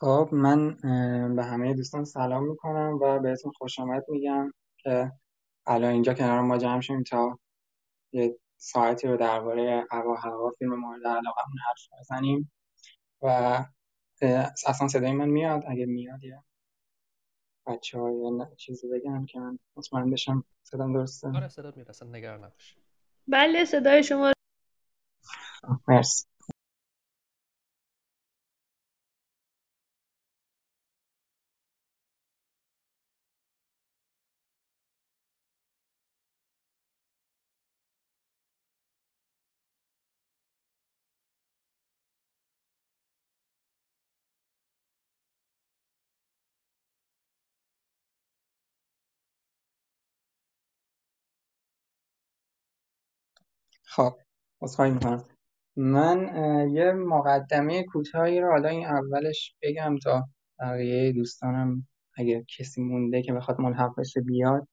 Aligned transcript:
خب 0.00 0.28
من 0.32 0.76
به 1.36 1.44
همه 1.44 1.74
دوستان 1.74 2.04
سلام 2.04 2.48
می‌کنم 2.48 2.98
و 3.02 3.18
بهتون 3.18 3.52
خوش 3.58 3.78
آمد 3.78 4.04
میگم 4.08 4.52
که 4.78 5.12
الان 5.66 5.92
اینجا 5.92 6.14
کنار 6.14 6.40
ما 6.40 6.58
جمع 6.58 6.80
شیم 6.80 7.02
تا 7.02 7.38
یه 8.12 8.38
ساعتی 8.56 9.08
رو 9.08 9.16
درباره 9.16 9.86
هوا 9.90 10.14
هوا 10.14 10.50
فیلم 10.58 10.74
مورد 10.74 11.06
علاقمون 11.06 11.58
حرف 11.68 12.00
بزنیم 12.00 12.52
و 13.22 13.26
اصلا 14.66 14.88
صدای 14.88 15.12
من 15.12 15.28
میاد؟ 15.28 15.64
اگه 15.68 15.86
میاد 15.86 16.24
یه 16.24 16.42
بچه 17.66 17.98
های 18.00 18.46
چیزی 18.56 18.88
بگم 18.88 19.26
که 19.26 19.40
من 19.40 19.58
مطمئن 19.76 20.10
بشم 20.10 20.44
صدام 20.62 20.92
درسته؟ 20.92 21.28
آره 21.28 21.48
صدات 21.48 21.76
میاد 21.76 21.88
اصلا 21.88 22.08
نگران 22.08 22.44
نباش. 22.44 22.76
بله 23.28 23.64
صدای 23.64 24.02
شما 24.02 24.32
مرسی. 25.88 26.26
خب 53.96 54.12
عذرخواهی 54.62 54.90
می‌کنم. 54.90 55.24
من 55.76 56.28
یه 56.74 56.92
مقدمه 56.92 57.84
کوتاهی 57.84 58.40
رو 58.40 58.50
حالا 58.50 58.68
این 58.68 58.86
اولش 58.86 59.54
بگم 59.62 59.96
تا 60.04 60.28
بقیه 60.60 61.12
دوستانم 61.12 61.88
اگه 62.16 62.44
کسی 62.58 62.80
مونده 62.82 63.22
که 63.22 63.32
بخواد 63.32 63.60
ملحق 63.60 64.00
بشه 64.00 64.20
بیاد 64.20 64.68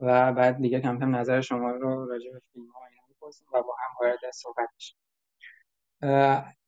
و 0.00 0.32
بعد 0.32 0.56
دیگه 0.62 0.80
کم 0.80 0.98
کم 0.98 1.16
نظر 1.16 1.40
شما 1.40 1.70
رو 1.70 2.06
راجع 2.08 2.32
به 2.32 2.40
فیلم 2.52 2.66
ها 2.66 2.80
بپرسیم 3.10 3.48
و 3.54 3.62
با 3.62 3.74
هم 3.78 3.96
وارد 4.00 4.18
صحبت 4.34 4.68
بشیم 4.76 4.98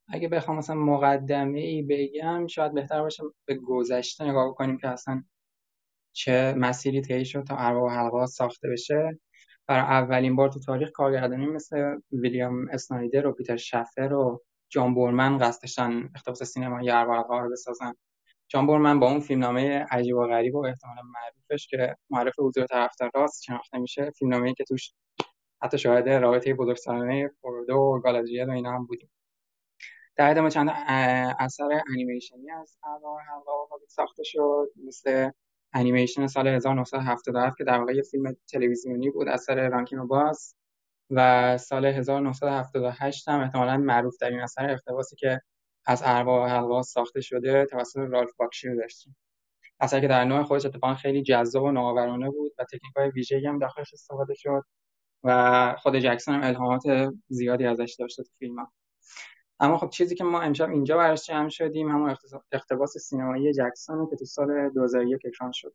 اگه 0.08 0.28
بخوام 0.28 0.56
مثلا 0.58 0.76
مقدمه 0.76 1.58
ای 1.60 1.82
بگم 1.82 2.46
شاید 2.46 2.74
بهتر 2.74 3.02
باشه 3.02 3.22
به 3.44 3.54
گذشته 3.54 4.24
نگاه 4.24 4.54
کنیم 4.54 4.78
که 4.78 4.88
اصلا 4.88 5.22
چه 6.12 6.54
مسیری 6.58 7.00
طی 7.00 7.24
شد 7.24 7.44
تا 7.44 7.56
ارباب 7.56 7.90
حلقات 7.90 8.28
ساخته 8.28 8.68
بشه. 8.68 9.20
برای 9.70 9.82
اولین 9.82 10.36
بار 10.36 10.48
تو 10.48 10.60
تاریخ 10.60 10.90
کارگردانی 10.90 11.46
مثل 11.46 11.96
ویلیام 12.12 12.68
اسنایدر 12.68 13.26
و 13.26 13.32
پیتر 13.32 13.56
شفر 13.56 14.12
و 14.12 14.42
جان 14.68 14.94
بورمن 14.94 15.38
قصد 15.38 15.62
داشتن 15.62 16.10
اقتباس 16.14 16.42
سینمایی 16.42 16.90
ارباب 16.90 17.32
رو 17.32 17.50
بسازن. 17.50 17.94
جان 18.48 18.66
بورمن 18.66 19.00
با 19.00 19.10
اون 19.10 19.20
فیلمنامه 19.20 19.86
عجیب 19.90 20.16
و 20.16 20.26
غریب 20.26 20.54
و 20.54 20.66
احتمالا 20.66 21.02
معروفش 21.02 21.66
که 21.68 21.96
معرف 22.10 22.34
حضور 22.38 22.66
طرفدار 22.66 23.10
راست 23.14 23.42
شناخته 23.42 23.78
میشه. 23.78 24.10
فیلمنامه‌ای 24.10 24.54
که 24.54 24.64
توش 24.64 24.92
حتی 25.62 25.78
شاهد 25.78 26.08
رابطه 26.08 26.54
بزرگسالانه 26.54 27.30
فوردو 27.40 27.74
و 27.74 28.00
گالادریل 28.00 28.48
و 28.48 28.52
اینا 28.52 28.72
هم 28.72 28.86
بودیم. 28.86 29.10
در 30.16 30.30
ادامه 30.30 30.50
چند 30.50 30.70
اثر 31.38 31.82
انیمیشنی 31.90 32.50
از 32.50 32.78
ارباب 32.84 33.18
حلقه 33.18 33.86
ساخته 33.88 34.22
شد. 34.24 34.68
مثل 34.86 35.30
انیمیشن 35.72 36.26
سال 36.26 36.46
1977 36.48 37.56
که 37.56 37.64
در 37.64 37.78
واقع 37.78 37.94
یه 37.94 38.02
فیلم 38.02 38.36
تلویزیونی 38.52 39.10
بود 39.10 39.28
اثر 39.28 39.68
رانکین 39.68 40.06
باز 40.06 40.54
و 41.10 41.58
سال 41.58 41.84
1978 41.86 43.28
هم 43.28 43.40
احتمالا 43.40 43.76
معروف 43.76 44.16
ترین 44.16 44.40
اثر 44.40 44.70
اقتباسی 44.70 45.16
که 45.16 45.40
از 45.86 46.02
ارباب 46.04 46.48
حلقات 46.48 46.84
ساخته 46.84 47.20
شده 47.20 47.66
توسط 47.66 47.96
رالف 47.96 48.30
باکشیر 48.38 48.74
داشتیم. 48.74 49.16
اثری 49.80 50.00
که 50.00 50.08
در 50.08 50.24
نوع 50.24 50.42
خودش 50.42 50.66
اتفاقا 50.66 50.94
خیلی 50.94 51.22
جذاب 51.22 51.62
و 51.62 51.70
نوآورانه 51.70 52.30
بود 52.30 52.52
و 52.58 52.64
تکنیک 52.64 52.92
های 52.96 53.10
ویژه‌ای 53.10 53.46
هم 53.46 53.58
داخلش 53.58 53.94
استفاده 53.94 54.34
شد 54.34 54.62
و 55.24 55.76
خود 55.78 55.96
جکسون 55.96 56.34
هم 56.34 56.42
الهامات 56.42 57.12
زیادی 57.28 57.66
ازش 57.66 57.96
داشته 57.98 58.22
تو 58.22 58.30
فیلم 58.38 58.66
اما 59.60 59.78
خب 59.78 59.90
چیزی 59.90 60.14
که 60.14 60.24
ما 60.24 60.40
امشب 60.40 60.70
اینجا 60.70 60.96
براش 60.96 61.26
جمع 61.26 61.48
شدیم 61.48 61.88
همون 61.88 62.16
اقتباس 62.52 62.98
سینمایی 62.98 63.52
جکسون 63.52 64.08
که 64.10 64.16
تو 64.16 64.24
سال 64.24 64.70
2001 64.70 65.20
اکران 65.26 65.52
شد. 65.52 65.74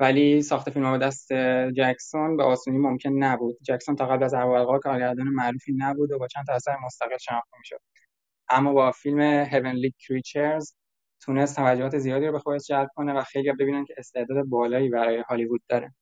ولی 0.00 0.42
ساخت 0.42 0.70
فیلم 0.70 0.98
به 0.98 1.06
دست 1.06 1.32
جکسون 1.76 2.36
به 2.36 2.44
آسونی 2.44 2.78
ممکن 2.78 3.10
نبود. 3.10 3.56
جکسون 3.62 3.96
تا 3.96 4.06
قبل 4.06 4.24
از 4.24 4.34
ارباب 4.34 4.80
کارگردان 4.80 5.28
معروفی 5.28 5.74
نبود 5.78 6.12
و 6.12 6.18
با 6.18 6.26
چند 6.28 6.46
تا 6.46 6.52
اثر 6.52 6.76
مستقل 6.84 7.16
شناخته 7.18 7.58
می‌شد. 7.58 7.80
اما 8.48 8.72
با 8.72 8.92
فیلم 8.92 9.20
هیونلی 9.20 9.94
کریچرز 10.08 10.74
تونست 11.20 11.56
توجهات 11.56 11.98
زیادی 11.98 12.26
رو 12.26 12.32
به 12.32 12.38
خودش 12.38 12.66
جلب 12.66 12.88
کنه 12.94 13.12
و 13.12 13.22
خیلی 13.22 13.52
ببینن 13.52 13.84
که 13.84 13.94
استعداد 13.98 14.44
بالایی 14.46 14.88
برای 14.88 15.24
هالیوود 15.28 15.62
داره. 15.68 15.94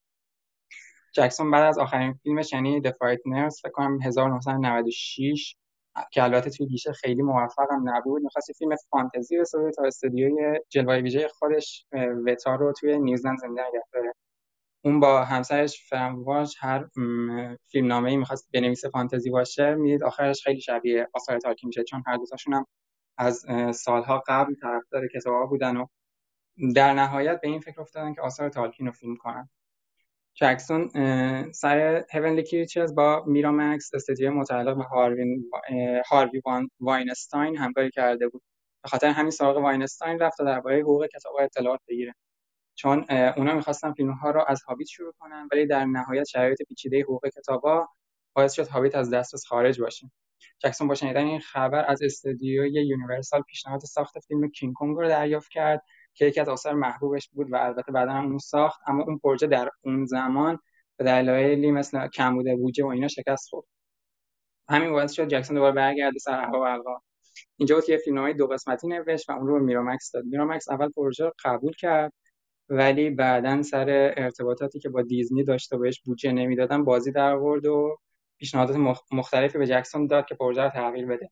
جکسون 1.15 1.51
بعد 1.51 1.65
از 1.65 1.79
آخرین 1.79 2.13
فیلمش 2.13 2.53
یعنی 2.53 2.81
The 2.83 2.91
Frighteners 2.91 3.61
فکر 3.63 3.73
کنم 3.73 4.03
1996 4.03 5.57
که 6.13 6.23
البته 6.23 6.51
توی 6.51 6.67
گیشه 6.67 6.93
خیلی 6.93 7.23
موفق 7.23 7.67
هم 7.71 7.89
نبود. 7.89 8.23
می‌خواست 8.23 8.53
فیلم 8.53 8.77
فانتزی 8.91 9.39
بسازه 9.39 9.71
تا 9.71 9.83
استودیوی 9.85 10.61
جلوه 10.69 10.97
ویژه 10.97 11.29
خودش 11.29 11.87
وتا 12.27 12.55
رو 12.55 12.73
توی 12.73 12.99
نیوزلند 12.99 13.39
زنده 13.39 13.63
نگه 13.69 13.85
داره. 13.93 14.13
اون 14.85 15.01
با 15.01 15.25
همسرش 15.25 15.89
فرانواژ 15.89 16.55
هر 16.61 16.89
فیلم 17.71 18.05
ای 18.05 18.17
می‌خواست 18.17 18.49
بنویسه 18.53 18.89
فانتزی 18.89 19.31
باشه 19.31 19.75
می‌دید 19.75 20.05
آخرش 20.05 20.43
خیلی 20.45 20.61
شبیه 20.61 21.09
آثار 21.15 21.39
تالکین 21.39 21.69
میشه 21.69 21.85
چون 21.85 22.03
هر 22.07 22.17
دوتاشون 22.17 22.55
هم 22.55 22.67
از 23.19 23.47
سالها 23.75 24.23
قبل 24.27 24.55
طرفدار 24.55 25.09
کتابا 25.09 25.47
بودن 25.47 25.77
و 25.77 25.87
در 26.75 26.95
نهایت 26.95 27.41
به 27.41 27.49
این 27.49 27.61
فکر 27.61 27.81
افتادن 27.81 28.15
که 28.15 28.21
آثار 28.23 28.49
تالکین 28.49 28.87
رو 28.87 28.93
فیلم 28.93 29.17
کنن. 29.17 29.51
جکسون 30.35 30.89
سر 31.53 32.05
هونلی 32.13 32.43
کریچرز 32.43 32.95
با 32.95 33.25
میرامکس 33.27 33.95
استودیو 33.95 34.31
متعلق 34.33 34.77
به 34.77 34.85
هاروی, 34.85 35.45
هاروی 36.11 36.43
واینستاین 36.81 37.57
همکاری 37.57 37.91
کرده 37.91 38.29
بود. 38.29 38.43
به 38.83 38.89
خاطر 38.89 39.09
همین 39.09 39.31
سراغ 39.31 39.57
واینستاین 39.57 40.19
رفت 40.19 40.39
تا 40.39 40.45
درباره 40.45 40.81
حقوق 40.81 41.07
کتاب 41.07 41.33
اطلاعات 41.41 41.81
بگیره. 41.89 42.15
چون 42.75 43.07
اونا 43.37 43.55
می‌خواستن 43.55 43.93
فیلم 43.93 44.13
ها 44.13 44.31
رو 44.31 44.45
از 44.49 44.63
هابیت 44.63 44.89
شروع 44.89 45.13
کنن 45.19 45.49
ولی 45.53 45.67
در 45.67 45.85
نهایت 45.85 46.25
شرایط 46.25 46.63
پیچیده 46.69 47.03
حقوق 47.03 47.29
کتابا 47.29 47.89
باعث 48.35 48.53
شد 48.55 48.69
هابیت 48.69 48.95
از 48.95 49.11
دسترس 49.15 49.47
خارج 49.47 49.81
باشه. 49.81 50.11
جکسون 50.59 50.89
با 50.89 50.95
شنیدن 50.95 51.27
این 51.27 51.41
خبر 51.41 51.85
از 51.89 52.03
استودیوی 52.03 52.85
یونیورسال 52.87 53.43
پیشنهاد 53.43 53.81
ساخت 53.81 54.19
فیلم 54.29 54.51
کینگ 54.51 54.75
کنگ 54.75 54.97
رو 54.97 55.09
دریافت 55.09 55.51
کرد. 55.51 55.83
که 56.15 56.27
یکی 56.27 56.41
از 56.41 56.49
آثار 56.49 56.75
محبوبش 56.75 57.29
بود 57.33 57.53
و 57.53 57.57
البته 57.57 57.93
بعدا 57.93 58.13
هم 58.13 58.27
اون 58.27 58.39
ساخت 58.39 58.81
اما 58.87 59.05
اون 59.05 59.19
پروژه 59.19 59.47
در 59.47 59.69
اون 59.85 60.05
زمان 60.05 60.59
به 60.97 61.05
دلایلی 61.05 61.71
مثل 61.71 62.09
کمبود 62.09 62.47
بودجه 62.59 62.85
و 62.85 62.89
اینا 62.89 63.09
شکست 63.09 63.49
خورد. 63.49 63.67
همین 64.69 64.93
باعث 64.93 65.13
شد 65.13 65.29
جکسون 65.29 65.57
دوباره 65.57 65.75
برگرده 65.75 66.19
سر 66.19 66.41
هوا 66.41 66.61
و 66.61 66.63
القا. 66.63 66.99
اینجا 67.57 67.75
بود 67.75 67.85
که 67.85 67.97
فیلمنامه 67.97 68.33
دو 68.33 68.47
قسمتی 68.47 68.89
نوشت 68.89 69.31
و 69.31 69.33
اون 69.33 69.47
رو 69.47 69.55
به 69.55 69.61
میرامکس 69.65 70.11
داد. 70.11 70.25
میرامکس 70.25 70.71
اول 70.71 70.89
پروژه 70.91 71.25
رو 71.25 71.33
قبول 71.45 71.73
کرد 71.73 72.13
ولی 72.69 73.11
بعدا 73.11 73.63
سر 73.63 74.15
ارتباطاتی 74.17 74.79
که 74.81 74.89
با 74.89 75.03
دیزنی 75.03 75.45
داشته 75.45 75.79
بهش 75.79 76.01
بودجه 76.01 76.33
نمی‌دادن 76.33 76.85
بازی 76.85 77.13
در 77.13 77.33
آورد 77.33 77.67
و 77.67 77.99
پیشنهادات 78.39 78.77
مختلفی 79.13 79.59
به 79.59 79.67
جکسون 79.67 80.07
داد 80.07 80.27
که 80.27 80.35
پروژه 80.35 80.63
رو 80.63 80.71
تغییر 80.71 81.07
بده. 81.07 81.31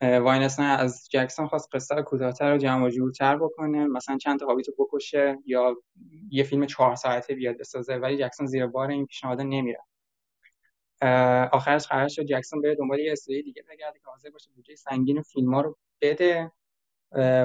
واینستون 0.00 0.64
از 0.64 1.08
جکسون 1.10 1.46
خواست 1.46 1.68
قصه 1.74 1.94
رو 1.94 2.02
کوتاه‌تر 2.02 2.54
و 2.54 2.58
جمع 2.58 2.90
جورتر 2.90 3.36
بکنه. 3.36 3.86
مثلا 3.86 4.16
چند 4.18 4.38
تا 4.38 4.46
هابیتو 4.46 4.72
بکشه 4.78 5.38
یا 5.46 5.76
یه 6.30 6.44
فیلم 6.44 6.66
چهار 6.66 6.94
ساعته 6.94 7.34
بیاد 7.34 7.58
بسازه 7.58 7.96
ولی 7.96 8.16
جکسون 8.16 8.46
زیر 8.46 8.66
بار 8.66 8.90
این 8.90 9.06
پیشنهاد 9.06 9.40
نمیره. 9.40 9.80
آخرش 11.52 11.86
قرار 11.86 12.08
شد 12.08 12.22
جکسون 12.22 12.62
بره 12.62 12.74
دنبال 12.74 12.98
یه 12.98 13.12
استودیوی 13.12 13.42
دیگه 13.42 13.62
بگرده 13.62 13.98
که 13.98 14.04
حاضر 14.10 14.30
باشه 14.30 14.50
بودجه 14.54 14.74
سنگین 14.74 15.22
فیلم 15.22 15.54
رو 15.54 15.76
بده. 16.00 16.52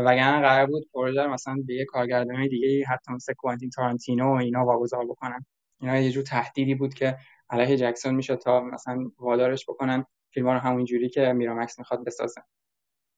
وگرنه 0.05 0.41
قرار 0.41 0.65
بود 0.65 0.89
پروژه 0.93 1.27
مثلا 1.27 1.55
به 1.67 1.73
یه 1.73 1.85
کارگردان 1.85 2.47
دیگه 2.47 2.85
حتی 2.85 3.11
مثل 3.13 3.33
کوانتین 3.33 3.69
تارانتینو 3.69 4.25
و 4.25 4.35
اینا 4.35 4.65
واگذار 4.65 5.05
بکنن. 5.05 5.45
اینا 5.81 5.97
یه 5.97 6.11
جور 6.11 6.23
تهدیدی 6.23 6.75
بود 6.75 6.93
که 6.93 7.17
علیه 7.49 7.77
جکسون 7.77 8.15
می‌شد 8.15 8.35
تا 8.35 8.61
مثلا 8.61 9.11
وادارش 9.19 9.65
بکنن. 9.69 10.05
فیلم 10.33 10.49
رو 10.49 10.59
همون 10.59 10.85
جوری 10.85 11.09
که 11.09 11.33
میرامکس 11.33 11.79
می‌خواد 11.79 12.05
بسازه. 12.05 12.41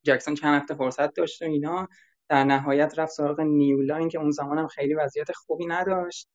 جکسون 0.04 0.36
چند 0.36 0.62
هفته 0.62 0.76
فرصت 0.76 1.14
داشت 1.14 1.42
و 1.42 1.46
اینا. 1.46 1.88
در 2.30 2.44
نهایت 2.44 3.00
رفت 3.00 3.12
سراغ 3.12 3.40
نیولاین 3.42 4.10
که 4.10 4.20
اون 4.20 4.32
زمان 4.32 4.58
هم 4.58 4.68
خیلی 4.68 4.94
وضعیت 4.94 5.32
خوبی 5.32 5.66
نداشت. 5.66 6.30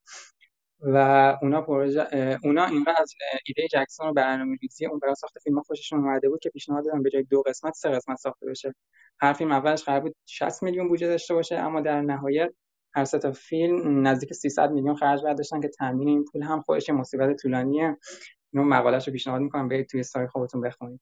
و 0.80 0.96
اونا 1.42 1.62
پروژه 1.62 2.38
اونا 2.44 2.64
اینقدر 2.64 2.96
از 3.00 3.12
ایده 3.46 3.68
جکسون 3.72 4.08
و 4.08 4.12
برنامه‌ریزی 4.12 4.86
اون 4.86 4.98
برای 4.98 5.14
ساخت 5.14 5.38
فیلم 5.38 5.62
خوششون 5.62 5.98
اومده 5.98 6.28
بود 6.28 6.40
که 6.40 6.50
پیشنهاد 6.50 6.84
دادن 6.84 7.02
به 7.02 7.10
جای 7.10 7.22
دو 7.22 7.42
قسمت 7.42 7.74
سه 7.74 7.90
قسمت 7.90 8.16
ساخته 8.16 8.46
بشه. 8.46 8.74
هر 9.20 9.32
فیلم 9.32 9.52
اولش 9.52 9.84
قرار 9.84 10.00
بود 10.00 10.16
60 10.26 10.62
میلیون 10.62 10.88
بودجه 10.88 11.06
داشته 11.06 11.34
باشه 11.34 11.56
اما 11.56 11.80
در 11.80 12.00
نهایت 12.00 12.50
هر 12.94 13.04
سه 13.04 13.18
تا 13.18 13.32
فیلم 13.32 14.06
نزدیک 14.06 14.32
300 14.32 14.70
میلیون 14.70 14.96
خرج 14.96 15.22
برداشتن 15.24 15.60
که 15.60 15.68
تامین 15.68 16.08
این 16.08 16.24
پول 16.32 16.42
هم 16.42 16.62
خودش 16.62 16.90
مصیبت 16.90 17.36
طولانیه. 17.36 17.96
اینو 18.52 18.66
مقالهش 18.66 19.06
رو 19.06 19.12
پیشنهاد 19.12 19.40
می‌کنم 19.40 19.68
برید 19.68 19.86
توی 19.86 20.02
سایت 20.02 20.30
خودتون 20.30 20.60
بخونید. 20.60 21.00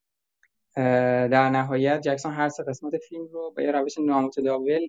در 1.30 1.50
نهایت 1.50 2.00
جکسون 2.00 2.32
هر 2.32 2.48
سه 2.48 2.64
قسمت 2.64 2.96
فیلم 2.96 3.26
رو 3.32 3.52
به 3.56 3.64
یه 3.64 3.72
روش 3.72 3.98
نامتداول 3.98 4.86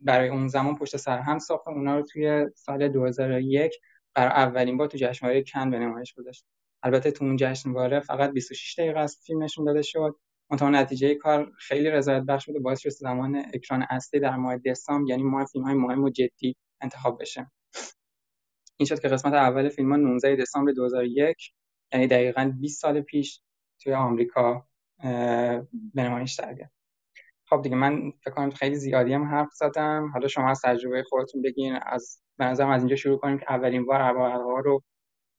برای 0.00 0.28
اون 0.28 0.48
زمان 0.48 0.74
پشت 0.76 0.96
سر 0.96 1.18
هم 1.18 1.38
ساخت 1.38 1.68
اونا 1.68 1.96
رو 1.96 2.02
توی 2.02 2.46
سال 2.54 2.88
2001 2.88 3.72
برای 4.14 4.30
اولین 4.30 4.76
بار 4.76 4.88
تو 4.88 4.98
جشنواره 4.98 5.44
کن 5.44 5.70
به 5.70 5.78
نمایش 5.78 6.14
گذاشت. 6.14 6.44
البته 6.82 7.10
تو 7.10 7.24
اون 7.24 7.36
جشنواره 7.36 8.00
فقط 8.00 8.30
26 8.30 8.78
دقیقه 8.78 9.00
از 9.00 9.18
فیلم 9.26 9.42
نشون 9.42 9.64
داده 9.64 9.82
شد. 9.82 10.16
منتها 10.50 10.70
نتیجه 10.70 11.14
کار 11.14 11.52
خیلی 11.58 11.90
رضایت 11.90 12.22
بخش 12.22 12.46
بود 12.46 12.56
و 12.56 12.60
باعث 12.60 12.80
شد 12.80 12.88
زمان 12.88 13.36
اکران 13.54 13.86
اصلی 13.90 14.20
در 14.20 14.36
ماه 14.36 14.56
دسامبر 14.56 15.10
یعنی 15.10 15.22
ماه 15.22 15.44
فیلم 15.44 15.64
های 15.64 15.74
مهم 15.74 16.04
و 16.04 16.10
جدی 16.10 16.56
انتخاب 16.80 17.20
بشه. 17.20 17.50
این 18.76 18.86
شد 18.86 19.00
که 19.00 19.08
قسمت 19.08 19.32
اول 19.32 19.68
فیلم 19.68 19.90
ها 19.90 19.96
19 19.96 20.36
دسامبر 20.36 20.72
2001 20.72 21.52
یعنی 21.92 22.06
دقیقا 22.06 22.52
20 22.60 22.80
سال 22.80 23.00
پیش 23.00 23.42
توی 23.80 23.94
آمریکا 23.94 24.68
به 25.94 26.02
نمایش 26.02 26.34
در 26.34 26.68
خب 27.48 27.62
دیگه 27.62 27.76
من 27.76 28.10
فکر 28.24 28.30
کنم 28.30 28.50
خیلی 28.50 28.76
زیادی 28.76 29.12
هم 29.12 29.24
حرف 29.24 29.52
زدم. 29.52 30.10
حالا 30.12 30.28
شما 30.28 30.50
از 30.50 30.60
تجربه 30.60 31.02
خودتون 31.02 31.42
بگین. 31.42 31.78
از 31.86 32.22
به 32.38 32.44
نظرم 32.44 32.70
از 32.70 32.80
اینجا 32.80 32.96
شروع 32.96 33.18
کنیم 33.18 33.38
که 33.38 33.44
اولین 33.48 33.86
بار 33.86 34.00
ها 34.00 34.60
رو 34.60 34.82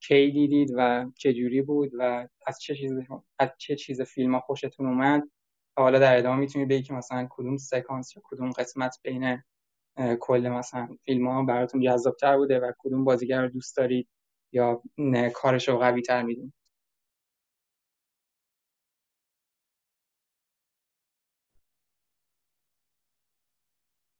کی 0.01 0.31
دیدید 0.31 0.69
و 0.77 1.11
چه 1.17 1.33
جوری 1.33 1.61
بود 1.61 1.91
و 1.99 2.27
از 2.47 2.59
چه 2.61 2.75
چیز 2.75 2.91
از 3.39 3.49
چه 3.57 3.75
چیز 3.75 4.01
فیلم 4.01 4.33
ها 4.33 4.39
خوشتون 4.39 4.85
اومد؟ 4.85 5.23
حالا 5.77 5.99
در 5.99 6.17
ادامه 6.17 6.39
می‌تونید 6.39 6.67
بگید 6.67 6.85
که 6.85 6.93
مثلا 6.93 7.27
کدوم 7.29 7.57
سکانس 7.57 8.15
یا 8.15 8.21
کدوم 8.25 8.51
قسمت 8.51 8.97
بین 9.03 9.43
کل 10.19 10.49
مثلا 10.49 10.97
فیلم 11.05 11.27
ها 11.27 11.43
براتون 11.43 11.81
جذابتر 11.81 12.37
بوده 12.37 12.59
و 12.59 12.71
کدوم 12.79 13.03
بازیگر 13.03 13.41
رو 13.41 13.49
دوست 13.49 13.77
دارید. 13.77 14.07
یا 14.53 14.81
کارش 15.35 15.69
رو 15.69 15.77
قوی 15.77 16.01
تر 16.01 16.23
می‌دونید 16.23 16.53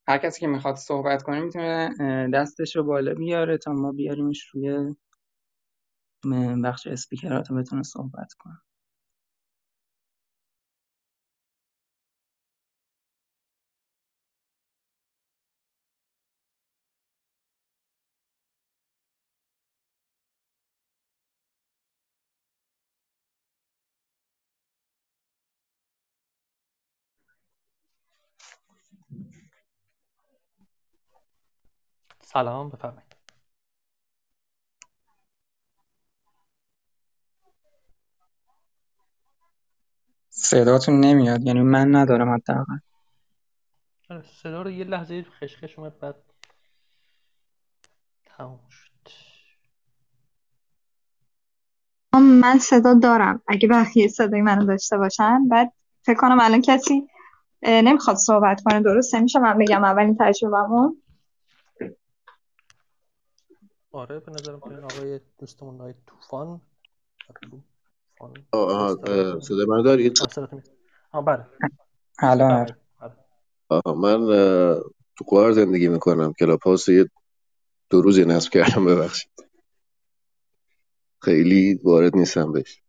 هر 0.08 0.18
کسی 0.18 0.40
که 0.40 0.46
می‌خواد 0.46 0.76
صحبت 0.76 1.22
کنه 1.22 1.40
می‌تونه 1.40 1.90
دستش 2.34 2.76
رو 2.76 2.84
بالا 2.84 3.14
بیاره 3.14 3.58
تا 3.58 3.72
ما 3.72 3.92
بیاریمش 3.92 4.42
روی 4.54 4.94
بخش 6.64 6.86
اسپیکرات 6.86 7.50
رو 7.50 7.56
بتونه 7.56 7.82
صحبت 7.82 8.32
کنه. 8.38 8.58
سلام 32.32 32.68
بفرمایید. 32.68 33.16
صداتون 40.30 41.00
نمیاد 41.00 41.42
یعنی 41.42 41.60
من 41.60 41.96
ندارم 41.96 42.34
حداقل. 42.34 42.78
آره، 44.10 44.22
صدا 44.22 44.62
رو 44.62 44.70
یه 44.70 44.84
لحظه 44.84 45.22
خشخش 45.22 45.78
اومد 45.78 45.98
بعد 45.98 46.14
تموم 48.24 48.60
شد. 48.70 48.90
من 52.14 52.58
صدا 52.58 52.94
دارم. 52.94 53.42
اگه 53.48 53.68
بقیه 53.68 54.08
صدای 54.08 54.42
منو 54.42 54.66
داشته 54.66 54.98
باشن 54.98 55.48
بعد 55.48 55.72
فکر 56.02 56.20
کنم 56.20 56.38
الان 56.40 56.62
کسی 56.62 57.08
نمی‌خواد 57.62 58.16
صحبت 58.16 58.62
کنه 58.64 58.80
درسته؟ 58.82 59.20
میشه 59.20 59.38
من 59.38 59.58
بگم 59.58 59.84
اولین 59.84 60.16
تجربهمون؟ 60.20 60.99
آره 63.92 64.20
به 64.20 64.32
نظرم 64.32 64.60
که 64.60 64.68
آقای 64.68 65.20
دوستمون 65.38 65.74
آقای 65.74 65.94
طوفان 66.06 66.60
صدای 69.40 69.66
من 69.68 69.82
دارید 69.82 70.18
آه 71.12 71.24
بله. 71.24 71.46
الان 72.18 72.66
آه 73.68 73.98
من 73.98 74.26
تو 75.16 75.24
کوار 75.24 75.52
زندگی 75.52 75.88
می‌کنم. 75.88 76.32
کلاب 76.32 76.60
هاوس 76.60 76.88
یه 76.88 77.10
دو 77.90 78.02
روزی 78.02 78.24
نصب 78.24 78.52
کردم 78.52 78.84
ببخشید. 78.84 79.30
خیلی 81.22 81.80
وارد 81.84 82.16
نیستم 82.16 82.52
بهش. 82.52 82.82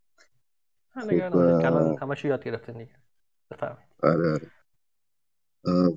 خب 0.94 1.02
همش 2.02 2.24
یاد 2.24 2.44
گرفتن 2.44 2.72
دیگه. 2.72 2.96
بفرمایید. 3.50 3.88
آره 4.02 4.32
آره. 4.32 4.50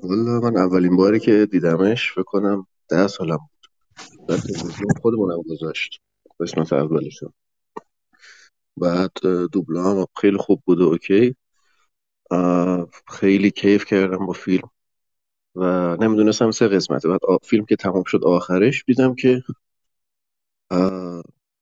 والا 0.03 0.39
من 0.39 0.57
اولین 0.57 0.97
باری 0.97 1.19
که 1.19 1.47
دیدمش 1.51 2.11
فکر 2.11 2.23
کنم 2.23 2.67
ده 2.89 3.07
سالم 3.07 3.39
در 4.27 4.37
تلویزیون 4.37 4.93
خودمونم 5.01 5.41
گذاشت. 5.41 6.01
قسمت 6.39 6.73
اولشو. 6.73 7.31
بعد 8.77 9.11
دوبله 9.51 9.81
هم 9.81 10.05
خیلی 10.21 10.37
خوب 10.37 10.61
بود 10.65 10.81
و 10.81 10.83
اوکی. 10.83 11.35
خیلی 13.07 13.51
کیف 13.51 13.85
کردم 13.85 14.25
با 14.25 14.33
فیلم. 14.33 14.69
و 15.55 15.95
نمی‌دونستم 15.95 16.51
سه 16.51 16.67
قسمته. 16.67 17.09
بعد 17.09 17.19
فیلم 17.43 17.65
که 17.65 17.75
تمام 17.75 18.03
شد 18.03 18.23
آخرش 18.23 18.83
دیدم 18.87 19.15
که 19.15 19.43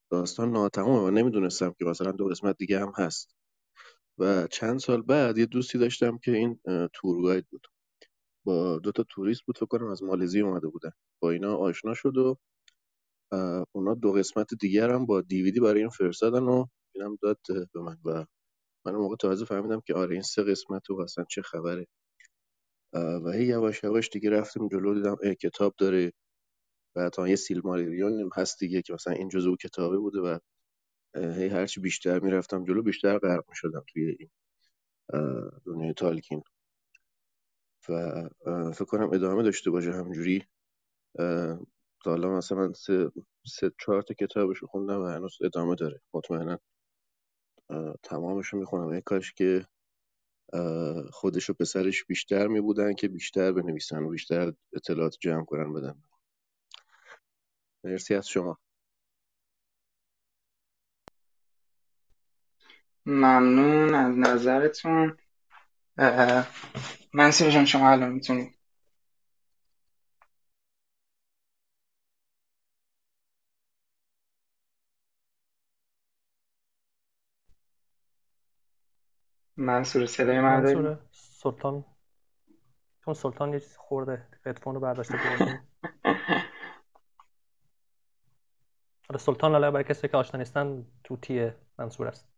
داستان 0.10 0.52
ناتمامه 0.52 1.08
و 1.08 1.12
نمی‌دونستم 1.12 1.76
که 1.80 1.86
مثلا 1.86 2.12
دو 2.12 2.28
قسمت 2.28 2.58
دیگه 2.58 2.80
هم 2.80 2.94
هست. 2.98 3.36
و 4.18 4.48
چند 4.48 4.80
سال 4.80 5.02
بعد 5.02 5.38
یه 5.38 5.46
دوستی 5.46 5.78
داشتم 5.78 6.18
که 6.18 6.32
این 6.32 6.60
تور 6.94 7.42
بود. 7.52 7.68
با 8.46 8.80
دو 8.80 8.92
تا 8.92 9.04
توریست 9.10 9.42
بود 9.42 9.58
فکر 9.58 9.66
کنم 9.66 9.88
از 9.88 10.04
مالزی 10.04 10.42
اومده 10.42 10.68
بودن 10.68 10.92
با 11.22 11.32
اینا 11.32 11.56
آشنا 11.58 11.94
شد 11.94 12.18
و 12.18 12.38
اونا 13.72 13.94
دو 13.96 14.12
قسمت 14.12 14.54
دیگر 14.54 14.90
هم 14.92 15.06
با 15.06 15.22
دیویدی 15.22 15.60
برای 15.60 15.80
این 15.82 15.90
فرستادن 15.90 16.44
و 16.44 16.66
اینم 16.96 17.18
داد 17.22 17.40
به 17.74 17.82
من 17.82 17.98
و 18.06 18.26
من 18.86 18.96
موقع 18.96 19.16
تازه 19.16 19.46
فهمیدم 19.46 19.82
که 19.86 19.94
آره 19.94 20.14
این 20.14 20.22
سه 20.22 20.44
قسمت 20.44 20.90
و 20.90 21.02
اصلا 21.02 21.26
چه 21.30 21.42
خبره. 21.42 21.88
و 22.94 23.32
هی 23.34 23.46
یواش 23.46 23.84
یواش 23.84 24.10
دیگه 24.10 24.30
رفتیم 24.30 24.68
جلو 24.68 24.94
دیدم 24.94 25.16
کتاب 25.34 25.76
داره. 25.78 26.14
و 26.96 27.10
تا 27.10 27.28
یه 27.30 27.36
سیلماریون 27.36 28.30
هست 28.36 28.60
دیگه 28.60 28.82
که 28.82 28.94
مثلا 28.94 29.14
این 29.14 29.30
جزو 29.30 29.56
کتابه 29.56 29.98
بوده 29.98 30.20
و 30.20 30.40
هی 31.16 31.48
هرچی 31.48 31.82
بیشتر 31.82 32.20
می‌رفتم 32.20 32.66
جلو 32.66 32.84
بیشتر 32.84 33.20
غرق 33.20 33.44
می‌شدم 33.50 33.84
توی 33.94 34.18
این 34.20 34.30
دنیای 35.66 35.94
تالکین. 35.94 36.44
و 37.90 38.30
فکر 38.72 38.86
کنم 38.86 39.10
ادامه 39.14 39.44
داشته 39.44 39.72
باشه 39.72 39.92
همجوری. 39.92 40.46
تا 42.04 42.12
حالا 42.12 42.38
مثلا 42.38 42.74
سه, 42.74 43.12
سه 43.48 43.72
چهار 43.80 44.02
تا 44.02 44.14
کتابش 44.14 44.64
خوندم 44.64 45.02
و 45.02 45.06
هنوز 45.06 45.38
ادامه 45.42 45.76
داره 45.76 46.02
مطمئنا. 46.14 46.60
تمامش 48.04 48.48
رو 48.48 48.60
می‌خونم. 48.60 48.88
این 48.88 49.02
کاش 49.02 49.34
که 49.34 49.68
خودش 51.12 51.50
و 51.50 51.54
پسرش 51.54 52.06
بیشتر 52.06 52.48
می 52.48 52.62
بودن 52.62 52.94
که 52.94 53.08
بیشتر 53.08 53.52
بنویسن 53.52 54.04
و 54.04 54.10
بیشتر 54.10 54.54
اطلاعات 54.74 55.18
جمع 55.22 55.46
کنن 55.46 55.74
بدن. 55.74 56.04
مرسی 57.84 58.16
از 58.16 58.28
شما. 58.28 58.58
ممنون 63.06 63.96
از 63.96 64.18
نظرتون. 64.18 65.18
منصور 67.14 67.50
جان 67.52 67.66
شما 67.66 67.92
الان 67.92 68.12
می‌تونید 68.12 68.56
منصور 79.58 80.06
صدای 80.06 80.40
من 80.42 80.60
منصور 80.60 81.00
سلطان. 81.12 81.86
چون 83.06 83.14
سلطان 83.14 83.54
یه 83.54 83.60
چیزی 83.60 83.76
خورده. 83.78 84.28
هدفون 84.46 84.76
رو 84.76 84.82
برداشته 84.82 85.14
برده 85.18 85.62
آره 89.10 89.20
سلطان 89.20 89.52
لاله 89.52 89.72
برای 89.72 89.84
کسی 89.84 90.08
که 90.08 90.18
آشنا 90.18 90.38
نیستن 90.40 90.86
تو 91.04 91.18
تی 91.18 91.52
منصور 91.80 92.08
است. 92.08 92.33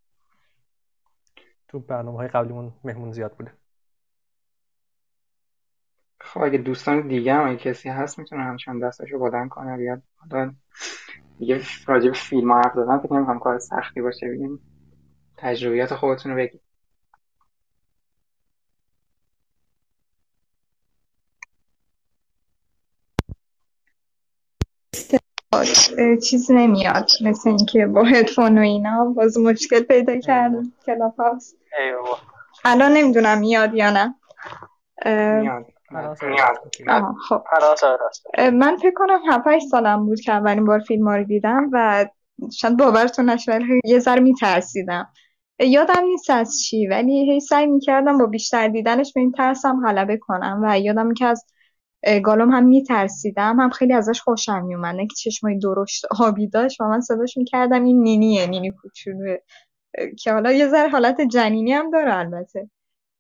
تو 1.76 1.80
برنامه 1.80 2.18
های 2.18 2.28
قبلیمون 2.28 2.74
مهمون 2.84 3.12
زیاد 3.12 3.38
بوده. 3.38 3.52
خب 6.22 6.42
اگه 6.42 6.58
دوستان 6.58 7.08
دیگه 7.08 7.34
هم 7.34 7.48
اگه 7.48 7.58
کسی 7.58 7.90
هست 7.90 8.20
می‌تونه 8.20 8.44
همچنان 8.44 8.80
دستشو 8.80 9.20
بلند 9.20 9.50
کنه 9.50 9.78
بیاد 9.78 10.02
حالا 10.16 10.54
دیگه 11.40 11.62
راجع 11.88 12.08
به 12.08 12.14
فیلم 12.16 12.52
حرف 12.52 12.74
زدن 12.76 13.00
فکر 13.00 13.14
نمی‌کنم 13.14 13.40
کار 13.40 13.60
سختی 13.60 14.02
باشه. 14.02 14.28
بگیم 14.30 14.60
تجربیات 15.38 15.96
خودتون 15.96 16.32
رو 16.32 16.38
بگید. 16.38 16.62
چیز 26.30 26.52
نمیاد. 26.52 27.10
مثل 27.22 27.50
اینکه 27.50 27.86
با 27.86 28.04
هدفون 28.04 28.58
و 28.58 28.62
اینا 28.62 29.06
باز 29.06 29.38
مشکل 29.38 29.80
پیدا 29.80 30.20
کردم 30.20 30.74
کلاب 30.86 31.16
هاست 31.20 31.58
الان 32.66 32.94
نمی‌دونم 32.94 33.38
میاد 33.38 33.74
یا 33.74 33.92
نه. 33.92 34.16
آها 36.88 37.16
خب. 37.30 37.44
من 38.54 38.78
فکر 38.78 38.94
کنم 38.96 39.20
7 39.30 39.60
سالم 39.72 40.06
بود 40.06 40.20
که 40.20 40.32
اولین 40.32 40.66
بار 40.66 40.80
فیلم 40.80 41.08
ها 41.08 41.16
رو 41.16 41.24
دیدم 41.24 41.70
و 41.72 42.06
شاید 42.54 42.78
باورتون 42.78 43.30
نشه 43.30 43.52
ولی 43.52 43.80
یه 43.84 44.00
ذره 44.00 44.20
میترسیدم. 44.20 45.08
یادم 45.60 46.04
نیست 46.04 46.30
از 46.30 46.60
چی 46.60 46.88
ولی 46.88 47.32
هی 47.32 47.40
سعی 47.40 47.66
می‌کردم 47.66 48.18
با 48.18 48.26
بیشتر 48.26 48.68
دیدنش 48.68 49.14
به 49.14 49.22
این 49.22 49.32
ترسم 49.32 49.82
غلبه 49.88 50.18
کنم 50.18 50.62
و 50.64 50.80
یادم 50.80 51.14
که 51.14 51.26
از 51.26 51.46
گالوم 52.24 52.52
هم 52.52 52.66
میترسیدم. 52.66 53.60
هم 53.60 53.70
خیلی 53.70 53.94
ازش 53.94 54.22
خوشم 54.22 54.66
میومد 54.66 54.98
که 54.98 55.16
چشمای 55.16 55.60
درشت 55.60 56.06
آبی 56.20 56.48
داشت 56.48 56.82
و 56.82 56.84
من 56.88 57.02
صداش 57.02 57.38
می‌کردم. 57.38 57.84
این 57.84 58.04
نینیه 58.04 58.48
نینی 58.48 58.72
کوچولوه. 58.72 59.38
اه، 59.98 60.08
که 60.20 60.34
حالا 60.34 60.52
یه 60.52 60.68
ذره 60.68 60.90
حالت 60.90 61.22
جنینی 61.22 61.74
هم 61.74 61.92
داره 61.92 62.18
البته. 62.18 62.70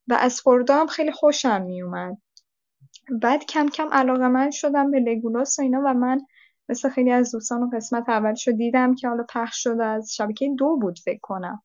و 0.07 0.13
از 0.13 0.41
فردا 0.41 0.75
هم 0.75 0.87
خیلی 0.87 1.11
خوشم 1.11 1.61
میومد 1.61 2.17
بعد 3.21 3.45
کم 3.45 3.69
کم 3.69 3.87
علاقمند 3.91 4.51
شدم 4.51 4.91
به 4.91 4.99
لگولاس 4.99 5.59
و 5.59 5.61
اینا 5.61 5.81
و 5.85 5.93
من 5.93 6.21
مثل 6.69 6.89
خیلی 6.89 7.11
از 7.11 7.31
دوستان 7.31 7.63
و 7.63 7.69
قسمت 7.73 8.09
اولش 8.09 8.47
رو 8.47 8.53
دیدم 8.53 8.95
که 8.95 9.07
حالا 9.07 9.25
پخش 9.29 9.63
شده 9.63 9.85
از 9.85 10.15
شبکه 10.15 10.49
دو 10.57 10.77
بود 10.81 10.99
فکر 10.99 11.19
کنم. 11.21 11.63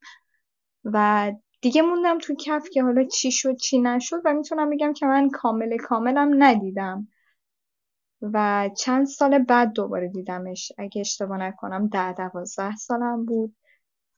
و 0.84 1.32
دیگه 1.60 1.82
موندم 1.82 2.18
تو 2.18 2.34
کف 2.34 2.68
که 2.70 2.82
حالا 2.82 3.04
چی 3.04 3.30
شد 3.32 3.56
چی 3.56 3.80
نشد 3.80 4.22
و 4.24 4.34
می‌تونم 4.34 4.70
بگم 4.70 4.92
که 4.92 5.06
من 5.06 5.30
کامل 5.30 5.76
کاملم 5.76 6.42
ندیدم. 6.44 7.08
و 8.22 8.70
چند 8.78 9.06
سال 9.06 9.38
بعد 9.38 9.72
دوباره 9.72 10.08
دیدمش. 10.08 10.72
اگه 10.78 11.00
اشتباه 11.00 11.38
نکنم 11.38 11.88
ده 11.88 12.12
دوازده 12.12 12.76
سالم 12.76 13.24
بود. 13.26 13.56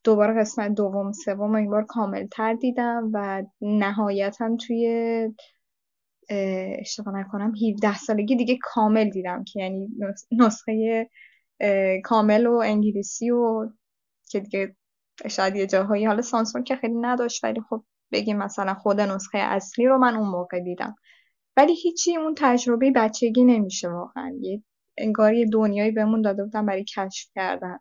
دوباره 0.04 0.40
قسمت 0.40 0.72
دوم 0.74 1.12
سوم 1.12 1.54
این 1.54 1.70
بار 1.70 1.84
کامل 1.84 2.26
تر 2.26 2.54
دیدم 2.54 3.10
و 3.14 3.42
نهایتا 3.60 4.56
توی 4.66 4.86
اه، 6.30 6.76
اشتباه 6.80 7.14
نکنم 7.14 7.52
17 7.68 7.96
سالگی 7.98 8.36
دیگه 8.36 8.58
کامل 8.62 9.10
دیدم 9.10 9.44
که 9.44 9.60
یعنی 9.60 9.88
نس- 9.98 10.26
نسخه 10.32 11.08
کامل 12.04 12.46
و 12.46 12.52
انگلیسی 12.64 13.30
و 13.30 13.70
که 14.30 14.40
دیگه 14.40 14.76
شاید 15.30 15.56
یه 15.56 15.66
جاهایی 15.66 16.04
حالا 16.06 16.22
سانسور 16.22 16.62
که 16.62 16.76
خیلی 16.76 16.94
نداشت 17.00 17.44
ولی 17.44 17.60
خب 17.70 17.84
بگیم 18.12 18.38
مثلا 18.38 18.74
خود 18.74 19.00
نسخه 19.00 19.38
اصلی 19.38 19.86
رو 19.86 19.98
من 19.98 20.16
اون 20.16 20.28
موقع 20.28 20.60
دیدم. 20.60 20.96
ولی 21.56 21.74
هیچی 21.74 22.16
اون 22.16 22.34
تجربه 22.38 22.90
بچگی 22.90 23.44
نمیشه 23.44 23.88
واقعا. 23.88 24.36
یه 24.40 24.62
انگار 24.98 25.34
دنیایی 25.52 25.90
بهمون 25.90 26.22
داده 26.22 26.44
بودن 26.44 26.66
برای 26.66 26.84
کشف 26.84 27.30
کردن 27.34 27.78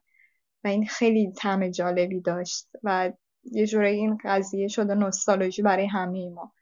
و 0.63 0.68
این 0.68 0.86
خیلی 0.86 1.32
طعم 1.32 1.70
جالبی 1.70 2.22
داشت 2.22 2.68
و 2.84 3.12
یه 3.44 3.68
جورایی 3.68 3.98
این 3.98 4.18
قضیه 4.24 4.68
شده 4.68 4.96
نوستالژی 4.96 5.62
برای 5.62 5.88
همه 5.88 6.30
ما. 6.30 6.54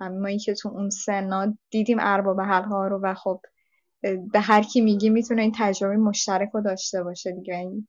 همه 0.00 0.18
مایی 0.18 0.38
که 0.38 0.54
تو 0.54 0.68
اون 0.68 0.90
سنا 0.90 1.58
دیدیم 1.70 1.98
ارباب 2.00 2.40
حلقه 2.40 2.88
رو 2.88 3.00
و 3.02 3.14
خب 3.14 3.40
به 4.32 4.40
هر 4.40 4.62
کی 4.62 4.80
میگی 4.80 5.10
می‌تونه 5.10 5.42
این 5.42 5.52
تجربه 5.58 5.96
مشترک 5.96 6.50
رو 6.54 6.60
داشته 6.60 7.02
باشه 7.02 7.32
دیگه. 7.32 7.56
این 7.56 7.88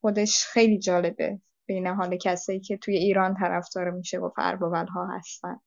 خودش 0.00 0.44
خیلی 0.46 0.78
جالبه 0.78 1.40
بین 1.66 1.86
حال 1.86 2.16
کسایی 2.16 2.60
که 2.60 2.76
توی 2.76 2.96
ایران 2.96 3.34
طرفدار 3.34 3.90
میشه 3.90 4.18
گفت 4.18 4.34
ارباب 4.38 4.72
ها 4.88 5.06
هستن. 5.06 5.60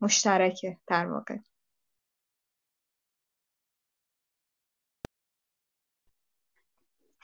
مشترکه 0.00 0.76
در 0.86 1.06
واقع. 1.06 1.36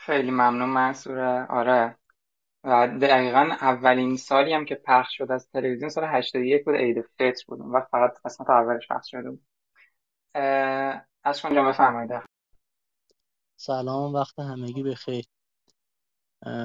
خیلی 0.08 0.30
ممنون 0.30 0.68
منصوره 0.68 1.46
آره. 1.46 1.96
و 2.64 2.88
دقیقا 3.02 3.48
اولین 3.60 4.16
سالی 4.16 4.52
هم 4.52 4.64
که 4.64 4.74
پخش 4.74 5.16
شد 5.16 5.32
از 5.32 5.48
تلویزیون 5.50 5.88
سال 5.90 6.04
81 6.04 6.64
بود 6.64 6.74
عید 6.74 7.02
فطر 7.18 7.44
بود. 7.48 7.60
وقت 7.60 7.88
فقط 7.90 8.14
قسمت 8.24 8.50
اولش 8.50 8.88
پخش 8.88 9.10
شده 9.10 9.30
بود. 9.30 9.46
اشکان 11.24 11.54
جان 11.54 11.68
بفرمایید. 11.68 12.10
سلام 13.56 14.14
وقت 14.14 14.38
همگی 14.38 14.82
بخیر 14.82 15.24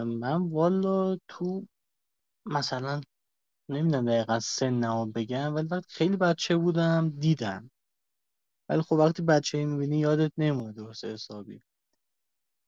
من 0.05 0.49
والا 0.51 1.17
تو 1.27 1.67
مثلا 2.45 3.01
نمی‌دونم 3.69 4.05
دقیقا 4.05 4.39
سنمو 4.39 5.05
بگم 5.05 5.55
ولی 5.55 5.67
وقتی 5.67 5.87
خیلی 5.89 6.17
بچه 6.17 6.57
بودم 6.57 7.09
دیدم. 7.19 7.71
ولی 8.69 8.81
خب 8.81 8.93
وقتی 8.93 9.23
بچه 9.23 9.65
می‌بینی 9.65 9.99
یادت 9.99 10.31
نمونه 10.37 10.71
درست 10.71 11.05
حسابی. 11.05 11.61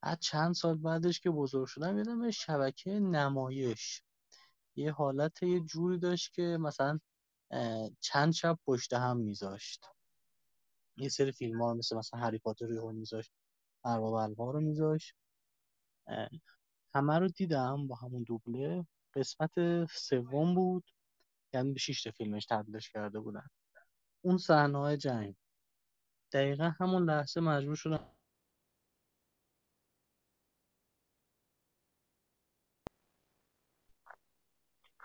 بعد 0.06 0.20
چند 0.20 0.54
سال 0.54 0.76
بعدش 0.76 1.20
که 1.20 1.30
بزرگ 1.30 1.66
شدم 1.66 1.98
یادم 1.98 2.30
شبکه 2.30 2.90
نمایش. 2.90 4.02
یه 4.76 4.92
حالت 4.92 5.42
یه 5.42 5.60
جوری 5.60 5.98
داشت 5.98 6.32
که 6.32 6.42
مثلا 6.60 6.98
چند 8.00 8.32
شب 8.32 8.58
پشت 8.66 8.92
هم 8.92 9.16
میذاشت. 9.16 9.86
یه 10.96 11.08
سری 11.08 11.32
فیلم 11.32 11.62
ها 11.62 11.74
مثل 11.74 11.96
مثلا 11.96 12.20
هری 12.20 12.38
پاتر 12.38 12.66
رو 12.66 12.92
میذاشت 12.92 13.32
ارباب 13.84 14.14
الوا 14.14 14.50
رو 14.50 14.60
میذاشت. 14.60 15.14
همه 16.94 17.18
رو 17.18 17.28
دیدم 17.28 17.86
با 17.86 17.94
همون 17.94 18.22
دوبله. 18.22 18.86
قسمت 19.14 19.84
سوم 19.90 20.54
بود. 20.54 20.84
یعنی 21.52 21.72
به 21.72 21.78
شیش 21.78 22.02
تا 22.02 22.10
فیلمش 22.10 22.46
تبدیلش 22.46 22.90
کرده 22.90 23.20
بودن. 23.20 23.46
اون 24.24 24.38
صحنه 24.38 24.96
جنگ. 24.96 25.36
دقیقا 26.32 26.72
همون 26.80 27.10
لحظه 27.10 27.40
مجبور 27.40 27.74
شدم 27.76 28.15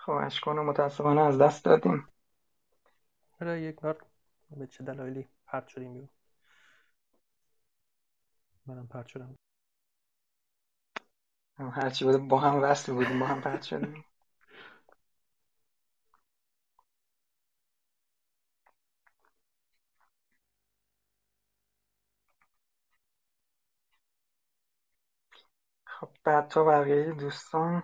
اشکان 0.10 0.58
رو 0.58 0.64
متاسفانه 0.64 1.22
از 1.22 1.38
دست 1.42 1.66
دادیم. 1.66 2.08
آره 3.42 3.62
یک 3.62 3.82
بار 3.82 4.06
به 4.58 4.68
چه 4.68 4.84
دلایلی 4.84 5.28
پرت 5.48 5.68
شدیم 5.68 5.94
بیرون 5.94 6.10
منم 8.68 8.88
پرت 8.88 9.08
شدم 9.08 9.36
هرچی 11.60 12.06
بوده 12.06 12.18
با 12.18 12.40
هم 12.40 12.64
وصل 12.64 12.94
بودیم 12.94 13.20
با 13.20 13.28
هم 13.28 13.42
پرت 13.42 13.62
شدیم 13.64 14.06
خب 25.88 26.10
بعد 26.24 26.48
تو 26.48 26.66
بقیه 26.66 27.14
دوستان 27.14 27.84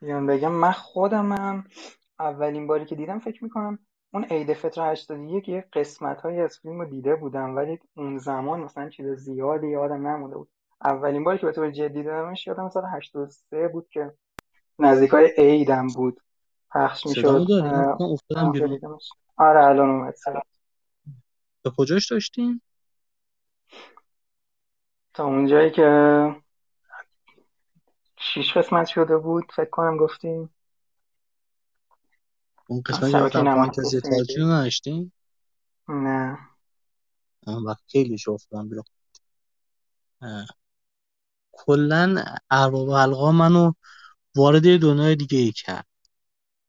بیان 0.00 0.26
بگم 0.26 0.52
من 0.52 0.72
خودمم 0.72 1.64
اولین 2.18 2.66
باری 2.66 2.84
که 2.84 2.94
دیدم 2.94 3.18
فکر 3.18 3.44
می‌کنم 3.44 3.78
اون 4.12 4.24
عید 4.24 4.52
فطر 4.52 4.92
81 4.92 5.48
یه 5.48 5.64
قسمت 5.72 6.20
های 6.20 6.40
از 6.40 6.58
فیلم 6.58 6.80
رو 6.80 6.90
دیده 6.90 7.16
بودم 7.16 7.56
ولی 7.56 7.78
اون 7.96 8.18
زمان 8.18 8.60
مثلا 8.60 8.88
چیز 8.88 9.06
زیادی 9.06 9.68
یادم 9.68 10.06
نمونده 10.06 10.36
بود. 10.36 10.48
اولین 10.84 11.24
باری 11.24 11.38
که 11.38 11.46
به 11.46 11.52
طور 11.52 11.70
جدی 11.70 11.88
دیدمش 11.88 12.46
یادم 12.46 12.68
سال 12.68 12.84
83 12.92 13.68
بود 13.68 13.88
که 13.88 14.12
نزدیکای 14.78 15.32
عیدم 15.36 15.86
بود. 15.86 16.20
پخش 16.70 17.06
می‌شد. 17.06 17.46
آره 19.36 19.64
الان 19.64 19.90
اومد. 19.90 20.14
به 21.62 21.70
کجاش 21.76 22.12
داشتیم؟ 22.12 22.62
تا 25.14 25.24
اونجایی 25.24 25.70
که 25.70 25.82
شیش 28.34 28.56
قسمت 28.56 28.86
شده 28.86 29.16
بود 29.16 29.52
فکر 29.56 29.70
کنم 29.70 29.96
گفتیم. 29.96 30.54
اون 32.68 32.80
قسمت 32.86 33.36
نمایش 33.36 33.54
فانتزی 33.54 34.00
تاجی 34.00 34.36
رو 34.36 34.46
نداشتیم؟ 34.46 35.12
نه. 35.88 36.38
وقت 37.66 37.82
خیلی 37.88 38.18
شو 38.18 38.32
افتادم 38.32 38.68
بیرون. 38.68 38.84
کلا 41.52 42.24
ارباب 42.50 42.90
حلقا 42.90 43.32
منو 43.32 43.72
وارد 44.36 44.80
دنیای 44.80 45.16
دیگه 45.16 45.38
ای 45.38 45.52
کرد. 45.52 45.86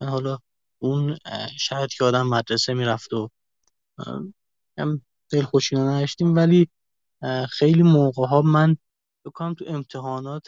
من 0.01 0.07
حالا 0.07 0.37
اون 0.79 1.17
شاید 1.57 1.89
که 1.89 2.03
آدم 2.03 2.27
مدرسه 2.27 2.73
می‌رفت 2.73 3.13
و 3.13 3.29
هم 4.77 5.01
دلخوشی 5.31 5.75
نداشتیم 5.75 6.35
ولی 6.35 6.69
خیلی 7.49 7.83
موقع 7.83 8.27
ها 8.27 8.41
من 8.41 8.77
بکنم 9.25 9.53
تو 9.53 9.65
امتحانات 9.67 10.47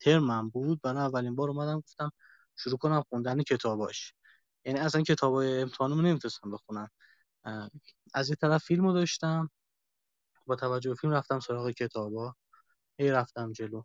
ترمم 0.00 0.48
بود 0.50 0.80
برای 0.80 1.02
اولین 1.02 1.34
بار 1.34 1.50
اومدم 1.50 1.80
گفتم 1.80 2.10
شروع 2.56 2.78
کنم 2.78 3.02
خوندن 3.08 3.42
کتاباش. 3.42 4.14
یعنی 4.64 4.80
اصلا 4.80 5.02
کتابای 5.02 5.62
امتحانمو 5.62 6.02
نمی‌تونستم 6.02 6.50
بخونم. 6.50 6.88
از 8.14 8.30
یه 8.30 8.36
طرف 8.36 8.64
فیلمو 8.64 8.92
داشتم 8.92 9.50
با 10.46 10.56
توجه 10.56 10.90
به 10.90 10.96
فیلم 10.96 11.12
رفتم 11.12 11.40
سراغ 11.40 11.70
کتابا 11.70 12.34
هی 12.98 13.10
رفتم 13.10 13.52
جلو. 13.52 13.82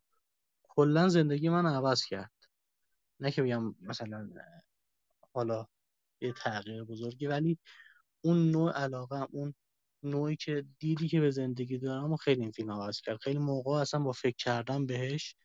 کلا 0.63 1.09
زندگی 1.09 1.49
من 1.49 1.65
عوض 1.65 2.05
کرد. 2.05 2.31
نه 3.19 3.31
که 3.31 3.43
بگم 3.43 3.75
مثلا 3.81 4.29
حالا 5.33 5.67
یه 6.21 6.33
تغییر 6.33 6.83
بزرگی 6.83 7.27
ولی 7.27 7.57
اون 8.21 8.51
نوع 8.51 8.71
علاقه 8.71 9.27
اون 9.31 9.53
نوعی 10.03 10.35
که 10.35 10.65
دیدی 10.79 11.07
که 11.07 11.19
به 11.21 11.31
زندگی 11.31 11.77
دارم 11.77 12.13
و 12.13 12.17
خیلی 12.17 12.41
این 12.41 12.51
فیلم 12.51 12.71
عوض 12.71 13.01
کرد. 13.01 13.17
خیلی 13.21 13.39
موقع 13.39 13.71
اصلا 13.71 13.99
با 13.99 14.11
فکر 14.11 14.35
کردن 14.37 14.85
بهش 14.85 15.35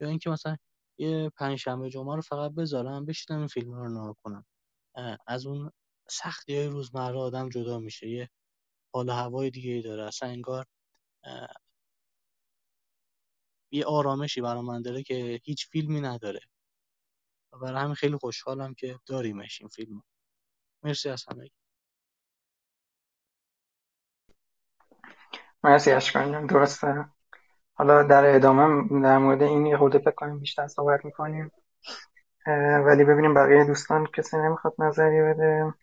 یا 0.00 0.08
اینکه 0.08 0.30
مثلا 0.30 0.56
یه 0.98 1.30
پنجشنبه 1.36 1.90
جمعه 1.90 2.16
رو 2.16 2.22
فقط 2.22 2.52
بذارم 2.52 3.04
بشینم 3.06 3.38
این 3.38 3.48
فیلم 3.48 3.72
رو 3.74 3.88
نگاه 3.88 4.16
کنم. 4.22 4.46
از 5.26 5.46
اون 5.46 5.72
سختی 6.10 6.56
های 6.56 6.66
روزمره 6.66 7.18
آدم 7.18 7.48
جدا 7.48 7.78
میشه. 7.78 8.08
یه 8.08 8.30
حال 8.94 9.10
هوای 9.10 9.50
دیگه 9.50 9.70
ای 9.70 9.82
داره. 9.82 10.04
اصلا 10.04 10.28
انگار 10.28 10.66
یه 13.70 13.84
آرامشی 13.86 14.40
برا 14.40 14.62
من 14.62 14.82
داره 14.82 15.02
که 15.02 15.40
هیچ 15.44 15.68
فیلمی 15.68 16.00
نداره. 16.00 16.40
و 17.52 17.58
برای 17.58 17.82
همین 17.82 17.94
خیلی 17.94 18.16
خوشحالم 18.16 18.74
که 18.74 18.98
داریمش 19.06 19.60
این 19.60 19.68
فیلم 19.68 20.02
مرسی 20.82 21.08
از 21.08 21.24
همه 21.28 21.50
مرسی 25.64 25.90
اشکان 25.90 26.46
درسته؟ 26.46 27.10
حالا 27.78 28.02
در 28.02 28.34
ادامه 28.36 28.88
در 29.02 29.18
مورد 29.18 29.42
این 29.42 29.66
یه 29.66 29.76
خورده 29.76 29.98
فکر 29.98 30.10
کنیم 30.10 30.38
بیشتر 30.38 30.66
صحبت 30.66 31.04
می‌کنیم. 31.04 31.52
ولی 32.86 33.04
ببینیم 33.04 33.34
بقیه 33.34 33.64
دوستان 33.64 34.06
کسی 34.06 34.36
نمی‌خواد 34.36 34.74
نظری 34.78 35.22
بده. 35.22 35.74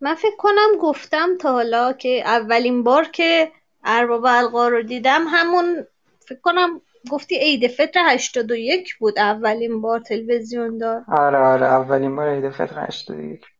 من 0.00 0.14
فکر 0.14 0.36
کنم 0.38 0.78
گفتم 0.80 1.36
تا 1.40 1.52
حالا 1.52 1.92
که 1.92 2.22
اولین 2.24 2.82
بار 2.82 3.04
که 3.04 3.52
ارباب 3.84 4.24
القا 4.24 4.68
رو 4.68 4.82
دیدم 4.82 5.24
همون 5.28 5.86
فکر 6.28 6.40
کنم 6.40 6.80
گفتی 7.10 7.38
عید 7.38 7.68
فطر 7.68 8.00
81 8.06 8.94
بود 8.98 9.18
اولین 9.18 9.80
بار 9.80 10.00
تلویزیون 10.00 10.78
دار. 10.78 11.04
آره 11.08 11.38
آره 11.38 11.66
اولین 11.66 12.16
بار 12.16 12.28
عید 12.28 12.50
فطر 12.50 12.86
81 12.86 13.51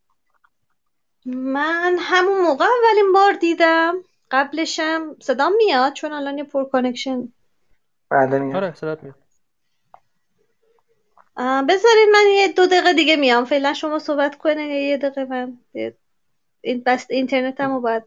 من 1.26 1.96
همون 2.00 2.40
موقع 2.40 2.64
اولین 2.64 3.12
بار 3.12 3.32
دیدم. 3.32 3.94
قبلشم 4.30 5.16
صدام 5.20 5.52
میاد 5.56 5.92
چون 5.92 6.12
الان 6.12 6.38
یه 6.38 6.44
poor 6.44 6.64
connection 6.64 7.28
بله 8.11 8.38
میاد. 8.38 8.56
آره 8.56 8.74
صدات 8.74 9.02
میاد. 9.02 9.14
بذارید 11.68 12.08
من 12.12 12.24
یه 12.35 12.48
دو 12.52 12.66
دقیقه 12.66 12.92
دیگه 12.92 13.16
میام. 13.16 13.44
فعلا 13.44 13.74
شما 13.74 13.98
صحبت 13.98 14.38
کنین. 14.38 14.70
یه 14.70 14.96
دقیقه 14.96 15.24
من 15.24 15.58
این 16.61 16.82
بس 16.87 17.06
اینترنتم 17.11 17.72
رو 17.72 17.80
باید 17.80 18.02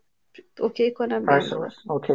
okay 0.60 0.91
کنم. 0.91 1.25
باشه. 1.25 1.56
باشه. 1.56 1.91
okay. 1.91 2.13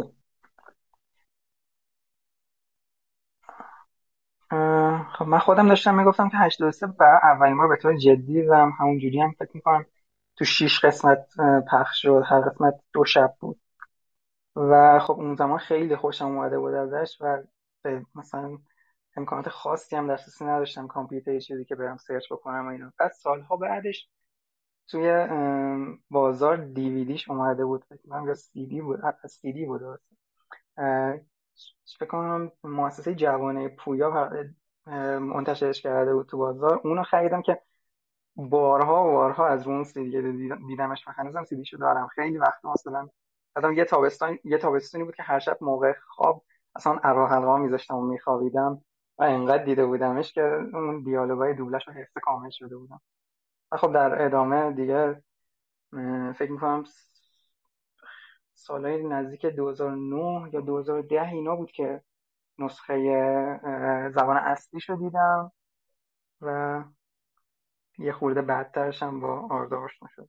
خب 5.18 5.24
من 5.24 5.38
خودم 5.38 5.68
داشتم 5.68 5.94
می‌گفتم 5.94 6.28
که 6.28 6.36
83 6.36 6.86
برای 6.86 7.18
اولین 7.22 7.56
بار 7.56 7.68
به 7.68 7.76
طور 7.76 7.96
جدی 7.96 8.42
و 8.42 8.54
هم 8.54 8.72
همونجوری 8.78 9.20
هم 9.20 9.34
فکر 9.38 9.50
می‌کنم 9.54 9.86
تو 10.40 10.46
شیش 10.46 10.85
قسمت 10.85 11.35
پخش 11.70 12.03
شد 12.03 12.22
هر 12.26 12.40
قسمت 12.40 12.74
دو 12.92 13.05
شب 13.05 13.35
بود. 13.40 13.61
و 14.57 14.98
خب 14.98 15.12
اون 15.12 15.35
زمان 15.35 15.59
خیلی 15.59 15.96
خوشم 15.96 16.24
اومده 16.26 16.59
بود 16.59 16.74
ازش 16.74 17.18
و 17.20 17.42
مثلا 18.14 18.59
امکانات 19.16 19.48
خاصی 19.48 19.96
هم 19.96 20.12
دسترسی 20.12 20.44
نداشتم 20.44 20.87
کامپیوتر 20.87 21.33
یه 21.33 21.40
چیزی 21.40 21.64
که 21.64 21.74
برم 21.74 21.96
سرچ 21.96 22.33
بکنم 22.33 22.66
و 22.66 22.68
اینا. 22.68 22.92
بعد 22.98 23.12
سالها 23.12 23.57
بعدش 23.57 24.09
توی 24.88 25.26
بازار 26.11 26.57
دیویدیش 26.57 27.31
اومده 27.31 27.64
بود. 27.64 27.85
کنم 28.11 28.29
یا 28.29 28.35
سی 28.35 28.66
دی 28.66 28.81
بود 28.81 29.00
سی 29.26 29.53
دی 29.53 29.66
بود 29.66 30.00
فکر 31.98 32.09
کنم 32.09 32.53
مؤسسه 32.64 33.14
جوانه 33.14 33.68
پویا 33.68 34.31
منتشرش 35.20 35.83
کرده 35.83 36.14
بود 36.14 36.26
تو 36.26 36.38
بازار. 36.38 36.81
اونو 36.85 37.03
خریدم 37.03 37.42
که 37.42 37.61
بارها 38.36 39.04
و 39.08 39.12
بارها 39.12 39.46
از 39.46 39.66
اون 39.66 39.84
سی 39.84 40.10
دی 40.10 40.50
دیدمش 40.66 41.08
و 41.08 41.10
هنوزم 41.10 41.44
سی 41.44 41.56
دیشو 41.56 41.76
دارم. 41.76 42.06
خیلی 42.06 42.38
وقت 42.38 42.64
مثلا 42.64 43.08
مثلا 43.56 43.72
یه 43.72 43.84
تابستان 43.84 44.38
یه 44.44 44.58
تابستونی 44.58 45.04
بود 45.04 45.14
که 45.14 45.22
هر 45.22 45.38
شب 45.38 45.58
موقع 45.60 45.92
خواب 46.08 46.44
اصلا 46.74 47.00
ارا 47.02 47.56
میذاشتم 47.56 47.96
و 47.96 48.06
میخوابیدم 48.06 48.84
و 49.18 49.22
انقدر 49.22 49.64
دیده 49.64 49.86
بودمش 49.86 50.32
که 50.32 50.42
اون 50.72 51.02
دیالوگای 51.02 51.54
دوبلش 51.54 51.88
رو 51.88 51.94
حفظ 51.94 52.12
کامل 52.22 52.50
شده 52.50 52.76
بودم. 52.76 53.00
و 53.72 53.76
خب 53.76 53.92
در 53.92 54.24
ادامه 54.24 54.72
دیگه 54.72 55.22
فکر 56.38 56.50
می‌کنم 56.50 56.84
سالهای 58.54 59.04
نزدیک 59.04 59.46
2009 59.46 60.50
یا 60.54 60.60
2010 60.60 61.28
اینا 61.28 61.56
بود 61.56 61.70
که 61.70 62.02
نسخه 62.58 62.96
زبان 64.14 64.36
اصلیش 64.36 64.90
رو 64.90 64.96
دیدم 64.96 65.52
و 66.40 66.84
یه 68.00 68.12
خورده 68.12 68.42
بدترش 68.42 69.02
هم 69.02 69.20
با 69.20 69.48
آردا 69.50 69.80
آشنا 69.80 70.08
شد 70.16 70.28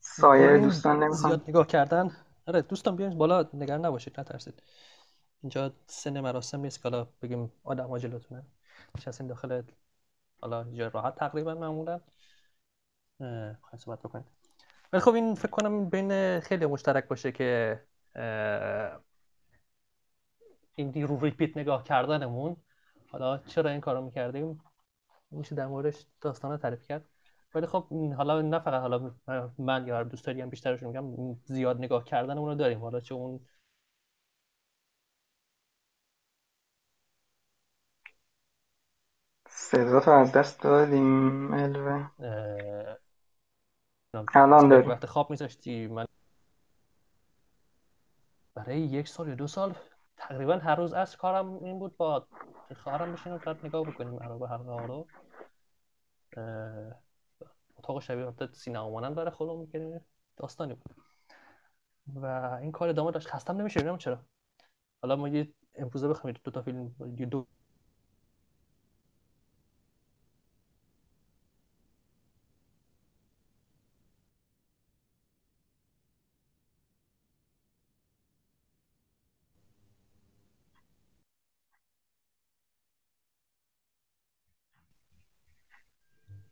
سایر 0.00 0.50
این 0.50 0.62
دوستان 0.62 1.02
نمی‌خوان 1.04 1.32
زیاد 1.32 1.44
نگاه 1.48 1.66
کردن. 1.66 2.10
آره 2.46 2.62
دوستان 2.62 2.96
بیاین 2.96 3.18
بالا 3.18 3.48
نگران 3.54 3.86
نباشید 3.86 4.20
نترسید. 4.20 4.62
اینجا 5.42 5.72
سن 5.86 6.20
مراسم 6.20 6.60
نیست 6.60 6.82
که 6.82 6.88
حالا 6.88 7.08
بگیم 7.22 7.52
آدم 7.64 7.88
ها 7.88 7.98
جلوتونن 7.98 8.42
نشستین 8.98 9.26
داخل 9.26 9.62
حالا 10.40 10.64
جای 10.64 10.90
راحت 10.90 11.16
تقریبا 11.16 11.54
معمولا. 11.54 12.00
اه، 13.20 13.54
خواهید 13.62 13.80
صحبت 13.80 14.00
بکنید 14.00 14.26
ولی 14.92 15.02
خب 15.02 15.14
این 15.14 15.34
فکر 15.34 15.50
کنم 15.50 15.90
بین 15.90 16.40
خیلی 16.40 16.66
مشترک 16.66 17.08
باشه 17.08 17.32
که 17.32 17.80
این 20.74 21.06
رو 21.08 21.20
ریپیت 21.20 21.56
نگاه 21.56 21.84
کردنمون. 21.84 22.56
حالا 23.10 23.38
چرا 23.38 23.70
این 23.70 23.80
کارو 23.80 24.00
می‌کردیم؟ 24.04 24.60
میشه 25.30 25.54
در 25.54 25.66
موردش 25.66 26.06
داستان 26.20 26.56
تعریف 26.56 26.82
کرد. 26.82 27.08
ولی 27.54 27.66
خب 27.66 27.86
حالا 28.16 28.42
نه 28.42 28.58
فقط 28.58 28.80
حالا 28.80 29.14
من 29.58 29.86
یا 29.86 30.02
دوست 30.02 30.26
داری 30.26 30.40
هم 30.40 30.50
بیشترشون 30.50 30.88
میگم 30.88 31.36
زیاد 31.44 31.78
نگاه 31.78 32.04
کردن 32.04 32.36
رو 32.36 32.54
داریم. 32.54 32.80
حالا 32.80 33.00
چه 33.00 33.14
اون 33.14 33.40
صدا 39.48 40.00
تو 40.00 40.10
از 40.10 40.32
دست 40.32 40.62
دادیم 40.62 41.52
الوه 41.52 42.10
اه، 42.18 42.96
الان 44.34 44.68
داریم. 44.68 44.88
وقت 44.90 45.06
خواب 45.06 45.30
میذاشتی؟ 45.30 45.86
من 45.86 46.06
برای 48.54 48.80
یک 48.80 49.08
سال 49.08 49.28
یا 49.28 49.34
دو 49.34 49.46
سال؟ 49.46 49.74
تقریبا 50.28 50.56
هر 50.58 50.74
روز 50.74 50.92
از 50.92 51.16
کارم 51.16 51.64
این 51.64 51.78
بود 51.78 51.96
با 51.96 52.26
خواهرم 52.76 53.12
بشینیم 53.12 53.38
بعد 53.38 53.66
نگاه 53.66 53.82
بکنیم 53.82 54.22
عرب 54.22 54.42
ها 54.42 54.84
رو 54.84 55.06
اتاق 57.76 58.00
شبیه 58.00 58.24
البته 58.24 58.52
سینما 58.52 58.90
مانند 58.90 59.14
برای 59.14 59.30
خودمون 59.30 59.60
می‌کردیم 59.60 60.00
داستانی 60.36 60.74
بود. 60.74 60.96
و 62.14 62.26
این 62.62 62.72
کار 62.72 62.88
ادامه 62.88 63.10
داشت. 63.10 63.28
خستم 63.28 63.56
نمیشه 63.56 63.80
ببینم 63.80 63.98
چرا. 63.98 64.18
حالا 65.02 65.16
ما 65.16 65.28
یه 65.28 65.52
امروزه 65.74 66.08
بخوایم 66.08 66.36
دو 66.44 66.50
تا 66.50 66.62
فیلم 66.62 66.88
دو 67.30 67.46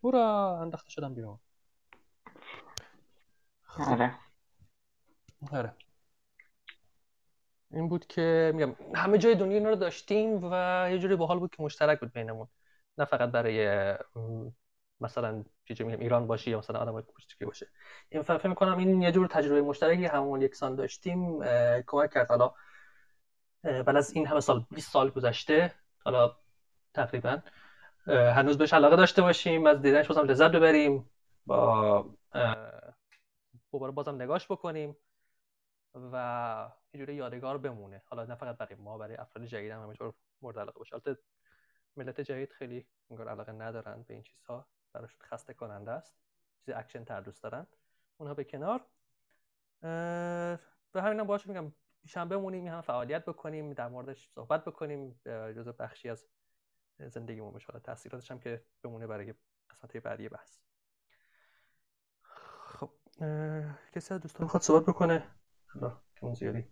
هورا 0.03 0.57
انداخته 0.61 0.89
شدم 0.89 1.13
بیرون. 1.13 1.39
خب. 3.63 3.91
آره. 3.91 4.15
آره. 5.51 5.73
این 7.71 7.87
بود 7.89 8.07
که 8.07 8.51
میگم 8.55 8.75
همه 8.95 9.17
جای 9.17 9.35
دنیا 9.35 9.57
اینا 9.57 9.69
رو 9.69 9.75
داشتیم 9.75 10.39
و 10.43 10.87
یه 10.91 10.99
جوری 10.99 11.15
باحال 11.15 11.39
بود 11.39 11.55
که 11.55 11.63
مشترک 11.63 11.99
بود 11.99 12.13
بینمون. 12.13 12.47
نه 12.97 13.05
فقط 13.05 13.29
برای 13.31 13.93
مثلا 14.99 15.43
چه 15.65 15.83
میگم 15.83 15.99
ایران 15.99 16.27
باشی 16.27 16.51
یا 16.51 16.57
مثلا 16.57 16.79
آدم 16.79 17.01
کوچیکی 17.01 17.45
باشه. 17.45 17.67
این 18.09 18.21
فکر 18.21 18.47
می‌کنم 18.47 18.77
این 18.77 19.01
یه 19.01 19.11
جور 19.11 19.27
تجربه 19.27 19.61
مشترکی 19.61 20.05
همون 20.05 20.41
یکسان 20.41 20.75
داشتیم 20.75 21.39
کمک 21.87 22.13
کرد. 22.13 22.27
حالا 22.27 22.53
بعد 23.63 23.95
از 23.95 24.11
این 24.11 24.27
همه 24.27 24.39
سال 24.39 24.65
20 24.71 24.91
سال 24.91 25.09
گذشته 25.09 25.73
حالا 26.05 26.35
تقریبا. 26.93 27.41
هنوز 28.07 28.57
بهش 28.57 28.73
علاقه 28.73 28.95
داشته 28.95 29.21
باشیم 29.21 29.65
از 29.65 29.81
دیدنش 29.81 30.07
بازم 30.07 30.21
لذت 30.21 30.51
ببریم 30.51 31.09
با 31.45 32.05
دوباره 33.71 33.91
بازم 33.91 34.21
نگاش 34.21 34.51
بکنیم 34.51 34.97
و 35.95 36.71
یه 36.93 36.99
جوری 36.99 37.15
یادگار 37.15 37.57
بمونه. 37.57 38.01
حالا 38.05 38.25
نه 38.25 38.35
فقط 38.35 38.57
برای 38.57 38.75
ما 38.75 38.97
برای 38.97 39.15
افراد 39.15 39.45
جدید 39.45 39.71
هم 39.71 39.83
همینطور 39.83 40.13
مورد 40.41 40.59
علاقه 40.59 40.79
باشه. 40.79 40.95
البته 40.95 41.17
ملت 41.95 42.21
جدید 42.21 42.51
خیلی 42.51 42.85
انگار 43.09 43.29
علاقه 43.29 43.51
ندارن 43.51 44.05
به 44.07 44.13
این 44.13 44.23
چیزها. 44.23 44.67
براشون 44.93 45.19
خسته 45.23 45.53
کننده 45.53 45.91
است. 45.91 46.15
چیز 46.65 46.75
اکشن 46.75 47.03
تر 47.03 47.21
دوست 47.21 47.43
دارن. 47.43 47.67
اونها 48.17 48.33
به 48.33 48.43
کنار. 48.43 48.81
به 50.91 51.01
همین 51.01 51.19
هم 51.19 51.27
باشه 51.27 51.49
میگم. 51.49 51.73
شنبه 52.07 52.37
مونیم 52.37 52.67
هم 52.67 52.81
فعالیت 52.81 53.25
بکنیم 53.25 53.73
در 53.73 53.87
موردش 53.87 54.29
صحبت 54.29 54.65
بکنیم 54.65 55.21
جزء 55.25 55.71
بخشی 55.71 56.09
از 56.09 56.27
زندگیمون 56.99 57.53
بشه 57.53 57.67
تاثیراتش 57.83 58.31
هم 58.31 58.39
که 58.39 58.61
بمونه 58.83 59.07
برای 59.07 59.33
قسمت 59.69 59.97
بعدی 59.97 60.29
بحث. 60.29 60.57
خب 62.79 62.89
کسی 63.95 64.13
از 64.13 64.21
دوستان 64.21 64.43
می‌خواد 64.43 64.63
صحبت 64.63 64.85
بکنه؟ 64.85 65.23
حالا 65.67 65.89
که 65.89 66.23
اون 66.23 66.33
زیادی 66.33 66.65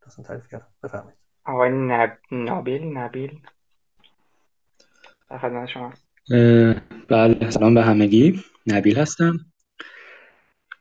داستان 0.00 0.24
تعریف 0.24 0.48
کردم 0.48 0.68
بفرمایید. 0.82 1.18
آقای 1.44 1.70
نب... 1.72 2.18
نابیل 2.30 2.82
نبیل. 2.82 3.40
خدمت 5.28 5.68
شما. 5.68 5.92
بله 7.08 7.50
سلام 7.50 7.74
به 7.74 7.82
همگی. 7.82 8.44
نبیل 8.66 8.98
هستم. 8.98 9.36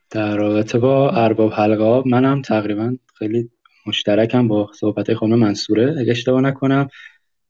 در 0.10 0.38
رابطه 0.38 0.80
با 0.80 1.12
ارباب 1.12 1.54
حلقه 1.54 2.10
منم 2.10 2.42
تقریبا 2.42 2.98
خیلی 3.16 3.52
مشترکم 3.88 4.48
با 4.48 4.72
صحبت 4.74 5.14
خانم 5.14 5.40
منصوره. 5.40 5.96
اگه 6.00 6.12
اشتباه 6.12 6.42
نکنم 6.42 6.88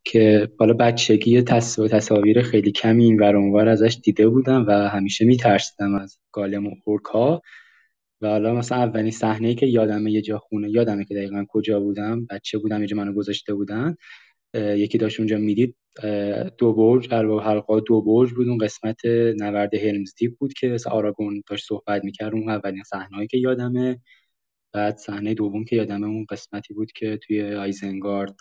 که 0.04 0.50
بالا 0.58 0.74
بچگی 0.74 1.42
تصاویر 1.42 2.42
خیلی 2.42 2.72
کمی 2.72 3.06
این 3.06 3.20
ور 3.20 3.68
ازش 3.68 3.98
دیده 4.04 4.28
بودم 4.30 4.66
و 4.68 4.72
همیشه 4.72 5.26
میترسیدم 5.26 5.96
از 5.96 6.20
گالم 6.32 6.68
و 6.68 6.72
ها. 7.14 7.42
و 8.22 8.28
حالا 8.28 8.54
مثلا 8.54 8.78
اولین 8.78 9.12
صحنه 9.12 9.56
که 9.56 9.66
یادمه 9.66 10.12
یه 10.12 10.22
جا 10.22 10.38
خونه 10.38 10.70
یادمه 10.70 11.06
که 11.06 11.16
دقیقا 11.16 11.46
کجا 11.50 11.80
بودم 11.80 12.26
بچه 12.26 12.58
بودم 12.58 12.82
یه 12.82 12.88
جا 12.88 12.98
منو 12.98 13.14
گذاشته 13.14 13.54
بودن. 13.54 13.96
یکی 14.56 14.98
داشت 14.98 15.20
اونجا 15.20 15.38
می‌دید 15.38 15.76
دو 16.58 16.74
برج 16.74 17.08
ارباب 17.12 17.42
حلقا 17.42 17.80
دو 17.80 18.02
برج 18.02 18.32
بود. 18.32 18.48
اون 18.48 18.58
قسمت 18.58 19.06
نورد 19.40 19.76
هلمز 19.76 20.14
دیپ 20.18 20.38
بود 20.38 20.54
که 20.54 20.68
مثل 20.68 20.90
آراگون 20.90 21.44
داشت 21.48 21.68
صحبت 21.68 22.04
می‌کرد. 22.04 22.34
اون 22.34 22.50
اولین 22.50 22.84
صحنه‌ای 22.84 23.28
که 23.28 23.38
یادمه. 23.38 24.00
بعد 24.74 24.98
صحنه 24.98 25.34
دوم 25.34 25.66
که 25.66 25.76
یادمه 25.76 26.08
اون 26.08 26.26
قسمتی 26.30 26.74
بود 26.74 26.92
که 26.92 27.18
توی 27.18 27.54
آیزنگارد 27.56 28.36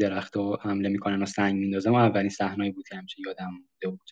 درخت 0.00 0.36
رو 0.36 0.58
حمله 0.62 0.88
می‌کنن 0.88 1.22
و 1.22 1.26
سنگ 1.26 1.54
میندازن. 1.60 1.90
و 1.90 1.94
اولین 1.94 2.28
صحنه‌ای 2.28 2.70
بود 2.72 2.88
که 2.88 2.96
همیشه 2.96 3.16
یادم 3.26 3.50
مونده 3.50 3.88
بود. 3.96 4.10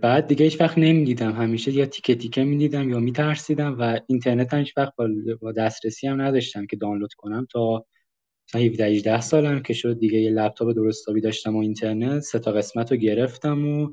بعد 0.00 0.26
دیگه 0.26 0.44
هیچ 0.44 0.60
وقت 0.60 0.78
نمی‌دیدم. 0.78 1.32
همیشه 1.32 1.72
یا 1.72 1.86
تیکه 1.86 2.14
تیکه 2.14 2.44
می‌دیدم 2.44 2.90
یا 2.90 2.98
میترسیدم 3.00 3.76
و 3.78 4.00
اینترنت 4.08 4.54
هم 4.54 4.58
هیچ 4.60 4.74
وقت 4.76 4.92
با 5.40 5.52
دسترسی 5.52 6.06
هم 6.06 6.22
نداشتم 6.22 6.66
که 6.66 6.76
دانلود 6.76 7.14
کنم 7.14 7.46
تا 7.50 7.86
17 8.54 8.84
18 8.84 9.20
سالم 9.20 9.62
که 9.62 9.72
شد. 9.72 9.98
دیگه 9.98 10.18
یه 10.18 10.30
لپتاپ 10.30 10.72
درستابی 10.76 11.20
داشتم 11.20 11.56
و 11.56 11.58
اینترنت. 11.58 12.20
سه 12.20 12.38
تا 12.38 12.52
قسمت 12.52 12.92
رو 12.92 12.98
گرفتم 12.98 13.68
و 13.68 13.92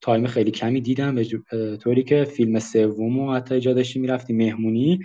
تایم 0.00 0.26
خیلی 0.26 0.50
کمی 0.50 0.80
دیدم. 0.80 1.14
به 1.14 1.24
طوری 1.76 2.04
که 2.04 2.24
فیلم 2.24 2.58
سوم 2.58 3.18
و 3.18 3.34
حتی 3.34 3.60
جا 3.60 3.72
داشتیم 3.72 4.02
می‌رفتیم 4.02 4.36
مهمونی. 4.36 5.00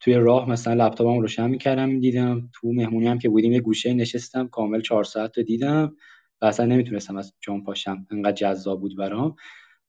توی 0.00 0.14
راه 0.14 0.50
مثلا 0.50 0.86
لپتاپم 0.86 1.18
روشن 1.18 1.50
می‌کردم 1.50 1.88
می‌دیدم 1.88 2.50
تو 2.52 2.72
مهمونی 2.72 3.06
هم 3.06 3.18
که 3.18 3.28
بودیم 3.28 3.52
یه 3.52 3.60
گوشه 3.60 3.94
نشستم 3.94 4.48
کامل 4.48 4.80
چهار 4.80 5.04
ساعت 5.04 5.38
رو 5.38 5.44
دیدم 5.44 5.96
و 6.42 6.46
اصلا 6.46 6.66
نمی‌تونستم 6.66 7.16
از 7.16 7.34
جان 7.40 7.64
پاشم 7.64 8.06
انقدر 8.10 8.32
جذاب 8.32 8.80
بود 8.80 8.96
برام. 8.96 9.36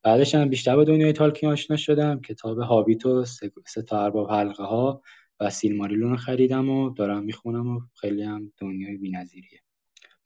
بعدش 0.02 0.34
هم 0.34 0.48
بیشتر 0.48 0.76
به 0.76 0.84
دنیای 0.84 1.12
تالکین 1.12 1.48
آشنا 1.48 1.76
شدم 1.76 2.20
کتاب 2.20 2.58
هابیت 2.58 3.06
و 3.06 3.24
سه 3.66 3.82
تا 3.88 4.04
ارباب 4.04 4.30
حلقه 4.30 4.64
ها 4.64 5.02
و 5.40 5.50
سیلماریلون 5.50 6.10
رو 6.10 6.16
خریدم 6.16 6.70
و 6.70 6.90
دارم 6.90 7.22
می‌خونم 7.24 7.76
و 7.76 7.80
خیلی 8.00 8.22
هم 8.22 8.52
دنیای 8.58 8.96
بی‌نظیریه. 8.96 9.60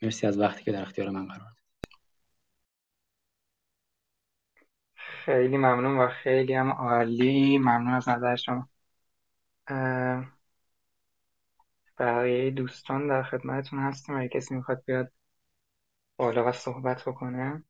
مرسی 0.02 0.26
از 0.26 0.38
وقتی 0.38 0.64
که 0.64 0.72
در 0.72 0.82
اختیار 0.82 1.10
من 1.10 1.26
قرار 1.26 1.48
خیلی 4.94 5.56
ممنون 5.56 5.98
و 5.98 6.08
خیلی 6.08 6.54
هم 6.54 6.70
عالی. 6.70 7.58
ممنون 7.58 7.94
از 7.94 8.08
نظر 8.08 8.36
شما. 8.36 8.68
بقیه 11.98 12.50
دوستان 12.50 13.08
در 13.08 13.22
خدمتتون 13.22 13.78
هستیم. 13.78 14.16
اگه 14.16 14.28
کسی 14.28 14.54
می‌خواد 14.54 14.84
بیاد 14.84 15.12
بالا 16.16 16.48
و 16.48 16.52
صحبت 16.52 17.02
بکنه. 17.08 17.64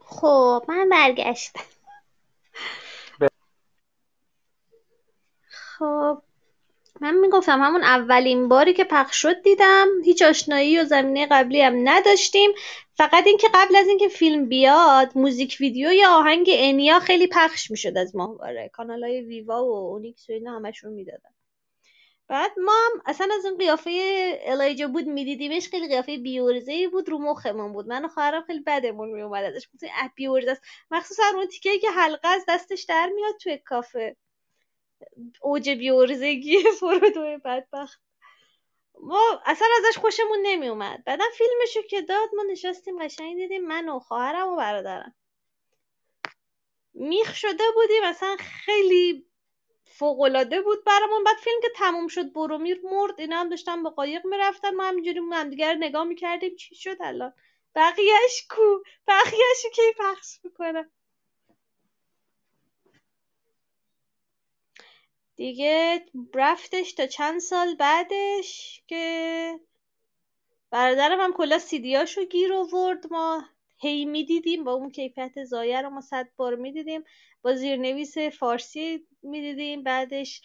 خب 0.00 0.64
من 0.68 0.88
برگشتم. 0.90 1.64
خب 5.48 6.22
من 7.00 7.14
می‌گفتم 7.14 7.60
همون 7.60 7.82
اولین 7.82 8.48
باری 8.48 8.72
که 8.72 8.84
پخش 8.84 9.16
شد 9.16 9.42
دیدم. 9.42 9.86
هیچ 10.04 10.22
آشنایی 10.22 10.78
و 10.80 10.84
زمینه 10.84 11.26
قبلی 11.30 11.60
هم 11.62 11.88
نداشتیم. 11.88 12.50
فقط 12.94 13.26
اینکه 13.26 13.48
قبل 13.54 13.76
از 13.76 13.88
اینکه 13.88 14.08
فیلم 14.08 14.48
بیاد 14.48 15.12
موزیک 15.14 15.56
ویدیو 15.60 15.92
یا 15.92 16.10
آهنگ 16.10 16.46
انیا 16.50 17.00
خیلی 17.00 17.26
پخش 17.26 17.70
می‌شد 17.70 17.96
از 17.96 18.16
ماهواره. 18.16 18.70
کانال 18.72 19.04
های 19.04 19.20
ویوا 19.20 19.64
و 19.64 19.92
اونیکس 19.92 20.30
و 20.30 20.32
اینا 20.32 20.56
همشون 20.56 20.92
می‌دادن. 20.92 21.30
بعد 22.28 22.50
ما 22.64 22.72
هم 22.72 23.02
اصلا 23.06 23.28
از 23.38 23.44
اون 23.46 23.58
قیافه 23.58 23.90
الایجا 24.46 24.88
بود 24.88 25.06
میدیدیمش 25.06 25.68
خیلی 25.68 25.88
قیافه 25.88 26.18
بیورزه 26.18 26.88
بود 26.88 27.08
رو 27.08 27.18
مخمون 27.18 27.72
بود. 27.72 27.88
من 27.88 28.04
و 28.04 28.08
خواهرم 28.08 28.44
خیلی 28.46 28.60
بدمون 28.60 29.08
میومد 29.08 29.44
ازش. 29.44 29.68
گفتیم 29.74 29.90
بیورزه 30.14 30.50
است. 30.50 30.62
مخصوصا 30.90 31.22
اون 31.34 31.46
تیکه 31.46 31.78
که 31.78 31.90
حلقه 31.90 32.28
از 32.28 32.44
دستش 32.48 32.82
در 32.82 33.10
میاد 33.14 33.34
توی 33.42 33.58
کافه. 33.58 34.16
اوج 35.42 35.70
بیورزگی 35.70 36.58
فرودوی 36.80 37.36
بدبخت. 37.44 38.00
ما 39.00 39.42
اصلا 39.46 39.68
ازش 39.78 39.98
خوشمون 39.98 40.38
نمیومد 40.42 41.04
بعدا 41.04 41.24
فیلمشو 41.38 41.82
که 41.88 42.02
داد 42.02 42.28
ما 42.36 42.42
نشستیم 42.42 43.04
قشنگ 43.04 43.36
دیدیم 43.36 43.66
من 43.66 43.88
و 43.88 43.98
خواهرم 43.98 44.48
و 44.48 44.56
برادرم. 44.56 45.14
میخ 46.94 47.34
شده 47.34 47.64
بودیم 47.74 48.04
اصلا 48.04 48.36
خیلی 48.40 49.26
فوقالعاده 49.84 50.62
بود 50.62 50.84
برامون. 50.84 51.24
بعد 51.24 51.36
فیلم 51.36 51.60
که 51.62 51.68
تموم 51.76 52.08
شد 52.08 52.32
برومیر 52.32 52.80
مرد 52.84 53.20
اینا 53.20 53.36
هم 53.36 53.48
داشتن 53.48 53.82
به 53.82 53.90
قایق 53.90 54.26
می‌رفتن. 54.26 54.74
ما 54.74 54.84
همینجوری 54.84 55.20
همدیگر 55.32 55.74
نگاه 55.74 56.04
می‌کردیم. 56.04 56.56
چی 56.56 56.74
شد 56.74 56.96
الان؟ 57.00 57.32
بقیهش 57.74 58.46
کو؟ 58.50 58.78
بقیهش 59.06 59.66
کی 59.74 59.82
پخش 59.98 60.38
می‌کنه؟ 60.44 60.90
دیگه 65.36 66.04
رفتش 66.34 66.92
تا 66.92 67.06
چند 67.06 67.40
سال 67.40 67.74
بعدش 67.74 68.82
که 68.86 69.60
برادرم 70.70 71.20
هم 71.20 71.32
کلا 71.32 71.58
سیدیاشو 71.58 72.24
گیر 72.24 72.52
آورد. 72.52 73.12
ما 73.12 73.44
هی 73.78 74.04
می‌دیدیم 74.04 74.64
با 74.64 74.72
اون 74.72 74.90
کیفیت 74.90 75.44
زایه 75.44 75.82
رو 75.82 75.90
ما 75.90 76.00
صد 76.00 76.28
بار 76.36 76.54
می‌دیدیم. 76.54 77.04
با 77.42 77.54
زیرنویس 77.54 78.18
فارسی 78.18 79.06
می‌دیدیم. 79.22 79.82
بعدش 79.82 80.42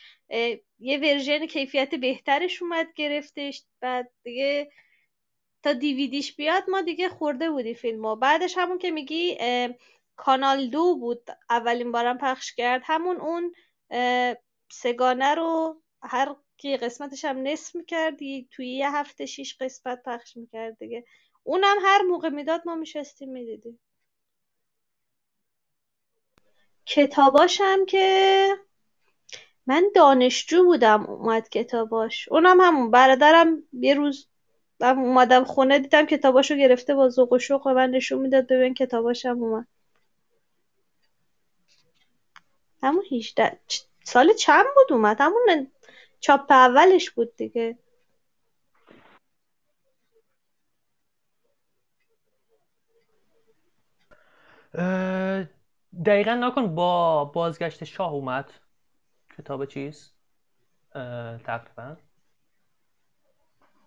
یه 0.79 0.97
ورژن 0.97 1.45
کیفیت 1.45 1.95
بهترش 1.95 2.61
اومد 2.61 2.87
گرفتش. 2.95 3.63
بعد 3.81 4.11
دیگه 4.23 4.71
تا 5.63 5.73
دیویدیش 5.73 6.35
بیاد 6.35 6.63
ما 6.69 6.81
دیگه 6.81 7.09
خورده 7.09 7.49
بودی 7.49 7.73
فیلمو. 7.73 8.15
بعدش 8.15 8.57
همون 8.57 8.77
که 8.77 8.91
میگی 8.91 9.37
کانال 10.15 10.67
دو 10.67 10.95
بود. 10.95 11.29
اولین 11.49 11.91
بارم 11.91 12.17
پخش 12.17 12.55
کرد. 12.55 12.81
همون 12.85 13.17
اون 13.17 13.53
سگانه 14.69 15.35
رو 15.35 15.81
هر 16.03 16.35
کی 16.57 16.77
قسمتش 16.77 17.25
هم 17.25 17.47
نصف 17.47 17.75
می‌کرد 17.75 18.17
توی 18.51 18.69
یه 18.69 18.91
هفته 18.95 19.25
شیش 19.25 19.57
قسمت 19.61 20.03
پخش 20.03 20.37
می‌کرد 20.37 20.77
دیگه. 20.79 21.05
اونم 21.43 21.77
هر 21.81 22.01
موقع 22.01 22.29
می‌داد 22.29 22.61
ما 22.65 22.75
میشستیم 22.75 23.29
می‌دیدیم. 23.29 23.79
کتاباش 26.85 27.61
هم 27.63 27.85
که 27.85 28.49
من 29.67 29.91
دانشجو 29.95 30.63
بودم 30.63 31.05
اومد 31.05 31.49
کتاباش. 31.49 32.29
اونم 32.31 32.61
همون 32.61 32.91
برادرم 32.91 33.63
یه 33.73 33.93
روز 33.93 34.27
اومدم 34.81 35.43
خونه 35.43 35.79
دیدم 35.79 36.05
کتاباشو 36.05 36.55
گرفته 36.55 36.95
با 36.95 37.09
ذوق 37.09 37.33
و 37.33 37.39
شوق 37.39 37.67
و 37.67 37.73
من 37.73 37.89
نشون 37.89 38.19
می‌داد. 38.19 38.47
ببین 38.47 38.73
کتاباش 38.73 39.25
هم 39.25 39.43
اومد. 39.43 39.67
همون 42.83 43.03
18 43.11 43.59
سال 44.09 44.33
چند 44.33 44.65
بود 44.75 44.93
اومد؟ 44.93 45.17
همون 45.19 45.71
چاپ 46.19 46.51
اولش 46.51 47.11
بود 47.11 47.35
دیگه. 47.35 47.77
دقیقا 56.05 56.33
نکن 56.33 56.75
با 56.75 57.25
بازگشت 57.25 57.83
شاه 57.83 58.13
اومد. 58.13 58.51
کتاب 59.37 59.65
چیز 59.65 60.11
تقریبا. 61.45 61.95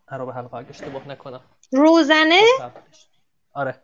هر 0.08 0.24
به 0.24 0.32
حلقه 0.32 0.56
اشتباه 0.68 1.08
نکنم. 1.08 1.40
روزنه؟ 1.72 2.40
آره. 3.52 3.82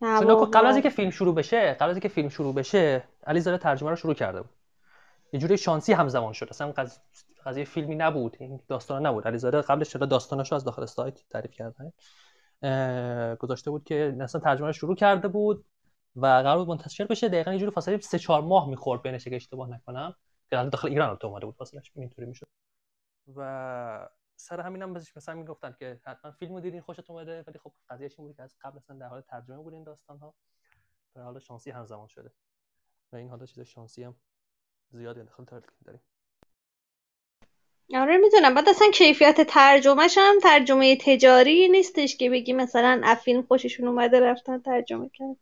چون 0.00 0.50
قبل 0.50 0.66
از 0.66 0.74
اینکه 0.74 0.90
فیلم 0.90 1.10
شروع 1.10 1.34
بشه 1.34 1.72
قبل 1.74 1.90
از 1.90 1.96
اینکه 1.96 2.08
فیلم 2.08 2.28
شروع 2.28 2.54
بشه 2.54 3.04
علیزاده 3.26 3.58
ترجمه 3.58 3.90
رو 3.90 3.96
شروع 3.96 4.14
کرده 4.14 4.42
بود. 4.42 4.63
یه 5.34 5.40
جوری 5.40 5.58
شانسی 5.58 5.92
همزمان 5.92 6.32
شد. 6.32 6.48
اصلا 6.50 6.72
قضیه 7.44 7.64
فیلمی 7.64 7.94
نبود. 7.94 8.36
این 8.40 8.60
داستان 8.68 9.06
نبود. 9.06 9.26
علیزاده 9.26 9.60
قبلش 9.60 9.90
چرا 9.90 10.06
داستانش 10.06 10.52
رو 10.52 10.56
از 10.56 10.64
داخل 10.64 10.86
سایت 10.86 11.28
تعریف 11.30 11.50
کردن؟ 11.50 11.92
گذاشته 13.36 13.70
بود 13.70 13.84
که 13.84 14.16
اصلا 14.20 14.40
ترجمه 14.40 14.72
شروع 14.72 14.96
کرده 14.96 15.28
بود 15.28 15.64
و 16.16 16.26
قرار 16.26 16.58
بود 16.58 16.68
منتشر 16.68 17.06
بشه. 17.06 17.28
دقیقا 17.28 17.52
یه 17.52 17.58
جوری 17.58 17.70
فاصله 17.70 18.00
3 18.00 18.18
4 18.18 18.42
ماه 18.42 18.68
می‌خورد 18.68 19.02
بینش 19.02 19.24
که 19.24 19.36
اشتباه 19.36 19.68
نکنم. 19.68 20.14
که 20.50 20.56
داخل 20.56 20.88
ایران 20.88 21.16
تو 21.16 21.26
اومده 21.26 21.46
بود. 21.46 21.54
فاصلش 21.54 21.92
اینطوری 21.94 22.26
می‌شد. 22.26 22.46
و 23.36 24.08
سر 24.36 24.60
همینم 24.60 24.96
هم 24.96 25.02
مثلا 25.16 25.34
می‌گفتن 25.34 25.76
که 25.78 26.00
حتما 26.04 26.30
فیلمو 26.30 26.60
دیدین 26.60 26.80
خوشتون 26.80 27.16
اومده. 27.16 27.44
ولی 27.46 27.58
خب 27.58 27.72
قضیهش 27.90 28.18
این 28.18 28.28
بود 28.28 28.36
که 28.36 28.42
از 28.42 28.56
قبل 28.60 28.76
اصلا 28.76 28.96
در 28.96 29.08
حال 29.08 29.20
ترجمه 29.20 29.56
بود 29.56 29.74
این 29.74 29.84
داستان 29.84 30.18
ها 30.18 30.34
و 31.16 31.22
حالا 31.22 31.38
شانسی 31.38 31.70
همزمان 31.70 32.06
شده. 32.06 32.32
و 33.12 33.16
این 33.16 33.28
حالا 33.28 33.46
چیز 33.46 33.60
شانسی 33.60 34.04
هم 34.04 34.14
زیادی 34.92 35.22
داخل 35.22 35.44
تولکین 35.44 35.78
داریم. 35.84 36.00
آره 37.94 38.16
می‌دونم. 38.16 38.54
بعد 38.54 38.68
اصلا 38.68 38.90
کیفیت 38.94 39.40
ترجمهش 39.40 40.18
هم 40.18 40.38
ترجمه 40.42 40.96
تجاری 41.00 41.68
نیستش 41.68 42.16
که 42.16 42.30
بگی 42.30 42.52
مثلا 42.52 43.00
افین 43.04 43.42
خوششون 43.42 43.88
اومده 43.88 44.20
رفتن 44.20 44.60
ترجمه 44.60 45.10
کرد 45.14 45.36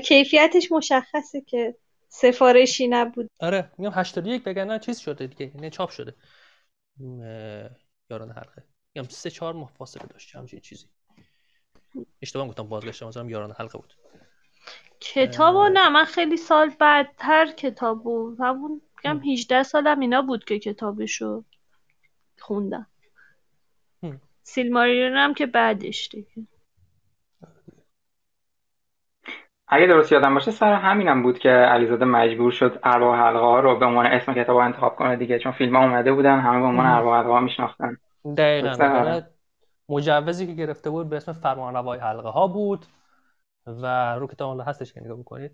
کیفیتش 0.00 0.72
مشخصه 0.72 1.40
که 1.40 1.76
سفارشی 2.08 2.88
نبود. 2.88 3.30
آره 3.40 3.70
میگم 3.78 3.92
81 3.94 4.44
بگن 4.44 4.78
چیز 4.78 4.98
شده 4.98 5.26
دیگه. 5.26 5.52
یعنی 5.54 5.70
چاپ 5.70 5.90
شده. 5.90 6.14
یاران 8.10 8.30
حلقه. 8.30 8.64
میگم 8.94 9.08
سه 9.08 9.30
چهار 9.30 9.54
ماه 9.54 9.72
فاصله 9.78 10.06
داشت 10.06 10.36
همچین 10.36 10.60
چیزی. 10.60 10.86
اشتباه 12.22 12.48
گفتم 12.48 12.68
بازگشت 12.68 13.02
مثلا 13.02 13.30
یاران 13.30 13.52
حلقه 13.58 13.78
بود. 13.78 13.94
کتابو 15.02 15.68
نه 15.72 15.88
من 15.88 16.04
خیلی 16.04 16.36
سال 16.36 16.70
بعدتر 16.78 17.46
کتاب 17.46 18.02
بود. 18.02 18.40
همون 18.40 18.80
میگم 18.96 19.20
18 19.20 19.62
سالم 19.62 20.00
اینا 20.00 20.22
بود 20.22 20.44
که 20.44 20.58
کتابشو 20.58 21.44
خوندم. 22.40 22.86
سیلماریون 24.42 25.16
هم 25.16 25.34
که 25.34 25.46
بعدش 25.46 26.08
دیگه. 26.08 26.46
اگه 29.68 29.86
درست 29.86 30.12
یادم 30.12 30.34
باشه 30.34 30.50
سر 30.50 30.72
همینم 30.72 31.22
بود 31.22 31.38
که 31.38 31.48
علیزاده 31.48 32.04
مجبور 32.04 32.52
شد 32.52 32.80
ارباب 32.82 33.14
حلقه 33.14 33.38
ها 33.38 33.60
رو 33.60 33.78
به 33.78 33.86
عنوان 33.86 34.06
اسم 34.06 34.34
کتاب 34.34 34.56
انتخاب 34.56 34.96
کنه 34.96 35.16
دیگه 35.16 35.38
چون 35.38 35.52
فیلم 35.52 35.76
ها 35.76 35.82
اومده 35.82 36.12
بودن 36.12 36.40
همه 36.40 36.60
به 36.60 36.66
عنوان 36.66 36.86
ارباب 36.86 37.14
حلقه 37.14 37.28
ها 37.28 37.40
میشناختن. 37.40 37.96
دقیقا. 38.36 39.20
مجوزی 39.88 40.46
که 40.46 40.52
گرفته 40.52 40.90
بود 40.90 41.08
به 41.08 41.16
اسم 41.16 41.32
فرمان 41.32 41.74
روای 41.74 41.98
حلقه 41.98 42.28
ها 42.28 42.46
بود. 42.46 42.86
و 43.66 44.14
رو 44.14 44.26
کتاب 44.26 44.60
هستش 44.60 44.92
که 44.92 45.00
نگاه 45.00 45.18
بکنید 45.18 45.52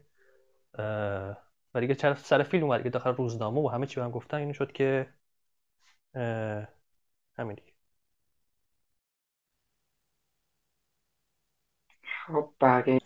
و 1.74 1.80
دیگه 1.80 2.14
سر 2.14 2.42
فیلم 2.42 2.64
اومد 2.64 2.82
که 2.82 2.90
داخل 2.90 3.14
روزنامه 3.14 3.60
و 3.60 3.68
همه 3.68 3.86
چی 3.86 4.00
هم 4.00 4.10
گفتن 4.10 4.36
این 4.36 4.52
شد 4.52 4.72
که 4.72 5.06
همین 7.38 7.54
دیگه. 7.54 7.72
خب 12.26 12.50
بقیه 12.60 13.00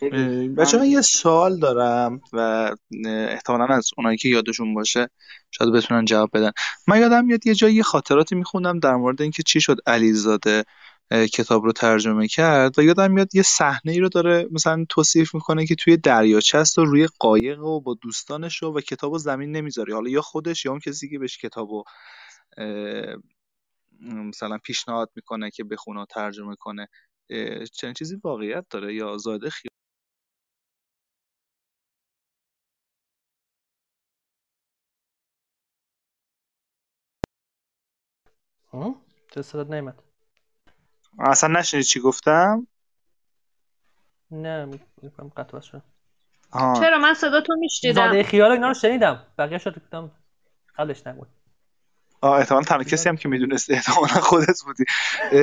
بچه 0.57 0.77
من 0.77 0.85
یه 0.85 1.01
سوال 1.01 1.59
دارم 1.59 2.21
و 2.33 2.69
احتمالا 3.05 3.65
از 3.65 3.89
اونایی 3.97 4.17
که 4.17 4.29
یادشون 4.29 4.73
باشه 4.73 5.09
شاید 5.51 5.73
بتونن 5.73 6.05
جواب 6.05 6.29
بدن. 6.33 6.51
من 6.87 6.99
یادم 6.99 7.25
میاد 7.25 7.47
یه 7.47 7.53
جایی 7.53 7.83
خاطراتی 7.83 8.35
میخوندم 8.35 8.79
در 8.79 8.95
مورد 8.95 9.21
اینکه 9.21 9.43
چی 9.43 9.61
شد 9.61 9.77
علیزاده. 9.85 10.63
کتاب 11.11 11.63
رو 11.63 11.71
ترجمه 11.71 12.27
کرد 12.27 12.79
و 12.79 12.83
یادم 12.83 13.11
میاد 13.11 13.35
یه 13.35 13.41
صحنه 13.41 13.91
ای 13.91 13.99
رو 13.99 14.09
داره 14.09 14.47
مثلا 14.51 14.85
توصیف 14.89 15.35
می‌کنه 15.35 15.65
که 15.65 15.75
توی 15.75 15.97
دریاچه 15.97 16.57
است 16.57 16.77
و 16.79 16.85
روی 16.85 17.07
قایق 17.19 17.63
و 17.63 17.81
با 17.81 17.93
دوستانش 18.01 18.63
و 18.63 18.81
کتاب 18.81 19.11
و 19.13 19.17
زمین 19.17 19.51
نمی‌ذاره. 19.51 19.93
حالا 19.93 20.09
یا 20.09 20.21
خودش 20.21 20.65
یا 20.65 20.71
اون 20.71 20.79
کسی 20.79 21.09
که 21.09 21.19
بهش 21.19 21.37
کتاب 21.37 21.71
و 21.71 21.83
مثلا 24.01 24.57
پیشنهاد 24.57 25.11
می‌کنه 25.15 25.51
که 25.51 25.63
بخونه 25.63 26.01
و 26.01 26.05
ترجمه 26.05 26.55
کنه 26.55 26.87
چنین 27.73 27.93
چیزی 27.93 28.15
واقعیت 28.23 28.65
داره 28.69 28.95
یا 28.95 29.17
زاده 29.17 29.49
خیال 29.49 29.71
چه 39.31 39.41
صدات 39.41 39.69
نیمد 39.71 40.12
اصلا 41.19 41.59
نشنید 41.59 41.83
چی 41.83 41.99
گفتم؟ 41.99 42.67
نه 44.31 44.65
می‌کنم 45.01 45.31
قطع 45.37 45.59
شد 45.59 45.81
چرا؟ 46.53 46.97
من 46.97 47.13
صدا 47.13 47.41
تو 47.41 47.53
میشنیدم. 47.59 48.07
زاده 48.07 48.23
خیال 48.23 48.51
اینا 48.51 48.67
رو 48.67 48.73
شنیدم. 48.73 49.25
بقیه 49.37 49.57
شد 49.57 49.75
گفتم 49.75 50.11
قبلش 50.77 51.07
نبود 51.07 51.27
آه 52.21 52.39
احتمالا 52.39 52.63
تنها 52.63 52.83
کسی 52.83 53.09
هم 53.09 53.17
که 53.17 53.29
می‌دونست 53.29 53.71
احتمالا 53.71 54.07
خودت 54.07 54.61
بودی. 54.65 54.83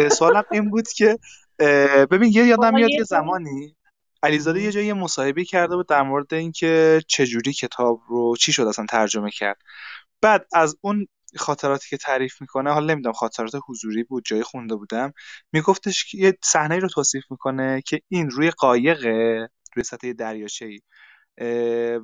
سوالم 0.09 0.45
این 0.51 0.71
بود 0.71 0.89
که 0.89 1.19
ببین 2.11 2.33
یه 2.33 2.47
یادم 2.47 2.75
میاد 2.75 2.91
یه 2.91 3.03
زمانی 3.03 3.77
علیزاده 4.23 4.63
یه 4.63 4.73
جایی 4.73 4.87
یه 4.87 4.95
مصاحبه 4.95 5.45
کرده 5.45 5.77
بود 5.77 5.89
در 5.89 6.03
مورد 6.03 6.35
اینکه 6.35 7.01
چجوری 7.07 7.53
کتاب 7.53 8.01
رو 8.09 8.37
چی 8.37 8.53
شد 8.53 8.63
اصلا 8.63 8.87
ترجمه 8.87 9.31
کرد. 9.31 9.63
بعد 10.23 10.47
از 10.53 10.77
اون 10.81 11.07
خاطراتی 11.39 11.89
که 11.89 11.97
تعریف 11.97 12.41
می‌کنه 12.41 12.73
حالا 12.73 12.93
نمی‌دونم 12.93 13.13
خاطرات 13.13 13.53
حضوری 13.69 14.05
بود 14.05 14.25
جایی 14.27 14.43
خونده 14.43 14.77
بودم. 14.77 15.13
میگفتش 15.53 16.05
که 16.05 16.19
یه 16.19 16.39
صحنه 16.43 16.79
رو 16.79 16.89
توصیف 16.89 17.25
می‌کنه 17.31 17.83
که 17.87 18.01
این 18.09 18.31
روی 18.31 18.51
قایق 18.51 19.07
روی 19.75 19.85
سطح 19.85 20.13
دریاچه 20.13 20.67
ای 20.67 20.81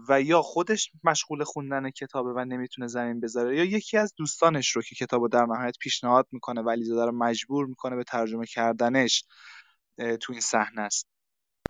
و 0.09 0.23
یا 0.23 0.43
خودش 0.43 0.91
مشغول 1.05 1.45
خوندن 1.45 1.91
کتابه 1.91 2.31
و 2.31 2.45
نمی‌تونه 2.45 2.87
زمین 2.89 3.21
بذاره 3.21 3.57
یا 3.57 3.65
یکی 3.65 3.97
از 3.97 4.15
دوستانش 4.17 4.71
رو 4.71 4.83
که 4.83 4.95
کتابو 4.95 5.29
در 5.29 5.47
نهایت 5.47 5.79
پیشنهاد 5.81 6.27
می‌کنه 6.33 6.63
ولی 6.63 6.85
رو 6.91 7.13
مجبور 7.13 7.67
می‌کنه 7.67 7.97
به 7.97 8.05
ترجمه 8.05 8.47
کردنش 8.47 9.25
تو 10.21 10.33
این 10.33 10.41
صحنه 10.41 10.81
است. 10.83 11.07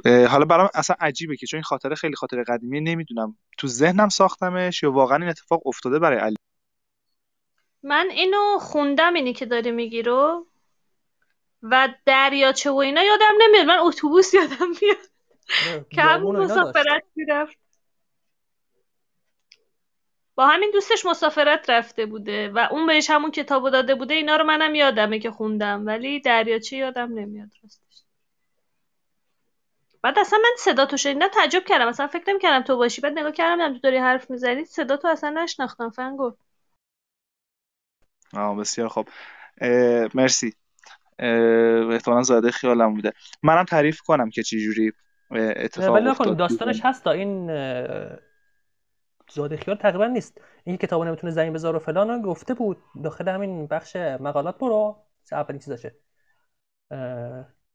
حالا 0.05 0.45
برام 0.45 0.69
اصلا 0.75 0.97
عجیبه 1.01 1.37
که 1.37 1.47
چون 1.47 1.59
این 1.59 1.65
خاطره 1.65 1.95
خیلی 1.95 2.15
خاطره 2.15 2.45
قدیمی 2.45 2.81
نمی‌دونم 2.81 3.39
تو 3.59 3.69
ذهنم 3.69 4.09
ساختمش 4.09 4.83
یا 4.83 4.93
واقعا 4.93 5.19
این 5.19 5.29
اتفاق 5.29 5.67
افتاده 5.67 5.99
برای 5.99 6.19
علی؟ 6.19 6.37
من 7.87 8.09
اینو 8.11 8.59
خوندم 8.59 9.15
اینی 9.15 9.33
که 9.33 9.47
داری 9.47 9.71
میگی 9.71 10.03
رو 10.03 10.47
و 11.63 11.89
دریاچه 12.07 12.71
و 12.71 12.77
اینا 12.77 13.03
یادم 13.03 13.35
نمیاد. 13.41 13.67
من 13.67 13.79
اتوبوس 13.79 14.35
یادم 14.35 14.69
میاد. 14.83 14.97
که 15.95 16.03
همون 16.03 16.37
مسافرت 16.37 17.05
می‌رفت. 17.17 17.59
با 20.35 20.47
همین 20.47 20.71
دوستش 20.71 21.07
مسافرت 21.07 21.71
رفته 21.71 22.07
بوده 22.07 22.49
و 22.49 22.69
اون 22.71 22.87
بهش 22.87 23.11
همون 23.11 23.31
کتابو 23.31 23.71
داده 23.71 23.95
بوده. 23.95 24.15
اینا 24.15 24.37
رو 24.37 24.45
منم 24.45 24.75
یادمه 24.75 25.19
که 25.19 25.31
خوندم 25.31 25.87
ولی 25.87 26.21
دریاچه 26.21 26.77
یادم 26.77 27.19
نمیاد 27.19 27.49
راستش. 27.63 28.03
بعد 30.03 30.19
اصلا 30.19 30.39
من 30.39 30.51
صدا 30.59 30.87
تو 30.87 30.97
شنیدم. 30.97 31.29
تعجب 31.29 31.65
کردم. 31.65 31.89
اصلا 31.89 32.07
فکر 32.07 32.31
نمی‌کردم 32.31 32.65
تو 32.65 32.77
باشی. 32.77 33.01
بعد 33.01 33.19
نگاه 33.19 33.33
کردم 33.33 33.73
تو 33.73 33.79
داری 33.79 33.97
حرف 33.97 34.31
می‌زنی. 34.31 34.65
صدا 34.65 34.97
تو 34.97 35.09
اصلا 35.09 35.31
نشناختم 35.31 35.91
فنگو 35.91 36.37
آه 38.35 38.57
بسیار 38.57 38.89
خب 38.89 39.09
مرسی. 40.15 40.55
احتمالا 41.19 42.23
زاده 42.23 42.51
خیالم 42.51 42.95
بوده. 42.95 43.13
منم 43.43 43.65
تعریف 43.65 44.01
کنم 44.01 44.31
که 44.31 44.43
چی 44.43 44.61
جوری 44.61 44.93
اتفاق 45.31 45.95
ولی 45.95 46.09
افتاد. 46.09 46.37
داستانش 46.37 46.81
هست 46.85 47.05
تا 47.05 47.11
این 47.11 47.47
زاده 49.31 49.57
خیال 49.57 49.77
تقریبا 49.77 50.07
نیست. 50.07 50.41
این 50.65 50.77
کتابو 50.77 51.05
نمی‌تونه 51.05 51.33
زمین 51.33 51.53
بذاره 51.53 51.77
و 51.77 51.81
فلان 51.81 52.23
گفته 52.23 52.55
بود. 52.55 52.83
داخل 53.05 53.29
همین 53.29 53.67
بخش 53.67 53.97
مقالات 53.97 54.59
برو. 54.59 54.97
اولین 55.33 55.59
چیزشه 55.59 55.95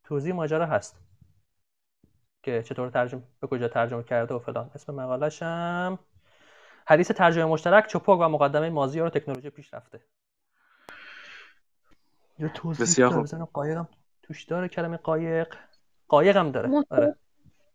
توضیح 0.04 0.34
ماجرا 0.34 0.66
هست. 0.66 0.98
که 2.42 2.62
چطور 2.62 2.90
ترجمه 2.90 3.22
به 3.40 3.46
کجا 3.46 3.68
ترجمه 3.68 4.02
کرده 4.02 4.34
و 4.34 4.38
فلان. 4.38 4.70
اسم 4.74 4.94
مقالش 4.94 5.42
هم 5.42 5.98
حدیث 6.86 7.10
ترجمه 7.10 7.44
مشترک 7.44 7.86
چپوک 7.86 8.20
و 8.20 8.28
مقدمه 8.28 8.70
مازی 8.70 9.00
رو 9.00 9.10
تکنولوژی 9.10 9.50
پیش 12.36 12.46
رفته 12.46 13.00
یا 13.00 13.08
توضیح 13.08 13.08
خوب. 13.08 13.48
قایقم 13.52 13.88
توش 14.22 14.44
داره 14.44 14.68
کلمه 14.68 14.96
قایق 14.96 15.54
قایق 16.08 16.36
هم 16.36 16.50
داره 16.50 16.70
آره. 16.90 17.16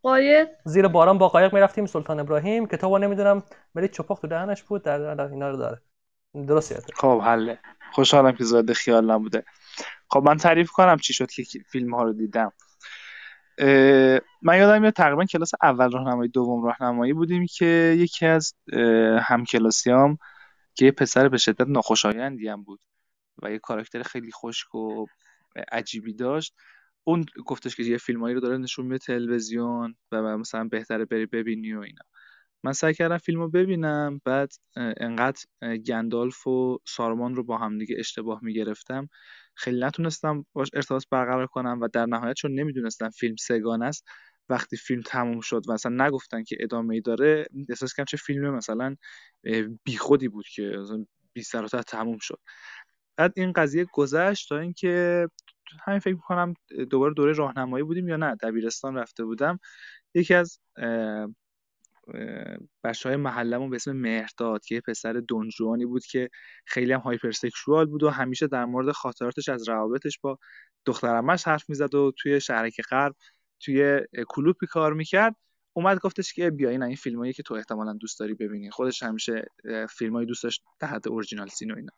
قایق. 0.04 0.48
زیر 0.66 0.88
باران 0.88 1.18
با 1.18 1.30
قایق 1.30 1.54
می‌رفتیم 1.54 1.86
سلطان 1.86 2.20
ابراهیم. 2.20 2.68
کتابو 2.68 2.98
نمی‌دونم 2.98 3.44
ولی 3.76 3.88
چپاق 3.88 4.20
تو 4.20 4.28
دهنش 4.28 4.64
بود 4.64 4.84
در 4.84 5.22
اینا 5.22 5.50
رو 5.50 5.58
داره. 5.58 5.82
درست 6.48 6.72
یاده 6.72 6.86
خب 6.96 7.22
حله 7.22 7.60
خوشحالم 7.94 8.32
که 8.32 8.44
زاده 8.44 8.74
خیال 8.74 9.12
نبوده. 9.12 9.44
خب 10.10 10.24
من 10.26 10.38
تعریف 10.38 10.72
کنم 10.72 10.98
چی 10.98 11.14
شد 11.14 11.32
که 11.32 11.44
فیلم 11.72 11.96
ها 11.96 12.04
رو 12.04 12.14
دیدم. 12.14 12.52
من 14.42 14.58
یادم 14.58 14.82
میاد 14.82 14.94
تقریبا 14.94 15.26
کلاس 15.26 15.52
اول 15.62 15.92
راهنمایی 15.92 16.30
دوم 16.30 16.66
راهنمایی 16.66 17.14
بودیم 17.14 17.46
که 17.50 17.96
یکی 18.00 18.26
از 18.26 18.54
همکلاسیام 19.20 20.18
که 20.74 20.86
یه 20.86 20.92
پسر 20.92 21.30
به 21.30 21.38
شدت 21.38 21.68
ناخوشایندی 21.68 22.48
هم 22.48 22.64
بود. 22.64 22.80
و 23.44 23.52
یه 23.52 23.60
کاراکتر 23.60 24.04
خیلی 24.04 24.32
خشک 24.32 24.76
و 24.76 25.06
عجیبی 25.72 26.14
داشت. 26.14 26.56
اون 27.04 27.26
گفتش 27.46 27.76
که 27.76 27.84
یه 27.84 27.98
فیلمایی 27.98 28.36
رو 28.36 28.42
داره 28.42 28.58
نشون 28.58 28.86
میده 28.86 28.98
تلویزیون 28.98 29.96
و 30.12 30.38
مثلا 30.38 30.64
بهتره 30.64 31.06
بری 31.06 31.26
ببینی 31.26 31.74
و 31.74 31.80
اینا. 31.80 32.02
من 32.64 32.74
سعی 32.74 32.94
کردم 32.94 33.18
فیلم 33.18 33.40
رو 33.40 33.50
ببینم 33.50 34.22
بعد 34.26 34.52
انقدر 34.76 35.44
گندالف 35.88 36.48
و 36.48 36.80
سارمان 36.88 37.36
رو 37.36 37.44
با 37.44 37.58
هم 37.58 37.78
دیگه 37.78 37.96
اشتباه 38.00 38.40
می‌گرفتم. 38.44 39.10
خیلی 39.56 39.80
نتونستم 39.80 40.46
باش 40.54 40.70
ارتباط 40.74 41.04
برقرار 41.12 41.48
کنم 41.48 41.80
و 41.82 41.88
در 41.94 42.06
نهایت 42.06 42.36
چون 42.36 42.54
نمی‌دونستم 42.60 43.10
فیلم 43.10 43.36
سگان 43.36 43.84
است 43.84 44.06
وقتی 44.50 44.78
فیلم 44.78 45.02
تموم 45.02 45.40
شد 45.42 45.62
و 45.70 45.74
مثلا 45.74 46.06
نگفتن 46.06 46.44
که 46.44 46.58
ادامه 46.60 46.96
ای 46.96 47.02
داره 47.02 47.46
احساس 47.70 47.94
کردم 47.94 48.06
چه 48.06 48.18
فیلم 48.18 48.56
مثلا 48.56 48.96
بیخودی 49.84 50.28
بود 50.28 50.46
که 50.48 50.78
بی 51.34 51.44
سر 51.44 51.68
تموم 51.68 52.18
شد. 52.18 52.40
بعد 53.18 53.34
این 53.36 53.52
قضیه 53.52 53.86
گذشت 53.94 54.50
تا 54.50 54.60
اینکه 54.60 55.28
همین 55.86 56.00
فکر 56.00 56.14
می‌کنم 56.14 56.54
دوباره 56.90 57.14
دوره 57.14 57.34
راهنمایی 57.34 57.84
بودیم 57.84 58.10
یا 58.10 58.18
نه؟ 58.18 58.36
دبیرستان 58.36 58.96
رفته 58.96 59.26
بودم. 59.26 59.60
یکی 60.14 60.34
از 60.34 60.60
بچه 62.84 63.10
های 63.10 63.16
محلمون 63.16 63.70
به 63.70 63.76
اسم 63.76 63.92
مهرداد 63.92 64.66
که 64.66 64.82
پسر 64.88 65.22
دنجوانی 65.28 65.86
بود 65.86 66.06
که 66.06 66.30
خیلی 66.66 66.94
هم 66.94 67.00
هایپرسکشوال 67.00 67.86
بود 67.86 68.04
و 68.04 68.10
همیشه 68.10 68.48
در 68.48 68.66
مورد 68.66 68.92
خاطراتش 68.92 69.50
از 69.50 69.70
روابطش 69.70 70.20
با 70.20 70.40
دخترمش 70.86 71.48
حرف 71.48 71.70
می‌زد 71.70 71.96
و 71.96 72.12
توی 72.18 72.42
شهرک 72.42 72.82
غرب 72.90 73.16
توی 73.60 74.02
کلوپی 74.28 74.68
کار 74.68 74.94
می‌کرد. 74.94 75.36
اومد 75.74 76.00
گفتش 76.00 76.34
که 76.34 76.50
بیا 76.50 76.70
این 76.70 76.84
این 76.84 76.96
فیلمایی 76.96 77.34
که 77.34 77.44
تو 77.44 77.54
احتمالا 77.54 77.94
دوست 77.94 78.20
داری 78.20 78.34
ببینی. 78.34 78.72
خودش 78.72 79.04
همیشه 79.04 79.46
فیلمایی 79.90 80.28
دوست 80.28 80.44
داشت 80.44 80.64
تحت 80.80 81.08
اورجینال 81.08 81.48
سین 81.48 81.72
و 81.72 81.76
اینا. 81.76 81.94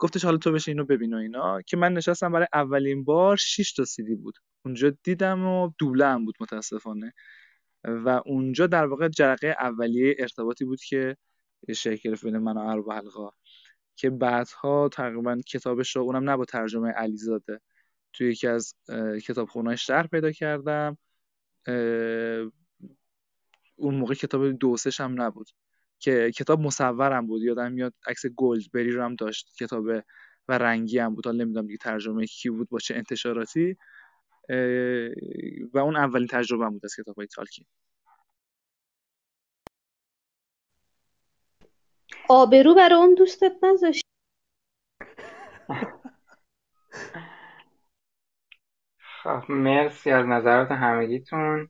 گفتش 0.00 0.24
حالا 0.24 0.36
تو 0.36 0.52
بشه 0.52 0.70
اینو 0.70 0.84
ببین 0.84 1.14
و 1.14 1.16
اینا 1.16 1.62
که 1.62 1.76
من 1.76 1.92
نشستم 1.92 2.32
برای 2.32 2.46
اولین 2.52 3.04
بار 3.04 3.36
6 3.36 3.72
تا 3.72 3.84
سیدی 3.84 4.14
بود. 4.14 4.34
اونجا 4.64 4.92
دیدم 5.02 5.46
و 5.46 5.70
دوبله 5.78 6.06
هم 6.06 6.24
بود 6.24 6.34
متاسفانه. 6.40 7.12
و 7.84 8.22
اونجا 8.26 8.66
در 8.66 8.86
واقع 8.86 9.08
جرقه 9.08 9.56
اولیه 9.60 10.16
ارتباطی 10.18 10.64
بود 10.64 10.80
که 10.80 11.16
شکل 11.76 12.10
گرفت 12.10 12.24
بین 12.24 12.38
من 12.38 12.56
و 12.56 12.60
اربع 12.60 12.94
حلقا 12.94 13.30
که 13.96 14.10
بعدها 14.10 14.88
تقریبا 14.92 15.40
کتابش 15.48 15.96
رو 15.96 16.02
اونم 16.02 16.30
نه 16.30 16.44
ترجمه 16.44 16.90
علیزاده 16.90 17.60
توی 18.12 18.30
یکی 18.30 18.46
از 18.46 18.74
کتابخونه‌های 19.26 19.76
شهر 19.76 20.06
پیدا 20.06 20.32
کردم. 20.32 20.98
اون 23.76 23.94
موقع 23.94 24.14
کتاب 24.14 24.52
دوسش 24.52 25.00
هم 25.00 25.22
نبود. 25.22 25.48
که 26.00 26.30
کتاب 26.36 26.60
مصورم 26.60 27.26
بود 27.26 27.42
یادم 27.42 27.72
میاد 27.72 27.94
عکس 28.06 28.22
بری 28.72 28.90
رو 28.92 29.04
هم 29.04 29.14
داشت 29.14 29.56
کتاب 29.58 29.84
و 30.48 30.58
رنگی 30.58 30.98
هم 30.98 31.14
بود 31.14 31.26
حالا 31.26 31.44
نمی‌دونم 31.44 31.66
دیگه 31.66 31.78
ترجمه 31.78 32.26
کی 32.26 32.50
بود 32.50 32.68
با 32.68 32.78
چه 32.78 32.94
انتشاراتی 32.94 33.76
و 35.72 35.78
اون 35.78 35.96
اولین 35.96 36.26
تجربه 36.26 36.68
بود 36.68 36.84
از 36.84 36.94
کتاب 36.96 37.16
های 37.16 37.26
تالکین. 37.26 37.64
آبرو 42.28 42.74
برای 42.74 42.98
اون 42.98 43.14
دوستت 43.14 43.52
نذاشت؟ 43.62 44.04
خب 49.22 49.42
مرسی 49.48 50.10
از 50.10 50.26
نظرات 50.26 50.70
همگیتون. 50.70 51.68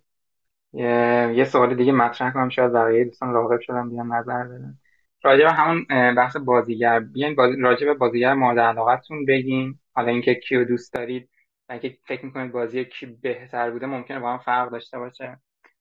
یه, 0.73 1.45
سوال 1.45 1.75
دیگه 1.75 1.93
مطرح 1.93 2.33
کنم 2.33 2.49
شاید 2.49 2.73
بقیه 2.73 3.05
دوستان 3.05 3.33
راغب 3.33 3.61
شدن 3.61 3.91
بیان 3.91 4.13
نظر 4.13 4.45
بدن. 4.45 4.79
راجع 5.23 5.45
به 5.45 5.53
همون 5.53 5.87
بحث 6.15 6.37
بازیگر 6.37 7.01
بیاین 7.01 7.35
باز... 7.35 7.55
راجع 7.61 7.87
به 7.87 7.95
بازیگر 7.95 8.35
مورد 8.35 8.59
علاقتون 8.59 9.25
بگین. 9.27 9.79
حالا 9.95 10.13
اینکه 10.13 10.35
کیو 10.35 10.65
دوست 10.65 10.95
دارید 10.95 11.31
و 11.69 11.73
اینکه 11.73 11.99
فکر 12.07 12.25
می‌کنید 12.25 12.53
بازی 12.53 12.85
کی 12.85 13.07
بهتر 13.07 13.71
بوده 13.71 13.87
ممکنه 13.87 14.19
با 14.19 14.33
هم 14.33 14.39
فرق 14.39 14.71
داشته 14.71 14.99
باشه. 14.99 15.41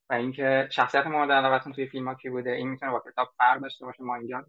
و 0.09 0.13
اینکه 0.13 0.67
شخصیت 0.71 1.07
مورد 1.07 1.31
علاقتون 1.31 1.73
توی 1.73 1.87
فیلم 1.87 2.07
ها 2.07 2.15
کی 2.15 2.29
بوده 2.29 2.51
این 2.51 2.69
می‌تونه 2.69 2.91
با 2.91 3.03
کتاب 3.11 3.29
فرق 3.37 3.61
داشته 3.61 3.85
باشه. 3.85 4.03
ما 4.03 4.15
اینجا 4.15 4.45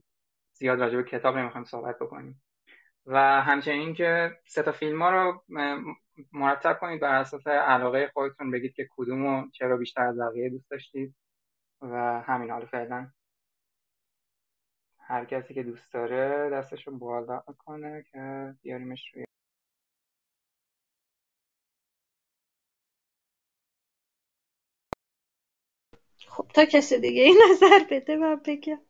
زیاد 0.52 0.80
راجع 0.80 0.96
به 0.96 1.04
کتاب 1.04 1.38
نمی‌خوایم 1.38 1.64
صحبت 1.64 1.96
بکنیم. 2.00 2.42
و 3.06 3.18
همچنین 3.42 3.94
که 3.94 4.38
سه 4.46 4.62
تا 4.62 4.72
فیلم 4.72 5.02
ها 5.02 5.10
رو 5.10 5.44
مرتب 6.32 6.78
کنید 6.80 7.00
بر 7.00 7.14
اساس 7.20 7.46
علاقه 7.46 8.10
خودتون 8.14 8.50
بگید 8.50 8.74
که 8.74 8.88
کدوم 8.96 9.26
و 9.26 9.50
چرا 9.52 9.76
بیشتر 9.76 10.02
از 10.02 10.18
بقیه 10.18 10.50
دوست 10.50 10.70
داشتید 10.70 11.14
و 11.82 12.22
همین 12.26 12.50
حال 12.50 12.66
فعلا. 12.66 13.10
هر 14.98 15.24
کسی 15.24 15.54
که 15.54 15.62
دوست 15.62 15.92
داره 15.94 16.50
دستش 16.50 16.86
رو 16.86 16.98
بالا 16.98 17.42
کنه 17.58 18.04
که 18.12 18.54
بیاریمش 18.62 19.12
روی 19.14 19.24
خب 26.28 26.48
تا 26.54 26.64
کسی 26.64 27.00
دیگه 27.00 27.22
این 27.22 27.38
نظر 27.52 27.86
بده 27.90 28.16
من 28.16 28.36
بگم. 28.46 28.80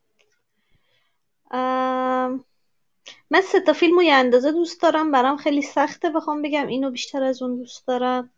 من 3.30 3.40
سه 3.40 3.60
تا 3.60 3.72
فیلم 3.72 4.00
یه 4.00 4.14
اندازه 4.14 4.52
دوست 4.52 4.82
دارم. 4.82 5.12
برام 5.12 5.36
خیلی 5.36 5.62
سخته 5.62 6.10
بخوام 6.10 6.42
بگم 6.42 6.66
اینو 6.66 6.90
بیشتر 6.90 7.22
از 7.22 7.42
اون 7.42 7.56
دوست 7.56 7.86
دارم. 7.86 8.30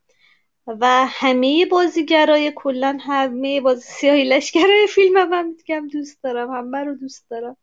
و 0.66 1.06
همه 1.08 1.66
بازیگرای 1.66 2.52
کلا 2.56 2.98
همه 3.00 3.60
بازی 3.60 3.82
سیاهی 3.82 4.24
لشکرای 4.24 4.86
فیلم 4.88 5.32
هم, 5.32 5.46
میگم 5.46 5.88
دوست 5.88 6.22
دارم 6.22 6.50
همه 6.50 6.78
رو 6.78 6.94
دوست 6.94 7.30
دارم. 7.30 7.56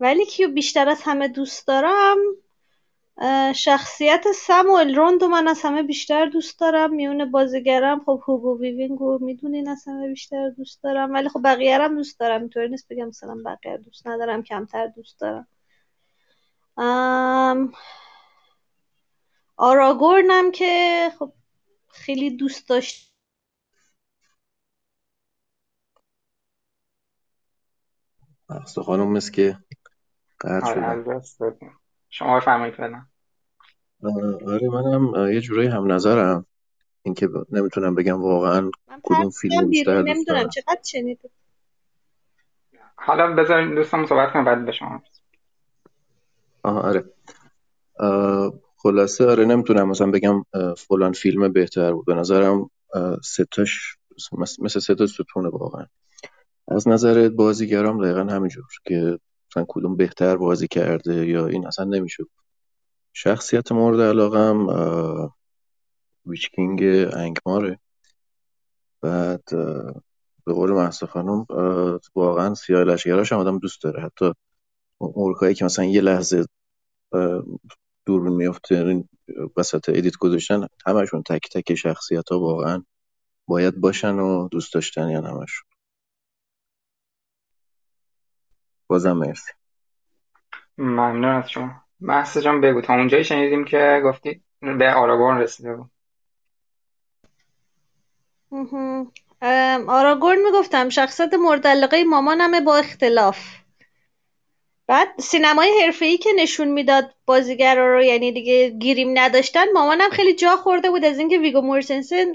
ولی 0.00 0.26
کیو 0.26 0.48
بیشتر 0.48 0.88
از 0.88 1.02
همه 1.02 1.28
دوست 1.28 1.66
دارم؟ 1.66 2.16
شخصیت 3.54 4.24
ساموایز 4.34 4.94
رو 4.94 5.24
من 5.24 5.48
از 5.48 5.62
همه 5.62 5.82
بیشتر 5.82 6.26
دوست 6.26 6.60
دارم. 6.60 6.94
میون 6.94 7.30
بازیگرم 7.30 8.02
خب 8.06 8.22
هوگو 8.26 8.60
ویوینگو 8.60 9.18
می‌دونین 9.18 9.68
از 9.68 9.84
همه 9.86 10.08
بیشتر 10.08 10.50
دوست 10.50 10.82
دارم. 10.82 11.14
ولی 11.14 11.28
خب 11.28 11.40
بقیه 11.44 11.78
هم 11.78 11.94
دوست 11.94 12.20
دارم. 12.20 12.40
اینطوری 12.40 12.68
نیست 12.68 12.86
بگم 12.90 13.08
مثلا 13.08 13.42
بقیه 13.44 13.76
دوست 13.76 14.06
ندارم 14.06 14.42
کمتر 14.42 14.86
دوست 14.86 15.20
دارم. 15.20 15.48
آراگورنم 19.56 20.50
که 20.52 21.08
خب 21.18 21.32
خیلی 21.88 22.36
دوست 22.36 22.68
داشت. 22.68 23.12
مقصد 28.50 28.82
خانم 28.82 29.08
مثل 29.12 29.32
که 29.32 29.58
قرد 30.38 30.64
آره 30.64 31.22
شما 32.10 32.36
بفرمایید 32.36 32.74
فعلا. 32.74 33.06
آره 34.46 34.68
منم 34.68 35.32
یه 35.32 35.40
جورایی 35.40 35.68
هم 35.68 35.92
نظرم. 35.92 36.46
اینکه 37.02 37.28
نمی‌تونم 37.50 37.94
بگم 37.94 38.22
واقعا 38.22 38.70
کدوم 39.02 39.30
فیلم 39.30 39.68
بیشتر 39.70 40.02
نمی‌دونم 40.02 40.48
چقدر 40.48 40.80
شنیده 40.84 41.30
حالا 42.96 43.34
بذارین 43.34 43.74
دوستان 43.74 44.06
صحبت 44.06 44.32
کنم 44.32 44.44
بعد 44.44 44.66
به 44.66 44.72
شما. 44.72 45.02
آه 46.66 46.78
آره 46.82 47.04
خلاصه 48.76 49.26
آره 49.26 49.44
نمی‌تونم 49.44 49.88
مثلا 49.88 50.10
بگم 50.10 50.44
فلان 50.78 51.12
فیلم 51.12 51.52
بهتر 51.52 51.92
بود 51.92 52.06
به 52.06 52.14
نظرم 52.14 52.70
ستاش 53.24 53.96
مثل 54.58 54.80
ستا 54.80 55.06
ستونه 55.06 55.48
واقعا 55.48 55.86
از 56.68 56.88
نظر 56.88 57.28
بازیگرام 57.28 58.02
دقیقا 58.04 58.20
همینجور 58.20 58.64
که 58.84 59.18
مثلا 59.50 59.64
کدوم 59.68 59.96
بهتر 59.96 60.36
بازی 60.36 60.68
کرده 60.68 61.26
یا 61.26 61.46
این 61.46 61.66
اصلا 61.66 61.84
نمیشه 61.84 62.24
شخصیت 63.12 63.72
مورد 63.72 64.00
علاقم 64.00 64.66
ویچکینگ 66.26 66.82
انگماره 67.12 67.78
بعد 69.02 69.44
به 70.46 70.52
قول 70.52 70.70
محسا 70.72 71.06
خانم 71.06 71.46
واقعا 72.14 72.54
سیاه 72.54 72.84
لشگراش 72.84 73.32
هم 73.32 73.38
آدم 73.38 73.58
دوست 73.58 73.82
داره 73.82 74.02
حتی 74.02 74.32
اورکایی 74.98 75.54
که 75.54 75.64
مثلا 75.64 75.84
یه 75.84 76.00
لحظه 76.00 76.46
دوربین 78.06 78.32
میفته 78.32 79.04
وسط 79.56 79.88
ادیت 79.88 80.16
گذاشتن 80.16 80.66
همشون 80.86 81.22
تک 81.22 81.48
تک 81.52 81.74
شخصیت 81.74 82.28
ها 82.28 82.40
واقعا 82.40 82.82
باید 83.48 83.80
باشن 83.80 84.14
و 84.14 84.48
دوست 84.48 84.74
داشتن 84.74 85.08
یا 85.08 85.20
همشون. 85.20 85.68
بازم 88.86 89.12
مرسی. 89.12 89.52
ممنون 90.78 91.24
از 91.24 91.50
شما. 91.50 91.70
محسا 92.00 92.40
جان 92.40 92.60
بگو. 92.60 92.80
تا 92.80 92.94
اونجایی 92.94 93.24
شنیدیم 93.24 93.64
که 93.64 94.02
گفتی 94.04 94.42
به 94.60 94.94
آراگورن 94.94 95.38
رسیده 95.38 95.74
بود. 95.76 95.90
آراگورن 99.88 100.38
می‌گفتم. 100.44 100.88
شخصیت 100.88 101.34
مورد 101.34 101.66
علاقه 101.66 102.04
مامانمه 102.04 102.60
با 102.60 102.76
اختلاف. 102.76 103.38
بعد 104.86 105.08
سینمای 105.20 105.80
حرفه‌ای 105.82 106.18
که 106.18 106.30
نشون 106.36 106.68
می‌داد 106.68 107.14
بازیگرا 107.26 107.94
رو 107.94 108.02
یعنی 108.02 108.32
دیگه 108.32 108.70
گیریم 108.70 109.18
نداشتن 109.18 109.72
مامانم 109.72 110.10
خیلی 110.10 110.34
جا 110.34 110.56
خورده 110.56 110.90
بود 110.90 111.04
از 111.04 111.18
اینکه 111.18 111.38
ویگو 111.38 111.60
مورتنسن 111.60 112.32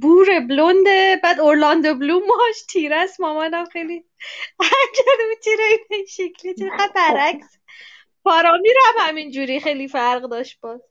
بور 0.00 0.40
بلونده 0.40 1.20
بعد 1.22 1.40
اورلاندو 1.40 1.94
بلوم 1.94 2.22
ماش 2.26 2.62
تیره 2.68 2.96
است. 2.96 3.20
مامانم 3.20 3.64
خیلی 3.64 4.04
کرده 4.96 5.24
بود 5.28 5.42
تیره 5.44 5.64
این 5.90 6.06
شکلی 6.06 6.54
چقدر 6.54 6.90
برعکس. 6.94 7.58
پارامی 8.24 8.68
رو 8.68 8.80
هم 8.86 9.08
همینجوری 9.08 9.60
خیلی 9.60 9.88
فرق 9.88 10.22
داشت 10.22 10.60
باز. 10.60 10.89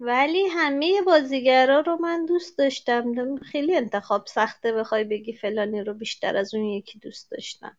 ولی 0.00 0.46
همه 0.46 1.02
بازیگرا 1.02 1.80
رو 1.80 1.96
من 1.96 2.26
دوست 2.26 2.58
داشتم. 2.58 3.36
خیلی 3.36 3.76
انتخاب 3.76 4.26
سخته 4.26 4.72
بخوای 4.72 5.04
بگی 5.04 5.32
فلانی 5.32 5.80
رو 5.80 5.94
بیشتر 5.94 6.36
از 6.36 6.54
اون 6.54 6.64
یکی 6.64 6.98
دوست 6.98 7.30
داشتم. 7.30 7.76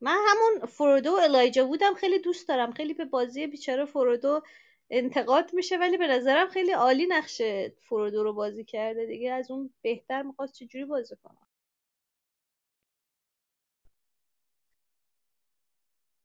من 0.00 0.18
همون 0.28 0.66
فرودو 0.66 1.10
و 1.10 1.14
الایجا 1.14 1.64
بودم 1.66 1.94
خیلی 1.94 2.18
دوست 2.18 2.48
دارم. 2.48 2.72
خیلی 2.72 2.94
به 2.94 3.04
بازی 3.04 3.46
بیچاره 3.46 3.84
فرودو 3.84 4.42
انتقاد 4.90 5.54
میشه 5.54 5.76
ولی 5.78 5.96
به 5.96 6.06
نظرم 6.06 6.48
خیلی 6.48 6.72
عالی 6.72 7.06
نقشه 7.06 7.74
فرودو 7.80 8.22
رو 8.22 8.32
بازی 8.32 8.64
کرده. 8.64 9.06
دیگه 9.06 9.32
از 9.32 9.50
اون 9.50 9.70
بهتر 9.82 10.22
می‌خواست 10.22 10.54
چجوری 10.54 10.84
بازی 10.84 11.14
کنم 11.24 11.49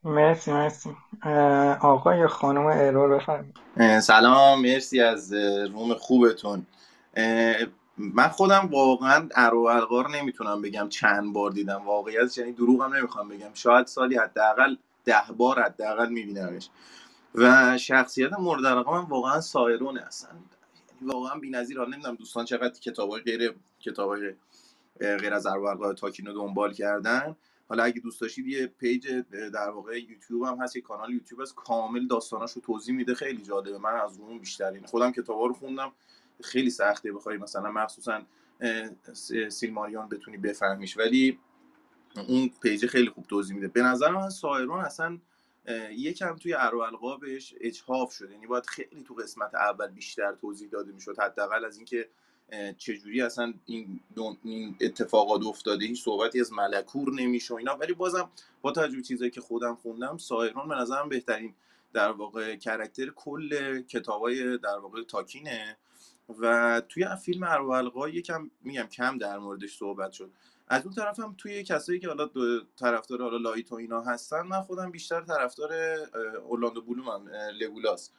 مرسی 0.06 0.52
مرسی. 0.54 0.98
آقا 1.82 2.16
یا 2.16 2.28
خانم 2.28 2.66
ارور 2.66 3.18
بفرمایید. 3.18 4.00
سلام 4.00 4.62
مرسی 4.62 5.02
از 5.02 5.34
روم 5.34 5.94
خوبتون. 5.94 6.68
من 7.98 8.28
خودم 8.28 8.70
واقعا 8.72 9.30
ارو 9.36 10.08
نمی‌تونم 10.08 10.62
بگم 10.62 10.90
چند 10.90 11.34
بار 11.34 11.52
دیدم 11.52 11.82
واقعیت 11.86 12.38
یعنی 12.38 12.52
دروغم 12.52 12.94
نمی‌خوام 12.96 13.30
بگم. 13.30 13.50
شاید 13.54 13.88
سالی 13.88 14.18
حداقل 14.18 14.76
ده 15.06 15.22
بار 15.38 15.64
حداقل 15.64 16.10
میبینمش. 16.10 16.70
و 17.36 17.78
شخصیت 17.78 18.34
مورد 18.34 18.66
علاقه 18.66 18.92
من 18.92 19.06
واقعا 19.06 19.42
سایرون 19.42 19.98
هستن. 19.98 20.36
یعنی 21.02 21.14
واقعا 21.14 21.40
بی‌نظیر 21.40 21.86
نمی‌دونم 21.86 22.16
دوستان 22.16 22.46
چقدر 22.46 22.80
کتابای 22.80 23.22
غیر 23.22 23.56
کتابای 23.80 24.34
غیر 25.00 25.34
از 25.34 25.46
ارو 25.46 25.94
تاکینو 25.94 26.34
دنبال 26.34 26.74
کردن. 26.74 27.36
حالا 27.68 27.84
اگه 27.84 28.00
دوست 28.00 28.22
داشتید 28.22 28.48
یه 28.48 28.68
page 28.68 29.08
در 29.32 29.70
واقع 29.70 30.00
یوتیوب 30.00 30.44
هم 30.44 30.62
هست 30.62 30.76
یه 30.76 30.82
کانال 30.82 31.14
یوتیوب 31.14 31.42
هست 31.42 31.56
کامل 31.56 32.08
داستاناشو 32.08 32.60
توضیح 32.60 32.96
میده. 32.96 33.14
خیلی 33.14 33.42
جالبه. 33.42 33.78
من 33.78 33.94
از 33.94 34.20
اون 34.20 34.40
بیشتر 34.40 34.74
یعنی 34.74 34.88
خودم 34.88 35.12
کتابا 35.12 35.46
رو 35.46 35.54
خوندم. 35.54 35.92
خیلی 36.44 36.70
سخته 36.70 37.12
بخوای 37.12 37.38
مثلا 37.38 37.72
مخصوصا 37.72 38.22
سیلماریون 39.50 40.10
بتونی 40.10 40.38
بفهمیش. 40.38 40.98
ولی 40.98 41.40
اون 42.28 42.50
page 42.62 42.86
خیلی 42.86 43.10
خوب 43.10 43.28
توضیح 43.28 43.56
میده. 43.56 43.68
به 43.68 43.82
نظر 43.82 44.12
من 44.12 44.30
سائورون 44.30 44.80
اصلا 44.80 45.20
یکم 45.92 46.36
توی 46.36 46.54
ارو 46.54 47.20
اجحاف 47.62 48.14
شده. 48.14 48.34
یعنی 48.34 48.48
باید 48.48 48.66
خیلی 48.66 49.04
تو 49.04 49.14
قسمت 49.14 49.56
اول 49.56 49.88
بیشتر 49.88 50.36
توضیح 50.36 50.70
داده 50.70 50.92
می‌شد. 50.92 51.20
حداقل 51.20 51.66
از 51.66 51.78
اینکه 51.78 52.10
چجوری 52.78 53.22
اصلا 53.22 53.54
این, 53.66 54.00
این 54.44 54.76
اتفاقات 54.82 55.46
افتاده؟ 55.46 55.86
هیچ 55.86 56.04
صحبتی 56.04 56.42
از 56.42 56.54
ملکور 56.54 57.14
نمیشه 57.14 57.54
و 57.54 57.58
اینا. 57.58 57.76
ولی 57.76 57.94
بازم 57.94 58.30
با 58.62 58.72
توجه 58.72 59.02
چیزایی 59.02 59.32
که 59.32 59.42
خودم 59.42 59.76
خوندم 59.76 60.18
سائورون 60.18 60.68
به 60.68 60.76
نظرم 60.76 61.10
بهترین 61.10 61.54
در 61.94 62.12
واقع 62.12 62.56
character 62.56 63.10
کل 63.10 63.82
کتابای 63.82 64.58
در 64.58 64.78
واقع 64.78 65.04
تالکینه. 65.04 65.78
و 66.40 66.82
توی 66.90 67.08
فیلم 67.24 67.44
ارو 67.44 68.10
یکم 68.10 68.52
میگم 68.62 68.88
کم 68.88 69.18
در 69.18 69.38
موردش 69.38 69.78
صحبت 69.78 70.12
شد. 70.12 70.32
از 70.68 70.86
اون 70.86 70.94
طرف 70.94 71.20
هم 71.20 71.36
توی 71.38 71.64
کسایی 71.64 72.00
که 72.00 72.08
حالا 72.08 72.30
طرفدار 72.76 73.22
حالا 73.22 73.38
light 73.38 73.72
و 73.72 73.76
اینا 73.76 74.02
هستن 74.02 74.42
من 74.42 74.62
خودم 74.62 74.92
بیشتر 74.92 75.22
طرفدار 75.22 75.74
اورلاندو 76.44 76.82
بلوم 76.82 77.10
هم 77.10 77.30
لگولاس. 77.60 78.12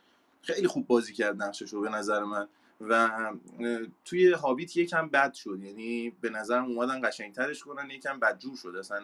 خیلی 0.42 0.66
خوب 0.66 0.86
بازی 0.86 1.12
کرد 1.12 1.42
نقشش 1.42 1.72
رو 1.72 1.80
به 1.80 1.88
نظر 1.88 2.24
من. 2.24 2.48
و 2.80 3.10
توی 4.04 4.32
هابیت 4.32 4.76
یکم 4.76 5.08
بد 5.08 5.34
شد. 5.34 5.58
یعنی 5.62 6.10
به 6.20 6.30
نظرم 6.30 6.64
اومدن 6.64 7.08
قشنگترش 7.08 7.62
کنن 7.62 7.90
یکم 7.90 8.20
بدجور 8.20 8.56
شد. 8.56 8.76
اصلا 8.78 9.02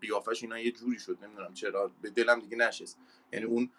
قیافش 0.00 0.42
اینا 0.42 0.58
یه 0.58 0.72
جوری 0.72 0.98
شد. 0.98 1.18
نمی‌دونم 1.22 1.54
چرا 1.54 1.90
به 2.02 2.10
دلم 2.10 2.40
دیگه 2.40 2.56
نشست. 2.56 2.98
یعنی 3.32 3.44
اون 3.44 3.70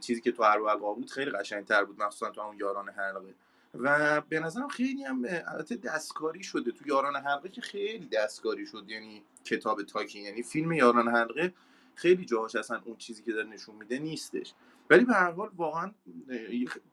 چیزی 0.00 0.20
که 0.20 0.32
تو 0.32 0.42
ارو 0.42 0.94
بود 0.94 1.10
خیلی 1.10 1.30
قشنگتر 1.30 1.84
بود 1.84 2.02
مخصوصا 2.02 2.30
تو 2.30 2.40
اون 2.40 2.56
یاران 2.56 2.88
حلقه. 2.88 3.34
و 3.74 4.20
به 4.20 4.40
نظرم 4.40 4.68
خیلی 4.68 5.04
هم 5.04 5.24
البته 5.24 5.76
دستکاری 5.76 6.42
شده. 6.42 6.72
تو 6.72 6.88
یاران 6.88 7.16
حلقه 7.16 7.48
که 7.48 7.60
خیلی 7.60 8.06
دستکاری 8.06 8.66
شد. 8.66 8.84
یعنی 8.88 9.22
کتاب 9.44 9.82
تاکی 9.82 10.20
یعنی 10.20 10.42
فیلم 10.42 10.72
یاران 10.72 11.08
حلقه 11.08 11.54
خیلی 11.94 12.24
جاهاش 12.24 12.56
اصلا 12.56 12.82
اون 12.84 12.96
چیزی 12.96 13.22
که 13.22 13.32
داره 13.32 13.48
نشون 13.48 13.74
میده 13.74 13.98
نیستش. 13.98 14.54
ولی 14.92 15.04
به 15.04 15.12
هر 15.14 15.30
حال 15.30 15.50
واقعا 15.56 15.92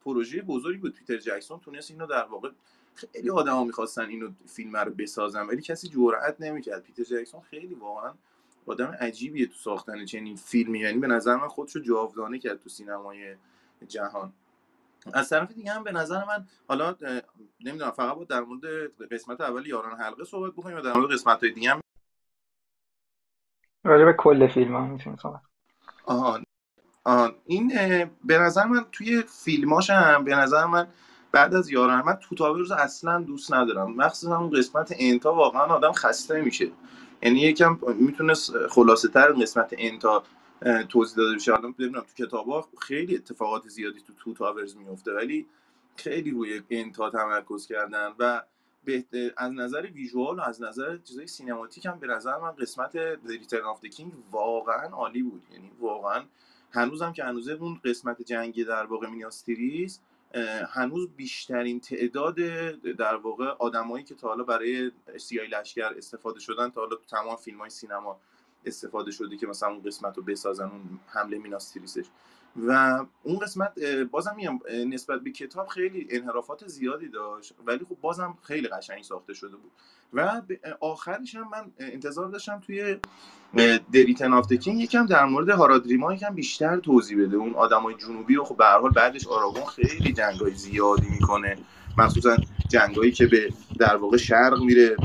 پروژه 0.02 0.42
بزرگی 0.42 0.78
بود. 0.78 0.94
پیتر 0.94 1.18
جکسون 1.18 1.60
تونست 1.60 1.92
اینو 1.92 2.06
در 2.06 2.24
واقع 2.24 2.50
خیلی 2.96 3.30
آدما 3.30 3.64
می‌خواستن 3.64 4.06
اینو 4.06 4.30
فیلم 4.48 4.78
رو 4.78 4.92
بسازن 4.92 5.48
ولی 5.48 5.62
کسی 5.62 5.88
جرئت 5.88 6.42
نمی‌کرد. 6.42 6.84
پیتر 6.84 7.04
جکسون 7.04 7.42
خیلی 7.42 7.76
واقعا 7.76 8.14
آدم 8.66 8.98
عجیبیه 9.02 9.48
تو 9.48 9.54
ساختن 9.54 10.06
چنین 10.06 10.36
فیلمی. 10.36 10.80
یعنی 10.80 10.98
به 10.98 11.08
نظر 11.08 11.36
من 11.36 11.48
خودشو 11.48 11.80
جاودانه 11.80 12.40
کرد 12.40 12.60
تو 12.60 12.70
سینمای 12.70 13.36
جهان. 13.88 14.34
از 15.14 15.30
طرف 15.30 15.52
دیگه 15.52 15.72
هم 15.72 15.84
به 15.84 15.92
نظر 15.92 16.26
من 16.26 16.48
حالا 16.68 16.96
نمی‌دونم 17.60 17.92
فقط 17.92 18.16
با 18.16 18.24
در 18.24 18.42
مورد 18.42 18.64
قسمت 19.12 19.42
اول 19.42 19.68
یاران 19.68 20.00
حلقه 20.00 20.24
صحبت 20.24 20.54
بکنیم 20.54 20.78
یا 20.78 20.82
در 20.84 20.94
مورد 20.94 21.12
قسمت 21.12 21.40
های 21.40 21.52
دیگه 21.52 21.70
هم؟ 21.70 21.82
راجع 23.84 24.06
به 24.06 24.14
کل 24.14 24.48
فیلم 24.48 24.76
هم 24.76 24.90
می‌تونیم 24.90 25.18
صحبت 25.22 25.42
آها. 26.06 26.40
آه. 27.04 27.36
این 27.46 27.68
به 28.26 28.38
نظر 28.38 28.66
من 28.66 28.86
توی 28.92 29.24
فیلماش 29.44 29.90
هم 29.90 30.24
به 30.24 30.36
نظر 30.36 30.66
من 30.66 30.88
بعد 31.32 31.56
از 31.56 31.70
یاران 31.70 32.06
من 32.06 32.16
تو 32.16 32.54
روز 32.54 32.72
اصلا 32.72 33.20
دوست 33.22 33.54
ندارم. 33.54 33.92
مخصوصا 33.96 34.38
اون 34.38 34.50
قسمت 34.50 34.96
انتا 35.00 35.34
واقعا 35.34 35.62
آدم 35.64 35.92
خسته 35.92 36.42
میشه. 36.42 36.72
یعنی 37.22 37.40
یکم 37.40 37.80
می‌تونست 37.96 38.68
خلاصه 38.68 39.08
تر 39.08 39.32
قسمت 39.32 39.76
انتا 39.78 40.24
توضیح 40.90 41.18
داده 41.18 41.36
بشه. 41.36 41.54
الان 41.54 41.72
ببینم 41.72 42.02
تو 42.02 42.26
کتابا 42.26 42.68
خیلی 42.82 43.16
اتفاقات 43.16 43.68
زیادی 43.68 44.00
تو 44.00 44.14
تو 44.14 44.34
تاورز 44.34 44.78
میفته 44.78 45.14
ولی 45.14 45.46
خیلی 45.96 46.32
روی 46.32 46.62
انتا 46.70 47.10
تمرکز 47.10 47.68
کردن 47.68 48.14
و 48.20 48.42
از 49.38 49.52
نظر 49.52 49.82
visual 49.82 50.40
و 50.40 50.42
از 50.42 50.62
نظر 50.62 50.98
چیزای 50.98 51.28
سینماتیک 51.28 51.86
هم 51.86 52.00
به 52.00 52.08
نظر 52.08 52.38
من 52.38 52.52
قسمت 52.52 52.96
Return 53.26 53.64
of 53.64 53.86
King 53.86 54.14
واقعا 54.32 54.90
عالی 54.90 55.24
بود. 55.24 55.44
یعنی 55.52 55.72
واقعا 55.80 56.24
هنوزم 56.72 57.14
که 57.14 57.24
هنوزه 57.24 57.52
اون 57.52 57.80
قسمت 57.86 58.22
جنگی 58.22 58.64
در 58.64 58.86
واقع 58.86 59.10
میناس 59.10 59.46
تیریث 59.46 60.00
هنوز 60.70 61.08
بیشترین 61.18 61.80
تعداد 61.80 62.36
در 62.98 63.16
واقع 63.16 63.46
آدمایی 63.46 64.04
که 64.04 64.16
تا 64.16 64.28
حالا 64.28 64.44
برای 64.44 64.92
سیاهی 65.18 65.48
لشکر 65.48 65.94
استفاده 65.98 66.40
شدن 66.40 66.70
تا 66.70 66.82
حالا 66.82 66.96
تو 66.96 67.06
تمام 67.06 67.36
فیلم 67.36 67.58
های 67.60 67.70
سینما 67.70 68.20
استفاده 68.66 69.12
شده 69.12 69.38
که 69.38 69.48
مثلا 69.48 69.70
اون 69.70 69.84
قسمت 69.84 70.18
رو 70.18 70.24
بسازن 70.24 70.66
اون 70.66 71.00
حمله 71.08 71.38
میناس 71.38 71.60
تیریثش 71.60 72.06
و 72.56 73.00
اون 73.24 73.40
قسمت 73.40 73.80
بازم 74.12 74.36
میگم 74.36 74.60
نسبت 74.88 75.22
به 75.22 75.32
کتاب 75.32 75.68
خیلی 75.68 76.08
انحرافات 76.10 76.68
زیادی 76.68 77.08
داشت 77.08 77.54
ولی 77.66 77.86
خب 77.90 77.98
بازم 78.02 78.38
خیلی 78.44 78.68
قشنگ 78.68 79.04
ساخته 79.04 79.34
شده 79.34 79.56
بود. 79.56 79.72
و 80.14 80.42
آخرش 80.80 81.36
هم 81.36 81.50
من 81.50 81.72
انتظار 81.80 82.30
داشتم 82.30 82.62
توی 82.68 82.98
دریتن 83.94 84.34
آف 84.34 84.54
کینگ 84.54 84.82
یکم 84.82 85.06
در 85.06 85.26
مورد 85.26 85.50
هارادریما 85.50 86.14
یکم 86.14 86.36
بیشتر 86.36 86.78
توضیح 86.78 87.26
بده. 87.26 87.38
اون 87.38 87.56
آدمای 87.56 87.96
جنوبی 87.96 88.36
رو 88.36 88.44
خب 88.44 88.58
به 88.58 88.66
هر 88.66 88.80
حال 88.80 88.92
بعدش 88.92 89.28
آراگون 89.28 89.66
خیلی 89.66 90.14
جنگای 90.14 90.54
زیادی 90.54 91.08
می‌کنه. 91.10 91.58
مخصوصا 91.98 92.38
جنگایی 92.70 93.12
که 93.12 93.28
به 93.28 93.50
در 93.80 93.96
واقع 93.96 94.18
شرق 94.18 94.60
میره 94.64 94.96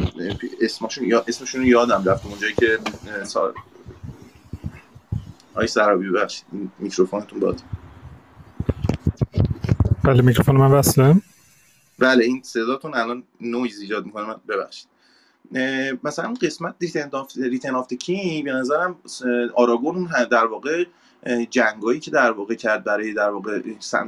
اسمشون 0.60 1.04
یا 1.04 1.24
اسمشون 1.28 1.66
یادم 1.66 2.04
رفت. 2.04 2.26
اونجایی 2.26 2.54
که 2.54 2.78
آی 5.54 5.66
سرابی 5.66 6.10
بخش 6.10 6.42
میکروفونتون 6.78 7.40
باد. 7.40 7.60
بله 10.04 10.22
میکروفون 10.22 10.56
من 10.56 10.70
وصله. 10.70 11.14
بله 11.98 12.24
این 12.24 12.42
صداتون 12.42 12.94
الان 12.94 13.22
نویز 13.40 13.80
ایجاد 13.80 14.06
می‌کنه. 14.06 14.26
من 14.26 14.36
ببخشید. 14.48 14.88
مثلا 16.04 16.34
قسمت 16.42 16.74
Return 17.36 17.74
of 17.74 17.92
King 17.92 18.44
به 18.44 18.52
نظرم 18.52 18.96
آراگون 19.54 20.08
در 20.30 20.46
واقع 20.46 20.84
جنگایی 21.50 22.00
که 22.00 22.10
در 22.10 22.30
واقع 22.30 22.54
کرد 22.54 22.84
برای 22.84 23.14
در 23.14 23.30
واقع 23.30 23.62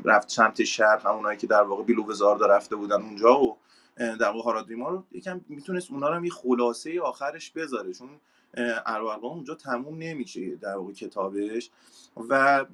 رفت 0.05 0.31
سمت 0.31 0.65
شرق 0.65 1.07
همونایی 1.07 1.39
که 1.39 1.47
در 1.47 1.63
واقع 1.63 1.83
blue 1.83 2.11
wizard 2.11 2.42
ا 2.42 2.47
رفته 2.47 2.77
بودن 2.77 3.03
اونجا 3.03 3.41
و 3.41 3.57
در 3.99 4.29
واقع 4.29 4.43
هارادریما 4.43 4.89
رو 4.89 5.05
یکم 5.13 5.41
می‌تونست 5.49 5.91
اونا 5.91 6.09
رو 6.09 6.15
هم 6.15 6.25
یه 6.25 6.31
خلاصه 6.31 7.01
آخرش 7.01 7.51
بذاره. 7.51 7.93
چون 7.93 8.09
ارواقا 8.55 9.29
اونجا 9.29 9.55
تموم 9.55 9.99
نمیشه 9.99 10.57
در 10.57 10.77
واقع 10.77 10.93
کتابش. 10.93 11.71
و 12.17 12.65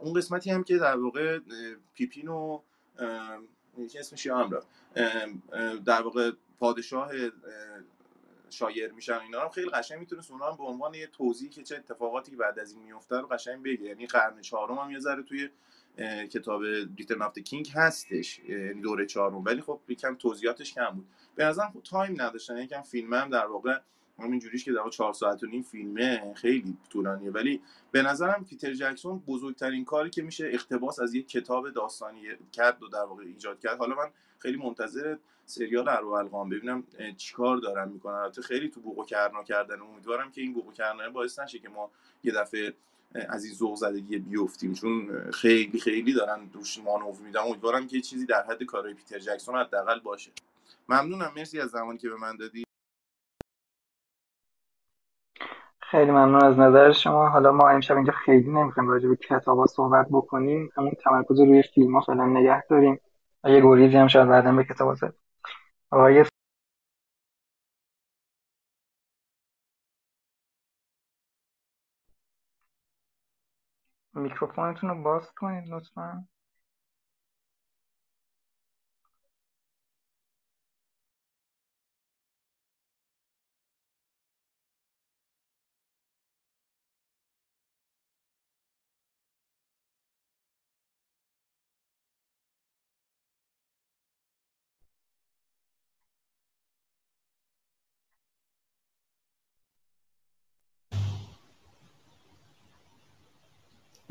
اون 0.00 0.12
قسمتی 0.12 0.50
هم 0.50 0.64
که 0.64 0.78
در 0.78 0.96
واقع 0.96 1.38
پیپین 1.94 2.28
و 2.28 2.60
یکی 3.78 3.98
اسمش 3.98 4.26
رفت 4.26 4.66
در 5.84 6.02
واقع 6.02 6.30
پادشاه 6.58 7.10
شایر 8.50 8.92
میشن 8.92 9.18
اینا 9.18 9.40
هم 9.40 9.48
خیلی 9.48 9.70
قشنگ 9.70 10.00
می‌تونست 10.00 10.30
اونا 10.30 10.50
هم 10.50 10.56
به 10.56 10.64
عنوان 10.64 10.94
یه 10.94 11.06
توضیحی 11.06 11.50
که 11.50 11.62
چه 11.62 11.76
اتفاقاتی 11.76 12.36
بعد 12.36 12.58
از 12.58 12.72
این 12.72 12.82
میفته 12.82 13.16
رو 13.16 13.26
قشنگ 13.26 13.62
بگه. 13.62 13.82
یعنی 13.82 14.06
قرن 14.06 14.40
چهارم 14.40 14.78
هم 14.78 14.90
یه 14.90 14.98
ذره 14.98 15.22
توی 15.22 15.48
کتاب 16.26 16.62
Return 16.96 17.22
of 17.22 17.38
King 17.38 17.72
هستش 17.74 18.38
یعنی 18.38 18.80
دوره 18.80 19.06
چهارم. 19.06 19.44
ولی 19.44 19.60
خب 19.60 19.80
یکم 19.88 20.14
توضیحاتش 20.14 20.74
کم 20.74 20.90
بود. 20.90 21.06
به 21.34 21.44
نظرم 21.44 21.70
خب 21.70 21.82
time 21.82 22.22
نداشتن. 22.22 22.56
یکم 22.56 22.82
فیلم 22.82 23.14
هم 23.14 23.30
در 23.30 23.46
واقع 23.46 23.78
همین 24.22 24.40
جوریش 24.40 24.64
که 24.64 24.72
در 24.72 24.88
چهار 24.90 25.12
ساعت 25.12 25.42
و 25.42 25.46
نیم 25.46 25.62
فیلمه 25.62 26.34
خیلی 26.34 26.76
طولانیه. 26.90 27.30
ولی 27.30 27.60
به 27.90 28.02
نظرم 28.02 28.44
پیتر 28.44 28.74
جکسون 28.74 29.18
بزرگترین 29.18 29.84
کاری 29.84 30.10
که 30.10 30.22
میشه 30.22 30.50
اقتباس 30.52 31.00
از 31.00 31.14
یک 31.14 31.28
کتاب 31.28 31.70
داستانی 31.70 32.20
کرد 32.52 32.82
و 32.82 32.88
در 32.88 33.04
واقع 33.04 33.24
ایجاد 33.24 33.60
کرد. 33.60 33.78
حالا 33.78 33.94
من 33.94 34.10
خیلی 34.38 34.56
منتظر 34.56 35.16
سریال 35.46 35.88
ارو 35.88 36.08
القام 36.08 36.48
ببینم 36.48 36.84
چیکار 37.16 37.56
دارن 37.56 37.88
می‌کنن. 37.88 38.14
البته 38.14 38.42
خیلی 38.42 38.68
تو 38.68 38.80
بوق 38.80 38.98
و 38.98 39.04
کرنا 39.04 39.42
کردن. 39.42 39.80
امیدوارم 39.80 40.30
که 40.32 40.40
این 40.40 40.52
بوق 40.52 40.66
و 40.66 40.72
کرنا 40.72 41.10
باعث 41.10 41.38
نشه 41.38 41.58
که 41.58 41.68
ما 41.68 41.90
یه 42.24 42.32
دفعه 42.32 42.74
از 43.14 43.44
این 43.44 43.54
ذوق 43.54 43.76
زدگی 43.76 44.18
بیفتیم. 44.18 44.72
چون 44.72 45.30
خیلی 45.30 45.80
خیلی 45.80 46.12
دارن 46.12 46.50
روش 46.52 46.78
مانور 46.78 47.20
میدن. 47.20 47.40
امیدوارم 47.40 47.86
که 47.86 48.00
چیزی 48.00 48.26
در 48.26 48.42
حد 48.42 48.62
کارهای 48.62 48.94
پیتر 48.94 49.18
جکسون 49.18 49.54
حداقل 49.54 50.00
باشه. 50.00 50.30
ممنونم. 50.88 51.32
مرسی 51.36 51.60
از 51.60 51.70
زمانی 51.70 51.98
که 51.98 52.08
به 52.08 52.16
من 52.16 52.36
دادی. 52.36 52.64
خیلی 55.92 56.10
ممنون 56.10 56.44
از 56.44 56.58
نظر 56.58 56.92
شما. 56.92 57.28
حالا 57.28 57.52
ما 57.52 57.68
امشب 57.68 57.96
اینجا 57.96 58.12
خیلی 58.12 58.50
نمی‌خوایم 58.50 58.90
راجع 58.90 59.08
به 59.08 59.16
کتابا 59.16 59.66
صحبت 59.66 60.06
بکنیم. 60.10 60.70
همون 60.76 60.92
تمرکز 61.04 61.40
روی 61.40 61.62
فیلم 61.62 61.94
ها 61.94 62.00
فعلا 62.00 62.26
نگه 62.26 62.62
داریم. 62.70 63.00
و 63.44 63.50
یه 63.50 63.60
گریزی 63.60 63.96
هم 63.96 64.08
شاید 64.08 64.28
بعدا 64.28 64.52
به 64.52 64.64
کتابا 64.64 64.94
زد. 64.94 65.14
آقای 65.90 66.24
میکروفونتون 74.14 74.90
رو 74.90 75.02
باز 75.02 75.32
کنید 75.36 75.64
لطفا. 75.68 76.26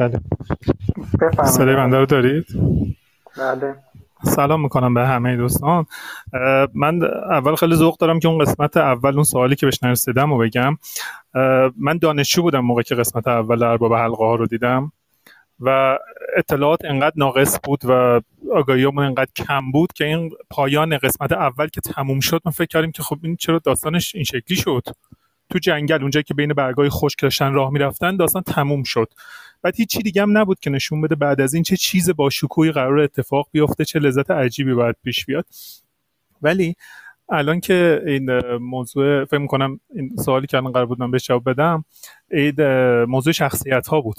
بله. 0.01 0.19
صدای 1.45 1.75
بنده 1.75 1.97
رو 1.97 2.05
دارید؟ 2.05 2.45
بله. 3.37 3.75
سلام 4.23 4.61
می‌کنم 4.61 4.93
به 4.93 5.07
همه 5.07 5.37
دوستان. 5.37 5.85
من 6.73 7.03
اول 7.29 7.55
خیلی 7.55 7.75
ذوق 7.75 7.97
دارم 7.97 8.19
که 8.19 8.27
اون 8.27 8.45
قسمت 8.45 8.77
اول 8.77 9.13
اون 9.13 9.23
سوالی 9.23 9.55
که 9.55 9.65
بهش 9.65 9.83
نرسیدم 9.83 10.31
و 10.31 10.37
بگم. 10.37 10.77
من 11.77 11.97
دانشجو 12.01 12.41
بودم 12.41 12.59
موقع 12.59 12.81
که 12.81 12.95
قسمت 12.95 13.27
اول 13.27 13.63
ارباب 13.63 13.93
حلقه 13.93 14.25
ها 14.25 14.35
رو 14.35 14.47
دیدم 14.47 14.91
و 15.59 15.97
اطلاعات 16.37 16.85
انقدر 16.85 17.13
ناقص 17.15 17.59
بود 17.63 17.81
و 17.85 18.21
آگاهیمون 18.53 19.05
انقدر 19.05 19.31
کم 19.35 19.71
بود 19.71 19.93
که 19.93 20.05
این 20.05 20.31
پایان 20.49 20.97
قسمت 20.97 21.31
اول 21.31 21.67
که 21.67 21.81
تموم 21.81 22.19
شد 22.19 22.41
ما 22.45 22.51
فکر 22.51 22.67
کردیم 22.67 22.91
که 22.91 23.03
خب 23.03 23.17
این 23.23 23.35
چرا 23.35 23.59
داستانش 23.59 24.15
این 24.15 24.23
شکلی 24.23 24.57
شد؟ 24.57 24.83
تو 25.51 25.59
جنگل 25.59 26.01
اونجایی 26.01 26.23
که 26.23 26.33
بین 26.33 26.53
برگای 26.53 26.89
خشک 26.89 27.21
داشتن 27.21 27.53
راه 27.53 27.71
می‌رفتن 27.71 28.17
داستان 28.17 28.41
تموم 28.43 28.83
شد. 28.83 29.13
بعد 29.61 29.75
هیچ 29.75 29.97
دیگه 29.97 30.21
هم 30.21 30.37
نبود 30.37 30.59
که 30.59 30.69
نشون 30.69 31.01
بده 31.01 31.15
بعد 31.15 31.41
از 31.41 31.53
این 31.53 31.63
چه 31.63 31.77
چیز 31.77 32.09
با 32.09 32.29
شکوهی 32.29 32.71
قرار 32.71 32.99
اتفاق 32.99 33.47
بیفته 33.51 33.85
چه 33.85 33.99
لذت 33.99 34.31
عجیبی 34.31 34.73
باید 34.73 34.95
پیش 35.03 35.25
بیاد. 35.25 35.45
ولی 36.41 36.75
الان 37.29 37.59
که 37.59 38.01
این 38.05 38.39
موضوع 38.57 39.25
فکر 39.25 39.47
کنم 39.47 39.79
این 39.95 40.15
سوالی 40.15 40.47
که 40.47 40.57
الان 40.57 40.71
قرار 40.71 40.85
بود 40.85 40.99
من 40.99 41.11
بهش 41.11 41.27
جواب 41.27 41.49
بدم 41.49 41.85
اه، 42.31 43.05
موضوع 43.05 43.33
شخصیت 43.33 43.87
ها 43.87 44.01
بود 44.01 44.15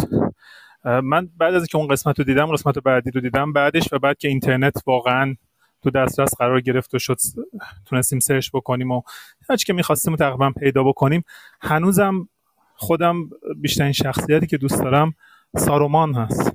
من 0.85 1.28
بعد 1.37 1.55
از 1.55 1.62
اینکه 1.62 1.76
اون 1.78 1.89
قسمت 1.89 2.18
رو 2.18 2.24
دیدم 2.24 2.47
قسمت 2.47 2.78
بعدی 2.78 3.11
رو 3.11 3.20
دیدم 3.20 3.53
بعدش 3.53 3.93
و 3.93 3.99
بعد 3.99 4.18
که 4.18 4.28
اینترنت 4.28 4.83
واقعا 4.87 5.37
تو 5.83 5.91
دسترس 5.91 6.35
قرار 6.39 6.61
گرفت 6.61 6.95
و 6.95 6.99
شد 6.99 7.18
تونستیم 7.87 8.18
سرچ 8.18 8.51
بکنیم 8.55 8.91
و 8.91 9.03
هرچی 9.51 9.64
که 9.64 9.72
می‌خواستیم 9.72 10.16
تقریبا 10.16 10.51
پیدا 10.51 10.83
بکنیم. 10.83 11.24
هنوزم 11.61 12.28
خودم 12.74 13.30
بیشترین 13.57 13.93
شخصیتی 13.93 14.47
که 14.47 14.57
دوست 14.57 14.83
دارم 14.83 15.14
سارومان 15.57 16.14
هست. 16.14 16.53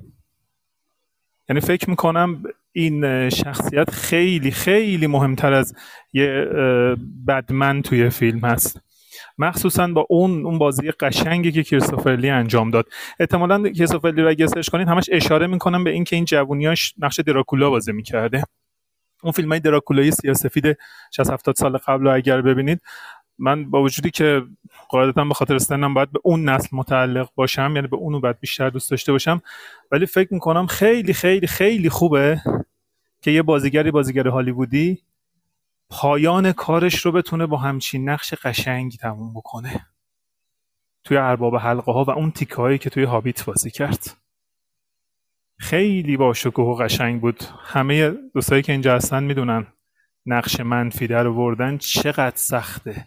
یعنی 1.48 1.60
فکر 1.60 1.90
می‌کنم 1.90 2.42
این 2.72 3.28
شخصیت 3.30 3.90
خیلی 3.90 4.50
خیلی 4.50 5.06
مهمتر 5.06 5.52
از 5.52 5.74
یه 6.12 6.46
بدمن 7.28 7.82
توی 7.82 8.10
فیلم 8.10 8.38
هست. 8.38 8.80
مخصوصا 9.38 9.86
با 9.86 10.06
اون 10.08 10.46
اون 10.46 10.58
بازی 10.58 10.90
قشنگی 10.90 11.52
که 11.52 11.62
کریستوفر 11.62 12.16
لی 12.16 12.30
انجام 12.30 12.70
داد. 12.70 12.86
احتمالا 13.20 13.68
کریستوفر 13.68 14.10
لی 14.10 14.22
رو 14.22 14.28
اگه 14.28 14.46
سرچ 14.46 14.68
کنید 14.68 14.88
همش 14.88 15.08
اشاره 15.12 15.46
می‌کنم 15.46 15.84
به 15.84 15.90
اینکه 15.90 16.16
این 16.16 16.24
جوونیاش 16.24 16.94
نقش 16.98 17.20
دراکولا 17.20 17.70
بازی 17.70 17.92
می‌کرده. 17.92 18.42
اون 19.22 19.32
فیلم 19.32 19.48
های 19.48 19.60
دراکولای 19.60 20.10
سیاسفید 20.10 20.78
60 21.16 21.30
70 21.30 21.54
سال 21.54 21.76
قبل 21.76 22.04
رو 22.04 22.14
اگر 22.14 22.42
ببینید 22.42 22.80
من 23.38 23.70
با 23.70 23.82
وجودی 23.82 24.10
که 24.10 24.42
قاعدتا 24.88 25.24
به 25.24 25.34
خاطر 25.34 25.58
سنم 25.58 25.94
باید 25.94 26.12
به 26.12 26.20
اون 26.22 26.48
نسل 26.48 26.68
متعلق 26.72 27.28
باشم 27.34 27.72
یعنی 27.74 27.86
به 27.88 27.96
اونو 27.96 28.20
باید 28.20 28.40
بیشتر 28.40 28.70
دوست 28.70 28.90
داشته 28.90 29.12
باشم 29.12 29.42
ولی 29.92 30.06
فکر 30.06 30.34
می‌کنم 30.34 30.66
خیلی 30.66 31.12
خیلی 31.12 31.46
خیلی 31.46 31.90
خوبه 31.90 32.40
که 33.22 33.30
یه 33.30 33.42
بازیگری 33.42 33.90
بازیگر 33.90 34.28
هالیوودی 34.28 35.02
پایان 35.90 36.52
کارش 36.52 37.06
رو 37.06 37.12
بتونه 37.12 37.46
با 37.46 37.56
همچین 37.56 38.08
نقش 38.08 38.34
قشنگی 38.34 38.96
تموم 38.96 39.34
بکنه 39.34 39.86
توی 41.04 41.16
ارباب 41.16 41.56
حلقه 41.56 41.92
ها 41.92 42.04
و 42.04 42.10
اون 42.10 42.30
تیکه 42.30 42.56
هایی 42.56 42.78
که 42.78 42.90
توی 42.90 43.04
هابیت 43.04 43.44
بازی 43.44 43.70
کرد. 43.70 44.16
خیلی 45.58 46.16
با 46.16 46.32
شکوه 46.32 46.66
و 46.66 46.74
قشنگ 46.74 47.20
بود. 47.20 47.44
همه 47.64 48.10
دوستایی 48.10 48.62
که 48.62 48.72
اینجا 48.72 48.94
هستن 48.94 49.24
می‌دونن 49.24 49.66
نقش 50.26 50.60
منفی 50.60 51.06
در 51.06 51.26
آوردن 51.26 51.78
چقدر 51.78 52.36
سخته. 52.36 53.06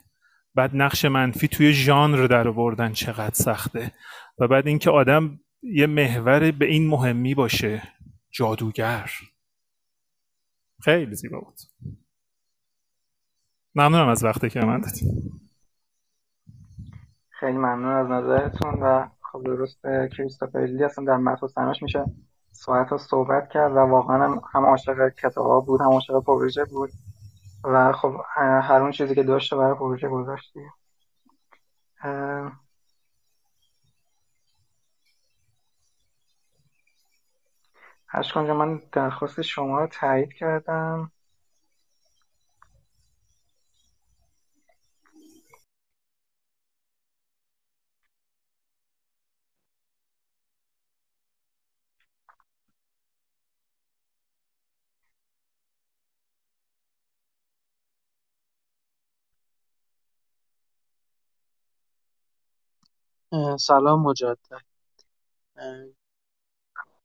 بعد 0.56 0.72
نقش 0.74 1.06
منفی 1.06 1.48
توی 1.48 1.74
ژانر 1.74 2.28
در 2.28 2.48
آوردن 2.48 2.92
چقدر 2.94 3.34
سخته. 3.34 3.92
و 4.40 4.48
بعد 4.48 4.68
اینکه 4.68 4.90
آدم 4.90 5.40
یه 5.62 5.88
محور 5.88 6.52
به 6.52 6.66
این 6.66 6.88
مهمی 6.88 7.36
باشه 7.36 7.82
جادوگر. 8.32 9.12
خیلی 10.82 11.16
زیبا 11.16 11.40
بود. 11.40 11.58
ممنونم 13.76 14.08
از 14.08 14.24
وقتی 14.24 14.50
که 14.50 14.60
من 14.60 14.80
دادید 14.80 15.32
خیلی 17.30 17.58
ممنون 17.58 17.92
از 17.92 18.08
نظرتون 18.08 18.74
و 18.74 19.08
خب 19.32 19.44
درست 19.46 19.82
کریستوفر 20.18 20.60
لی 20.60 20.84
اصلا 20.84 21.06
در 21.06 21.18
متن 21.18 21.48
سناش 21.48 21.84
میشه. 21.84 22.06
ساعت 22.52 22.90
ها 22.90 22.98
صحبت 22.98 23.50
کرد 23.50 23.72
و 23.72 23.80
واقعا 23.80 24.42
هم, 24.54 24.66
عاشق 24.66 25.10
کتاب 25.10 25.66
بود 25.66 25.82
هم 25.82 25.88
عاشق 25.88 26.24
پروژه 26.24 26.66
بود 26.66 26.90
و 27.64 27.92
خب 27.94 28.22
هر 28.38 28.82
اون 28.82 28.92
چیزی 28.92 29.16
که 29.16 29.24
داشته 29.24 29.56
برای 29.56 29.76
پروژه 29.76 30.10
گذاشت 30.10 30.54
اشکان 38.14 38.52
من 38.52 38.82
درخواست 38.92 39.42
شما 39.42 39.80
رو 39.80 39.88
تایید 39.88 40.34
کردم. 40.34 41.12
سلام 63.60 64.02
مجدد. 64.04 64.62
اه، 65.58 65.86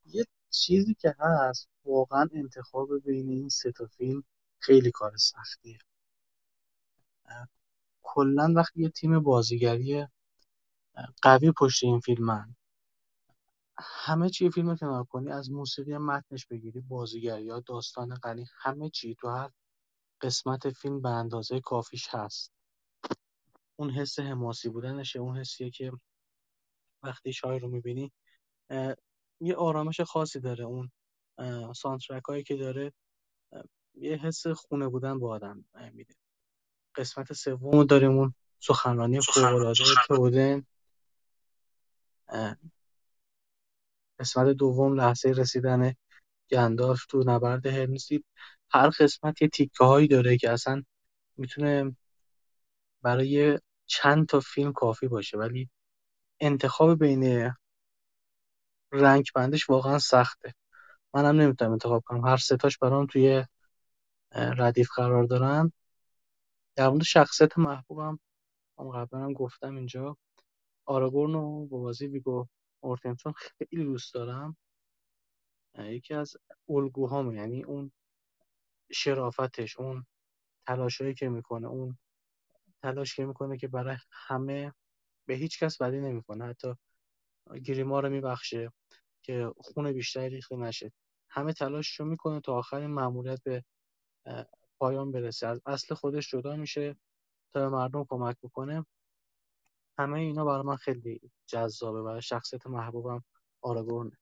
یه 0.07 0.25
چیزی 0.51 0.95
که 0.95 1.15
هست 1.19 1.69
واقعا 1.85 2.29
انتخاب 2.35 2.89
بین 3.05 3.31
این 3.31 3.49
سه 3.49 3.73
تا 3.73 3.87
فیلم 3.87 4.25
خیلی 4.61 4.91
کار 4.91 5.17
سختیه. 5.17 5.79
کلا 8.03 8.53
وقتی 8.57 8.83
یه 8.83 8.89
تیم 8.91 9.21
بازیگری 9.21 10.07
قوی 11.23 11.53
پشت 11.53 11.85
این 11.85 12.01
فیلمن 12.01 12.57
همه 13.79 14.31
چی 14.31 14.51
فیلم 14.51 14.77
کنار 14.77 15.05
کنی 15.05 15.31
از 15.33 15.51
موسیقی 15.51 15.99
متنش 15.99 16.47
بگیری 16.47 16.81
بازیگری 16.81 17.51
ها 17.51 17.61
داستان 17.61 18.15
غنی 18.15 18.47
همه 18.63 18.91
چی 18.91 19.15
تو 19.15 19.29
هر 19.29 19.51
قسمت 20.21 20.71
فیلم 20.71 21.03
به 21.03 21.09
اندازه 21.09 21.61
کافیش 21.61 22.09
هست. 22.11 22.53
اون 23.77 23.91
حس 23.91 24.19
حماسی 24.19 24.69
بودنشه 24.69 25.19
اون 25.19 25.37
حسیه 25.39 25.71
که 25.71 25.93
وقتی 27.07 27.33
شاعر 27.33 27.61
رو 27.61 27.69
می‌بینی 27.69 28.13
یه 29.41 29.55
آرامش 29.57 30.01
خاصی 30.01 30.41
داره 30.41 30.65
اون 30.65 30.91
سانترک 31.77 32.25
هایی 32.25 32.43
که 32.43 32.57
داره. 32.57 32.93
یه 33.95 34.17
حس 34.17 34.47
خونه 34.47 34.89
بودن 34.89 35.19
با 35.19 35.31
آدم 35.31 35.65
میده. 35.93 36.15
قسمت 36.95 37.33
سوم 37.33 37.85
داریم 37.85 38.11
اون 38.11 38.35
سخنرانی 38.61 39.21
فوق‌العاده 39.21 39.85
تودن 40.07 40.67
قسمت 44.19 44.49
دوم 44.49 45.01
لحظه 45.01 45.29
رسیدن 45.31 45.95
گندالف 46.51 47.07
تو 47.07 47.25
نبرد 47.27 47.67
هرمزید 47.67 48.25
هر 48.71 48.91
قسمت 49.01 49.43
یه 49.43 49.49
تیکه 49.49 49.85
هایی 49.85 50.09
داره 50.09 50.37
که 50.37 50.51
اصلا 50.51 50.83
می‌تونه 51.37 51.97
برای 53.03 53.59
چند 53.87 54.27
تا 54.27 54.41
فیلم 54.41 54.73
کافی 54.73 55.09
باشه 55.09 55.39
ولی 55.39 55.71
انتخاب 56.41 56.99
بین 56.99 57.53
رنگ 58.93 59.25
بندش 59.35 59.71
واقعا 59.71 59.99
سخته. 59.99 60.55
منم 61.15 61.41
نمی‌تونم 61.41 61.73
انتخاب 61.73 62.03
کنم. 62.07 62.25
هر 62.25 62.37
ستاش 62.37 62.79
برام 62.79 63.07
توی 63.07 63.45
ردیف 64.33 64.89
قرار 64.97 65.25
دارن. 65.25 65.73
در 66.77 66.89
مورد 66.89 67.03
شخصیت 67.03 67.59
محبوبم 67.59 68.19
هم 68.79 68.91
قبلا 68.91 69.21
هم 69.21 69.33
گفتم 69.33 69.77
اینجا 69.77 70.17
آراگورن 70.85 71.33
رو 71.33 71.67
با 71.67 71.79
بازی 71.79 72.07
ویگو 72.07 72.47
مورتنسون 72.83 73.33
خیلی 73.33 73.85
دوست 73.85 74.15
دارم. 74.15 74.57
یکی 75.79 76.15
از 76.15 76.37
الگوهامه 76.69 77.35
یعنی 77.35 77.65
اون 77.65 77.93
شرافتش 78.93 79.77
اون 79.77 80.07
تلاشایی 80.67 81.15
که 81.15 81.29
می‌کنه 81.29 81.67
اون 81.67 81.99
تلاش 82.83 83.17
که 83.17 83.25
می‌کنه 83.25 83.57
که 83.57 83.69
برای 83.69 83.97
همه 84.11 84.73
به 85.27 85.35
هیچ 85.35 85.63
کس 85.63 85.83
بدی 85.83 86.01
نمی‌کنه. 86.01 86.45
حتی 86.45 86.75
گریما 87.65 88.01
رو 88.01 88.11
میبخشه 88.11 88.73
که 89.23 89.53
خون 89.57 89.93
بیشتری 89.93 90.29
ریخته 90.29 90.57
نشه. 90.57 90.93
همه 91.29 91.53
تلاششو 91.53 92.05
می‌کنه 92.05 92.41
تا 92.41 92.55
آخرین 92.55 92.91
ماموریت 92.91 93.43
به 93.43 93.65
پایان 94.79 95.13
برسه. 95.13 95.47
از 95.47 95.61
اصل 95.67 95.95
خودش 95.95 96.31
جدا 96.31 96.57
میشه 96.57 96.97
تا 97.53 97.61
به 97.61 97.77
مردم 97.77 98.05
کمک 98.09 98.37
بکنه. 98.43 98.87
همه 99.99 100.19
اینا 100.19 100.45
برای 100.45 100.63
من 100.63 100.77
خیلی 100.77 101.21
جذابه 101.47 102.03
و 102.03 102.21
شخصیت 102.21 102.67
محبوبم 102.67 103.25
آراگورنه 103.63 104.19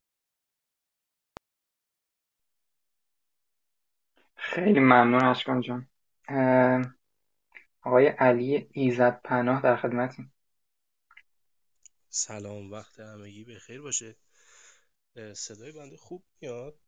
خیلی 4.36 4.80
ممنون 4.80 5.24
اشکان 5.24 5.60
جان. 5.60 5.88
آقای 7.82 8.06
علی 8.06 8.68
ایزد 8.72 9.20
پناه 9.24 9.62
در 9.62 9.76
خدمتیم 9.76 10.33
سلام 12.16 12.70
وقت 12.70 13.00
همگی 13.00 13.44
بخیر 13.44 13.80
باشه. 13.80 14.16
صدای 15.34 15.72
بنده 15.72 15.96
خوب 15.96 16.24
میاد؟ 16.40 16.78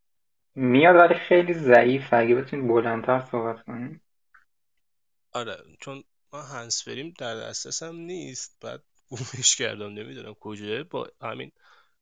میاد 0.54 0.96
ولی 0.96 1.14
خیلی 1.14 1.54
ضعیف 1.54 2.02
اگه 2.12 2.34
بتونید 2.34 2.68
بلندتر 2.68 3.28
صحبت 3.30 3.64
کنید 3.64 4.00
آره 5.32 5.56
چون 5.80 6.04
ما 6.32 6.42
هنسفریم 6.42 7.14
در 7.18 7.36
دسترسم 7.36 7.96
نیست. 7.96 8.56
بعد 8.60 8.82
گمش 9.08 9.56
کردم 9.56 9.92
نمی‌دونم 9.92 10.34
کجاه 10.34 10.82
با 10.82 11.10
همین 11.22 11.52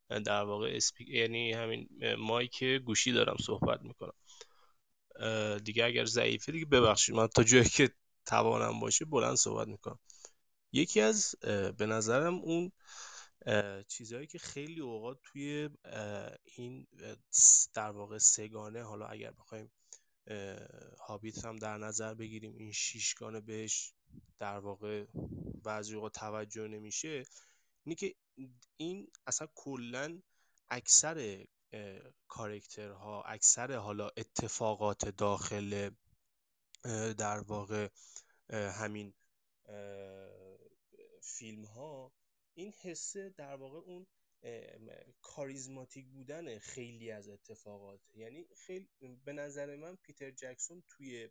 در 0.09 0.43
واقع 0.43 0.73
اسپیک 0.77 1.09
یعنی 1.09 1.53
همین 1.53 1.89
مایک 2.19 2.65
گوشی 2.65 3.13
دارم 3.13 3.37
صحبت 3.41 3.81
می‌کنم. 3.83 4.15
دیگه 5.59 5.85
اگر 5.85 6.05
ضعیفه 6.05 6.53
دیگه 6.53 6.67
ببخشید. 6.67 7.15
من 7.15 7.27
تا 7.27 7.43
جایی 7.43 7.65
که 7.65 7.91
توانم 8.27 8.81
باشه 8.81 9.05
بلند 9.05 9.37
صحبت 9.37 9.69
می‌کنم. 9.69 9.99
یکی 10.73 11.01
از 11.01 11.35
به 11.79 11.87
نظرم 11.87 12.35
اون 12.35 12.73
چیزهایی 13.89 14.27
که 14.27 14.39
خیلی 14.39 14.81
اوقات 14.81 15.19
توی 15.25 15.71
این 16.45 16.87
در 17.75 17.91
واقع 17.91 18.19
سگانه 18.19 18.83
حالا 18.83 19.07
اگر 19.07 19.31
بخوایم 19.31 19.71
هابیت 21.01 21.45
هم 21.45 21.57
در 21.57 21.79
نظر 21.79 22.15
بگیریم 22.15 22.57
این 22.57 22.73
شیشگانه 22.73 23.41
بهش 23.41 23.93
در 24.39 24.59
واقع 24.59 25.05
بعضی 25.65 25.95
اوقات 25.95 26.13
توجه 26.13 26.69
نمیشه 26.69 27.25
اینه 27.85 27.95
که 27.97 28.15
این 28.77 29.11
اصلا 29.27 29.49
کلا 29.55 30.23
اکثر 30.69 31.47
کارکترها 32.29 33.23
اکثر 33.23 33.77
حالا 33.77 34.09
اتفاقات 34.17 35.09
داخل 35.09 35.91
در 37.19 37.41
واقع 37.41 37.89
همین 38.51 39.15
فیلم 41.23 41.65
ها 41.65 42.13
این 42.55 42.73
حسه 42.83 43.35
در 43.37 43.55
واقع 43.55 43.79
اون 43.79 44.07
کاریزماتیک 45.21 46.07
بودن 46.07 46.59
خیلی 46.59 47.11
از 47.11 47.29
اتفاقات. 47.29 48.01
یعنی 48.15 48.47
خیلی 48.57 48.89
به 49.25 49.33
نظر 49.33 49.77
من 49.77 49.97
پیتر 49.97 50.31
جکسون 50.31 50.83
توی 50.89 51.31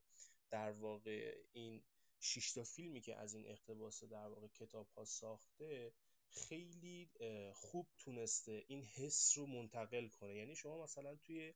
در 0.50 0.72
واقع 0.72 1.36
این 1.54 1.84
شیشتا 2.20 2.64
فیلمی 2.64 3.02
که 3.02 3.16
از 3.16 3.34
این 3.34 3.48
اقتباس 3.48 4.04
در 4.04 4.28
واقع 4.28 4.48
کتاب 4.48 4.88
ها 4.90 5.06
ساخته 5.06 5.94
خیلی 6.30 7.10
خوب 7.54 7.88
تونسته 7.98 8.64
این 8.68 8.84
حس 8.84 9.38
رو 9.38 9.46
منتقل 9.46 10.08
کنه. 10.08 10.36
یعنی 10.36 10.56
شما 10.56 10.84
مثلا 10.84 11.16
توی 11.16 11.54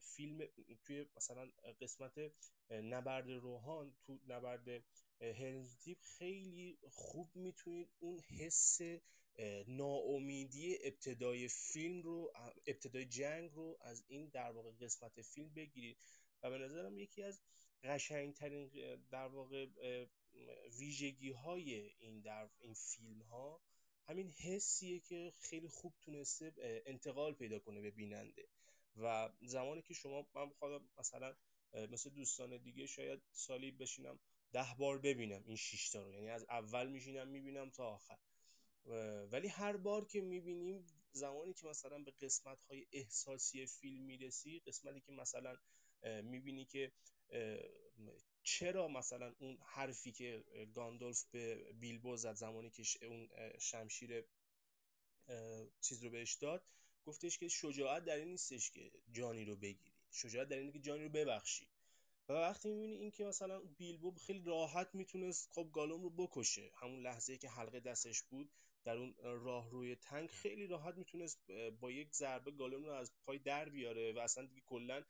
فیلم 0.00 0.48
توی 0.84 1.06
مثلا 1.16 1.50
قسمت 1.80 2.12
نبرد 2.70 3.30
روحان 3.30 3.94
تو 4.06 4.20
نبرد 4.26 4.84
هلزدیپ 5.20 5.98
خیلی 6.18 6.78
خوب 6.90 7.30
می‌تونید 7.34 7.88
اون 7.98 8.20
حس 8.20 8.78
ناامیدی 9.66 10.78
ابتدای 10.82 11.48
فیلم 11.48 12.02
رو 12.02 12.32
ابتدای 12.66 13.04
جنگ 13.04 13.50
رو 13.54 13.78
از 13.80 14.04
این 14.08 14.28
در 14.28 14.50
واقع 14.50 14.70
قسمت 14.80 15.22
فیلم 15.22 15.54
بگیرید. 15.54 15.96
و 16.42 16.50
به 16.50 16.58
نظرم 16.58 16.98
یکی 16.98 17.22
از 17.22 17.40
قشنگترین 17.84 18.70
در 19.10 19.26
واقع 19.26 19.66
ویژگی 20.78 21.30
های 21.30 21.90
این 21.98 22.20
در 22.20 22.50
این 22.58 22.74
فیلم 22.74 23.22
ها 23.22 23.60
همین 24.08 24.30
حسیه 24.30 25.00
که 25.00 25.32
خیلی 25.36 25.68
خوب 25.68 25.94
تونسته 26.00 26.52
انتقال 26.86 27.34
پیدا 27.34 27.58
کنه 27.58 27.80
به 27.80 27.90
بیننده. 27.90 28.48
و 28.96 29.30
زمانی 29.42 29.82
که 29.82 29.94
شما 29.94 30.26
من 30.34 30.50
بخوام 30.50 30.88
مثلا 30.98 31.36
مثل 31.90 32.10
دوستان 32.10 32.58
دیگه 32.58 32.86
شاید 32.86 33.22
سالی 33.32 33.70
بشینم 33.70 34.18
ده 34.52 34.74
بار 34.78 34.98
ببینم 34.98 35.42
این 35.46 35.56
شیشتا 35.56 36.02
رو. 36.02 36.12
یعنی 36.12 36.30
از 36.30 36.44
اول 36.48 36.88
میشینم 36.88 37.28
می‌بینم 37.28 37.70
تا 37.70 37.86
آخر. 37.86 38.18
ولی 39.32 39.48
هر 39.48 39.76
بار 39.76 40.04
که 40.04 40.20
می‌بینیم 40.20 40.86
زمانی 41.12 41.54
که 41.54 41.66
مثلا 41.66 41.98
به 41.98 42.10
قسمت 42.10 42.62
های 42.62 42.86
احساسی 42.92 43.66
فیلم 43.66 44.02
می‌رسی 44.02 44.60
قسمتی 44.66 45.00
که 45.00 45.12
مثلا 45.12 45.56
می‌بینی 46.02 46.64
که 46.64 46.92
چرا 48.42 48.88
مثلا 48.88 49.34
اون 49.38 49.58
حرفی 49.62 50.12
که 50.12 50.44
گاندولف 50.74 51.24
به 51.30 51.72
بیلبو 51.72 52.16
زد 52.16 52.34
زمانی 52.34 52.70
که 52.70 53.06
اون 53.06 53.28
شمشیر 53.58 54.24
چیز 55.80 56.04
رو 56.04 56.10
بهش 56.10 56.34
داد 56.34 56.64
گفتش 57.04 57.38
که 57.38 57.48
شجاعت 57.48 58.04
در 58.04 58.16
این 58.16 58.28
نیستش 58.28 58.70
که 58.70 58.92
جانی 59.12 59.44
رو 59.44 59.56
بگیری. 59.56 59.96
شجاعت 60.10 60.48
در 60.48 60.58
اینه 60.58 60.72
که 60.72 60.78
جانی 60.78 61.04
رو 61.04 61.10
ببخشی. 61.10 61.68
و 62.28 62.32
وقتی 62.32 62.68
می‌بینی 62.68 62.96
این 62.96 63.10
که 63.10 63.24
مثلا 63.24 63.60
بیلبو 63.60 64.14
خیلی 64.14 64.42
راحت 64.44 64.94
می‌تونست 64.94 65.50
خب 65.52 65.70
گالوم 65.72 66.02
رو 66.02 66.10
بکشه 66.10 66.70
همون 66.74 67.02
لحظه 67.02 67.38
که 67.38 67.48
حلقه 67.48 67.80
دستش 67.80 68.22
بود 68.22 68.50
در 68.84 68.96
اون 68.96 69.14
راه 69.22 69.70
روی 69.70 69.96
تنگ 69.96 70.28
خیلی 70.30 70.66
راحت 70.66 70.94
می‌تونست 70.94 71.50
با 71.80 71.90
یک 71.90 72.14
ضربه 72.14 72.50
گالوم 72.50 72.84
رو 72.84 72.92
از 72.92 73.12
پای 73.24 73.38
در 73.38 73.68
بیاره 73.68 74.12
و 74.12 74.18
اصلا 74.18 74.46
دیگه 74.46 74.62
کلا 74.66 75.04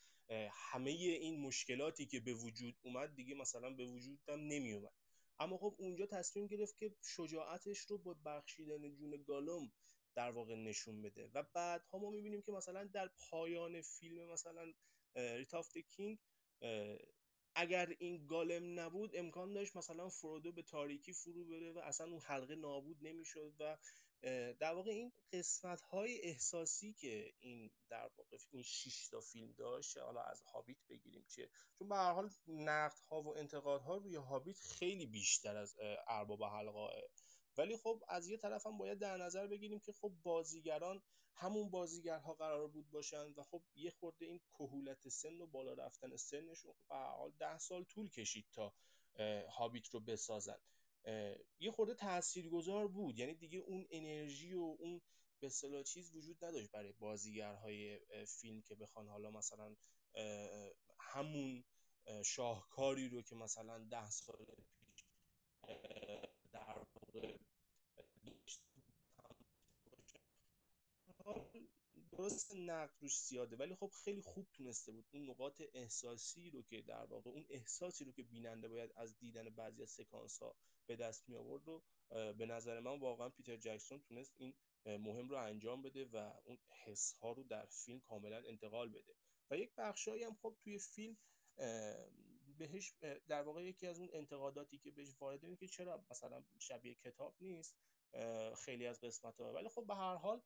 همه 0.50 0.90
این 0.90 1.40
مشکلاتی 1.40 2.06
که 2.06 2.20
به 2.20 2.34
وجود 2.34 2.74
اومد 2.82 3.14
دیگه 3.14 3.34
مثلا 3.34 3.70
به 3.70 3.84
وجود 3.84 4.20
هم 4.28 4.40
نمی 4.40 4.72
اومد 4.72 4.92
اما 5.38 5.58
خب 5.58 5.74
اونجا 5.78 6.06
تصمیم 6.06 6.46
گرفت 6.46 6.76
که 6.76 6.94
شجاعتش 7.02 7.78
رو 7.78 7.98
با 7.98 8.16
بخشیدن 8.24 8.94
جون 8.94 9.22
گالوم 9.26 9.72
در 10.14 10.30
واقع 10.30 10.54
نشون 10.54 11.02
بده. 11.02 11.30
و 11.34 11.42
بعد 11.42 11.84
ها 11.92 11.98
ما 11.98 12.10
می‌بینیم 12.10 12.42
که 12.42 12.52
مثلا 12.52 12.84
در 12.84 13.10
پایان 13.30 13.80
فیلم 13.80 14.32
مثلا 14.32 14.72
Return 15.16 15.54
of 15.54 15.76
King 15.76 16.18
اگر 17.54 17.96
این 17.98 18.26
گالوم 18.26 18.80
نبود 18.80 19.16
امکان 19.16 19.52
داشت 19.52 19.76
مثلا 19.76 20.08
فرودو 20.08 20.52
به 20.52 20.62
تاریکی 20.62 21.12
فرو 21.12 21.44
بره 21.44 21.72
و 21.72 21.78
اصلا 21.78 22.06
اون 22.06 22.20
حلقه 22.20 22.54
نابود 22.54 22.96
نمی‌شد 23.00 23.54
و 23.60 23.78
در 24.60 24.74
واقع 24.74 24.90
این 24.90 25.12
قسمت 25.32 25.80
های 25.80 26.20
احساسی 26.22 26.92
که 26.92 27.32
این 27.40 27.70
در 27.90 28.10
واقع 28.16 28.36
این 28.50 28.62
6 28.62 29.08
تا 29.08 29.20
فیلم 29.20 29.52
داشت 29.52 29.98
حالا 29.98 30.22
از 30.22 30.42
هابیت 30.42 30.78
بگیریم 30.88 31.26
چیه. 31.28 31.50
چون 31.78 31.88
به 31.88 31.96
هر 31.96 32.12
حال 32.12 32.30
نقد 32.46 32.98
ها 33.10 33.22
و 33.22 33.38
انتقاد 33.38 33.80
ها 33.80 33.96
روی 33.96 34.16
هابیت 34.16 34.58
خیلی 34.58 35.06
بیشتر 35.06 35.56
از 35.56 35.74
ارباب 36.08 36.44
حلقه 36.44 37.08
ولی 37.56 37.76
خب 37.76 38.02
از 38.08 38.28
یه 38.28 38.36
طرف 38.36 38.66
هم 38.66 38.78
باید 38.78 38.98
در 38.98 39.16
نظر 39.16 39.46
بگیریم 39.46 39.80
که 39.80 39.92
خب 39.92 40.12
بازیگران 40.22 41.02
همون 41.34 41.70
بازیگرها 41.70 42.34
قرار 42.34 42.68
بود 42.68 42.90
باشن 42.90 43.32
و 43.36 43.42
خب 43.42 43.62
یه 43.74 43.90
خورده 43.90 44.26
این 44.26 44.40
کهولت 44.58 45.08
سن 45.08 45.40
و 45.40 45.46
بالا 45.46 45.74
رفتن 45.74 46.16
سنشون 46.16 46.72
خب 46.72 46.88
به 46.88 46.94
حال 46.94 47.32
ده 47.38 47.58
سال 47.58 47.84
طول 47.84 48.10
کشید 48.10 48.46
تا 48.52 48.72
هابیت 49.48 49.88
رو 49.88 50.00
بسازن. 50.00 50.58
یه 51.58 51.70
خورده 51.70 51.94
تاثیرگذار 51.94 52.88
بود. 52.88 53.18
یعنی 53.18 53.34
دیگه 53.34 53.58
اون 53.58 53.86
انرژی 53.90 54.54
و 54.54 54.76
اون 54.78 55.00
به 55.40 55.46
اصطلاح 55.46 55.82
چیز 55.82 56.14
وجود 56.14 56.44
نداشت 56.44 56.70
برای 56.70 56.92
بازیگرهای 56.92 58.00
فیلم 58.26 58.62
که 58.62 58.74
بخوان 58.74 59.08
حالا 59.08 59.30
مثلا 59.30 59.76
همون 60.98 61.64
شاهکاری 62.24 63.08
رو 63.08 63.22
که 63.22 63.34
مثلا 63.34 63.78
ده 63.90 64.10
سال 64.10 64.46
پیش 64.80 65.04
در 66.52 66.86
درست 72.16 72.54
نقد 72.54 72.94
روش 73.00 73.18
زیاده 73.18 73.56
ولی 73.56 73.74
خب 73.74 73.90
خیلی 74.04 74.22
خوب 74.22 74.46
تونسته 74.52 74.92
بود 74.92 75.06
اون 75.10 75.30
نقاط 75.30 75.62
احساسی 75.74 76.50
رو 76.50 76.62
که 76.62 76.82
در 76.82 77.04
واقع 77.04 77.30
اون 77.30 77.46
احساسی 77.48 78.04
رو 78.04 78.12
که 78.12 78.22
بیننده 78.22 78.68
باید 78.68 78.92
از 78.96 79.18
دیدن 79.18 79.50
بعضی 79.50 79.82
از 79.82 79.90
سکانس 79.90 80.38
ها 80.38 80.56
به 80.86 80.96
دست 80.96 81.28
می 81.28 81.34
آورد 81.34 81.66
رو 81.66 81.82
به 82.10 82.46
نظر 82.46 82.80
من 82.80 83.00
واقعا 83.00 83.28
پیتر 83.28 83.56
جکسون 83.56 84.00
تونست 84.00 84.34
این 84.36 84.54
مهم 84.86 85.28
رو 85.28 85.36
انجام 85.36 85.82
بده 85.82 86.04
و 86.04 86.32
اون 86.44 86.58
حس 86.84 87.12
ها 87.12 87.32
رو 87.32 87.42
در 87.42 87.66
فیلم 87.66 88.00
کاملا 88.00 88.36
انتقال 88.36 88.88
بده. 88.88 89.14
و 89.50 89.56
یک 89.56 89.74
بخشایی 89.76 90.24
هم 90.24 90.34
خب 90.34 90.56
توی 90.64 90.78
فیلم 90.78 91.16
بهش 92.58 92.94
در 93.28 93.42
واقع 93.42 93.64
یکی 93.64 93.86
از 93.86 93.98
اون 93.98 94.08
انتقاداتی 94.12 94.78
که 94.78 94.90
بهش 94.90 95.14
وارد 95.20 95.44
اینه 95.44 95.56
که 95.56 95.68
چرا 95.68 96.04
مثلا 96.10 96.44
شبیه 96.58 96.94
کتاب 96.94 97.36
نیست 97.40 97.76
خیلی 98.64 98.86
از 98.86 99.00
قسمت 99.00 99.40
ها 99.40 99.52
ولی 99.52 99.68
خب 99.68 99.86
به 99.86 99.94
هر 99.94 100.14
حال 100.14 100.42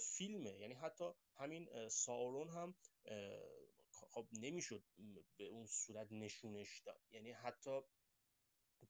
فیلمه. 0.00 0.58
یعنی 0.58 0.74
حتی 0.74 1.04
همین 1.36 1.88
ساورون 1.88 2.48
هم 2.48 2.74
خب 3.90 4.28
نمی‌شد 4.32 4.84
به 5.36 5.44
اون 5.44 5.66
صورت 5.66 6.12
نشونش 6.12 6.80
داد. 6.80 7.00
یعنی 7.10 7.30
حتی 7.30 7.80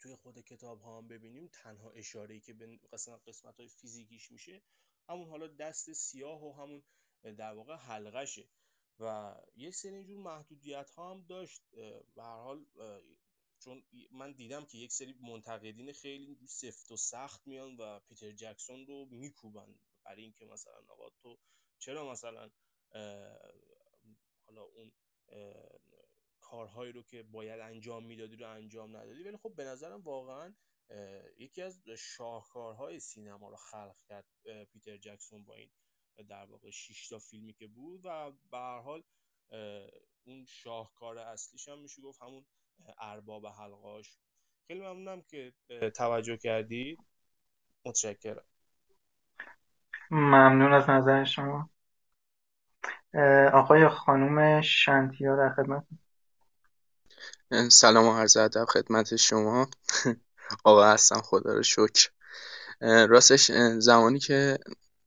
توی 0.00 0.14
خود 0.14 0.40
کتاب 0.40 0.80
ها 0.80 0.98
هم 0.98 1.08
ببینیم 1.08 1.48
تنها 1.48 1.90
اشاره 1.90 2.40
که 2.40 2.54
به 2.54 2.78
قسمت 2.92 3.28
قسمت 3.28 3.60
های 3.60 3.68
فیزیکیش 3.68 4.30
میشه 4.30 4.62
همون 5.08 5.28
حالا 5.28 5.46
دست 5.46 5.92
سیاه 5.92 6.44
و 6.44 6.52
همون 6.52 6.82
در 7.22 7.54
واقع 7.54 7.74
حلقشه 7.74 8.48
و 8.98 9.34
یک 9.56 9.74
سری 9.74 9.94
اینجور 9.94 10.18
محدودیت 10.18 10.90
ها 10.90 11.10
هم 11.10 11.26
داشت. 11.28 11.62
به 12.14 12.22
هر 12.22 12.36
حال 12.36 12.66
چون 13.58 13.84
من 14.10 14.32
دیدم 14.32 14.64
که 14.64 14.78
یک 14.78 14.92
سری 14.92 15.12
منتقدین 15.12 15.92
خیلی 15.92 16.46
سفت 16.46 16.90
و 16.90 16.96
سخت 16.96 17.46
میان 17.46 17.76
و 17.76 18.00
پیتر 18.00 18.32
جکسون 18.32 18.86
رو 18.86 19.08
میکوبن. 19.10 19.78
برای 20.04 20.22
اینکه 20.22 20.44
مثلا 20.44 20.82
آقا 20.88 21.10
تو 21.22 21.38
چرا 21.78 22.10
مثلا 22.10 22.50
حالا 24.46 24.62
اون 24.62 24.92
کارهایی 26.40 26.92
رو 26.92 27.02
که 27.02 27.22
باید 27.22 27.60
انجام 27.60 28.06
می‌دادی 28.06 28.36
رو 28.36 28.50
انجام 28.50 28.96
ندادی؟ 28.96 29.22
ولی 29.22 29.36
خب 29.36 29.54
به 29.56 29.64
نظرم 29.64 30.00
واقعا 30.00 30.54
یکی 31.38 31.62
از 31.62 31.82
شاهکارهای 31.98 33.00
سینما 33.00 33.48
رو 33.48 33.56
خلق 33.56 33.96
کرد 34.08 34.26
پیتر 34.72 34.96
جکسون 34.96 35.44
با 35.44 35.54
این 35.54 35.70
در 36.28 36.44
واقع 36.44 36.70
6 36.70 37.08
تا 37.08 37.18
فیلمی 37.18 37.52
که 37.52 37.66
بود 37.66 38.00
و 38.04 38.32
به 38.50 38.58
هر 38.58 38.80
حال 38.80 39.02
اون 40.24 40.44
شاهکار 40.48 41.18
اصلیش 41.18 41.68
هم 41.68 41.78
میشه 41.78 42.02
گفت 42.02 42.22
همون 42.22 42.46
ارباب 42.98 43.46
حلقاش. 43.46 44.18
خیلی 44.66 44.80
ممنونم 44.80 45.22
که 45.22 45.54
توجه 45.96 46.36
کردید. 46.36 46.98
متشکرم. 47.84 48.46
ممنون 50.10 50.72
از 50.72 50.90
نظر 50.90 51.24
شما. 51.24 51.70
آقای 53.52 53.88
خانوم 53.88 54.60
شنتیا 54.60 55.36
در 55.36 55.54
خدمت. 55.54 55.84
سلام 57.70 58.06
و 58.06 58.18
عرض 58.18 58.36
ادب 58.36 58.64
خدمت 58.64 59.16
شما. 59.16 59.68
آقا 60.64 60.84
هستم 60.92 61.20
خدا 61.20 61.54
رو 61.54 61.62
شکر. 61.62 62.10
راستش 62.80 63.50
زمانی 63.78 64.18
که 64.18 64.58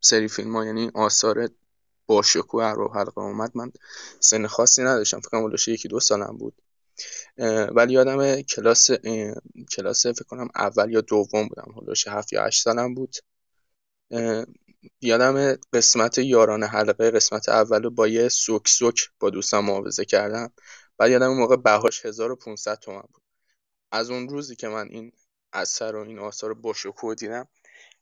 سری 0.01 0.27
فیلم 0.27 0.55
ها 0.55 0.65
یعنی 0.65 0.91
آثار 0.93 1.49
با 2.05 2.21
شکوه 2.21 2.65
ارباب 2.65 2.97
حلقه 2.97 3.21
اومد 3.21 3.51
من 3.55 3.71
سن 4.19 4.47
خاصی 4.47 4.83
نداشتم. 4.83 5.19
فکر 5.19 5.29
کنم 5.29 5.55
یکی 5.67 5.87
دو 5.87 5.99
سالم 5.99 6.37
بود. 6.37 6.61
ولی 7.75 7.93
یادم 7.93 8.41
کلاس 8.41 8.91
کلاس 9.75 10.07
فکر 10.07 10.25
کنم 10.27 10.47
اول 10.55 10.91
یا 10.91 11.01
دوم 11.01 11.47
بودم. 11.47 11.73
هلوش 11.81 12.07
هفت 12.07 12.33
یا 12.33 12.45
هشت 12.45 12.63
سالم 12.63 12.93
بود. 12.93 13.15
یادم 15.01 15.55
قسمت 15.73 16.17
یاران 16.17 16.63
حلقه 16.63 17.11
قسمت 17.11 17.49
اول 17.49 17.89
با 17.89 18.07
یه 18.07 18.29
سوک 18.29 18.67
سوک 18.67 19.09
با 19.19 19.29
دوستم 19.29 19.59
معاوضه 19.59 20.05
کردم. 20.05 20.53
بعد 20.97 21.11
یادم 21.11 21.29
اون 21.29 21.37
موقع 21.37 21.55
بهاش 21.55 22.05
1500 22.05 22.79
تومن 22.79 23.01
بود. 23.13 23.23
از 23.91 24.09
اون 24.09 24.29
روزی 24.29 24.55
که 24.55 24.67
من 24.67 24.87
این 24.89 25.11
اثر 25.53 25.95
و 25.95 25.99
این 26.07 26.19
آثار 26.19 26.53
با 26.53 26.73
شکوه 26.73 27.15
دیدم 27.15 27.47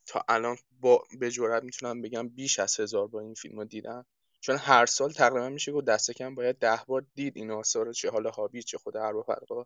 تا 0.06 0.26
الان 0.30 0.58
با 0.80 1.04
به 1.20 1.32
جرات 1.32 1.64
می‌تونم 1.64 2.02
بگم 2.02 2.30
بیش 2.30 2.60
از 2.60 2.80
هزار 2.80 3.08
بار 3.08 3.24
این 3.24 3.34
فیلم 3.34 3.60
رو 3.60 3.66
دیدم. 3.66 4.06
چون 4.40 4.58
هر 4.58 4.86
سال 4.86 5.12
تقریبا 5.12 5.50
میشه 5.50 5.72
گفت 5.72 5.86
دست 5.86 6.12
کم 6.12 6.36
باید 6.36 6.60
ده 6.60 6.80
بار 6.88 7.06
دید 7.16 7.38
این 7.38 7.52
آثار 7.52 7.94
چه 7.94 8.10
حالا 8.10 8.30
هابی 8.32 8.64
چه 8.64 8.78
خود 8.78 8.98
ارباب 8.98 9.32
حلقه 9.32 9.66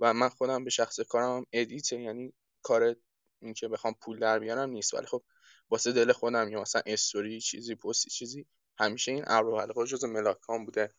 و 0.00 0.14
من 0.14 0.28
خودم 0.28 0.64
به 0.64 0.70
شخص 0.70 1.00
کارم 1.00 1.46
edit 1.52 1.92
یعنی 1.92 2.32
کار 2.62 2.96
این 3.42 3.54
که 3.54 3.68
بخوام 3.68 3.94
پول 4.00 4.18
در 4.18 4.38
بیارم 4.38 4.70
نیست. 4.70 4.94
ولی 4.94 5.06
خب 5.06 5.22
واسه 5.70 5.92
دل 5.92 6.12
خودم 6.12 6.48
یا 6.48 6.60
مثلا 6.60 6.82
استوری 6.86 7.40
چیزی 7.40 7.74
پستی 7.74 8.10
چیزی 8.10 8.46
همیشه 8.78 9.12
این 9.12 9.24
ارباب 9.26 9.60
حلقه 9.60 9.86
جز 9.86 10.04
ملاکام 10.04 10.64
بوده. 10.64 10.94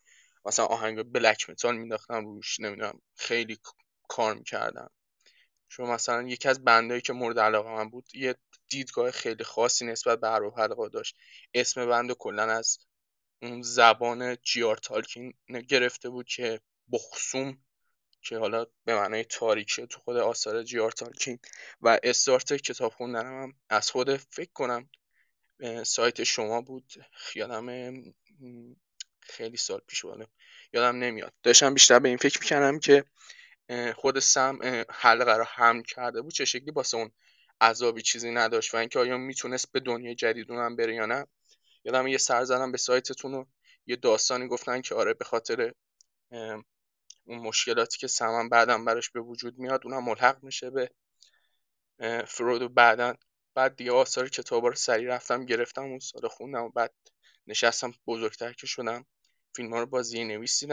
مثلا 0.46 0.66
آهنگ 0.66 1.04
black 1.04 1.50
metal 1.50 1.78
مینداختم 1.78 2.26
روش 2.26 2.60
نمی‌دونم 2.60 3.02
خیلی 3.16 3.60
کار 4.08 4.36
می‌کردم. 4.36 4.92
چون 5.70 5.90
مثلا 5.90 6.28
یکی 6.28 6.50
از 6.50 6.64
band 6.64 6.86
هایی 6.86 7.02
که 7.02 7.14
مورد 7.14 7.40
علاقه 7.40 7.70
من 7.70 7.90
بود 7.90 8.06
یه 8.16 8.36
دیدگاه 8.70 9.12
خیلی 9.12 9.44
خاصی 9.44 9.86
نسبت 9.86 10.20
به 10.20 10.34
ارباب 10.34 10.60
حلقه 10.60 10.90
داشت. 10.90 11.18
اسم 11.54 11.86
band 11.86 12.12
کلا 12.12 12.44
از 12.44 12.78
اون 13.42 13.62
زبان 13.62 14.36
جی 14.36 14.50
آر 14.50 14.64
آر 14.64 14.78
تالکین 14.78 15.34
گرفته 15.70 16.10
بود 16.10 16.28
که 16.28 16.62
بخصوم 16.92 17.58
که 18.22 18.38
حالا 18.38 18.66
به 18.86 18.96
معنای 18.96 19.24
تاریکه 19.24 19.86
تو 19.86 20.00
خود 20.00 20.18
آثار 20.18 20.64
جیار 20.64 20.92
تالکین 20.92 21.40
و 21.82 22.00
استارت 22.04 22.54
کتاب 22.54 22.94
خوندنم 22.94 23.44
هم 23.44 23.54
از 23.70 23.92
خود 23.92 24.16
فکر 24.16 24.52
کنم 24.54 24.90
سایت 25.84 26.24
شما 26.24 26.62
بود. 26.62 26.94
یادم 27.36 27.94
خیلی 29.20 29.58
سال 29.58 29.82
پیش 29.88 30.02
بود. 30.02 30.30
یادم 30.74 30.96
نمیاد. 31.00 31.34
داشتم 31.44 31.74
بیشتر 31.74 32.00
به 32.00 32.10
این 32.10 32.18
فکر 32.18 32.40
می‌کردم 32.40 32.80
که 32.80 33.06
خود 33.96 34.20
سم 34.20 34.86
حلقه 34.90 35.34
رو 35.38 35.44
حمل 35.44 35.82
کرده 35.82 36.22
بود 36.22 36.34
چه 36.34 36.46
شکلی 36.46 36.72
باسه 36.72 36.98
اون 36.98 37.12
عذابی 37.62 38.02
چیزی 38.02 38.32
نداشت 38.32 38.74
و 38.74 38.78
اینکه 38.78 39.00
آیا 39.00 39.18
می‌تونست 39.18 39.72
به 39.72 39.80
دنیای 39.80 40.16
جدید 40.16 40.52
اونم 40.52 40.76
بره 40.76 40.96
یا 40.96 41.06
نه. 41.06 41.28
یادم 41.84 42.08
یه 42.08 42.18
سر 42.18 42.44
زدم 42.44 42.72
به 42.72 42.78
سایتتون 42.78 43.34
و 43.34 43.46
یه 43.86 43.96
داستانی 43.96 44.48
گفتن 44.48 44.82
که 44.82 44.96
آره 44.96 45.14
به 45.14 45.26
خاطر 45.26 45.74
اون 47.28 47.40
مشکلاتی 47.40 47.98
که 47.98 48.08
سمن 48.08 48.50
بعدم 48.50 48.86
براش 48.86 49.10
به 49.10 49.20
وجود 49.20 49.60
میاد 49.60 49.82
اونم 49.84 50.04
ملحق 50.04 50.44
میشه 50.44 50.70
به 50.70 50.90
فرود 52.28 52.62
و 52.62 52.70
بعدا. 52.70 53.16
بعد 53.56 53.76
دیگه 53.76 53.92
آثار 53.92 54.30
کتابا 54.30 54.68
رو 54.68 54.76
سریع 54.76 55.16
رفتم 55.16 55.46
گرفتم 55.46 55.84
اون 55.84 56.00
سال 56.00 56.28
خوندم 56.28 56.64
و 56.64 56.70
بعد 56.70 56.94
نشستم 57.48 57.94
بزرگتر 58.08 58.54
که 58.54 58.68
شدم. 58.68 59.06
فیلم 59.56 59.74
ها 59.74 59.80
رو 59.80 59.86
بازی 59.86 60.24
نویس 60.24 60.64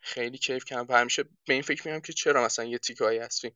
خیلی 0.00 0.38
کیف 0.38 0.64
کردم 0.64 0.86
و 0.88 0.98
همیشه 0.98 1.22
به 1.22 1.52
این 1.52 1.62
فکر 1.62 1.86
می‌کنم 1.86 2.00
که 2.00 2.12
چرا 2.12 2.44
مثلا 2.44 2.64
یه 2.64 2.78
تیکه 2.78 3.04
های 3.04 3.18
از 3.18 3.40
فیلم 3.40 3.54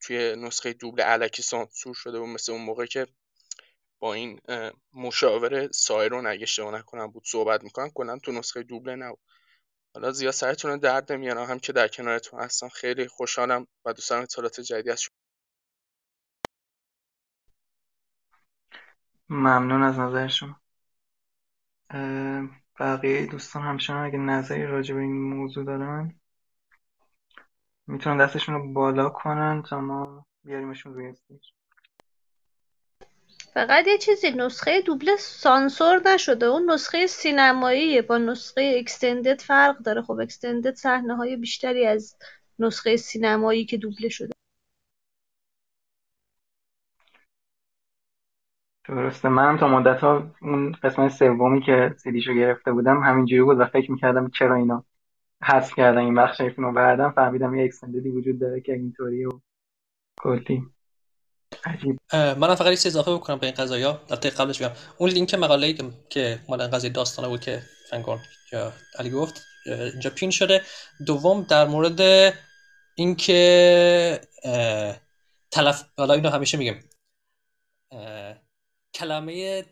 توی 0.00 0.36
نسخه 0.36 0.72
دوبل 0.72 1.02
علکی 1.02 1.42
سانسور 1.42 1.94
شده 1.94 2.18
و 2.18 2.26
مثل 2.26 2.52
اون 2.52 2.60
موقع 2.62 2.86
که 2.86 3.06
با 3.98 4.14
این 4.14 4.40
مشاور 4.94 5.72
سایرون 5.72 6.26
اگه 6.26 6.42
اشتباه 6.42 6.74
نکنم 6.74 7.06
بود 7.06 7.22
صحبت 7.26 7.64
می‌کنن 7.64 7.90
کلا 7.90 8.18
تو 8.18 8.32
نسخه 8.32 8.62
دوبله 8.62 8.96
نبود. 8.96 9.20
حالا 9.94 10.10
زیاد 10.12 10.32
سرتون 10.32 10.78
درد 10.78 11.12
نمیارم 11.12 11.44
هم 11.50 11.58
که 11.58 11.72
در 11.72 11.88
کنارتون 11.88 12.40
هستم. 12.40 12.68
خیلی 12.68 13.08
خوشحالم 13.08 13.66
و 13.84 13.92
دوست 13.92 14.10
دارم 14.10 14.22
اطلاعات 14.22 14.60
جدیدی 14.60 14.90
از 14.90 15.02
شما. 15.02 15.16
ممنون 19.28 19.82
از 19.82 19.98
نظر 19.98 20.28
شما. 20.28 20.60
بقیه 22.80 23.26
دوستان 23.26 23.62
همچنان 23.62 24.06
اگه 24.06 24.18
نظری 24.18 24.66
راجع 24.66 24.94
به 24.94 25.00
این 25.00 25.22
موضوع 25.22 25.64
دارن 25.64 26.20
می‌تونن 27.86 28.26
دستشون 28.26 28.54
رو 28.54 28.72
بالا 28.72 29.08
کنن 29.10 29.62
تا 29.62 29.80
ما 29.80 30.26
بیاریمشون 30.44 30.94
روی 30.94 31.08
استیج. 31.08 31.44
فقط 33.54 33.86
یه 33.86 33.98
چیزی 33.98 34.30
نسخه 34.30 34.80
دوبله 34.80 35.16
سانسور 35.16 36.00
نشده. 36.14 36.46
اون 36.46 36.70
نسخه 36.70 37.06
سینماییه. 37.06 38.02
با 38.02 38.18
نسخه 38.18 38.74
extended 38.78 39.40
فرق 39.40 39.78
داره. 39.78 40.02
خب 40.02 40.20
extended 40.20 40.74
صحنه 40.74 41.16
های 41.16 41.36
بیشتری 41.36 41.86
از 41.86 42.16
نسخه 42.58 42.96
سینمایی 42.96 43.64
که 43.64 43.76
دوبله 43.76 44.08
شده. 44.08 44.32
درسته. 48.88 49.28
منم 49.28 49.58
تا 49.58 49.68
مدت 49.68 50.00
ها 50.00 50.30
اون 50.42 50.72
قسمت 50.72 51.12
سومی 51.12 51.62
که 51.62 51.94
سیدیشو 51.98 52.34
گرفته 52.34 52.72
بودم 52.72 53.02
همینجوری 53.02 53.42
بود 53.42 53.60
و 53.60 53.66
فکر 53.66 53.92
می‌کردم 53.92 54.30
چرا 54.30 54.54
اینا 54.56 54.84
حذف 55.42 55.74
کردن 55.74 55.98
این 55.98 56.14
بخش 56.14 56.42
فیلم 56.42 56.64
رو 56.64 56.72
بعدم 56.72 57.10
فهمیدم 57.10 57.54
یه 57.54 57.64
extended 57.64 58.05
ی 58.05 58.10
وجود 58.10 58.38
داره 58.38 58.60
که 58.60 58.72
اینطوری 58.72 59.24
و 59.24 59.30
کلی. 60.20 60.71
منم 62.12 62.54
فقط 62.54 62.68
چیز 62.68 62.86
اضافه 62.86 63.14
بکنم 63.14 63.38
به 63.38 63.46
این 63.46 63.54
قضايا 63.54 64.00
البته 64.10 64.30
قبلش 64.30 64.62
بگم. 64.62 64.72
اون 64.98 65.10
لینک 65.10 65.34
مقاله 65.34 65.76
که 66.10 66.40
مال 66.48 66.60
این 66.60 66.70
قضیه 66.70 66.90
داستانه 66.90 67.28
بود 67.28 67.40
که 67.40 67.62
فنگون 67.90 68.20
یا 68.52 68.72
علی 68.98 69.10
گفت 69.10 69.42
اینجا 69.66 70.10
پین 70.10 70.30
شده. 70.30 70.62
دوم 71.06 71.42
در 71.42 71.64
مورد 71.64 72.34
اینکه 72.94 74.20
تلف 75.50 75.84
حالا 75.98 76.14
اینو 76.14 76.30
همیشه 76.30 76.58
میگم. 76.58 76.80
کلمه 78.94 79.64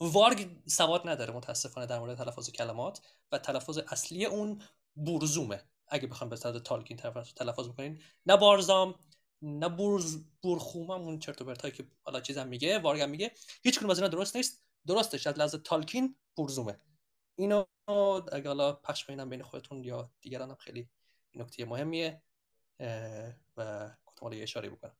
وارگ 0.00 0.48
سواد 0.66 1.08
نداره 1.08 1.34
متاسفانه 1.34 1.86
در 1.86 1.98
مورد 1.98 2.18
تلفظ 2.18 2.50
کلمات 2.50 3.00
و 3.32 3.38
تلفظ 3.38 3.78
اصلی 3.78 4.24
اون 4.24 4.62
بورزومه. 4.96 5.62
اگه 5.88 6.06
بخوام 6.06 6.30
به 6.30 6.36
صورت 6.36 6.62
تالکین 6.62 6.96
تلفظ 7.36 7.68
بکنین. 7.68 8.00
نه 8.26 8.36
بارزام 8.36 8.94
نه 9.42 9.68
بورز 9.68 10.24
بورخوم 10.42 10.90
اون 10.90 11.18
چرت 11.18 11.42
و 11.42 11.44
پرتایی 11.44 11.74
که 11.74 11.84
حالا 12.02 12.20
چیزم 12.20 12.48
میگه 12.48 12.78
وارگم 12.78 13.10
میگه 13.10 13.32
هیچ 13.62 13.78
کنون 13.78 13.90
از 13.90 13.98
اینا 13.98 14.08
درست 14.08 14.36
نیست. 14.36 14.62
درستش 14.86 15.26
از 15.26 15.38
لحاظ 15.38 15.54
تالکین 15.54 16.16
بورزومه. 16.36 16.80
اینو 17.36 17.64
اگه 18.32 18.46
حالا 18.46 18.72
پخش 18.72 19.04
کنینم 19.04 19.30
بین 19.30 19.42
خودتون 19.42 19.84
یا 19.84 20.10
دیگران 20.20 20.50
هم 20.50 20.56
خیلی 20.56 20.88
نکته 21.34 21.64
مهمیه 21.64 22.22
و 23.56 23.90
گفتم 24.06 24.26
اشاره 24.32 24.70
بکنم. 24.70 24.96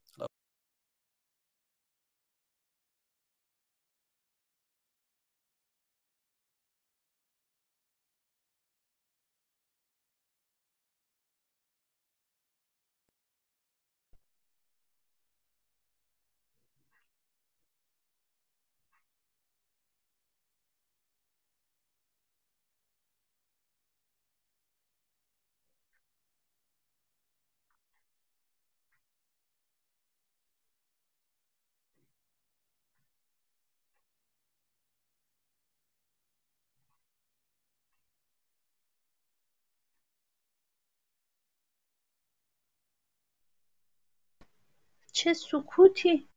چه 45.20 45.32
سکوتی. 45.32 46.28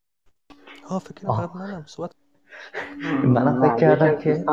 ها 0.89 0.99
فکر 0.99 1.27
کنم 1.27 1.51
منم 1.55 1.83
صحبت 1.87 2.11
منم 3.23 3.61
فکر 3.61 3.75
کردم 3.75 4.17
که 4.17 4.45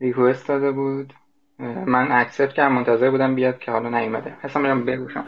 ریکوست 0.00 0.48
داده 0.48 0.72
بود. 0.72 1.12
من 1.86 2.08
اکسپت 2.12 2.52
کردم 2.52 2.72
منتظر 2.74 3.10
بودم 3.10 3.34
بیاد 3.34 3.58
که 3.58 3.70
حالا 3.70 4.00
نیومده. 4.00 4.36
حسام 4.40 4.62
میرم 4.62 4.84
بگوشم. 4.84 5.24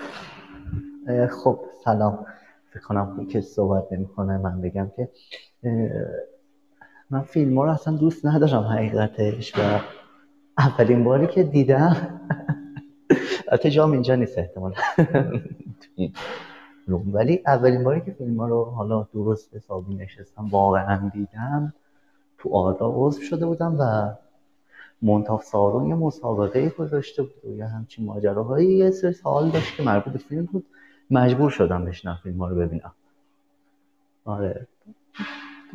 خب 1.44 1.60
سلام. 1.84 2.26
فکر 2.70 2.82
کنم 2.82 3.26
که 3.26 3.40
صحبت 3.40 3.92
نمی‌کنه 3.92 4.38
من 4.38 4.60
بگم 4.60 4.90
که 4.96 5.08
من 7.10 7.22
فیلم 7.22 7.58
ها 7.58 7.64
رو 7.64 7.70
اصلا 7.70 7.96
دوست 7.96 8.26
ندارم 8.26 8.62
حقیقتش 8.62 9.58
و 9.58 9.80
اولین 10.58 11.04
باری 11.04 11.26
که 11.26 11.42
دیدم. 11.42 11.96
البته 13.48 13.70
جام 13.70 13.92
اینجا 13.92 14.14
نیست 14.14 14.38
احتمال 14.38 14.74
ولی 16.88 17.42
اولین 17.46 17.84
باری 17.84 18.00
که 18.00 18.12
فیلم 18.12 18.40
ها 18.40 18.48
رو 18.48 18.64
حالا 18.64 19.06
درست 19.14 19.54
حسابی 19.54 19.94
نشستم 19.94 20.48
واقعا 20.50 21.10
دیدم 21.14 21.74
تو 22.38 22.54
آردا 22.54 22.92
عضو 22.94 23.20
شده 23.20 23.46
بودم 23.46 23.76
و 23.80 24.12
منتاف 25.02 25.44
سارون 25.44 25.88
یه 25.88 25.94
مسابقه 25.94 26.68
گذاشته 26.68 27.22
بود 27.22 27.44
و 27.44 27.56
یه 27.56 27.66
همچین 27.66 28.06
ماجراهایی 28.06 28.76
یه 28.76 28.90
سری 28.90 29.12
سوال 29.12 29.50
داشت 29.50 29.76
که 29.76 29.82
مربوط 29.82 30.12
به 30.12 30.18
فیلم 30.18 30.44
بود. 30.44 30.66
مجبور 31.10 31.50
شدم 31.50 31.84
بشنم 31.84 32.18
فیلم 32.22 32.38
ها 32.38 32.48
رو 32.48 32.56
ببینم. 32.56 32.92
آره. 34.24 34.66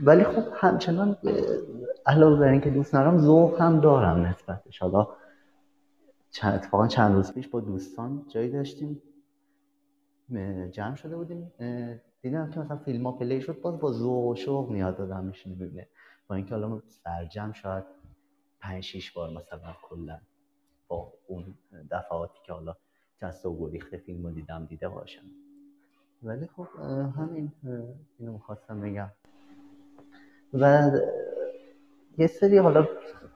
ولی 0.03 0.23
خب 0.23 0.43
همچنان 0.53 1.17
علاوه 2.05 2.39
بر 2.39 2.47
اینکه 2.47 2.69
دوست 2.69 2.95
ندارم 2.95 3.17
ذوق 3.17 3.61
هم 3.61 3.79
دارم 3.79 4.25
نسبتش. 4.25 4.79
حالا 4.79 5.07
چند 6.31 6.53
اتفاقا 6.53 6.87
چند 6.87 7.15
روز 7.15 7.33
پیش 7.33 7.47
با 7.47 7.59
دوستان 7.59 8.25
جایی 8.29 8.51
داشتیم. 8.51 9.01
جمع 10.71 10.95
شده 10.95 11.15
بودیم. 11.15 11.51
دیدم 12.21 12.51
که 12.51 12.59
مثلا 12.59 12.77
فیلم 12.77 13.05
ها 13.05 13.11
پلی 13.11 13.41
شد 13.41 13.61
باز 13.61 13.79
با 13.79 13.91
ذوق 13.91 14.25
و 14.25 14.35
شوق 14.35 14.69
میاد 14.69 15.01
آدم 15.01 15.25
میشینه 15.25 15.55
ببینه 15.55 15.87
با 16.27 16.35
اینکه 16.35 16.55
حالا 16.55 16.81
سرجم 16.89 17.51
شاید 17.51 17.83
پنج 18.59 18.83
شیش 18.83 19.11
بار 19.11 19.29
مثلا 19.29 19.75
کلا 19.83 20.19
با 20.87 21.13
اون 21.27 21.55
دفعاتی 21.91 22.39
که 22.45 22.53
حالا 22.53 22.75
جست 23.17 23.45
و 23.45 23.59
گریخته 23.59 23.97
فیلم 23.97 24.25
رو 24.25 24.31
دیدم 24.31 24.65
دیده 24.65 24.89
باشم. 24.89 25.25
ولی 26.23 26.47
خب 26.47 26.67
همین 27.17 27.51
اینو 28.19 28.33
می‌خواستم 28.33 28.81
بگم. 28.81 29.11
و 30.53 30.91
یه 32.17 32.27
سری 32.27 32.57
حالا 32.57 32.87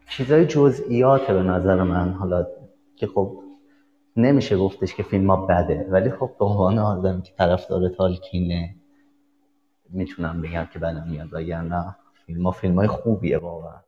چیزای 0.10 0.46
جزئیاته 0.46 1.34
به 1.34 1.44
نظر 1.44 1.84
من 1.84 2.14
حالا 2.14 2.48
که 2.96 3.08
خب 3.08 3.44
نمیشه 4.18 4.58
گفتش 4.58 4.96
که 4.96 5.04
فیلم 5.04 5.30
ها 5.30 5.46
بده. 5.46 5.88
ولی 5.90 6.12
خب 6.12 6.36
به 6.40 6.46
عنوان 6.46 6.80
آدم 6.80 7.22
که 7.22 7.34
طرفدار 7.34 7.90
تالکینه 7.90 8.76
می‌تونم 9.90 10.42
بگم 10.42 10.68
که 10.74 10.80
بدم 10.80 11.08
میاد. 11.10 11.34
وگرنه 11.34 11.96
فیلم 12.26 12.44
ها 12.44 12.52
فیلم 12.52 12.76
های 12.76 12.88
خوبیه 12.88 13.38
واقعا. 13.38 13.82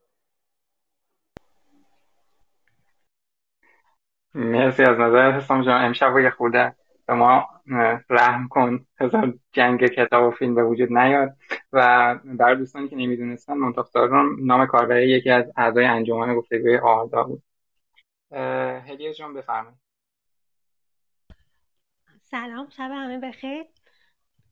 مرسی 4.36 4.84
از 4.84 5.00
نظر 5.00 5.32
حسام 5.32 5.64
جان. 5.64 5.86
امشب 5.86 6.18
یه 6.18 6.30
خوده 6.30 6.76
به 7.08 7.14
ما 7.14 7.46
رحم 8.10 8.48
کن. 8.48 8.86
هزار 9.00 9.34
جنگ 9.52 9.86
کتاب 9.88 10.28
و 10.28 10.32
فیلم 10.32 10.56
به 10.56 10.64
وجود 10.64 10.98
نیاد. 10.98 11.36
و 11.74 12.16
برای 12.24 12.56
دوستانی 12.56 12.88
که 12.88 12.96
نمی‌دونستن 12.96 13.54
منتاف 13.54 13.96
نام 14.40 14.66
کاربری 14.66 15.10
یکی 15.10 15.30
از 15.30 15.46
اعضای 15.58 15.86
انجمن 15.86 16.36
گفتگوی 16.36 16.78
آردا 16.78 17.24
بود. 17.24 17.44
هدیه 18.88 19.14
جان 19.14 19.34
بفرمایید. 19.34 19.83
سلام 22.34 22.70
شب 22.70 22.92
همه 22.92 23.20
بخیر 23.20 23.66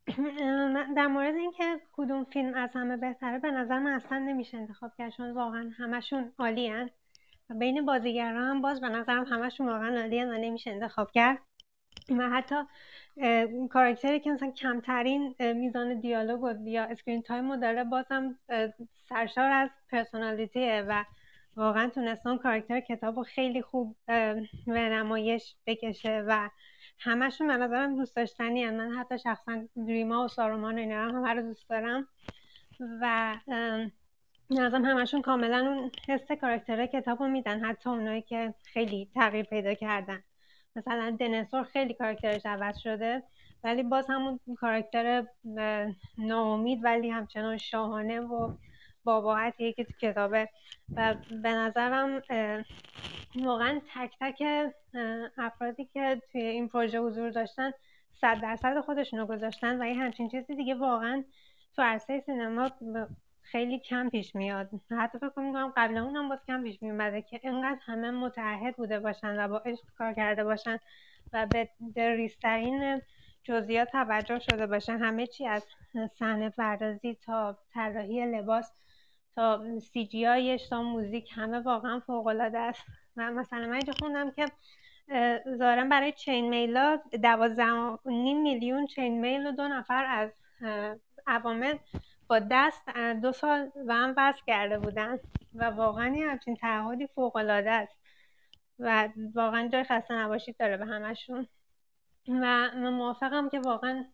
در 0.98 1.08
مورد 1.08 1.36
اینکه 1.36 1.80
کدوم 1.94 2.24
فیلم 2.24 2.54
از 2.54 2.70
همه 2.74 2.98
بهتره 2.98 3.40
به 3.40 3.52
نظر 3.52 3.80
من 3.80 3.92
اصلا 3.92 4.20
نمیشه 4.20 4.58
انتخاب 4.58 4.92
کرد 4.98 5.12
چون 5.12 5.32
واقعا 5.32 5.72
همشون 5.78 6.34
عالی 6.40 6.74
و 7.50 7.56
بین 7.56 7.86
بازیگران 7.86 8.50
هم 8.50 8.62
باز 8.62 8.82
به 8.82 8.90
نظرم 8.90 9.24
همشون 9.24 9.70
واقعا 9.70 10.00
عالی 10.02 10.24
و 10.24 10.38
نمیشه 10.38 10.72
انتخاب 10.72 11.12
کرد. 11.12 11.38
و 12.18 12.30
حتی 12.30 12.56
کاراکتری 13.70 14.20
که 14.20 14.32
مثلا 14.32 14.52
کمترین 14.52 15.36
میزان 15.40 16.00
دیالوگ 16.00 16.68
یا 16.68 16.84
screen 16.84 17.22
time 17.22 17.52
رو 17.52 17.58
داره 17.58 17.84
بازم 17.84 18.40
سرشار 19.10 19.52
از 19.52 19.70
personality 19.90 20.78
ه 20.78 20.86
و 20.88 21.04
واقعا 21.56 21.90
تونستان 21.90 22.38
کاراکتر 22.38 22.80
کتاب 22.80 23.18
رو 23.18 23.24
خیلی 23.24 23.62
خوب 23.62 23.96
به 24.08 24.90
نمایش 24.90 25.56
بکشه 25.66 26.24
و 26.28 26.50
همشون 27.04 27.48
به 27.48 27.58
نظرم 27.58 27.96
دوست 27.96 28.16
داشتنی 28.16 28.70
من 28.70 28.92
حتی 28.92 29.20
شخصا 29.20 29.68
گریما 29.76 30.26
و 30.26 30.28
سارومان 30.28 30.76
و 30.76 30.78
اینا 30.78 31.04
هم 31.04 31.16
همه 31.16 31.34
رو 31.34 31.42
دوست 31.42 31.70
دارم. 31.70 32.08
و 33.02 33.36
نظرم 34.50 34.86
همشون 34.86 35.22
کاملا 35.22 35.58
اون 35.58 35.92
حس 36.08 36.32
کاراکتر 36.32 36.86
کتاب 36.86 37.20
رو 37.24 37.28
میدن. 37.28 37.66
حتی 37.66 37.90
اونایی 37.90 38.22
که 38.22 38.54
خیلی 38.64 39.10
تغییر 39.16 39.46
پیدا 39.46 39.74
کردن. 39.74 40.24
مثلا 40.76 41.18
دنسور 41.20 41.64
خیلی 41.64 41.94
کاراکترش 41.94 42.46
عوض 42.46 42.78
شده. 42.78 43.24
ولی 43.64 43.84
باز 43.84 44.06
همون 44.10 44.40
کاراکتر 44.60 45.26
ناامید 46.18 46.84
ولی 46.84 47.10
همچنان 47.10 47.58
شاهانه 47.58 48.20
و 48.20 48.54
باباحتیه 49.04 49.74
که 49.74 49.84
تو 49.84 49.94
کتابه. 50.02 50.50
و 50.96 51.16
به 51.44 51.50
نظرم 51.50 52.22
واقعا 53.36 53.82
تک 53.96 54.12
تک 54.20 54.44
افرادی 55.38 55.86
که 55.86 56.22
توی 56.32 56.42
این 56.42 56.68
پروژه 56.68 57.00
حضور 57.00 57.30
داشتن 57.30 57.72
صد 58.22 58.42
درصد 58.42 58.80
خودشون 58.80 59.20
رو 59.20 59.26
گذاشتن 59.26 59.82
و 59.82 59.86
یه 59.86 59.94
همچین 59.96 60.30
چیزی 60.30 60.56
دیگه 60.56 60.76
واقعا 60.76 61.24
تو 61.76 61.82
عرصه 61.82 62.24
سینما 62.26 62.72
خیلی 63.42 63.80
کم 63.80 64.10
پیش 64.10 64.36
میاد. 64.36 64.70
حتی 65.00 65.18
فکر 65.18 65.40
می‌کنم 65.40 65.74
قبل 65.78 65.98
اون 65.98 66.16
هم 66.16 66.30
باز 66.30 66.40
کم 66.48 66.64
پیش 66.64 66.82
میومده 66.82 67.22
که 67.22 67.40
اینقدر 67.44 67.80
همه 67.82 68.12
متعهد 68.12 68.76
بوده 68.76 69.00
باشن 69.00 69.46
و 69.46 69.48
با 69.48 69.58
عشق 69.58 69.84
کار 69.98 70.14
کرده 70.14 70.44
باشن 70.44 70.78
و 71.34 71.48
به 71.96 72.16
ریسترین 72.16 73.02
جزئیات 73.44 73.92
توجه 73.92 74.40
شده 74.40 74.68
باشن. 74.68 74.98
همه 74.98 75.28
چی 75.28 75.48
از 75.48 75.66
صحنه 76.20 76.50
پردازی 76.50 77.18
تا 77.26 77.58
طراحی 77.74 78.26
لباس 78.26 78.72
تا 79.36 79.80
سی 79.80 80.08
جی 80.08 80.58
تا 80.70 80.84
موزیک 80.84 81.30
همه 81.36 81.60
واقعا 81.60 82.00
فوق 82.00 82.28
العاده 82.28 82.60
است. 82.60 82.86
و 83.18 83.32
مثلا 83.32 83.68
من 83.68 83.74
اینجا 83.74 83.94
خوندم 84.00 84.32
که 84.32 84.46
ظاهرا 85.58 85.86
برای 85.86 86.12
چین 86.12 86.50
میلا 86.50 87.00
دوازده 87.24 87.98
میلیون 88.06 88.86
چین 88.86 89.22
میل 89.22 89.48
و 89.48 89.52
دو 89.52 89.68
نفر 89.68 90.06
از 90.06 90.30
عوامل 91.28 91.78
با 92.28 92.40
دست 92.52 92.90
دو 93.22 93.32
سال 93.32 93.72
و 93.88 93.94
هم 93.94 94.14
وصل 94.18 94.42
کرده 94.48 94.80
بودن. 94.80 95.20
و 95.56 95.64
واقعا 95.64 96.16
یه 96.16 96.30
همچین 96.30 96.56
تعهدی 96.56 97.08
فوق 97.08 97.36
العاده 97.36 97.72
است. 97.72 97.96
و 98.80 99.10
واقعا 99.36 99.68
جای 99.68 99.84
خسته 99.84 100.14
نباشید 100.14 100.58
داره 100.60 100.78
به 100.78 100.86
همشون. 100.86 101.48
و 102.28 102.70
من 102.76 102.94
موافقم 102.94 103.50
که 103.50 103.60
واقعا 103.60 104.06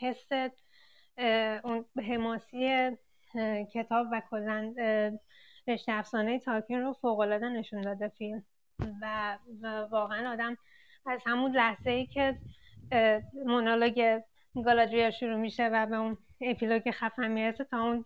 حس 0.00 0.32
اون 1.64 1.84
حماسی 2.08 2.90
کتاب 3.74 4.06
و 4.12 4.22
کلا 4.30 4.74
رشته 5.68 5.92
افسانه 5.92 6.38
تاکین 6.38 6.80
رو 6.80 6.92
فوق 6.92 7.18
العاده 7.18 7.48
نشون 7.48 7.80
داده 7.80 8.08
فیلم. 8.08 8.42
و, 9.02 9.38
واقعا 9.90 10.32
آدم 10.32 10.56
از 11.06 11.20
همون 11.26 11.56
لحظه 11.56 11.90
ای 11.90 12.06
که 12.06 12.38
مونولوگ 13.46 14.20
گالادریا 14.54 15.10
شروع 15.10 15.36
میشه 15.36 15.68
و 15.68 15.86
به 15.86 15.96
اون 15.96 16.18
اپیلوگ 16.40 16.90
خفن 16.90 17.28
می‌رسه 17.28 17.64
تا 17.64 17.82
اون 17.82 18.04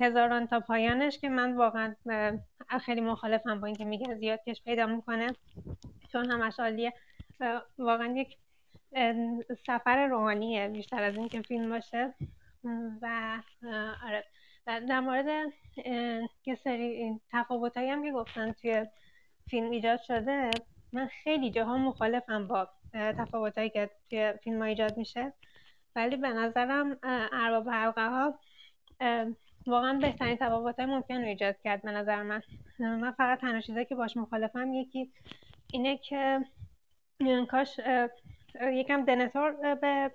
هزاران 0.00 0.46
تا 0.46 0.60
پایانش 0.60 1.18
که 1.18 1.28
من 1.28 1.56
واقعا 1.56 1.94
خیلی 2.80 3.00
مخالفم 3.00 3.60
با 3.60 3.66
اینکه 3.66 3.84
میگه 3.84 4.14
زیاد 4.14 4.40
کش 4.46 4.62
پیدا 4.62 4.86
می‌کنه. 4.86 5.26
چون 6.12 6.30
همش 6.30 6.60
عالیه. 6.60 6.92
واقعا 7.78 8.06
یک 8.16 8.36
سفر 9.66 10.06
روحانیه 10.06 10.68
بیشتر 10.68 11.02
از 11.02 11.16
اینکه 11.16 11.42
فیلم 11.42 11.70
باشه. 11.70 12.14
و 13.02 13.38
آره. 14.04 14.24
در 14.66 15.00
مورد 15.00 15.52
یه 16.46 16.54
سری 16.64 17.20
تفاوت 17.32 17.76
هم 17.76 18.02
که 18.04 18.12
گفتن 18.12 18.52
توی 18.52 18.86
فیلم 19.50 19.70
ایجاد 19.70 20.00
شده 20.00 20.50
من 20.92 21.06
خیلی 21.06 21.50
جاها 21.50 21.76
مخالفم 21.76 22.46
با 22.48 22.68
تفاوت 22.92 23.72
که 23.72 23.90
توی 24.10 24.32
فیلم 24.44 24.58
ها 24.58 24.64
ایجاد 24.64 24.96
میشه. 24.96 25.32
ولی 25.96 26.16
به 26.16 26.28
نظرم 26.28 26.98
ارباب 27.32 27.68
حلقه 27.68 28.08
ها 28.08 28.38
واقعا 29.66 29.98
بهترین 29.98 30.36
تفاوت 30.36 30.80
های 30.80 30.86
ممکن 30.86 31.14
رو 31.14 31.26
ایجاد 31.26 31.56
کرد 31.64 31.82
به 31.82 31.90
نظر 31.90 32.22
من. 32.22 32.42
من 32.78 33.12
فقط 33.12 33.40
تنها 33.40 33.60
چیزایی 33.60 33.84
که 33.84 33.94
باش 33.94 34.16
مخالفم 34.16 34.74
یکی 34.74 35.12
اینه 35.72 35.96
که 35.96 36.40
کاش 37.50 37.80
یکم 38.72 39.04
دنه‌تور 39.04 39.74
به 39.74 40.10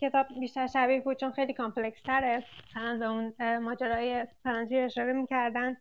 کتاب 0.00 0.26
بیشتر 0.40 0.66
شبیه 0.66 1.00
بود 1.00 1.16
چون 1.16 1.30
خیلی 1.32 1.52
complex 1.52 2.02
تره. 2.02 2.44
مثلا 2.70 2.98
به 2.98 3.06
اون 3.06 3.58
ماجرای 3.58 4.26
فرانسی 4.44 4.76
اشاره 4.76 5.12
می‌کردن. 5.12 5.76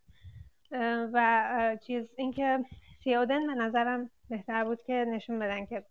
و 1.13 1.77
چیز 1.87 2.07
اینکه 2.17 2.65
تئودن 3.03 3.47
به 3.47 3.53
نظرم 3.53 4.09
بهتر 4.29 4.63
بود 4.63 4.81
که 4.83 4.93
نشون 4.93 5.39
بدن 5.39 5.65
که 5.65 5.83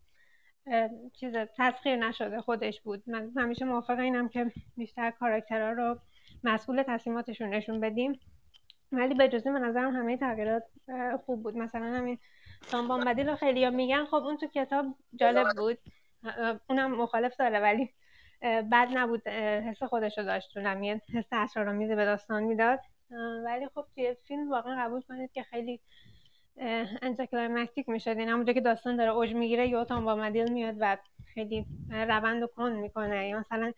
چیز 1.12 1.36
تسخیر 1.58 1.96
نشده 1.96 2.40
خودش 2.40 2.80
بود. 2.80 3.02
من 3.06 3.30
همیشه 3.36 3.64
موافق 3.64 3.98
اینم 3.98 4.28
که 4.28 4.52
بیشتر 4.76 5.10
کاراکترها 5.10 5.70
رو 5.72 5.98
مسئول 6.44 6.82
تصمیماتشون 6.82 7.48
نشون 7.48 7.80
بدیم. 7.80 8.20
ولی 8.92 9.14
به 9.14 9.28
جزی 9.28 9.50
من 9.50 9.60
نظرم 9.60 9.96
همه 9.96 10.16
تغییرات 10.16 10.62
خوب 11.26 11.42
بود. 11.42 11.56
مثلا 11.56 11.86
همین 11.86 12.18
تام 12.62 13.04
بامبادیل 13.04 13.22
رو 13.22 13.36
خیلی 13.36 13.70
میگن. 13.70 14.04
خب 14.04 14.14
اون 14.14 14.36
تو 14.36 14.46
کتاب 14.46 14.86
جالب 15.14 15.46
بود. 15.56 15.78
اونم 16.68 16.94
مخالف 16.94 17.36
داره 17.36 17.60
ولی 17.60 17.90
بد 18.42 18.88
نبود 18.94 19.28
حس 19.28 19.82
خودش 19.82 20.18
رو 20.18 20.24
داشت 20.24 20.56
یه 20.56 21.00
حس 21.14 21.28
اسرارآمیزی 21.32 21.94
به 21.94 22.04
داستان 22.04 22.42
می‌داد. 22.42 22.80
ولی 23.44 23.68
خب 23.74 23.84
توی 23.94 24.16
فیلم 24.28 24.50
واقعا 24.50 24.84
قبول 24.84 25.00
کنید 25.00 25.32
که 25.32 25.42
خیلی 25.42 25.80
anticlimactic 27.02 27.88
می‌شد. 27.88 28.18
این 28.18 28.28
همونجا 28.28 28.52
که 28.52 28.60
داستان 28.60 28.96
داره 28.96 29.10
اوج 29.10 29.34
می‌گیره 29.34 29.68
یا 29.68 29.84
بامبادیل 29.84 30.52
میاد 30.52 30.74
و 30.80 30.96
خیلی 31.34 31.66
روندو 31.90 32.42
کند 32.42 32.72
می‌کنه. 32.72 33.28
یا 33.28 33.38
مثلا 33.38 33.72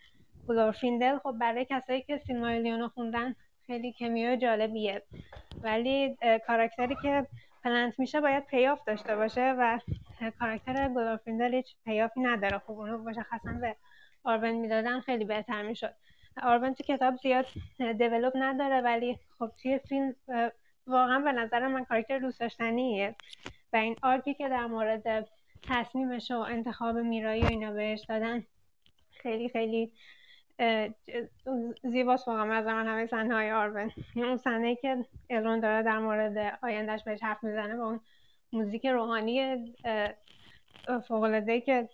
گلورفیندل 0.49 1.19
خب 1.19 1.33
برای 1.41 1.67
کسایی 1.71 2.03
که 2.03 2.19
سیلماریلیون 2.19 2.89
خوندن 2.89 3.35
خیلی 3.67 3.93
cameo 3.93 4.30
ی 4.30 4.37
جالبیه. 4.37 5.03
ولی 5.63 6.17
کاراکتری 6.47 6.97
که 7.03 7.27
plant 7.65 7.99
میشه 7.99 8.21
باید 8.21 8.47
payoff 8.47 8.85
داشته 8.87 9.17
باشه 9.17 9.55
و 9.59 9.79
کاراکتر 10.39 10.89
گلورفیندل 10.89 11.55
هیچ 11.55 11.77
payoff 11.85 12.16
ی 12.16 12.21
نداره. 12.21 12.59
خب 12.59 12.73
اونو 12.73 12.99
مشخصا 12.99 13.53
به 13.61 13.77
آرون 14.25 14.51
می‌دادن 14.51 15.01
خیلی 15.01 15.25
بهتر 15.25 15.63
می‌شد. 15.63 15.95
آرون 16.43 16.75
تو 16.75 16.83
کتاب 16.83 17.17
زیاد 17.17 17.47
develop 17.99 18.33
نداره 18.37 18.81
ولی 18.81 19.19
خب 19.39 19.51
توی 19.63 19.79
فیلم 19.79 20.15
واقعا 20.87 21.19
به 21.19 21.33
نظر 21.33 21.69
من 21.69 21.85
کاراکتر 21.85 22.19
دوست 22.19 22.41
داشتنیه. 22.41 23.15
و 23.73 23.77
این 23.77 23.97
arc 24.03 24.27
ی 24.27 24.35
که 24.35 24.49
در 24.49 24.67
مورد 24.67 25.29
تصمیمش 25.69 26.31
و 26.31 26.39
انتخاب 26.39 26.99
میرایی 26.99 27.43
و 27.43 27.47
اینا 27.47 27.73
بهش 27.73 28.05
دادن 28.09 28.45
خیلی 29.11 29.49
خیلی 29.49 29.93
زیباست 31.83 32.29
واقعا. 32.29 32.55
از 32.55 32.67
من 32.67 32.87
همه 32.87 33.07
صحنه 33.07 33.35
های 33.35 33.53
آرون 33.53 33.93
اون 34.17 34.37
صحنه 34.37 34.77
که 34.77 35.05
الون 35.31 35.61
داره 35.61 35.83
در 35.83 35.99
مورد 35.99 36.59
آیندهش 36.63 37.03
بهش 37.03 37.23
حرف 37.23 37.45
می‌زنه 37.45 37.77
با 37.77 37.85
اون 37.85 38.01
موزیک 38.53 38.87
روحانی 38.87 39.57
فوق 41.09 41.45
که 41.67 41.89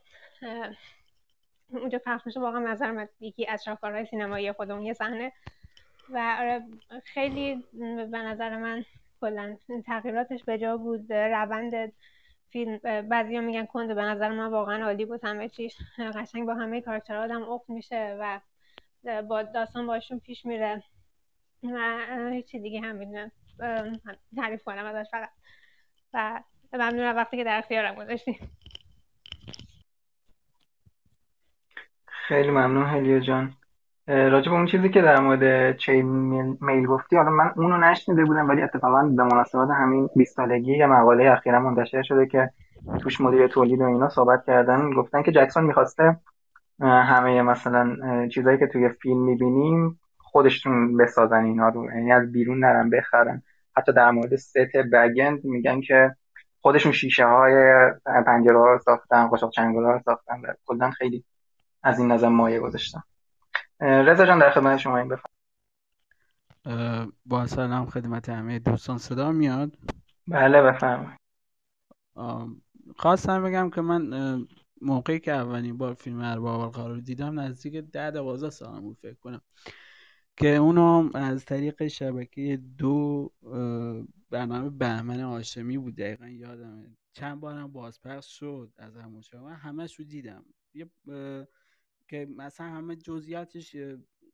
اونجا 1.73 2.01
پخش 2.07 2.27
میشه 2.27 2.41
واقعا 2.41 2.61
نظر 2.61 3.07
یکی 3.21 3.47
از 3.47 3.65
شاهکارهای 3.65 4.07
سینمایی 4.07 4.53
خودمون 4.53 4.83
یه 4.83 4.93
صحنه. 4.93 5.33
و 6.11 6.37
آره 6.41 6.63
خیلی 7.05 7.65
به 8.11 8.19
نظر 8.19 8.57
من 8.57 8.85
کلا 9.21 9.57
تغییراتش 9.87 10.45
به 10.45 10.59
جا 10.59 10.77
بود. 10.77 11.13
روند 11.13 11.93
فیلم 12.51 12.79
بعضی 13.09 13.39
میگن 13.41 13.67
کنده 13.67 13.95
به 13.95 14.03
نظر 14.03 14.29
من 14.29 14.47
واقعا 14.47 14.85
عالی 14.85 15.05
بود. 15.05 15.25
همه 15.25 15.49
چیش 15.49 15.77
قشنگ 15.99 16.47
با 16.47 16.55
همه 16.55 16.81
کاراکتر 16.81 17.17
آدم 17.17 17.43
افت 17.43 17.71
میشه 17.71 18.17
و 18.21 18.41
با 19.23 19.43
داستان 19.43 19.87
باشون 19.87 20.19
پیش 20.19 20.47
میره. 20.47 20.83
و 21.63 22.07
هیچی 22.33 22.59
دیگه 22.59 22.81
هم 22.81 22.97
می‌دونم. 22.97 23.33
تعریف 24.37 24.65
کنم 24.65 24.85
ازش 24.85 25.11
فقط. 25.11 25.31
و 26.15 26.43
ممنونم 26.73 27.17
وقتی 27.17 27.37
که 27.37 27.45
در 27.45 27.59
اختیارم 27.59 27.95
گذاشتیم 27.95 28.51
خیلی 32.31 32.51
ممنون 32.51 32.87
هلیو 32.87 33.21
جان. 33.21 33.53
راجع 34.07 34.51
به 34.51 34.57
اون 34.57 34.67
چیزی 34.67 34.89
که 34.89 35.03
در 35.03 35.21
مورد 35.21 35.77
چین 35.77 36.07
میل 36.61 36.87
گفتی 36.87 37.17
حالا 37.17 37.31
من 37.31 37.53
اونو 37.57 37.77
نشنیده 37.77 38.25
بودم 38.25 38.49
ولی 38.49 38.63
اتفاقا 38.63 39.03
به 39.03 39.23
مناسبت 39.23 39.69
همین 39.71 40.09
20 40.17 40.37
سالگی 40.37 40.77
یه 40.77 40.87
مقاله 40.87 41.31
اخیرا 41.33 41.61
منتشر 41.61 42.03
شده 42.03 42.27
که 42.27 42.51
توش 43.01 43.21
مدیر 43.21 43.47
تولید 43.47 43.81
و 43.81 43.85
اینا 43.85 44.09
صحبت 44.09 44.45
کردن. 44.47 44.91
گفتن 44.91 45.23
که 45.23 45.33
جکسون 45.33 45.65
می‌خواسته 45.65 46.17
همه 46.81 47.43
مثلا 47.43 47.97
چیزایی 48.29 48.59
که 48.59 48.67
توی 48.67 48.89
فیلم 48.89 49.25
می‌بینیم 49.25 50.01
خودشون 50.19 50.97
بسازن 50.97 51.45
اینا 51.45 51.69
رو 51.69 51.85
یعنی 51.85 52.13
از 52.13 52.33
بیرون 52.33 52.59
نرن 52.59 52.91
بخرن. 52.91 53.43
حتی 53.77 53.93
در 53.93 54.11
مورد 54.11 54.37
ست 54.37 54.77
بگند 54.93 55.45
میگن 55.45 55.81
که 55.81 56.15
خودشون 56.61 56.93
شیشه 56.93 57.27
های 57.27 57.55
پنجره 58.27 58.59
ها 58.59 58.73
رو 58.73 58.79
ساختن 58.79 59.29
قشاق 59.33 59.51
چنگل 59.51 59.85
ها 59.85 59.93
رو 59.93 59.99
ساختن 60.05 60.43
کلا 60.67 60.91
خیلی 60.91 61.25
از 61.83 61.99
این 61.99 62.13
نظر 62.13 62.29
مایه 62.29 62.61
گذاشتن 62.61 63.03
رضا 63.81 64.27
جان 64.27 64.39
در 64.39 64.51
خدمت 64.51 64.77
شما 64.77 64.99
این 64.99 65.09
بفرمایید. 65.09 65.31
با 67.27 67.47
سلام 67.47 67.87
خدمت 67.87 68.29
همه 68.29 68.59
دوستان 68.59 68.99
صدا 68.99 69.33
میاد؟ 69.33 69.79
بله 70.29 70.63
بفرمایید. 70.63 71.21
خواستم 72.97 73.43
بگم 73.43 73.71
که 73.71 73.81
من 73.81 74.47
موقعی 74.83 75.21
که 75.21 75.33
اولین 75.33 75.77
بار 75.77 75.95
فیلم 75.95 76.21
ارباب 76.21 76.73
قرار 76.73 76.99
دیدم 76.99 77.41
نزدیک 77.41 77.75
ده 77.75 78.11
دوازده 78.11 78.51
سالم 78.51 78.81
بود 78.81 78.99
فکر 78.99 79.15
کنم. 79.15 79.41
که 80.37 80.49
اونو 80.49 81.11
از 81.15 81.45
طریق 81.45 81.87
شبکه 81.87 82.61
دو 82.79 83.31
برنامه 84.31 84.71
بهمن 84.71 85.21
آشمی 85.21 85.79
بود 85.79 85.97
دقیقا 85.97 86.29
یادمه. 86.29 86.97
چند 87.13 87.41
بارم 87.41 87.73
بازپخش 87.73 88.39
شد 88.39 88.73
از 88.79 88.97
همون 88.97 89.23
من 89.35 89.55
همش 89.55 89.95
رو 89.95 90.05
دیدم. 90.05 90.45
یه 90.75 90.91
که 92.11 92.27
مثلا 92.37 92.67
همه 92.67 92.97
جزئیاتش 92.97 93.73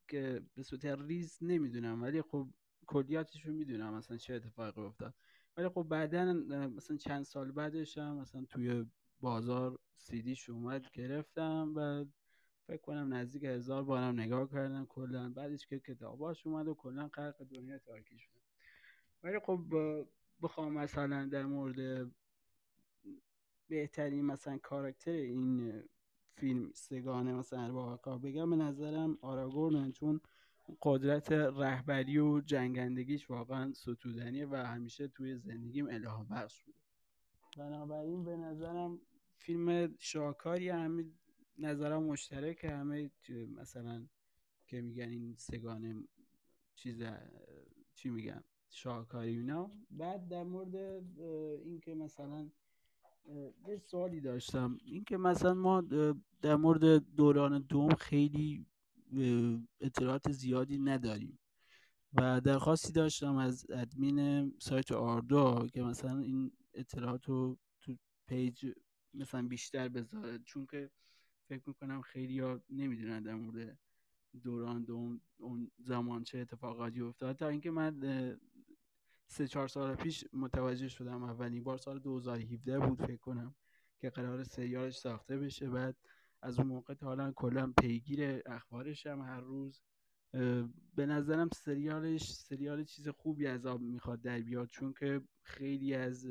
که 0.09 0.43
به 0.55 0.63
صورت 0.63 0.85
ریز 0.85 1.39
نمی‌دونم 1.41 2.03
ولی 2.03 2.23
خب 2.23 2.49
کلیاتش 2.87 3.47
رو 3.47 3.53
می‌دونم 3.53 3.95
مثلا 3.95 4.17
چه 4.17 4.35
اتفاقی 4.35 4.81
افتاد. 4.81 5.15
ولی 5.57 5.69
خب 5.69 5.83
بعدا 5.83 6.33
مثلا 6.69 6.97
چند 6.97 7.23
سال 7.23 7.53
بعدش 7.53 7.99
هم 7.99 8.17
مثلا 8.17 8.45
توی 8.45 8.85
بازار 9.21 9.79
سیدیش 9.97 10.51
اومد 10.51 10.91
گرفتم 10.93 11.73
و 11.77 12.05
فکر 12.67 12.81
کنم 12.81 13.15
نزدیک 13.15 13.45
هزار 13.45 13.85
بارم 13.85 14.21
نگاه 14.21 14.51
کردم 14.51 14.87
کلا. 14.87 15.29
بعدش 15.29 15.67
که 15.67 15.79
کتاباش 15.79 16.47
اومد 16.47 16.69
و 16.69 16.75
کلا 16.75 17.11
دنیا 17.51 17.79
تاریکی 17.79 18.19
شد. 18.19 18.41
ولی 19.23 19.39
خب 19.39 19.61
بخوام 20.43 20.73
مثلا 20.73 21.27
در 21.27 21.47
مورد 21.47 22.11
بهترین 23.69 24.25
مثلا 24.25 24.59
کاراکتر 24.59 25.11
این 25.11 25.83
فیلم 26.37 26.71
سگانه 26.75 27.33
مثلا 27.33 27.73
واقعا 27.73 28.19
بگم 28.19 28.51
به 28.51 28.57
نظرم 28.57 29.19
آراگورن 29.21 29.93
چون 29.93 30.21
قدرت 30.83 31.33
رهبری 31.33 32.19
و 32.19 32.41
جنگندگیش 32.41 33.31
واقعا 33.31 33.73
ستودنیه 33.73 34.47
و 34.47 34.55
همیشه 34.55 35.09
توی 35.09 35.37
زندگیم 35.37 35.87
الهام 35.89 36.29
بخش 36.29 36.63
بوده. 36.63 36.79
بنابراین 37.57 38.25
به 38.25 38.37
نظرم 38.37 39.01
فیلم 39.37 39.95
شاکاری 39.99 40.69
همه 40.69 41.05
نظرم 41.59 42.03
مشترک 42.03 42.65
همه 42.65 43.11
مثلا 43.57 44.07
که 44.67 44.81
میگن 44.81 45.09
این 45.09 45.35
سگانه 45.39 46.05
چیز 46.75 47.03
چی 47.95 48.11
میگم 48.11 48.45
شاکاری 48.69 49.37
اینا. 49.37 49.71
بعد 49.91 50.29
در 50.29 50.43
مورد 50.43 50.77
اینکه 51.65 51.95
مثلا 51.95 52.51
یه 53.69 53.79
سوالی 53.79 54.21
داشتم. 54.21 54.79
اینکه 54.85 55.17
مثلا 55.17 55.55
ما 55.55 55.81
در 56.43 56.57
مورد 56.57 57.15
دوران 57.15 57.59
دوم 57.59 57.95
خیلی 57.95 58.67
اطلاعات 59.81 60.33
زیادی 60.33 60.79
نداریم 60.79 61.39
و 62.13 62.41
درخواستی 62.41 62.93
داشتم 62.93 63.37
از 63.37 63.67
ادمین 63.71 64.53
سایت 64.59 64.93
آردو 64.93 65.67
که 65.73 65.83
مثلا 65.83 66.19
این 66.19 66.53
اطلاعات 66.75 67.29
رو 67.29 67.59
تو 67.81 67.97
پیج 68.27 68.73
مثلا 69.15 69.43
بیشتر 69.49 69.89
بذاره. 69.89 70.39
چون 70.39 70.67
که 70.67 70.91
فکر 71.49 71.63
می‌کنم 71.67 72.03
خیلی 72.03 72.41
ها 72.41 72.61
نمی‌دونن 72.71 73.23
در 73.23 73.35
مورد 73.35 73.79
دوران 74.43 74.85
دوم 74.85 75.21
اون 75.37 75.71
زمان 75.79 76.25
چه 76.25 76.39
اتفاقاتی 76.39 77.01
افتاد. 77.01 77.37
تا 77.37 77.49
اینکه 77.49 77.71
من 77.71 78.01
سه 79.27 79.49
چهار 79.49 79.69
سال 79.69 79.95
پیش 79.95 80.25
متوجه 80.33 80.89
شدم 80.89 81.23
اولین 81.23 81.65
بار 81.65 81.79
سال 81.79 81.99
2017 81.99 82.79
بود 82.79 83.03
فکر 83.03 83.17
کنم 83.17 83.55
که 83.99 84.11
قرار 84.11 84.45
سریالش 84.45 84.97
ساخته 84.97 85.39
بشه. 85.39 85.71
بعد 85.71 85.97
از 86.43 86.59
اون 86.59 86.69
موقع 86.69 86.95
تا 86.95 87.07
حالا 87.07 87.33
کلا 87.33 87.73
پیگیر 87.81 88.43
اخبارش 88.47 89.07
هم 89.07 89.21
هر 89.21 89.41
روز. 89.41 89.83
به 90.95 91.07
نظرم 91.07 91.49
سریالش 91.55 92.33
سریال 92.33 92.85
چیز 92.85 93.09
خوبی 93.09 93.47
از 93.47 93.67
آب 93.67 93.81
می‌خواد 93.81 94.21
در 94.21 94.41
بیاد 94.41 94.69
چون 94.69 94.93
که 94.93 95.23
خیلی 95.43 95.95
از 95.95 96.27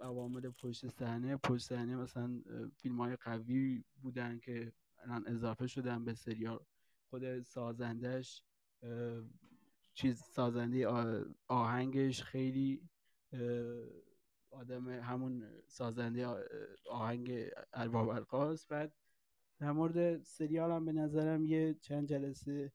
عوامل 0.00 0.50
پشت 0.50 0.88
صحنه 0.88 1.36
پشت 1.36 1.66
صحنه 1.66 1.96
مثلا 1.96 2.42
فیلم 2.76 3.00
های 3.00 3.16
قوی 3.16 3.84
بودن 4.02 4.38
که 4.38 4.72
الان 4.98 5.26
اضافه 5.26 5.66
شدن 5.66 6.04
به 6.04 6.14
سریال. 6.14 6.60
خود 7.10 7.40
سازندش 7.40 8.44
چیز 9.94 10.22
سازنده 10.22 10.86
آهنگش 11.48 12.22
خیلی 12.22 12.88
آدم 14.50 14.88
همون 14.88 15.62
سازنده 15.66 16.26
آهنگ 16.90 17.50
ارباب 17.72 18.08
القاس 18.08 18.66
بعد 18.66 18.92
در 19.58 19.72
مورد 19.72 20.22
سریال 20.22 20.70
هم 20.70 20.84
به 20.84 20.92
نظرم 20.92 21.44
یه 21.44 21.74
چند 21.74 22.08
جلسه 22.08 22.72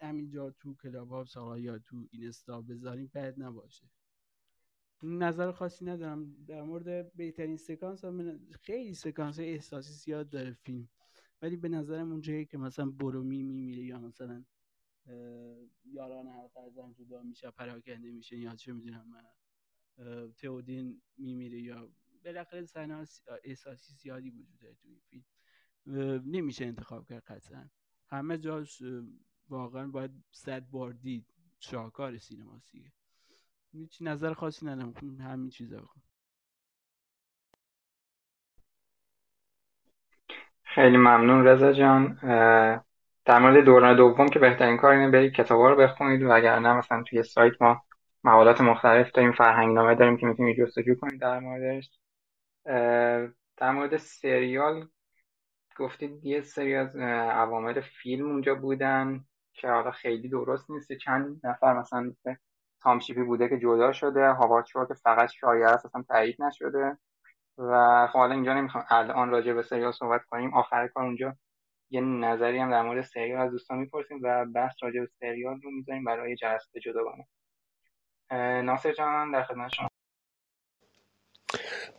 همینجا 0.00 0.50
تو 0.50 0.74
کلاب 0.74 1.08
ها 1.10 1.58
یا 1.58 1.78
تو 1.78 2.08
اینستا 2.10 2.62
بذاریم 2.62 3.10
بد 3.14 3.42
نباشه. 3.42 3.90
نظر 5.02 5.52
خاصی 5.52 5.84
ندارم. 5.84 6.44
در 6.46 6.62
مورد 6.62 7.12
بهترین 7.14 7.56
سکانس 7.56 8.04
هم 8.04 8.40
خیلی 8.62 8.94
سکانس 8.94 9.38
احساسی 9.38 9.92
زیاد 9.92 10.28
داره 10.28 10.52
فیلم. 10.52 10.88
ولی 11.42 11.56
به 11.56 11.68
نظرم 11.68 12.10
اون 12.10 12.20
جایی 12.20 12.46
که 12.46 12.58
مثلا 12.58 12.90
برومی 12.90 13.42
میمیره 13.42 13.82
یا 13.82 13.98
مثلا 13.98 14.44
یاران 15.84 16.26
حلقه 16.26 16.60
ازم 16.60 16.92
جدا 16.92 17.22
میشه 17.22 17.50
پراکنده 17.50 18.10
میشه 18.10 18.36
یا 18.36 18.54
چه 18.54 18.72
می‌دونم 18.72 19.24
تئودین 20.36 21.02
میمیره 21.16 21.60
یا 21.60 21.90
بالاخره 22.24 22.64
صحنه 22.64 23.04
احساسی 23.44 23.94
زیادی 23.94 24.30
وجود 24.30 24.58
داره 24.58 24.74
توی 24.74 25.00
فیلم. 25.10 25.24
نمیشه 26.26 26.64
انتخاب 26.64 27.08
کرد 27.08 27.22
قطعا. 27.22 27.68
همه 28.08 28.38
جاش 28.38 28.82
واقعا 29.48 29.88
باید 29.88 30.10
صد 30.30 30.70
بار 30.70 30.92
دید. 30.92 31.26
شاهکار 31.62 32.18
سینماسیه 32.18 32.92
هیچ 33.72 33.98
نظر 34.02 34.32
خاصی 34.34 34.66
ندارم. 34.66 35.20
همین 35.20 35.50
چیزا 35.50 35.88
خیلی 40.62 40.96
ممنون 40.96 41.44
رضا 41.44 41.72
جان. 41.72 42.18
در 43.24 43.38
مورد 43.38 43.64
دوران 43.64 43.96
دوم 43.96 44.28
که 44.28 44.38
بهترین 44.38 44.76
کار 44.76 44.92
اینه 44.92 45.10
برید 45.10 45.32
کتابا 45.32 45.70
رو 45.70 45.76
بخونید 45.76 46.22
وگرنه 46.22 46.72
مثلا 46.72 47.02
توی 47.02 47.22
سایت 47.22 47.62
ما 47.62 47.82
مقالات 48.24 48.60
مختلف 48.60 49.12
داریم 49.12 49.32
فرهنگ 49.32 49.74
نامه 49.74 49.94
داریم 49.94 50.16
که 50.16 50.26
می‌تونید 50.26 50.58
جستجو 50.58 50.94
کنید 50.94 51.20
در 51.20 51.40
موردش. 51.40 51.90
در 53.56 53.70
مورد 53.72 53.96
سریال 53.96 54.88
گفتید 55.76 56.24
یه 56.24 56.40
سری 56.40 56.74
از 56.74 56.96
عوامل 56.96 57.80
فیلم 57.80 58.26
اونجا 58.26 58.54
بودن 58.54 59.24
که 59.52 59.68
حالا 59.68 59.90
خیلی 59.90 60.28
درست 60.28 60.70
نیست. 60.70 60.92
چند 60.92 61.40
نفر 61.44 61.78
مثلا 61.78 62.12
تامشیپی 62.82 63.22
بوده 63.22 63.48
که 63.48 63.58
جدا 63.58 63.92
شده 63.92 64.28
هاوارد 64.28 64.66
که 64.66 64.94
فقط 64.94 65.30
شایعه 65.30 65.68
است 65.68 65.86
اصلا 65.86 66.04
تایید 66.08 66.42
نشده. 66.42 66.98
و 67.58 68.06
خب 68.06 68.18
حالا 68.18 68.34
اینجا 68.34 68.54
نمی‌خوام 68.54 68.84
الان 68.88 69.30
راجع 69.30 69.52
به 69.52 69.62
سریال 69.62 69.92
صحبت 69.92 70.24
کنیم. 70.24 70.54
آخر 70.54 70.88
کار 70.88 71.04
اونجا 71.04 71.36
یه 71.90 72.00
نظری 72.00 72.58
هم 72.58 72.70
در 72.70 72.82
مورد 72.82 73.04
سریال 73.04 73.40
از 73.40 73.50
دوستان 73.50 73.78
می‌پرسیم 73.78 74.20
و 74.22 74.46
بحث 74.54 74.74
راجع 74.82 75.00
به 75.00 75.08
سریال 75.20 75.60
رو 75.62 75.70
می‌ذاریم 75.70 76.04
برای 76.04 76.36
جلسه 76.36 76.80
جداگانه. 76.80 77.26
ناصر 78.62 78.92
جان 78.92 79.32
در 79.32 79.42
خدمت 79.42 79.72
شما. 79.74 79.88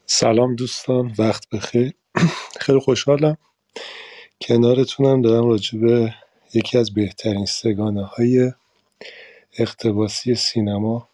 سلام 0.05 0.55
دوستان 0.55 1.13
وقت 1.19 1.49
بخیر. 1.49 1.93
خیلی 2.59 2.79
خوشحالم. 2.79 3.37
کنارتونم 4.41 5.21
دارم 5.21 5.49
راجع 5.49 5.79
به 5.79 6.13
یکی 6.53 6.77
از 6.77 6.93
بهترین 6.93 7.45
سگانه 7.45 8.05
های 8.05 8.51
اقتباسی 9.59 10.35
سینما. 10.35 11.09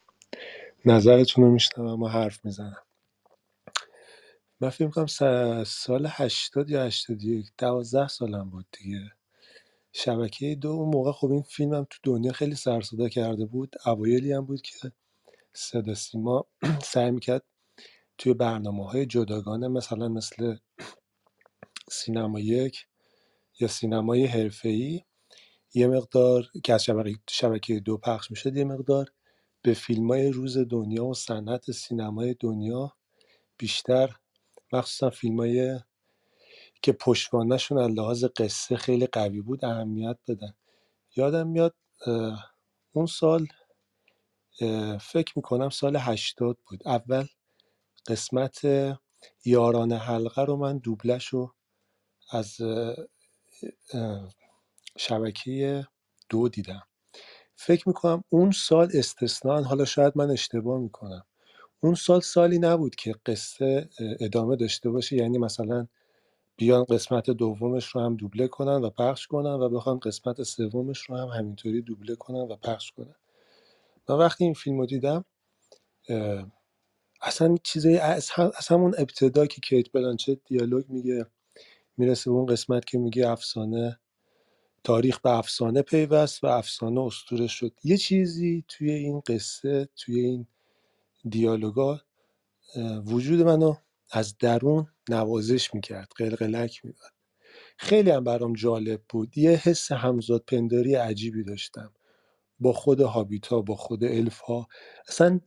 نظرتون 0.86 1.44
رو 1.44 1.52
میشنم 1.52 2.04
و 2.04 2.08
حرف 2.08 2.46
می‌زنم. 2.46 2.87
من 4.62 4.70
فکر 4.70 4.90
کنم 4.90 5.06
سال 5.66 6.08
هشتاد 6.12 6.70
یا 6.70 6.84
هشتاد 6.84 7.24
یک 7.24 7.52
دوازده 7.58 8.08
سالم 8.08 8.50
بود 8.50 8.68
دیگه. 8.80 9.12
شبکه 9.94 10.56
دو 10.56 10.70
اون 10.70 10.90
موقع 10.96 11.12
خب 11.12 11.32
این 11.32 11.42
فیلمم 11.44 11.88
تو 11.90 12.00
دنیا 12.04 12.32
خیلی 12.32 12.56
سرصدا 12.56 13.10
کرده 13.10 13.46
بود. 13.46 13.76
اوایلی 13.86 14.34
هم 14.34 14.46
بود 14.46 14.62
که 14.62 14.94
صدا 15.56 15.94
سیما 15.96 16.48
سعی 16.94 17.12
می‌کرد 17.12 17.44
توی 18.18 18.34
برنامه 18.34 18.88
های 18.90 19.06
جداگانه 19.06 19.68
مثلا 19.68 20.08
مثل 20.08 20.58
سینما 21.92 22.40
یک 22.40 22.88
یا 23.60 23.68
سینمای 23.68 24.26
حرفه‌ای 24.26 25.02
یه 25.74 25.88
مقدار 25.88 26.48
که 26.64 26.74
از 26.74 26.86
شبکه 27.30 27.80
دو 27.80 27.98
پخش 27.98 28.32
می‌شد 28.32 28.58
یه 28.58 28.64
مقدار 28.66 29.12
به 29.62 29.74
فیلم 29.74 30.12
های 30.12 30.30
روز 30.30 30.58
دنیا 30.58 31.06
و 31.06 31.14
صنعت 31.14 31.72
سینمای 31.72 32.36
دنیا 32.40 32.94
بیشتر 33.60 34.18
مخصوصا 34.74 35.10
فیلم 35.10 35.80
که 36.82 36.92
پشتوانهشون 36.94 37.78
از 37.78 37.92
لحاظ 37.92 38.26
قصه 38.26 38.78
خیلی 38.78 39.08
قوی 39.08 39.42
بود 39.42 39.66
اهمیت 39.66 40.18
بدن 40.28 40.54
یادم 41.16 41.48
میاد 41.48 41.76
اون 42.94 43.06
سال 43.06 43.48
فکر 45.02 45.34
می‌کنم 45.36 45.70
سال 45.70 45.96
هشتاد 45.96 46.58
بود. 46.70 46.88
اول 46.88 47.26
قسمت 48.08 48.62
یاران 49.46 49.92
حلقه 49.94 50.42
رو 50.46 50.56
من 50.56 50.78
دوبلش 50.78 51.28
رو 51.28 51.54
از 52.32 52.58
شبکه 54.98 55.88
دو 56.30 56.50
دیدم. 56.50 56.84
فکر 57.56 57.88
می‌کنم 57.90 58.24
اون 58.30 58.52
سال 58.52 58.90
استثنا 58.94 59.64
حالا 59.64 59.86
شاید 59.86 60.14
من 60.18 60.32
اشتباه 60.32 60.80
می‌کنم 60.80 61.26
اون 61.80 61.96
سال 61.96 62.20
سالی 62.20 62.60
نبود 62.60 62.96
که 62.96 63.16
قصه 63.26 63.90
ادامه 64.20 64.56
داشته 64.56 64.90
باشه. 64.90 65.16
یعنی 65.16 65.38
مثلا 65.38 65.88
بیان 66.58 66.84
قسمت 66.84 67.30
دومش 67.30 67.86
رو 67.86 68.02
هم 68.02 68.16
دوبله 68.16 68.48
کنن 68.48 68.82
و 68.82 68.90
پخش 68.90 69.28
کنن 69.28 69.54
و 69.54 69.70
بخوان 69.70 70.00
قسمت 70.00 70.44
سومش 70.44 71.00
رو 71.00 71.18
هم 71.18 71.28
همینطوری 71.28 71.82
دوبله 71.82 72.16
کنن 72.16 72.42
و 72.42 72.56
پخش 72.56 72.92
کنن. 72.92 73.16
من 74.10 74.16
وقتی 74.18 74.44
این 74.44 74.54
فیلم 74.54 74.78
رو 74.80 74.86
دیدم 74.86 75.26
اصلا 77.22 77.58
چیزای 77.64 77.98
از, 77.98 78.30
همون 78.70 78.96
ابتدا 78.98 79.46
که 79.46 79.62
کیت 79.62 79.92
بلانچت 79.92 80.40
دیالوگ 80.46 80.90
میگه 80.90 81.26
می‌رسه 81.98 82.32
به 82.32 82.38
اون 82.38 82.46
قسمت 82.46 82.86
که 82.86 82.98
میگه 82.98 83.30
افسانه 83.30 84.00
تاریخ 84.84 85.20
به 85.20 85.30
افسانه 85.30 85.82
پیوست 85.82 86.44
و 86.44 86.48
افسانه 86.48 87.02
استوره 87.02 87.48
شد. 87.48 87.74
یه 87.84 87.98
چیزی 87.98 88.64
توی 88.68 88.92
این 88.92 89.22
قصه 89.28 89.90
توی 89.96 90.20
این 90.20 90.48
دیالوگا 91.30 92.02
وجود 93.06 93.42
منو 93.42 93.76
از 94.12 94.38
درون 94.38 94.88
نوازش 95.10 95.74
می‌کرد 95.74 96.08
قلقلک 96.16 96.86
می‌داد. 96.86 97.12
خیلی 97.78 98.12
هم 98.12 98.24
برام 98.24 98.54
جالب 98.54 99.02
بود. 99.10 99.38
یه 99.38 99.52
حس 99.52 99.92
همزاد 99.92 100.44
پنداری 100.48 100.96
عجیبی 100.96 101.44
داشتم. 101.44 101.94
با 102.60 102.74
خود 102.74 103.02
هابیتا 103.02 103.62
با 103.62 103.76
خود 103.76 104.04
الف 104.04 104.40
ها 104.40 104.68
اصلا 105.08 105.40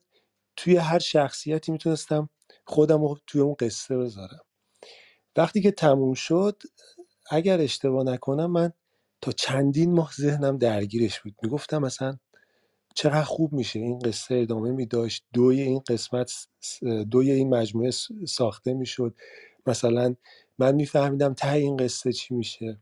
توی 0.56 0.76
هر 0.76 0.98
شخصیتی 0.98 1.72
می‌تونستم 1.72 2.28
خودم 2.64 3.02
رو 3.02 3.18
توی 3.26 3.40
اون 3.40 3.54
قصه 3.58 3.98
بذارم. 3.98 4.40
وقتی 5.36 5.62
که 5.62 5.70
تموم 5.70 6.14
شد 6.14 6.62
اگر 7.30 7.60
اشتباه 7.60 8.04
نکنم 8.04 8.50
من 8.50 8.72
تا 9.20 9.32
چندین 9.32 9.92
ماه 9.92 10.12
ذهنم 10.20 10.58
درگیرش 10.58 11.20
بود. 11.20 11.34
می‌گفتم 11.42 11.78
مثلا 11.78 12.18
چقدر 13.00 13.22
خوب 13.22 13.52
میشه 13.52 13.78
این 13.78 13.98
قصه 13.98 14.34
ادامه 14.34 14.70
میداشت. 14.70 15.24
دوی 15.32 15.60
این 15.60 15.78
قسمت 15.88 16.48
دوی 17.10 17.30
این 17.30 17.48
مجموعه 17.48 17.90
ساخته 18.28 18.74
می‌شد. 18.74 19.14
مثلا 19.66 20.14
من 20.58 20.74
میفهمیدم 20.74 21.34
ته 21.34 21.52
این 21.52 21.76
قصه 21.76 22.12
چی 22.12 22.34
میشه. 22.34 22.78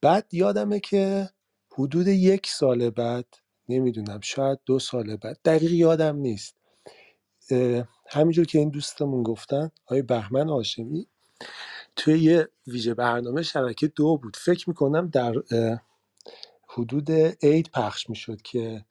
بعد 0.00 0.34
یادمه 0.34 0.80
که 0.80 1.28
حدود 1.72 2.06
یک 2.06 2.46
سال 2.46 2.90
بعد 2.90 3.26
نمی‌دونم 3.68 4.20
شاید 4.20 4.58
دو 4.66 4.78
سال 4.78 5.16
بعد 5.16 5.38
دقیق 5.44 5.72
یادم 5.72 6.16
نیست. 6.16 6.56
همینجور 8.08 8.44
که 8.46 8.58
این 8.58 8.68
دوستمون 8.68 9.22
گفتن 9.22 9.70
آقای 9.86 10.02
بهمن 10.02 10.48
هاشمی 10.48 11.06
توی 11.96 12.18
یه 12.18 12.48
ویژه 12.66 12.94
برنامه 12.94 13.42
شبکه 13.42 13.86
دو 13.86 14.16
بود. 14.16 14.36
فکر 14.36 14.68
می‌کنم 14.68 15.08
در 15.08 15.34
حدود 16.68 17.10
عید 17.42 17.70
پخش 17.74 18.10
می‌شد 18.10 18.42
که 18.42 18.84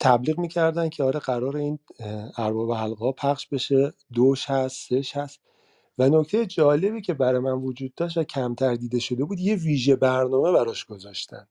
تبلیغ 0.00 0.38
می‌کردن 0.38 0.88
که 0.88 1.04
آره 1.04 1.20
قرار 1.20 1.56
این 1.56 1.78
ارباب 2.38 2.72
حلقه 2.72 3.12
پخش 3.12 3.46
بشه 3.48 3.92
دوش 4.14 4.50
هست 4.50 4.88
سش 4.88 5.16
هست 5.16 5.40
و 5.98 6.08
نکته 6.08 6.46
جالبی 6.46 7.00
که 7.02 7.14
برای 7.14 7.40
من 7.40 7.52
وجود 7.52 7.94
داشت 7.94 8.16
و 8.16 8.24
کمتر 8.24 8.74
دیده 8.74 8.98
شده 8.98 9.24
بود 9.24 9.40
یه 9.40 9.56
ویژه 9.56 9.96
برنامه 9.96 10.52
براش 10.52 10.84
گذاشتن. 10.84 11.48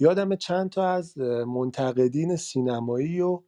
یادم 0.00 0.36
چند 0.36 0.70
تا 0.70 0.88
از 0.88 1.18
منتقدین 1.18 2.36
سینمایی 2.36 3.20
و 3.20 3.42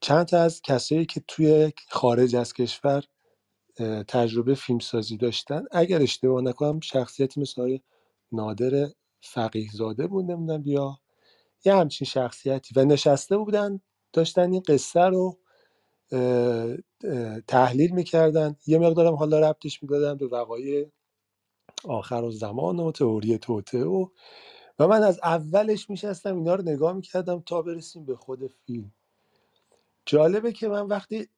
چند 0.00 0.26
تا 0.26 0.38
از 0.40 0.62
کسایی 0.62 1.06
که 1.06 1.22
توی 1.28 1.72
خارج 1.90 2.36
از 2.36 2.52
کشور 2.52 3.04
تجربه 4.08 4.54
فیلمسازی 4.54 5.16
داشتن. 5.16 5.64
اگر 5.72 6.02
اشتباه 6.02 6.42
نکنم 6.42 6.80
شخصیتی 6.80 7.40
مثل 7.40 7.78
نادر 8.32 8.88
فقیه 9.22 9.68
زاده 9.74 10.08
بود 10.08 10.32
نمی‌دونم 10.32 10.62
بیا. 10.62 10.98
یه 11.64 11.74
همچین 11.76 12.06
شخصیتی. 12.06 12.74
و 12.80 12.84
نشسته 12.84 13.38
بودن 13.38 13.80
داشتن 14.14 14.52
این 14.52 14.62
قصه 14.68 15.00
رو 15.02 15.38
تحلیل 17.48 17.92
می‌کردن. 17.94 18.56
یه 18.66 18.78
مقدارم 18.78 19.14
حالا 19.14 19.40
ربطش 19.50 19.82
می‌دادن 19.82 20.16
به 20.18 20.26
وقایع 20.28 20.90
آخر 21.84 22.22
و 22.24 22.32
زمان 22.32 22.80
و 22.80 22.92
تئوری 22.92 23.38
توته 23.38 23.84
و 23.84 24.08
و 24.80 24.88
من 24.88 25.04
از 25.04 25.20
اولش 25.24 25.90
میشستم 25.90 26.36
اینا 26.36 26.54
رو 26.54 26.62
نگاه 26.62 26.92
می‌کردم 26.92 27.40
تا 27.46 27.62
برسیم 27.62 28.04
به 28.06 28.16
خود 28.16 28.46
فیلم. 28.66 28.92
جالبه 30.06 30.52
که 30.52 30.68
من 30.68 30.86
وقتی 30.86 31.28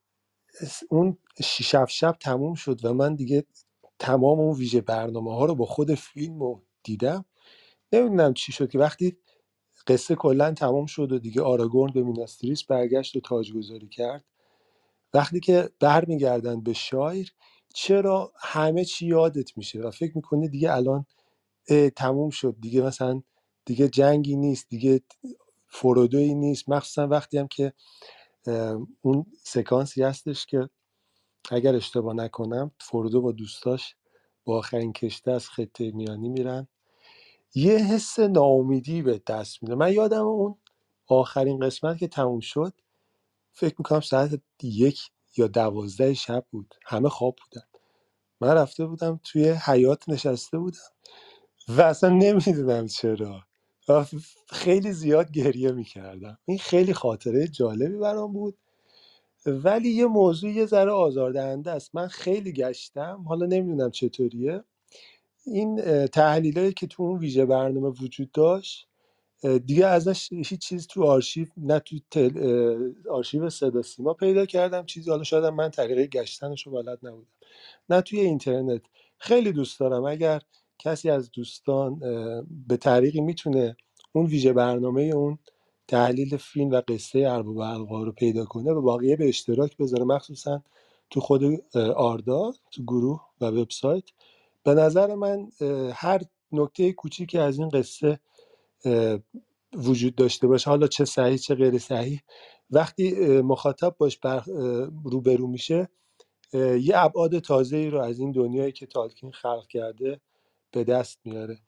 اون 0.90 1.18
شیش 1.44 1.76
شب 1.88 2.16
تموم 2.20 2.54
شد 2.54 2.84
و 2.84 2.94
من 2.94 3.14
دیگه 3.14 3.44
تمام 3.98 4.40
اون 4.40 4.56
ویژه 4.58 4.80
برنامه 4.80 5.34
ها 5.34 5.44
رو 5.44 5.54
با 5.54 5.66
خود 5.66 5.94
فیلم 5.94 6.40
رو 6.40 6.62
دیدم 6.84 7.24
نمی‌دونم 7.94 8.34
چی 8.34 8.52
شد 8.52 8.70
که 8.70 8.80
وقتی 8.80 9.18
قصه 9.88 10.16
کلا 10.16 10.54
تمام 10.54 10.86
شد 10.86 11.12
و 11.12 11.18
دیگه 11.20 11.42
آراگورن 11.42 11.92
به 11.92 12.02
میناستریس 12.02 12.64
برگشت 12.64 13.16
و 13.16 13.20
تاجگذاری 13.20 13.88
کرد 13.88 14.24
وقتی 15.14 15.40
که 15.40 15.70
برمیگردن 15.80 16.62
به 16.62 16.72
شایر 16.72 17.34
چرا 17.74 18.32
همه 18.40 18.84
چی 18.84 19.06
یادت 19.06 19.58
میشه 19.58 19.80
و 19.80 19.90
فکر 19.92 20.12
می‌کنه 20.16 20.48
دیگه 20.48 20.72
الان 20.72 21.06
اه، 21.70 21.90
تموم 21.90 22.30
شد 22.30 22.56
دیگه 22.60 22.82
مثلا 22.82 23.22
دیگه 23.66 23.88
جنگی 23.88 24.36
نیست 24.36 24.68
دیگه 24.68 25.02
فرودوی 25.68 26.34
نیست. 26.34 26.70
مخصوصا 26.70 27.08
وقتی 27.08 27.38
هم 27.38 27.48
که 27.48 27.72
اون 29.02 29.26
سکانسی 29.44 30.02
هستش 30.02 30.46
که 30.46 30.70
اگر 31.50 31.76
اشتباه 31.76 32.14
نکنم 32.14 32.72
فرودو 32.80 33.22
با 33.22 33.32
دوستاش 33.32 33.96
با 34.44 34.58
آخرین 34.58 34.94
کشته 34.94 35.32
از 35.32 35.48
خطه 35.50 35.92
میانی 35.92 36.28
میرن. 36.28 36.68
یه 37.54 37.76
حس 37.78 38.20
ناامیدی 38.20 39.02
به 39.02 39.22
دست 39.26 39.62
میده. 39.62 39.74
من 39.74 39.92
یادم 39.92 40.26
اون 40.26 40.56
آخرین 41.08 41.60
قسمت 41.60 41.98
که 41.98 42.08
تموم 42.08 42.40
شد 42.40 42.72
فکر 43.52 43.74
می‌کنم 43.78 44.00
ساعت 44.00 44.40
یک 44.62 45.00
یا 45.36 45.46
دوازده 45.46 46.14
شب 46.14 46.46
بود. 46.50 46.74
همه 46.86 47.08
خواب 47.08 47.36
بودن. 47.44 47.66
من 48.40 48.48
رفته 48.54 48.86
بودم 48.86 49.20
توی 49.24 49.50
حیات 49.50 50.08
نشسته 50.08 50.58
بودم 50.58 50.78
و 51.68 51.82
اصلا 51.82 52.10
نمی‌دونم 52.10 52.86
چرا. 52.86 53.42
خیلی 54.48 54.92
زیاد 54.92 55.32
گریه 55.32 55.72
می‌کردم. 55.72 56.38
این 56.44 56.58
خیلی 56.58 56.94
خاطره 56.94 57.48
جالبی 57.48 57.98
برام 57.98 58.32
بود. 58.32 58.58
ولی 59.46 59.90
یه 59.90 60.06
موضوع 60.06 60.50
یه 60.50 60.66
ذره 60.66 60.92
آزاردهنده 60.92 61.70
است. 61.70 61.94
من 61.94 62.08
خیلی 62.08 62.52
گشتم. 62.52 63.24
حالا 63.28 63.46
نمی‌دونم 63.46 63.90
چطوریه. 63.90 64.64
این 65.46 66.06
تحلیلایی 66.06 66.72
که 66.72 66.86
تو 66.86 67.02
اون 67.02 67.18
ویژه 67.18 67.44
برنامه 67.46 67.88
وجود 67.88 68.32
داشت 68.32 68.88
دیگه 69.66 69.86
ازش 69.86 70.32
هیچ 70.32 70.58
چیز 70.58 70.86
تو 70.86 71.04
آرشیو 71.04 71.46
نه 71.56 71.78
تو 71.78 71.96
تل... 72.10 72.92
آرشیو 73.10 73.50
صدا 73.50 73.82
سیما 73.82 74.14
پیدا 74.14 74.46
کردم 74.46 74.86
چیزی 74.86 75.10
حالا 75.10 75.22
شاید 75.22 75.44
من 75.44 75.70
طریقه 75.70 76.06
گشتنش 76.06 76.66
رو 76.66 76.72
بلد 76.72 76.98
نبودم. 77.02 77.26
نه 77.90 78.00
توی 78.00 78.20
اینترنت. 78.20 78.82
خیلی 79.18 79.52
دوست 79.52 79.80
دارم. 79.80 80.04
اگر 80.04 80.42
کسی 80.78 81.10
از 81.10 81.30
دوستان 81.30 82.00
به 82.68 82.76
طریقی 82.76 83.20
می‌تونه 83.20 83.76
اون 84.12 84.26
ویژه 84.26 84.52
برنامه 84.52 85.02
اون 85.02 85.38
تحلیل 85.88 86.36
فیلم 86.36 86.70
و 86.70 86.82
قصه 86.88 87.18
ارباب 87.18 87.58
القا 87.58 88.02
رو 88.02 88.12
پیدا 88.12 88.44
کنه 88.44 88.72
و 88.72 88.82
باقیه 88.82 89.16
به 89.16 89.28
اشتراک 89.28 89.76
بذاره. 89.76 90.04
مخصوصا 90.04 90.62
تو 91.10 91.20
خود 91.20 91.42
آردا 91.96 92.52
تو 92.70 92.82
گروه 92.82 93.20
و 93.40 93.46
وبسایت. 93.46 94.04
به 94.64 94.74
نظر 94.74 95.14
من 95.14 95.48
هر 95.94 96.20
نکته 96.52 96.92
کوچیکی 96.92 97.38
از 97.38 97.58
این 97.58 97.68
قصه 97.68 98.20
وجود 99.74 100.14
داشته 100.14 100.46
باشه 100.46 100.70
حالا 100.70 100.86
چه 100.86 101.04
صحیح 101.04 101.36
چه 101.36 101.54
غیر 101.54 101.78
صحیح. 101.78 102.20
وقتی 102.70 103.12
مخاطب 103.42 103.96
باش 103.98 104.18
بر 104.18 104.44
روبرو 105.04 105.46
میشه 105.46 105.88
یه 106.54 106.92
ابعاد 106.94 107.38
تازه 107.38 107.76
ای 107.76 107.90
رو 107.90 108.00
از 108.00 108.18
این 108.18 108.32
دنیایی 108.32 108.72
که 108.72 108.86
تالکین 108.86 109.32
خلق 109.32 109.66
کرده 109.68 110.20
به 110.72 110.84
دست 110.84 111.20
میاره. 111.24 111.58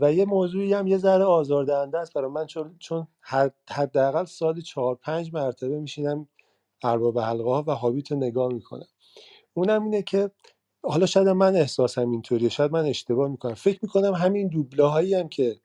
و 0.00 0.12
یه 0.14 0.24
موضوعی 0.24 0.72
هم 0.74 0.86
یه 0.86 0.98
ذره 0.98 1.24
آزاردهنده 1.24 1.98
است 1.98 2.14
برای 2.14 2.30
من 2.30 2.46
چون 2.46 2.76
چون 2.78 3.08
حد- 3.20 3.70
حداقل 3.70 4.24
سال 4.24 4.60
چهار 4.60 4.94
پنج 4.94 5.34
مرتبه 5.34 5.80
میشینم 5.80 6.28
ارباب 6.84 7.18
حلقه 7.18 7.50
ها 7.50 7.64
و 7.66 7.70
هابیت 7.74 8.12
رو 8.12 8.18
نگاه 8.18 8.52
می‌کنم. 8.52 8.88
اونم 9.54 9.84
اینه 9.84 10.02
که 10.02 10.30
حالا 10.90 11.06
شاید 11.06 11.28
من 11.28 11.56
احساسم 11.56 12.10
اینطوریه 12.10 12.48
شاید 12.48 12.72
من 12.72 12.86
اشتباه 12.86 13.28
می‌کنم. 13.28 13.54
فکر 13.54 13.80
می‌کنم 13.82 14.14
همین 14.14 14.48
دوبله 14.48 14.84
هایی 14.84 15.14
هم 15.14 15.28
که 15.28 15.56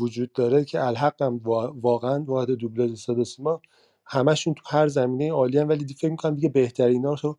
وجود 0.00 0.32
داره 0.32 0.64
که 0.64 0.84
الحق 0.86 1.22
هم 1.22 1.38
وا- 1.44 1.74
واقعا 1.82 2.24
واحد 2.24 2.50
دوبله 2.50 2.96
صدا 2.96 3.24
سیما 3.24 3.62
همشون 4.06 4.54
تو 4.54 4.62
هر 4.68 4.88
زمینه 4.88 5.32
عالی 5.32 5.58
هم. 5.58 5.68
ولی 5.68 5.94
فکر 5.94 6.10
می‌کنم 6.10 6.34
دیگه 6.34 6.48
بهترینا 6.48 7.14
رو 7.22 7.38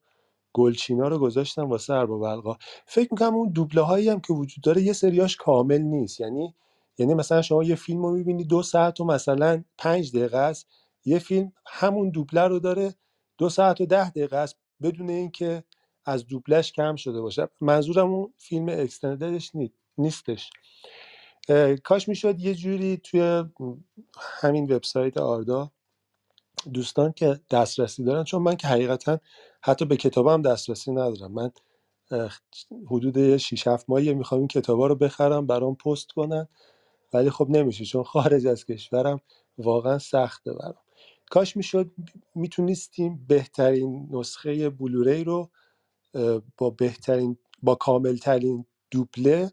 گلچینا 0.54 1.08
رو 1.08 1.20
گذاشتم 1.20 1.70
واسه 1.70 1.94
ارباب 1.94 2.24
القا. 2.24 2.58
فکر 2.88 3.10
می‌کنم 3.12 3.36
اون 3.36 3.50
دوبله 3.50 3.82
هایی 3.82 4.10
هم 4.10 4.20
که 4.20 4.34
وجود 4.34 4.64
داره 4.64 4.82
یه 4.82 4.94
سریاش 4.94 5.38
کامل 5.38 5.82
نیست. 5.82 6.22
یعنی 6.22 6.56
یعنی 7.00 7.14
مثلا 7.14 7.42
شما 7.42 7.64
یه 7.64 7.76
فیلم 7.76 8.04
رو 8.06 8.12
می‌بینی 8.12 8.44
دو 8.46 8.64
ساعت 8.64 9.02
و 9.02 9.06
مثلا 9.06 9.64
پنج 9.78 10.12
دقیقه 10.18 10.38
است. 10.38 10.68
یه 11.06 11.20
فیلم 11.20 11.52
همون 11.68 12.10
دوبله 12.10 12.42
رو 12.48 12.60
داره 12.60 12.96
دو 13.38 13.50
ساعت 13.50 13.82
و 13.82 13.86
ده 13.86 14.10
دقیقه 14.10 14.38
است 14.38 14.58
بدون 14.84 15.10
اینکه 15.10 15.64
از 16.06 16.28
دوبلش 16.28 16.72
کم 16.74 16.96
شده 16.96 17.22
باشه. 17.22 17.50
منظورم 17.62 18.14
اون 18.14 18.34
فیلم 18.38 18.70
اکستنددش 18.70 19.56
نی- 19.56 19.74
نیستش. 19.98 20.50
کاش 21.86 22.10
می‌شد 22.10 22.40
یه 22.42 22.56
جوری 22.56 22.98
توی 22.98 23.44
همین 24.42 24.74
وبسایت 24.74 25.18
آردا 25.18 25.72
دوستان 26.74 27.14
که 27.14 27.42
دسترسی 27.52 28.04
دارن 28.04 28.26
چون 28.26 28.42
من 28.42 28.58
که 28.58 28.68
حقیقتا 28.68 29.20
حتی 29.64 29.86
به 29.86 29.98
کتابم 29.98 30.42
دسترسی 30.42 30.92
ندارم. 30.92 31.34
من 31.34 31.52
حدود 32.92 33.38
6 33.38 33.68
7 33.68 33.90
ماهیه 33.90 34.14
می‌خوام 34.14 34.40
این 34.42 34.48
کتابا 34.48 34.88
رو 34.88 34.96
بخرم 34.96 35.48
برام 35.48 35.76
پست 35.76 36.12
کنن. 36.12 36.48
ولی 37.14 37.30
خب 37.30 37.48
نمیشه 37.50 37.86
چون 37.86 38.04
خارج 38.04 38.48
از 38.48 38.66
کشورم 38.66 39.22
واقعا 39.58 40.00
سخته 40.00 40.54
برام. 40.54 40.76
کاش 41.32 41.58
می‌شد 41.58 41.92
می‌تونستیم 42.36 43.26
بهترین 43.30 44.10
نسخه 44.12 44.70
بلوری 44.70 45.24
رو 45.24 45.52
با 46.58 46.70
بهترین 46.70 47.38
با 47.64 47.76
کاملترین 47.76 48.66
دوبله 48.92 49.52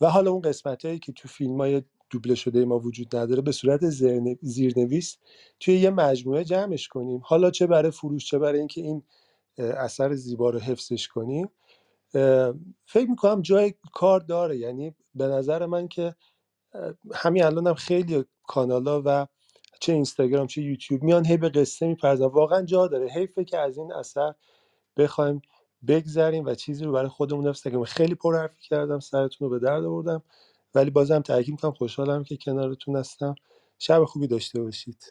و 0.00 0.10
حالا 0.10 0.30
اون 0.30 0.42
قسمت 0.42 0.84
هایی 0.84 0.98
که 0.98 1.12
تو 1.12 1.28
فیلم 1.28 1.58
های 1.60 1.82
دوبله 2.10 2.34
شده 2.34 2.64
ما 2.64 2.78
وجود 2.78 3.16
نداره 3.16 3.42
به 3.42 3.52
صورت 3.52 3.90
زیرن- 3.90 4.38
زیرنویس 4.42 5.18
توی 5.60 5.74
یه 5.78 5.90
مجموعه 5.90 6.44
جمعش 6.44 6.88
کنیم. 6.88 7.22
حالا 7.24 7.50
چه 7.50 7.66
برای 7.66 7.90
فروش 7.90 8.26
چه 8.26 8.38
برای 8.38 8.58
اینکه 8.58 8.80
این 8.80 9.02
اثر 9.58 10.14
زیبا 10.14 10.50
رو 10.50 10.58
حفظش 10.58 11.08
کنیم. 11.08 11.50
فکر 12.86 13.10
می‌کنم 13.10 13.42
جای 13.42 13.74
کار 13.94 14.20
داره. 14.20 14.58
یعنی 14.58 14.94
به 15.14 15.26
نظر 15.28 15.66
من 15.66 15.88
که 15.88 16.16
همین 17.14 17.44
الان 17.44 17.66
هم 17.66 17.74
خیلی 17.74 18.24
کانالا 18.48 19.02
و 19.06 19.26
چه 19.80 19.92
اینستاگرام 19.92 20.46
چه 20.46 20.62
یوتیوب 20.62 21.02
میان 21.02 21.26
هی 21.26 21.36
به 21.36 21.48
قصه 21.48 21.86
می‌پردازن. 21.86 22.26
واقعا 22.34 22.62
جا 22.62 22.86
داره. 22.88 23.08
حیفه 23.08 23.44
که 23.44 23.58
از 23.58 23.78
این 23.78 23.92
اثر 23.92 24.34
بخوایم 24.96 25.42
بگذریم 25.88 26.44
و 26.44 26.54
چیزی 26.54 26.84
رو 26.84 26.92
برای 26.92 27.08
خودمون 27.08 27.46
حفظ 27.48 27.62
کنیم 27.62 27.84
خیلی 27.84 28.14
پر 28.14 28.36
حرفی 28.36 28.62
کردم 28.62 28.98
سرتون 29.00 29.48
رو 29.48 29.58
به 29.60 29.66
درد 29.66 29.84
آوردم 29.84 30.22
ولی 30.74 30.90
بازم 30.90 31.20
تاکید 31.20 31.50
می‌کنم 31.54 31.72
خوشحالم 31.72 32.24
که 32.24 32.36
کنارتون 32.36 32.96
هستم. 32.96 33.34
شب 33.78 34.04
خوبی 34.04 34.26
داشته 34.26 34.62
باشید. 34.62 35.04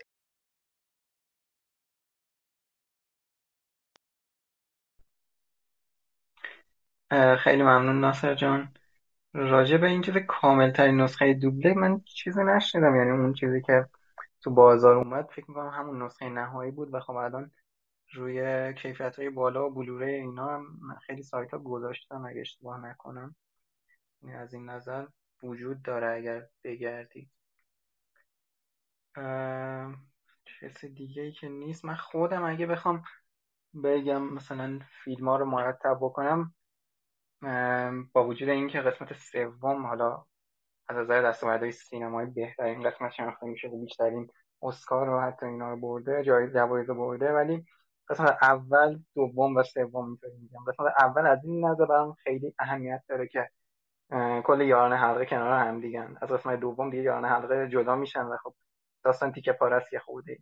خیلی 7.39 7.64
ممنون 7.64 7.99
ناصر 8.02 8.35
جان. 8.35 8.73
راجع 9.34 9.77
به 9.77 9.88
این 9.88 10.02
چیز 10.02 10.18
کامل 10.18 10.72
ترین 10.72 11.02
نسخه 11.02 11.34
دوبله 11.34 11.73
من 11.73 12.02
چیزی 12.02 12.44
نشنیدم 12.44 12.95
یعنی 12.95 13.11
اون 13.11 13.34
چیزی 13.34 13.61
که 13.61 13.85
تو 14.41 14.52
بازار 14.52 14.95
اومد 14.95 15.27
فکر 15.31 15.45
می‌کنم 15.49 15.69
همون 15.69 16.03
نسخه 16.03 16.30
نهایی 16.30 16.72
بود 16.72 16.94
و 16.94 16.99
خب 16.99 17.14
الان 17.15 17.52
روی 18.14 18.74
کیفیت 18.74 19.20
های 19.20 19.30
بالا 19.30 19.68
و 19.68 19.74
بلوره 19.74 20.08
اینا 20.08 20.48
هم 20.48 20.96
خیلی 21.06 21.24
سایت 21.24 21.52
ها 21.52 21.60
گذاشتن 21.60 22.16
اگه 22.16 22.42
اشتباه 22.42 22.86
نکنم. 22.86 23.36
یعنی 24.22 24.36
از 24.36 24.54
این 24.54 24.70
نظر 24.70 25.08
وجود 25.44 25.82
داره 25.82 26.18
اگر 26.18 26.48
بگردی. 26.64 27.30
اه، 29.16 29.96
کس 30.62 30.86
دیگه 30.86 31.22
ای 31.22 31.32
که 31.32 31.50
نیست. 31.50 31.86
من 31.86 31.96
خودم 31.96 32.44
اگه 32.44 32.66
بخوام 32.66 33.04
بگم 33.84 34.24
مثلا 34.24 34.80
فیلم 35.04 35.30
ها 35.30 35.38
رو 35.38 35.46
مرتب 35.46 35.98
بکنم 36.02 36.54
با 38.14 38.28
وجود 38.28 38.50
اینکه 38.50 38.82
قسمت 38.82 39.14
سوم 39.14 39.86
حالا 39.86 40.26
از 40.88 40.98
نظر 40.98 41.22
دستاوردهای 41.22 41.72
سینمایی 41.72 42.30
بهترین 42.30 42.90
قسمت 42.90 43.12
شناخته 43.12 43.46
میشه 43.46 43.68
و 43.68 43.82
بیشترین 43.82 44.28
اسکار 44.62 45.08
رو 45.08 45.22
حتی 45.22 45.46
اینا 45.46 45.70
رو 45.70 45.78
برده 45.78 46.24
جایزه 46.24 46.54
جوایز 46.54 46.90
برده 46.90 47.34
ولی 47.34 47.66
قسمت 48.10 48.38
اول 48.42 49.00
دوم 49.16 49.56
و 49.56 49.64
سوم 49.64 50.06
اینطوری 50.06 50.38
میگم 50.42 50.64
قسمت 50.68 50.94
اول 51.00 51.28
از 51.28 51.46
این 51.46 51.66
نظر 51.66 51.86
برام 51.86 52.14
خیلی 52.14 52.54
اهمیت 52.60 53.04
داره 53.10 53.28
که 53.28 53.50
کل 54.44 54.62
یاران 54.62 54.94
حلقه 54.94 55.26
کنار 55.26 55.60
هم 55.60 55.82
دیگن 55.82 56.18
از 56.22 56.30
قسمت 56.30 56.60
دوم 56.60 56.90
دیگه 56.90 57.04
یاران 57.04 57.26
حلقه 57.26 57.68
جدا 57.70 57.96
میشن 57.96 58.24
و 58.26 58.38
خب 58.44 58.54
داستان 59.04 59.32
تیکه 59.32 59.54
پاره 59.54 59.76
است 59.76 59.94
یه 59.94 60.00
خورده 60.00 60.38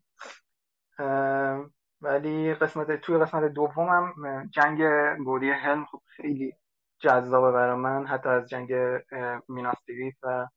ولی 2.01 2.53
قسمت 2.53 3.01
توی 3.01 3.17
قسمت 3.17 3.51
دومم 3.51 4.25
اه، 4.25 4.47
جنگ 4.47 4.83
گودی 5.25 5.49
هلم 5.51 5.85
خب 5.85 6.01
خیلی 6.05 6.53
جذابه 6.99 7.51
برای 7.51 7.75
من. 7.75 8.07
حتی 8.07 8.29
از 8.29 8.49
جنگ 8.49 8.73
اه، 9.11 9.41
میناستریت 9.49 10.15
و 10.23 10.47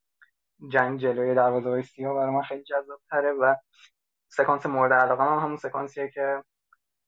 جنگ 0.69 1.01
جلوی 1.01 1.35
دروازه 1.35 1.83
سیاه 1.83 2.15
برای 2.15 2.35
من 2.35 2.43
خیلی 2.43 2.63
جذاب 2.65 3.01
تره 3.11 3.33
و 3.33 3.55
سکانس 4.29 4.67
مورد 4.67 4.93
علاقه 4.93 5.25
هم 5.25 5.39
همون 5.39 5.57
سکانسیه 5.57 6.11
که 6.15 6.45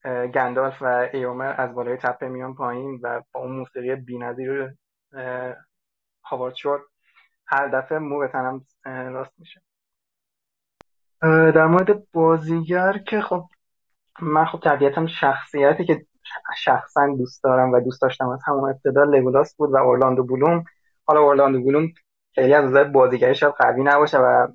گندالف 0.05 0.83
و 0.83 1.09
ایومر 1.13 1.55
از 1.59 1.75
بالای 1.75 1.97
تپه 1.97 2.29
میان 2.29 2.55
پایین 2.55 3.01
و 3.03 3.23
با 3.33 3.41
اون 3.41 3.53
موسیقی 3.53 3.95
بی‌نظیر 3.95 4.75
هاوارد 6.25 6.55
شور 6.55 6.81
هر 7.47 7.69
دفعه 7.69 7.99
مو 7.99 8.19
به 8.19 8.29
تنم 8.29 8.65
راست 8.85 9.33
میشه. 9.39 9.63
در 11.23 11.67
مورد 11.67 12.13
بازیگر 12.13 12.99
که 12.99 13.21
خب 13.21 13.45
من 14.23 14.45
خب 14.45 14.61
طبیعتا 14.65 15.07
شخصیتی 15.07 15.85
که 15.85 16.07
شخصا 16.57 17.07
دوست 17.19 17.45
دارم 17.45 17.73
و 17.73 17.81
دوست 17.81 18.03
داشتم 18.03 18.29
از 18.29 18.41
همون 18.47 18.71
ابتدا 18.71 19.05
لگولاس 19.05 19.57
بود 19.57 19.71
و 19.73 19.77
اورلاندو 19.77 20.25
بلوم. 20.25 20.65
حالا 21.07 21.21
اورلاندو 21.21 21.65
بلوم 21.65 21.89
خیلی 22.35 22.55
از 22.55 22.65
نظر 22.65 22.85
بازیگری 22.85 23.35
شاید 23.35 23.55
قوی 23.55 23.83
نباشه 23.83 24.19
و 24.19 24.49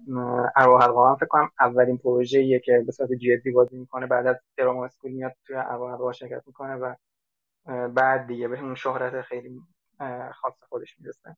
ارواح 0.56 0.84
حلقه 0.84 1.16
فکر 1.16 1.26
کنم 1.26 1.52
اولین 1.60 1.98
پروژه‌ایه 1.98 2.60
که 2.60 2.84
به 2.86 2.92
صورت 2.92 3.10
جدی 3.12 3.52
بازی 3.52 3.78
می‌کنه 3.78 4.08
بعد 4.08 4.28
از 4.28 4.36
دراما 4.58 4.86
اسکول 4.86 5.12
میاد 5.12 5.34
توی 5.48 5.56
ارواح 5.56 5.92
حلقه 5.92 6.14
شرکت 6.14 6.44
می‌کنه 6.48 6.76
و 6.76 6.96
بعد 7.88 8.28
دیگه 8.28 8.48
به 8.48 8.60
اون 8.60 8.76
شهرت 8.76 9.22
خیلی 9.22 9.62
خاص 10.34 10.54
خودش 10.70 11.00
می‌رسه. 11.00 11.38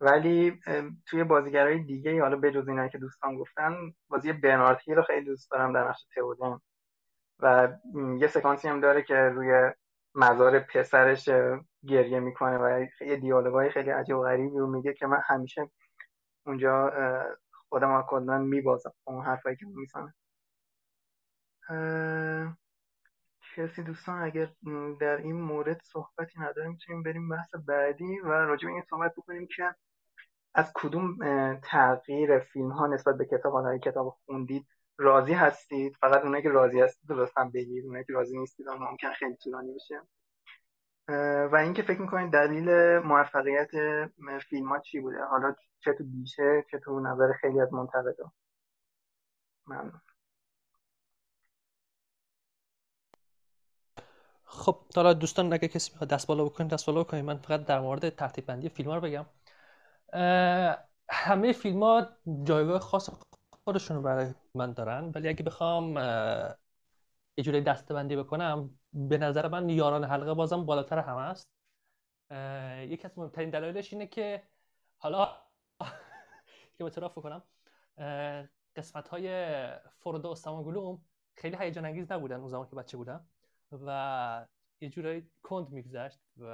ولی 0.00 0.60
توی 1.06 1.24
بازیگرای 1.24 1.78
دیگه 1.78 2.20
حالا 2.20 2.36
بجز 2.36 2.68
اینایی 2.68 2.90
که 2.90 2.98
دوستان 2.98 3.36
گفتن 3.36 3.72
بازی 4.08 4.32
برنارد 4.32 4.80
رو 4.86 5.02
خیلی 5.02 5.24
دوست 5.24 5.50
دارم 5.50 5.72
در 5.72 5.88
نقش 5.88 6.06
تئودن 6.14 6.58
و 7.38 7.68
یه 8.18 8.26
سکانسی 8.26 8.68
هم 8.68 8.80
داره 8.80 9.02
که 9.02 9.14
روی 9.14 9.70
مزار 10.14 10.60
پسرش 10.60 11.28
گریه 11.86 12.20
می‌کنه 12.20 12.58
و 12.58 12.86
یه 13.00 13.16
دیالوگای 13.16 13.70
خیلی 13.70 13.90
عجیب 13.90 14.16
و 14.16 14.22
غریبی 14.22 14.58
رو 14.58 14.66
میگه 14.66 14.94
که 14.94 15.06
من 15.06 15.20
همیشه 15.24 15.70
اونجا 16.46 16.92
خودم 17.68 18.02
کلا 18.08 18.38
میبازم 18.38 18.92
اون 19.04 19.24
حرفایی 19.24 19.56
که 19.56 19.66
می‌زنه. 19.66 20.14
کسی 23.56 23.82
دوستان 23.82 24.22
اگر 24.22 24.48
در 25.00 25.16
این 25.16 25.40
مورد 25.40 25.80
صحبتی 25.82 26.40
نداریم 26.40 26.70
می‌تونیم 26.70 27.02
بریم 27.02 27.28
بحث 27.28 27.54
بعدی 27.54 28.20
و 28.20 28.28
راجع 28.28 28.66
به 28.66 28.72
این 28.72 28.82
صحبت 28.90 29.14
بکنیم 29.16 29.48
که 29.56 29.74
از 30.54 30.72
کدوم 30.74 31.16
تغییر 31.62 32.38
فیلم 32.38 32.70
ها 32.70 32.86
نسبت 32.86 33.16
به 33.16 33.24
کتاب 33.24 33.52
ها 33.52 33.78
کتاب 33.78 34.18
خوندید 34.24 34.66
راضی 35.02 35.32
هستید؟ 35.32 35.96
فقط 35.96 36.22
اونایی 36.22 36.42
که 36.42 36.48
راضی 36.48 36.80
هستید 36.80 37.12
لطفا 37.12 37.50
بگید. 37.54 37.84
اونایی 37.84 38.04
که 38.04 38.12
راضی 38.12 38.38
نیستید 38.38 38.68
اون 38.68 38.78
ممکن 38.78 39.12
خیلی 39.12 39.36
طولانی 39.36 39.74
بشه. 39.74 40.00
و 41.52 41.56
اینکه 41.56 41.82
فکر 41.82 42.00
می‌کنید 42.00 42.32
دلیل 42.32 42.98
موفقیت 42.98 43.70
فیلم 44.50 44.68
ها 44.68 44.78
چی 44.78 45.00
بوده؟ 45.00 45.24
حالا 45.24 45.54
چه 45.80 45.92
تو 45.92 46.04
بیشه 46.04 46.64
چه 46.70 46.78
تو 46.78 47.00
نظر 47.00 47.32
خیلی 47.40 47.60
از 47.60 47.72
منتقدا 47.72 48.32
ممنون. 49.66 50.00
خب 54.44 54.76
حالا 54.96 55.12
دوستان 55.12 55.52
اگه 55.52 55.68
کسی 55.68 55.90
می‌خواد 55.92 56.10
دست 56.10 56.26
بالا 56.26 56.44
بکنید 56.44 56.70
دست 56.70 56.86
بالا 56.86 57.02
بکنید. 57.02 57.24
من 57.24 57.36
فقط 57.36 57.64
در 57.64 57.80
مورد 57.80 58.08
ترتیب 58.08 58.46
بندی 58.46 58.68
فیلم 58.68 58.90
ها 58.90 58.96
رو 58.96 59.00
بگم. 59.00 59.26
همه 61.10 61.52
فیلم 61.52 61.82
ها 61.82 62.06
جایگاه 62.42 62.78
خاص 62.78 63.10
خودشون 63.64 64.02
برای 64.02 64.34
من 64.54 64.72
دارن. 64.72 65.12
ولی 65.14 65.28
اگه 65.28 65.42
بخوام 65.42 65.96
یه 67.36 67.44
جوری 67.44 67.60
دسته 67.60 67.94
بکنم 68.16 68.78
به 68.92 69.18
نظر 69.18 69.48
من 69.48 69.68
یاران 69.68 70.04
حلقه 70.04 70.34
بازم 70.34 70.66
بالاتر 70.66 70.98
همه 70.98 71.20
است. 71.20 71.48
یکی 72.90 73.04
از 73.04 73.18
مهمترین 73.18 73.50
دلایلش 73.50 73.92
اینه 73.92 74.06
که 74.06 74.42
حالا 74.98 75.28
که 76.78 76.84
اعتراف 76.84 77.14
کنم 77.14 77.42
قسمت 78.76 79.08
های 79.08 79.28
فرودو 79.98 80.28
و 80.28 80.98
خیلی 81.34 81.56
هیجان 81.60 81.84
انگیز 81.84 82.12
نبودن 82.12 82.36
اون 82.36 82.48
زمان 82.48 82.66
که 82.68 82.76
بچه 82.76 82.96
بودم 82.96 83.26
و 83.72 84.46
یه 84.80 84.88
جورایی 84.88 85.30
کند 85.42 85.70
میگذشت 85.70 86.20
و 86.38 86.46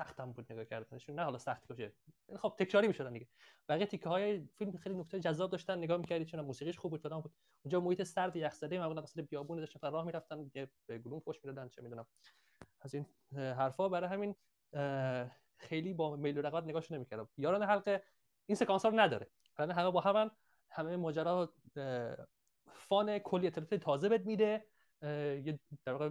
سختم 0.00 0.32
بود 0.32 0.52
نگاه 0.52 0.64
کردنشون. 0.64 1.14
نه 1.14 1.24
حالا 1.24 1.38
سخت 1.38 1.68
باشه. 1.68 1.92
خب 2.38 2.54
تکراری 2.58 2.88
می‌شدن 2.88 3.12
دیگه. 3.12 3.28
بقیه 3.68 3.86
تیکه 3.86 4.08
های 4.08 4.48
فیلم 4.58 4.76
خیلی 4.76 4.94
نکته 4.94 5.20
جذاب 5.20 5.50
داشتن 5.50 5.78
نگاه 5.78 5.96
می‌کردی 5.96 6.24
چون 6.24 6.40
موسیقیش 6.40 6.78
خوب 6.78 6.90
بود 6.90 7.02
بود. 7.02 7.32
اونجا 7.64 7.80
محیط 7.80 8.02
سرد 8.02 8.36
یخزده 8.36 8.78
معمولا 8.78 9.02
مثلا 9.02 9.24
بیابون 9.30 9.58
داشتن 9.58 9.92
راه 9.92 10.04
می‌رفتن 10.06 10.50
به 10.86 10.98
گلوم 10.98 11.20
خوش 11.20 11.44
می‌دادن 11.44 11.68
چه 11.68 11.82
می‌دونم. 11.82 12.06
از 12.80 12.94
این 12.94 13.06
حرفا 13.34 13.88
برای 13.88 14.10
همین 14.10 14.34
خیلی 15.56 15.94
با 15.94 16.16
میل 16.16 16.38
و 16.38 16.42
رغبت 16.42 16.64
نگاهش 16.64 16.92
نمی‌کردم. 16.92 17.28
یاران 17.36 17.62
حلقه 17.62 18.02
این 18.46 18.56
سکانس 18.56 18.86
رو 18.86 19.00
نداره. 19.00 19.30
الان 19.56 19.70
همه 19.70 19.90
با 19.90 20.00
هم 20.00 20.30
همه 20.70 20.96
ماجرا 20.96 21.54
فان 22.72 23.18
کلی 23.18 23.46
اطلاعات 23.46 23.74
تازه 23.74 24.08
بد 24.08 24.26
میده. 24.26 24.64
یه 25.02 25.58
در 25.84 25.92
واقع 25.92 26.10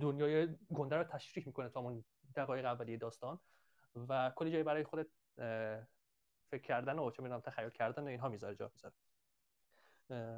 دنیای 0.00 0.48
گنده 0.74 0.96
رو 0.96 1.04
تشریح 1.04 1.46
می‌کنه 1.46 1.68
تا 1.68 1.80
اون 1.80 2.04
دقایق 2.36 2.64
اولیه 2.64 2.96
داستان 2.96 3.40
و 4.08 4.32
کلی 4.36 4.50
جایی 4.50 4.64
برای 4.64 4.84
خودت 4.84 5.06
فکر 6.50 6.62
کردن 6.62 6.98
و 6.98 7.10
چه 7.10 7.22
می‌دونم 7.22 7.40
تخیل 7.40 7.70
کردن 7.70 8.04
و 8.04 8.06
اینها 8.06 8.28
می‌ذاره 8.28 8.54
جا 8.54 8.70
می‌ذاره 8.74 8.94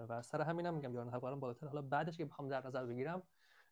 و 0.07 0.23
سر 0.23 0.41
همینم 0.41 0.75
میگم 0.75 0.95
یاران 0.95 1.15
حقارم 1.15 1.41
بالاتر. 1.41 1.66
حالا 1.66 1.83
بعدش 1.83 2.16
که 2.16 2.25
بخوام 2.25 2.49
در 2.49 2.66
نظر 2.66 2.87
بگیرم 2.87 3.23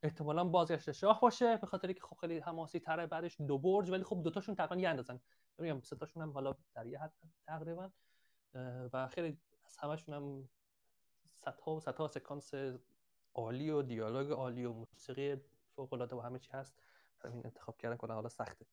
احتمالا 0.02 0.44
بازگشت 0.44 0.92
شاه 0.92 1.20
باشه. 1.20 1.56
به 1.56 1.66
خاطر 1.66 1.92
که 1.92 2.00
خب 2.00 2.16
خیلی 2.16 2.38
حماسی 2.38 2.80
تره 2.80 3.06
بعدش 3.06 3.40
دو 3.40 3.58
برج 3.58 3.90
ولی 3.90 4.04
خب 4.04 4.22
دوتاشون 4.22 4.54
تقریبا 4.54 4.82
یه 4.82 4.88
اندازن. 4.88 5.20
میگم 5.58 5.80
سه 5.80 5.96
تاشون 5.96 6.22
هم 6.22 6.32
حالا 6.32 6.54
در 6.74 6.86
یه 6.86 6.98
حد 6.98 7.12
تقریبا. 7.46 7.90
و 8.92 9.08
خیلی 9.08 9.38
از 9.64 9.76
همشون 9.76 10.14
هم 10.14 10.48
صدها 11.24 11.74
و 11.74 11.80
صدها 11.80 12.08
سکانس 12.08 12.52
عالی 13.34 13.70
و 13.70 13.82
دیالوگ 13.82 14.30
عالی 14.30 14.64
و 14.64 14.72
موسیقی 14.72 15.36
فوق 15.76 15.92
العاده 15.92 16.16
و 16.16 16.20
همه 16.20 16.38
چی 16.38 16.50
هست. 16.52 16.82
این 17.24 17.42
انتخاب 17.44 17.76
کردن 17.78 17.96
کنه 17.96 18.14
حالا 18.14 18.28
سخته. 18.28 18.66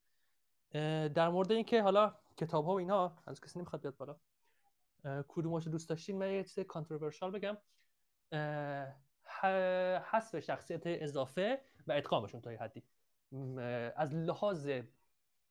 در 1.09 1.29
مورد 1.29 1.51
اینکه 1.51 1.81
حالا 1.81 2.15
کتاب 2.37 2.65
ها 2.65 2.73
و 2.73 2.77
اینا 2.77 3.17
از 3.25 3.41
کسی 3.41 3.59
نمی‌خواد 3.59 3.81
بیاد 3.81 3.97
بالا. 3.97 4.15
کدوماشو 5.27 5.69
دوست 5.69 5.89
داشتین؟ 5.89 6.17
من 6.17 6.31
یه 6.31 6.43
چیز 6.43 6.59
controversial 6.59 7.31
بگم. 7.31 7.57
حذف 10.11 10.39
شخصیت 10.39 10.81
اضافه 10.85 11.61
و 11.87 11.91
ادغامشون 11.91 12.41
تا 12.41 12.51
یه 12.51 12.59
حدی. 12.59 12.83
از 13.95 14.13
لحاظ 14.13 14.69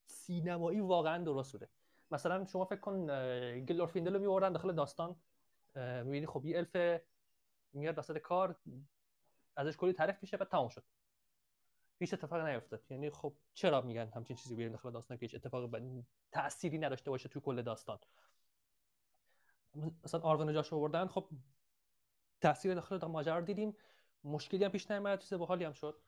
سینمایی 0.07 0.81
واقعا 0.81 1.25
درست 1.25 1.53
بوده. 1.53 1.69
مثلا 2.11 2.47
شما 2.47 2.65
فکر 2.65 2.81
کن 2.81 3.07
گلورفیندل 3.65 4.13
رو 4.15 4.21
میوردن 4.21 4.53
داخل 4.53 4.73
داستان. 4.73 5.17
می‌بینی 5.77 6.27
خب 6.27 6.45
یه 6.45 6.59
الف 6.59 7.01
میاد 7.73 7.99
وسط 7.99 8.19
کار 8.19 8.57
ازش 9.57 9.77
کلی 9.77 9.93
تعریف 9.93 10.17
میشه 10.23 10.37
و 10.37 10.45
تمام 10.45 10.69
شد. 10.69 10.85
هیچ 12.03 12.15
اتفاقی 12.15 12.53
نیفتاد. 12.53 12.83
یعنی 12.91 13.11
خب 13.11 13.35
چرا 13.55 13.81
میگن 13.81 14.11
همچین 14.15 14.37
چیزی 14.37 14.57
بیارین 14.57 14.73
داخل 14.73 14.91
داستان 14.91 15.17
که 15.17 15.27
هیچ 15.27 15.35
اتفاق 15.35 15.71
تأثیری 16.33 16.79
نداشته 16.79 17.11
باشه 17.11 17.29
توی 17.29 17.43
کل 17.43 17.63
داستان؟ 17.63 17.99
مثلا 20.05 20.21
آرون 20.21 20.53
جاش 20.53 20.73
آوردن 20.73 21.07
خب 21.07 21.29
تاثیر 22.41 22.75
داخل 22.75 23.07
ماجرا 23.07 23.39
رو 23.39 23.45
دیدیم. 23.45 23.77
مشکلی 24.25 24.65
هم 24.65 24.71
پیش 24.71 24.91
نیامد 24.91 25.21
چیز 25.21 25.35
باحالی 25.35 25.65
هم 25.65 25.73
شد. 25.73 26.03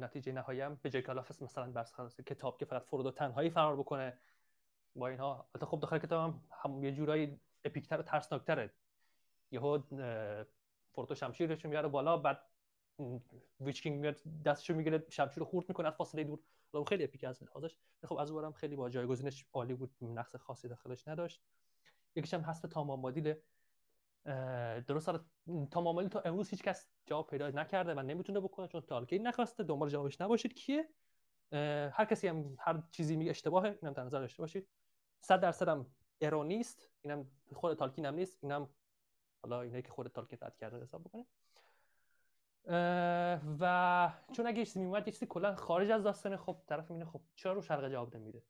نتیجه 0.00 0.32
نهایی 0.32 0.60
هم 0.60 0.78
به 0.82 0.90
جای 0.90 1.02
کلافس 1.02 1.42
مثلا 1.42 1.70
برس 1.70 2.20
کتاب 2.20 2.58
که 2.58 2.64
فقط 2.64 2.82
فرودو 2.82 3.10
تنهایی 3.10 3.50
فرار 3.50 3.76
بکنه. 3.76 4.18
با 4.96 5.08
اینها 5.08 5.48
البته 5.54 5.66
خب 5.66 5.80
داخل 5.80 5.98
کتاب 5.98 6.32
هم, 6.32 6.40
هم 6.50 6.84
یه 6.84 6.92
جورایی 6.92 7.40
اپیکتر 7.64 7.98
و 7.98 8.02
ترسناکتره. 8.02 8.70
یهو 9.50 9.82
فرودو 10.92 11.14
شمشیرش 11.14 11.66
میاره 11.66 11.88
بالا 11.88 12.16
بعد 12.16 12.40
ویچ 13.60 13.82
کینگ 13.82 14.00
میاد 14.00 14.22
دستشو 14.44 14.74
می‌گیره 14.74 15.04
شمشیر 15.08 15.44
خورد 15.44 15.68
می‌کنه 15.68 15.88
از 15.88 15.94
فاصله 15.94 16.24
دور. 16.24 16.38
و 16.74 16.84
خیلی 16.84 17.04
اپیک 17.04 17.24
از 17.24 17.42
لحاظش 17.42 17.76
خب 18.04 18.16
از 18.16 18.30
اونم 18.30 18.52
خیلی 18.52 18.76
با 18.76 18.90
جایگزینش 18.90 19.46
عالی 19.52 19.74
بود 19.74 19.94
نقص 20.00 20.36
خاصی 20.36 20.68
داخلش 20.68 21.08
نداشت. 21.08 21.42
یکیش 22.16 22.34
هم 22.34 22.40
حذف 22.40 22.62
تام 22.62 23.12
درست 24.86 25.10
تام 25.70 26.08
تا 26.08 26.20
امروز 26.20 26.48
هیچ 26.48 26.62
کس 26.62 26.92
جواب 27.06 27.26
پیدا 27.30 27.48
نکرده 27.48 27.94
و 27.94 28.00
نمی‌تونه 28.00 28.40
بکنه 28.40 28.68
چون 28.68 28.80
تالکین 28.80 29.26
نخواسته 29.26 29.64
دنبال 29.64 29.88
جوابش 29.88 30.20
نباشید 30.20 30.54
کیه. 30.54 30.88
هر 31.92 32.04
کسی 32.04 32.28
هم 32.28 32.56
هر 32.58 32.82
چیزی 32.90 33.16
میگه 33.16 33.30
اشتباهه 33.30 33.78
اینم 33.82 33.92
در 33.94 34.04
نظر 34.04 34.20
داشته 34.20 34.42
باشید. 34.42 34.68
100 35.20 35.40
درصد 35.40 35.68
هم 35.68 35.86
ارونیست 36.20 36.90
اینم 37.02 37.30
خود 37.52 37.74
تالکین 37.74 38.06
هم 38.06 38.14
نیست 38.14 38.38
اینم 38.42 38.68
حالا 39.42 39.62
اینه 39.62 39.82
که 39.82 39.88
خود 39.88 40.08
تالکین 40.08 40.38
رد 40.42 40.56
کرده 40.56 40.82
حساب 40.82 41.04
بکنید. 41.04 41.26
و 43.60 44.12
چون 44.32 44.46
اگه 44.46 44.64
چیزی 44.64 44.80
میومد 44.80 45.08
یه 45.08 45.28
کلا 45.28 45.54
خارج 45.54 45.90
از 45.90 46.02
داستانه 46.02 46.36
خب 46.36 46.56
طرف 46.66 46.90
میینه 46.90 47.04
خب 47.04 47.20
چرا 47.34 47.52
رو 47.52 47.62
شرق 47.62 47.88
جواب 47.88 48.16
نمیده؟ 48.16 48.42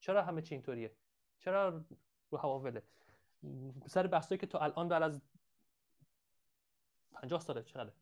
چرا 0.00 0.22
همه 0.22 0.42
چی 0.42 0.54
اینطوریه؟ 0.54 0.92
چرا 1.38 1.82
رو 2.30 2.38
حواوله 2.38 2.82
سر 3.86 4.06
بحثایی 4.06 4.38
که 4.38 4.46
تو 4.46 4.58
الان 4.58 4.88
بعد 4.88 5.02
از 5.02 5.20
50 7.12 7.40
ساله 7.40 7.62
چقدر 7.62 7.92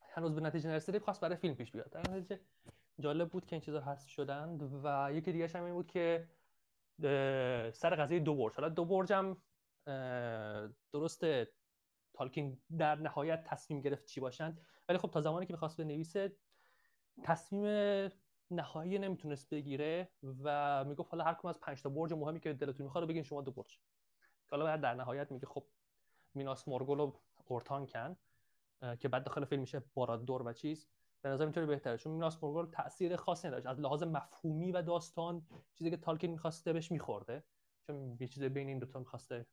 هنوز 0.00 0.34
به 0.34 0.40
نتیجه 0.40 0.70
نرسیده 0.70 0.98
خواست 0.98 1.20
برای 1.20 1.36
فیلم 1.36 1.54
پیش 1.54 1.70
بیاد. 1.70 1.90
در 1.90 2.00
نتیجه 2.00 2.40
جالب 3.00 3.28
بود 3.28 3.46
که 3.46 3.56
این 3.56 3.60
چیزا 3.60 3.80
هست 3.80 4.08
شدند 4.08 4.84
و 4.84 5.08
یکی 5.12 5.32
دیگه 5.32 5.48
هم 5.48 5.64
این 5.64 5.74
بود 5.74 5.86
که 5.86 6.28
سر 7.72 7.94
قضیه 7.94 8.20
دو 8.20 8.34
برج 8.34 8.54
حالا 8.54 8.68
دو 8.68 8.84
برج 8.84 9.12
هم 9.12 9.42
درسته 10.92 11.48
تالکین 12.14 12.60
در 12.78 12.94
نهایت 12.94 13.44
تصمیم 13.44 13.80
گرفت 13.80 14.06
چی 14.06 14.20
باشند. 14.20 14.60
ولی 14.88 14.98
خب 14.98 15.10
تا 15.10 15.20
زمانی 15.20 15.46
که 15.46 15.52
می‌خواست 15.52 15.76
بنویسه 15.76 16.36
تصمیم 17.22 17.66
نهایی 18.50 18.98
نمی‌تونست 18.98 19.50
بگیره 19.50 20.08
و 20.42 20.84
می‌گفت 20.84 21.10
حالا 21.10 21.24
هر 21.24 21.34
کدوم 21.34 21.48
از 21.48 21.60
پنج 21.60 21.82
تا 21.82 21.88
برج 21.88 22.12
مهمی 22.12 22.40
که 22.40 22.52
دلتون 22.52 22.86
می‌خواد 22.86 23.08
بگین 23.08 23.22
شما 23.22 23.42
دو 23.42 23.50
برج. 23.50 23.78
حالا 24.50 24.76
در 24.76 24.94
نهایت 24.94 25.32
میگه 25.32 25.46
خب 25.46 25.64
میناس 26.34 26.68
مورگول 26.68 27.00
و 27.00 27.12
اورتان 27.46 27.86
کن 27.86 28.16
که 29.00 29.08
بعد 29.08 29.24
داخل 29.24 29.44
فیلم 29.44 29.60
میشه 29.60 29.82
بارادور 29.94 30.42
و 30.42 30.52
چیز. 30.52 30.88
به 31.22 31.28
نظر 31.28 31.44
اینطوری 31.44 31.66
بهتره 31.66 31.96
چون 31.96 32.12
میناس 32.12 32.44
مورگول 32.44 32.70
تاثیر 32.70 33.16
خاصی 33.16 33.48
نداشت. 33.48 33.66
از 33.66 33.80
لحاظ 33.80 34.02
مفهومی 34.02 34.72
و 34.72 34.82
داستان 34.82 35.46
چیزی 35.74 35.90
که 35.90 35.96
تالکین 35.96 36.30
می‌خواسته 36.30 36.72
بهش 36.72 36.92
میخورده. 36.92 37.44
چون 37.86 38.16
یه 38.20 38.28
چیز 38.28 38.42
بین 38.44 38.68
این 38.68 38.78
دوتا 38.78 38.98
می‌خواسته 38.98 39.46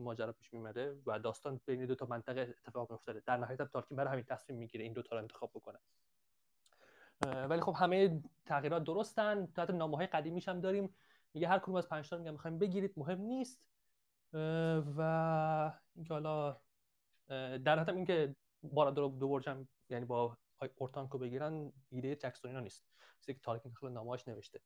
ماجرا 0.00 0.32
پیش 0.32 0.54
میمده 0.54 0.96
و 1.06 1.18
داستان 1.18 1.60
بین 1.66 1.86
دو 1.86 1.94
تا 1.94 2.06
منطقه 2.06 2.40
اتفاق 2.40 2.90
میافتاده. 2.90 3.22
در 3.26 3.36
نهایت 3.36 3.60
هم 3.60 3.66
تالکین 3.66 3.96
برای 3.96 4.12
همین 4.12 4.24
تصمیم 4.24 4.58
می‌گیره 4.58 4.84
این 4.84 4.92
دو 4.92 5.02
تا 5.02 5.16
رو 5.16 5.22
انتخاب 5.22 5.50
بکنه. 5.54 5.78
ولی 7.26 7.60
خب 7.60 7.74
همه 7.76 8.22
تغییرات 8.46 8.84
درستن. 8.84 9.46
تا 9.46 9.64
نامه 9.64 9.96
های 9.96 10.06
قدیمیش 10.06 10.48
هم 10.48 10.60
داریم. 10.60 10.94
میگه 11.34 11.48
هر 11.48 11.58
کدوم 11.58 11.74
از 11.74 11.88
پنج 11.88 12.10
تا 12.10 12.18
میگم 12.18 12.32
می‌خوایم 12.32 12.58
بگیرید. 12.58 12.92
مهم 12.96 13.20
نیست. 13.20 13.62
و 14.96 15.72
اینکه 15.96 16.14
حالا 16.14 16.60
در 17.64 17.78
حتی 17.78 17.92
اینکه 17.92 18.36
بارا 18.62 18.90
دو, 18.90 19.28
برجم 19.28 19.68
یعنی 19.90 20.04
با 20.04 20.36
اورتانکو 20.76 21.18
بگیرن 21.18 21.72
ایده 21.90 22.16
جکسونینا 22.16 22.60
نیست. 22.60 22.84
چیزی 23.20 23.34
که 23.34 23.40
تاریک 23.40 23.62
داخل 23.62 23.88
نامه‌اش 23.88 24.28
نوشته. 24.28 24.60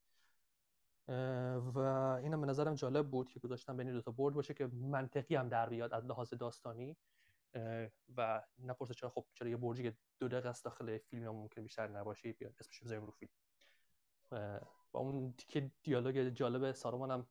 و 1.09 1.79
اینم 2.23 2.41
به 2.41 2.47
نظرم 2.47 2.75
جالب 2.75 3.11
بود 3.11 3.29
که 3.29 3.41
گذاشتم 3.41 3.77
بین 3.77 3.93
دو 3.93 4.01
تا 4.01 4.11
برد 4.11 4.35
باشه 4.35 4.55
که 4.55 4.67
منطقی 4.67 5.37
هم 5.37 5.49
در 5.49 5.69
بیاد 5.69 5.95
از 5.95 6.05
لحاظ 6.05 6.35
داستانی. 6.35 6.97
و 8.17 8.43
نپرسه 8.59 8.95
چرا 8.95 9.11
خب 9.11 9.27
چرا 9.35 9.49
یه 9.49 9.57
برجی 9.57 9.83
که 9.83 9.97
دو 10.19 10.29
دقیقه 10.29 10.49
است 10.49 10.65
داخل 10.65 10.99
فیلم 10.99 11.23
هم 11.23 11.35
ممکن 11.35 11.63
بیشتر 11.63 11.89
نباشه 11.89 12.33
بیاد 12.33 12.55
اسمش 12.61 12.83
بذاریم 12.83 13.05
رو 13.05 13.11
فیلم. 13.11 13.31
و 14.93 14.99
اون 14.99 15.33
تیکه 15.33 15.71
دیالوگ 15.83 16.29
جالب 16.29 16.73
سارومان 16.73 17.11
هم 17.11 17.27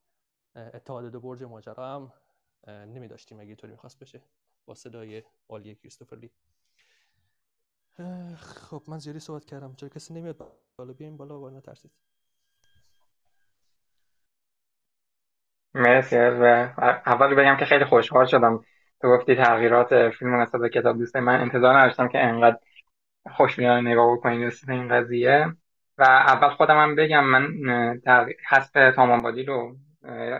اتحاد 0.55 1.05
دو 1.05 1.19
برج 1.19 1.43
ماجرا 1.43 1.95
هم 1.95 2.13
نمی 2.67 3.07
داشتیم 3.07 3.39
اگه 3.39 3.55
طوری 3.55 3.71
می‌خواست 3.71 3.99
بشه 3.99 4.23
با 4.65 4.73
صدای 4.73 5.23
عالی 5.49 5.75
کریستوفر 5.75 6.15
لی. 6.15 6.31
خب 8.35 8.83
من 8.87 8.99
زیادی 8.99 9.19
صحبت 9.19 9.45
کردم. 9.45 9.75
چرا 9.75 9.89
کسی 9.89 10.13
نمیاد 10.13 10.37
بالا؟ 10.75 10.93
بیایم 10.93 11.17
بالا 11.17 11.39
و 11.39 11.49
نترسید 11.49 11.91
مرسی 15.73 16.17
و 16.17 16.69
اول 17.05 17.35
بگم 17.35 17.57
که 17.59 17.65
خیلی 17.65 17.85
خوشحال 17.85 18.25
شدم. 18.25 18.65
تو 19.01 19.07
گفتی 19.07 19.35
تغییرات 19.35 20.09
فیلم 20.09 20.31
مناسب 20.31 20.59
به 20.59 20.69
کتاب 20.69 20.97
دوست 20.97 21.15
من. 21.15 21.41
انتظار 21.41 21.77
نداشتم 21.79 22.07
که 22.07 22.19
انقدر 22.19 22.57
خوشبینانه 23.31 23.91
نگاه 23.91 24.13
بکنید 24.17 24.45
نسبت 24.45 24.69
این 24.69 24.87
قضیه. 24.87 25.47
و 25.97 26.03
اول 26.03 26.49
خودم 26.49 26.77
هم 26.77 26.95
بگم 26.95 27.23
من 27.23 27.47
حسب 28.49 28.91
تامانبادی 28.91 29.43
رو 29.43 29.75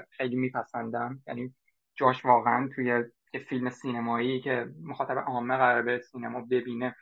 خیلی 0.10 0.36
میپسندم. 0.36 1.20
یعنی 1.28 1.54
جاش 1.96 2.26
واقعا 2.26 2.70
توی 2.76 3.04
یه 3.34 3.40
فیلم 3.40 3.70
سینمایی 3.70 4.42
که 4.42 4.68
مخاطب 4.84 5.18
عامه 5.18 5.58
قرار 5.58 5.82
به 5.82 6.00
سینما 6.00 6.42
ببینه. 6.42 6.96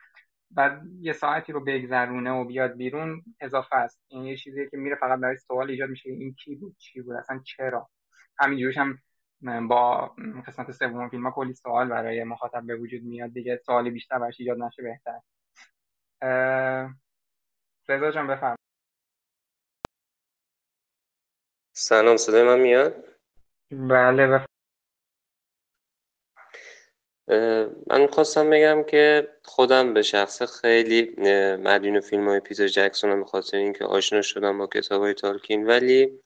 بعد 0.51 0.81
یه 1.01 1.13
ساعتی 1.13 1.51
رو 1.51 1.63
بگذرونه 1.63 2.31
و 2.31 2.45
بیاد 2.45 2.77
بیرون 2.77 3.21
اضافه 3.41 3.75
است. 3.75 4.01
این 4.07 4.25
یه 4.25 4.35
چیزیه 4.37 4.69
که 4.69 4.77
میره 4.77 4.95
فقط 4.95 5.19
برای 5.19 5.37
سوال 5.37 5.69
ایجاد 5.69 5.89
میشه 5.89 6.09
این 6.09 6.33
کی 6.33 6.55
بود 6.55 6.75
چی 6.77 7.01
بود 7.01 7.15
اصلا 7.15 7.39
چرا؟ 7.45 7.89
همینجوریش 8.39 8.77
هم 8.77 8.99
با 9.67 10.11
قسمت 10.47 10.71
سوم 10.71 11.09
فیلم 11.09 11.27
ها 11.27 11.31
کلی 11.31 11.53
سوال 11.53 11.89
برای 11.89 12.23
مخاطب 12.23 12.63
به 12.65 12.75
وجود 12.75 13.03
میاد. 13.03 13.33
دیگه 13.33 13.61
سوالی 13.65 13.89
بیشتر 13.89 14.19
براش 14.19 14.39
ایجاد 14.39 14.57
نشه 14.57 14.83
بهتر. 14.83 15.19
رضا 17.89 18.11
جان 18.11 18.27
بفرم 18.27 18.55
سلام 21.73 22.17
صدای 22.17 22.43
من 22.43 22.59
میاد؟ 22.59 23.05
بله 23.71 24.27
بفرم 24.27 24.45
من 27.87 28.07
خواستم 28.07 28.49
بگم 28.49 28.83
که 28.83 29.29
خودم 29.43 29.93
به 29.93 30.01
شخصه 30.01 30.45
خیلی 30.45 31.15
مدیون 31.55 31.99
فیلم 31.99 32.27
های 32.27 32.39
پیتر 32.39 32.67
جکسون 32.67 33.11
هم 33.11 33.23
خاطر 33.23 33.57
اینکه 33.57 33.85
آشنا 33.85 34.21
شدم 34.21 34.57
با 34.57 34.67
کتاب 34.67 35.01
های 35.01 35.13
تالکین 35.13 35.67
ولی 35.67 36.19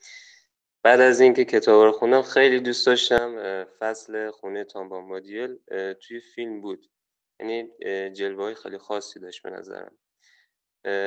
بعد 0.84 1.02
از 1.02 1.22
اینکه 1.22 1.46
کتاب 1.46 1.84
رو 1.84 1.92
خوندم 1.92 2.22
خیلی 2.22 2.60
دوست 2.60 2.86
داشتم 2.86 3.64
فصل 3.80 4.32
خونه 4.32 4.64
تام 4.64 5.08
مادیل 5.08 5.58
توی 5.94 6.20
فیلم 6.36 6.62
بود. 6.62 6.86
یعنی 7.40 7.70
جلوه 8.10 8.44
های 8.44 8.56
خیلی 8.56 8.78
خاصی 8.78 9.20
داشت 9.20 9.44
به 9.44 9.50
نظرم. 9.50 9.92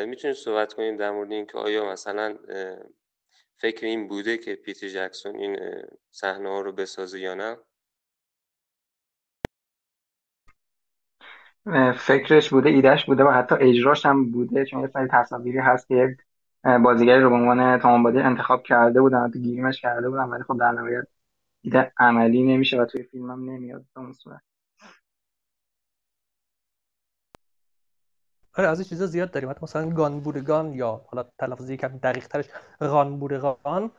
می‌تونید 0.09 0.37
صحبت 0.37 0.73
کنیم 0.73 0.97
در 0.97 1.11
مورد 1.11 1.33
اینکه 1.33 1.59
آیا 1.59 1.93
مثلا 1.93 2.39
فکر 3.59 3.87
این 3.87 4.09
بوده 4.09 4.39
که 4.39 4.55
پیتر 4.55 4.89
جکسون 4.89 5.37
این 5.37 5.59
صحنه 6.11 6.49
ها 6.49 6.61
رو 6.61 6.73
بسازه 6.73 7.21
یا 7.21 7.35
نه؟ 7.35 7.57
فکرش 11.93 12.51
بوده 12.51 12.69
ایدهش 12.69 13.05
بوده 13.05 13.25
و 13.25 13.31
حتی 13.31 13.55
اجراش 13.61 14.07
هم 14.07 14.31
بوده 14.33 14.65
چون 14.65 14.81
یه 14.81 14.87
سری 14.87 15.09
تصاویری 15.13 15.59
هست 15.59 15.89
که 15.89 16.17
بازیگری 16.67 17.21
رو 17.21 17.31
به 17.31 17.37
عنوان 17.37 17.79
تمام 17.79 18.07
انتخاب 18.07 18.63
کرده 18.63 19.01
بودن 19.01 19.29
حتی 19.29 19.41
گیریمش 19.41 19.81
کرده 19.81 20.11
بودن 20.11 20.25
ولی 20.25 20.43
خب 20.43 20.59
در 20.61 20.73
نهایت 20.73 21.05
ایده 21.63 21.93
عملی 21.99 22.43
نمیشه 22.43 22.83
و 22.83 22.85
توی 22.85 23.03
فیلم 23.03 23.31
هم 23.31 23.51
نمیاد 23.51 23.85
به 23.95 24.01
اون 24.01 24.13
صورت. 24.13 24.41
آره 28.55 28.69
از 28.69 28.81
این 28.81 28.89
چیزا 28.89 29.07
زیاد 29.07 29.31
داریم. 29.31 29.51
حتی 29.51 29.61
مثلا 29.63 29.91
گان 29.91 30.21
بورگان 30.21 30.73
یا 30.73 31.05
حالا 31.11 31.29
تلفظی 31.39 31.77
کم 31.77 31.89
دقیق 31.89 32.27
ترش 32.27 32.49
غان 32.81 33.19
بورگان 33.19 33.91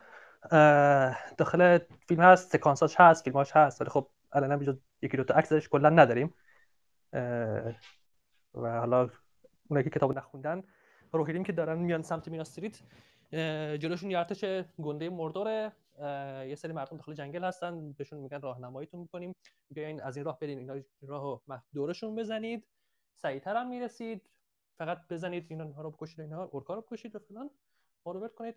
داخل 1.38 1.78
فیلم 2.08 2.20
هست 2.20 2.52
سکانساش 2.52 3.00
هست 3.00 3.24
فیلماش 3.24 3.52
هست 3.56 3.80
ولی 3.80 3.90
خب 3.90 4.08
الان 4.32 4.78
یکی 5.02 5.16
دو 5.16 5.24
تا 5.24 5.34
عکسش 5.34 5.68
کلا 5.68 5.88
نداریم. 5.88 6.34
و 8.54 8.78
حالا 8.78 9.10
اونایی 9.68 9.84
که 9.84 9.90
کتاب 9.90 10.18
نخوندن 10.18 10.62
روحیدیم 11.12 11.44
که 11.44 11.52
دارن 11.52 11.78
میان 11.78 12.02
سمت 12.02 12.28
مینا 12.28 12.40
استریت 12.40 12.80
جلوشون 13.80 14.10
یه 14.10 14.18
ارتش 14.18 14.44
گنده 14.82 15.10
مردوره. 15.10 15.72
یه 16.48 16.54
سری 16.54 16.72
مردم 16.72 16.96
داخل 16.96 17.14
جنگل 17.14 17.44
هستن 17.44 17.92
بهشون 17.92 18.18
میگن 18.18 18.40
راهنماییتون 18.40 19.00
می‌کنیم. 19.00 19.34
بیاین 19.70 20.02
از 20.02 20.16
این 20.16 20.26
راه 20.26 20.38
برین 20.38 20.58
اینا 20.58 20.82
راهو 21.02 21.38
دورشون 21.74 22.14
بزنید. 22.14 22.66
سریعتر 23.16 23.56
هم 23.56 23.68
می‌رسید. 23.68 24.30
فقط 24.78 25.08
بزنید 25.08 25.46
اینا 25.48 25.82
رو 25.82 25.90
بکشید 25.90 26.20
اینا 26.20 26.44
اورکا 26.44 26.74
رو 26.74 26.80
بکشید 26.80 27.16
و 27.16 27.18
فلان. 27.18 27.50
کنید. 28.34 28.54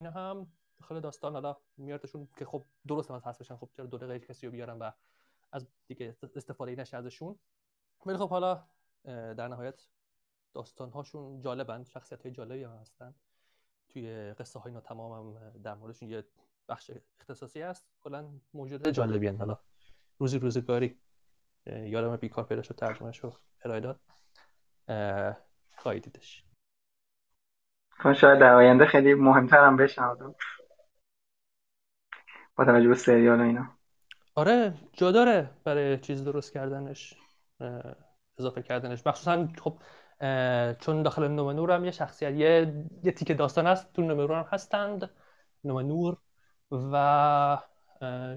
اینا 0.00 0.10
هم 0.10 0.46
داخل 0.78 1.00
داستان 1.00 1.32
حالا 1.32 1.56
میارتشون 1.76 2.28
که 2.38 2.44
خب 2.44 2.64
درست 2.86 3.10
از 3.10 3.24
هست 3.24 3.40
بشن 3.40 3.56
خب 3.56 3.68
چرا 3.76 3.86
دو 3.86 3.98
دقیقه 3.98 4.18
کسی 4.18 4.46
رو 4.46 4.52
بیارن 4.52 4.78
و 4.78 4.90
از 5.52 5.66
دیگه 5.86 6.16
استفاده 6.36 6.76
نشه 6.76 6.96
ازشون. 6.96 7.38
ولی 8.06 8.16
خب 8.16 8.28
حالا 8.28 8.64
در 9.04 9.48
نهایت 9.48 9.86
داستان 10.56 10.90
هاشون 10.90 11.40
جالبن 11.40 11.84
شخصیت 11.84 12.22
های 12.22 12.32
جالبی 12.32 12.64
هم 12.64 12.70
هستن. 12.70 13.14
توی 13.88 14.32
قصه 14.32 14.58
های 14.58 14.70
اینا 14.70 14.80
تمام 14.80 15.12
هم 15.12 15.60
در 15.62 15.74
موردشون 15.74 16.08
یه 16.08 16.24
بخش 16.68 16.90
اختصاصی 17.20 17.62
هست. 17.62 17.86
کلا 18.00 18.28
موجود 18.54 18.88
جالبی 18.88 19.26
هن. 19.26 19.36
حالا 19.36 19.58
روزی 20.18 20.38
روزگاری. 20.38 20.98
یادم 21.66 22.16
بیکار 22.16 22.44
پیدا 22.44 22.62
شد 22.62 22.74
ترجمهش 22.74 23.18
رو 23.18 23.32
ارائه 23.64 23.80
داد. 23.80 24.00
خواهی 25.76 26.00
دیدش 26.00 26.44
خب 27.90 28.12
شاید 28.12 28.40
در 28.40 28.54
آینده 28.54 28.86
خیلی 28.86 29.14
مهمتر 29.14 29.66
هم 29.66 29.76
بشن 29.76 30.14
با 32.56 32.64
توجه 32.64 32.88
به 32.88 32.94
سریال 32.94 33.40
اینا. 33.40 33.78
آره 34.34 34.74
جا 34.92 35.12
داره 35.12 35.50
برای 35.64 35.98
چیز 35.98 36.24
درست 36.24 36.52
کردنش 36.52 37.14
اضافه 38.38 38.62
کردنش. 38.62 39.06
مخصوصا 39.06 39.48
خب 39.58 39.78
چون 40.80 41.02
داخل 41.02 41.28
نومنور 41.28 41.70
هم 41.70 41.84
یه 41.84 41.90
شخصیت 41.90 42.34
یه, 42.34 42.74
یه 43.04 43.12
تیکه 43.12 43.34
داستان 43.34 43.66
هست 43.66 43.92
تو 43.92 44.02
نومنور 44.02 44.32
هم 44.32 44.46
هستند 44.52 45.10
نومنور 45.64 46.16
و 46.72 47.58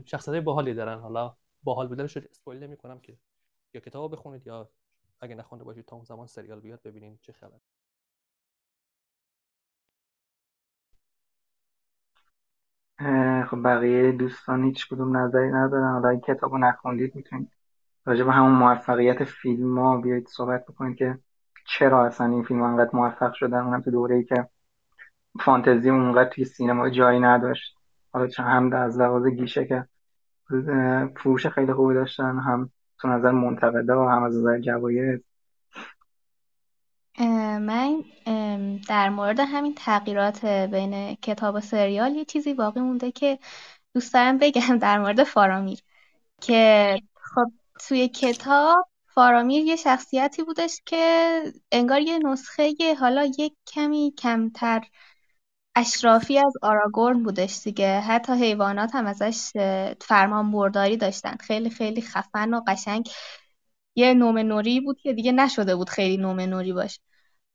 شخصیت 0.06 0.44
باحالی 0.44 0.74
دارن. 0.74 1.00
حالا 1.00 1.36
باحال 1.64 1.88
بودنش 1.88 2.18
رو 2.18 2.24
اسپویل 2.32 2.64
نمی 2.64 2.78
کنم 2.78 3.00
که 3.00 3.18
یا 3.74 3.82
کتاب 3.82 4.12
بخونید 4.12 4.48
یا 4.48 4.70
اگه 5.22 5.36
نخونده 5.36 5.64
باشید 5.66 5.86
تا 5.86 5.96
اون 5.96 6.06
زمان 6.06 6.28
سریال 6.28 6.60
بیاد 6.60 6.82
ببینید 6.84 7.20
چه 7.22 7.34
خبر 7.34 7.60
خب 13.50 13.64
بقیه 13.64 14.12
دوستان 14.12 14.64
هیچ 14.64 14.88
کدوم 14.88 15.18
نظری 15.18 15.50
ندارن. 15.52 15.94
حالا 15.94 16.10
این 16.10 16.20
کتابو 16.22 16.58
نخوندید 16.58 17.16
می‌تونید 17.16 17.52
راجع 18.06 18.24
به 18.24 18.32
همون 18.32 18.52
موفقیت 18.52 19.24
فیلم 19.24 19.80
ها 19.80 19.98
بیایید 19.98 20.28
صحبت 20.28 20.66
بکنید 20.66 20.98
که 20.98 21.20
چرا 21.78 22.06
اصلا 22.06 22.28
این 22.28 22.44
فیلم 22.44 22.62
انقدر 22.62 22.90
موفق 22.94 23.34
شدن 23.34 23.60
اونم 23.60 23.82
تو 23.82 23.92
دوره 23.92 24.16
ای 24.16 24.24
که 24.24 24.48
فانتزی 25.40 25.90
اونقدر 25.90 26.30
توی 26.30 26.46
سینما 26.46 26.90
جایی 26.90 27.20
نداشت. 27.20 27.76
حالا 28.12 28.28
چه 28.28 28.44
هم 28.44 28.74
از 28.74 29.00
لحاظ 29.00 29.28
گیشه 29.28 29.66
که 29.66 29.88
فروش 31.18 31.48
خیلی 31.48 31.74
خوبی 31.74 31.94
داشتن 31.94 32.40
هم 32.40 32.72
تو 33.00 33.08
نظر 33.08 33.34
و 33.96 34.10
هم 34.10 34.24
از 34.24 34.38
نظر 34.38 34.60
جوایز. 34.60 35.20
من 37.62 38.04
در 38.90 39.10
مورد 39.10 39.40
همین 39.40 39.76
تغییرات 39.76 40.46
بین 40.46 41.16
کتاب 41.16 41.56
و 41.56 41.60
سریال 41.60 42.16
یه 42.16 42.26
چیزی 42.26 42.54
باقی 42.54 42.80
مونده 42.80 43.12
که 43.12 43.40
دوست 43.94 44.14
دارم 44.14 44.38
بگم 44.38 44.78
در 44.78 45.00
مورد 45.00 45.24
فارامیر 45.24 45.80
که 46.42 46.96
خب 47.14 47.52
توی 47.88 48.08
کتاب 48.08 48.89
فارامیر 49.16 49.66
یه 49.66 49.76
شخصیتی 49.76 50.44
بودش 50.44 50.82
که 50.86 51.42
انگار 51.72 52.02
یه 52.02 52.20
نسخه 52.20 52.74
حالا 53.00 53.26
یک 53.40 53.54
کمی 53.68 54.14
کمتر 54.18 54.82
اشرافی 55.76 56.38
از 56.40 56.54
آراگورن 56.62 57.24
بودش 57.24 57.62
دیگه. 57.64 58.00
حتی 58.00 58.34
حیوانات 58.34 58.96
هم 58.96 59.06
ازش 59.06 59.52
فرمان 60.02 60.52
برداری 60.52 60.98
داشتن. 60.98 61.38
خیلی 61.40 61.70
خیلی 61.70 62.02
خفن 62.02 62.54
و 62.54 62.62
قشنگ. 62.68 63.10
یه 63.96 64.14
نوری 64.14 64.82
بود 64.82 65.00
که 65.02 65.14
دیگه 65.14 65.32
نشده 65.32 65.76
بود 65.76 65.90
خیلی 65.90 66.18
نوری 66.18 66.74
باشه. 66.74 67.00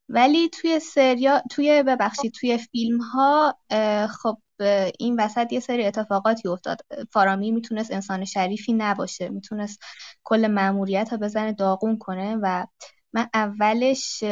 ولی 0.09 0.49
توی 0.49 0.79
سریا 0.79 1.41
توی 1.51 1.83
ببخشید 1.83 2.33
توی 2.33 2.57
فیلم 2.57 3.01
ها 3.01 3.57
خب 4.07 4.37
این 4.99 5.19
وسط 5.19 5.53
یه 5.53 5.59
سری 5.59 5.85
اتفاقاتی 5.85 6.47
افتاد. 6.47 6.81
فارامی 7.11 7.51
می‌تونست 7.51 7.91
انسان 7.91 8.25
شریفی 8.25 8.73
نباشه 8.73 9.29
می‌تونست 9.29 9.79
کل 10.23 10.47
مأموریت 10.47 11.09
ها 11.09 11.17
بزنه 11.17 11.53
داغون 11.53 11.97
کنه 11.97 12.37
و 12.41 12.65
من 13.13 13.29
اولش 13.33 14.23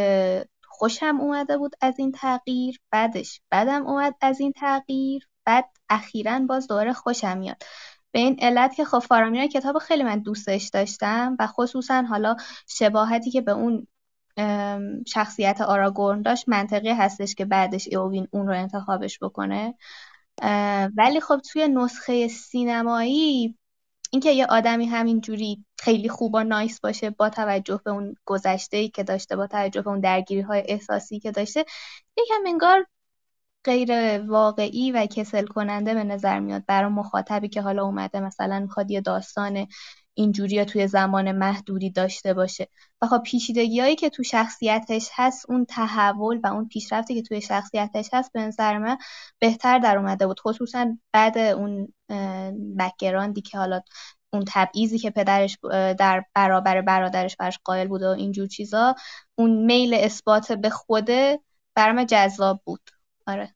خوشم 0.64 1.18
اومده 1.22 1.58
بود 1.58 1.76
از 1.82 2.00
این 2.00 2.12
تغییر 2.12 2.80
بعدش 2.92 3.42
بدم 3.52 3.88
اومد 3.88 4.16
از 4.22 4.40
این 4.40 4.52
تغییر 4.52 5.28
بعد 5.46 5.66
اخیرا 5.90 6.40
باز 6.40 6.68
دوباره 6.68 6.94
خوشم 6.94 7.38
میاد. 7.38 7.64
به 8.12 8.20
این 8.20 8.38
علت 8.42 8.76
که 8.76 8.86
خب 8.86 9.00
فارامیر 9.00 9.48
کتاب 9.48 9.78
خیلی 9.78 10.04
من 10.04 10.20
دوستش 10.20 10.70
داشتم 10.74 11.36
و 11.40 11.48
خصوصا 11.48 12.02
حالا 12.02 12.36
شباهتی 12.68 13.32
که 13.32 13.42
به 13.42 13.52
اون 13.52 13.88
شخصیت 15.08 15.62
آراگورن 15.62 16.22
داشت. 16.22 16.50
منطقی 16.50 16.90
هستش 16.90 17.36
که 17.36 17.46
بعدش 17.46 17.88
ایوین 17.88 18.28
اون 18.32 18.48
رو 18.48 18.54
انتخابش 18.54 19.20
بکنه. 19.20 19.76
ولی 20.98 21.20
خب 21.22 21.40
توی 21.52 21.68
نسخه 21.68 22.28
سینمایی 22.28 23.58
اینکه 24.12 24.32
یه 24.32 24.46
آدمی 24.46 24.86
همینجوری 24.86 25.66
خیلی 25.80 26.10
خوب 26.10 26.36
و 26.36 26.44
نایس 26.44 26.80
باشه 26.80 27.10
با 27.10 27.30
توجه 27.30 27.82
به 27.86 27.92
اون 27.92 28.16
گذشته 28.26 28.78
ای 28.78 28.90
که 28.90 29.04
داشته 29.04 29.36
با 29.36 29.48
توجه 29.48 29.82
به 29.82 29.90
اون 29.90 30.00
درگیری 30.00 30.42
های 30.42 30.64
احساسی 30.68 31.20
که 31.20 31.32
داشته 31.32 31.66
یکم 32.18 32.44
انگار 32.48 32.86
غیر 33.64 34.20
واقعی 34.22 34.92
و 34.92 35.06
کسل 35.06 35.46
کننده 35.46 35.94
به 35.94 36.04
نظر 36.04 36.40
میاد 36.40 36.64
برای 36.68 36.92
مخاطبی 36.92 37.50
که 37.50 37.62
حالا 37.62 37.84
اومده. 37.84 38.20
مثلا 38.20 38.60
می‌خواد 38.60 38.92
یه 38.92 39.02
داستان 39.02 39.68
اینجوری 40.14 40.66
توی 40.66 40.88
زمان 40.88 41.32
محدودی 41.32 41.90
داشته 41.90 42.34
باشه. 42.34 42.68
و 43.02 43.08
خب 43.08 43.22
پیچیدگی 43.26 43.80
هایی 43.80 43.96
که 43.96 44.10
تو 44.10 44.24
شخصیتش 44.24 45.10
هست 45.14 45.50
اون 45.50 45.66
تحول 45.66 46.40
و 46.44 46.48
اون 46.48 46.68
پیشرفتی 46.68 47.16
که 47.16 47.22
توی 47.22 47.42
شخصیتش 47.42 48.10
هست 48.14 48.32
به 48.34 48.42
نظر 48.42 48.78
من 48.78 48.98
بهتر 49.40 49.80
در 49.80 49.98
اومده 49.98 50.28
بود. 50.28 50.40
خصوصا 50.40 50.98
بعد 51.12 51.38
اون 51.38 51.94
بکگراندی 52.80 53.42
که 53.42 53.58
حالا 53.58 53.82
اون 54.34 54.44
تبعیضی 54.48 55.00
که 55.00 55.10
پدرش 55.10 55.58
در 56.00 56.26
برابر 56.36 56.82
برادرش 56.82 57.36
برش 57.36 57.60
قائل 57.64 57.88
بود 57.88 58.04
و 58.04 58.08
اینجور 58.08 58.48
چیزا 58.48 58.96
اون 59.36 59.66
میل 59.66 59.94
اثبات 59.94 60.52
به 60.52 60.70
خوده 60.70 61.40
برام 61.76 62.04
جذاب 62.04 62.62
بود. 62.66 62.90
آره. 63.28 63.56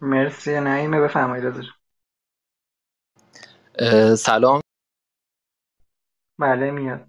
مرسی 0.00 0.60
نعیمه 0.60 1.00
بفرمایید 1.00 1.46
ازش. 1.46 1.66
سلام. 4.16 4.60
بله 6.38 6.70
میاد. 6.70 7.08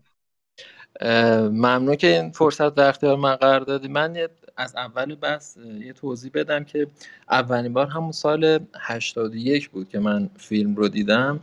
ممنون 1.52 1.96
که 1.96 2.08
این 2.08 2.32
فرصت 2.32 2.76
در 2.76 2.90
اختیار 2.90 3.18
من 3.18 3.36
قرار 3.36 3.60
دادی. 3.60 3.88
من 3.88 4.28
از 4.58 4.76
اول 4.76 5.16
بس 5.16 5.58
یه 5.58 5.94
توضیح 5.94 6.32
بدم 6.34 6.64
که 6.64 6.88
اولین 7.32 7.74
بار 7.74 7.88
همون 7.88 8.12
سال 8.12 8.60
81 8.80 9.70
بود 9.70 9.90
که 9.90 10.00
من 10.00 10.30
فیلم 10.38 10.76
رو 10.76 10.88
دیدم. 10.88 11.40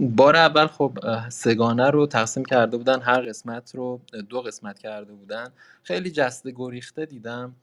بار 0.00 0.36
اول 0.36 0.66
خب 0.66 0.98
سگانه 1.28 1.90
رو 1.90 2.06
تقسیم 2.06 2.44
کرده 2.44 2.76
بودن. 2.76 3.00
هر 3.00 3.20
قسمت 3.20 3.74
رو 3.74 4.00
دو 4.28 4.42
قسمت 4.42 4.78
کرده 4.78 5.12
بودن. 5.12 5.48
خیلی 5.82 6.10
جسته 6.10 6.52
گریخته 6.56 7.06
دیدم. 7.06 7.54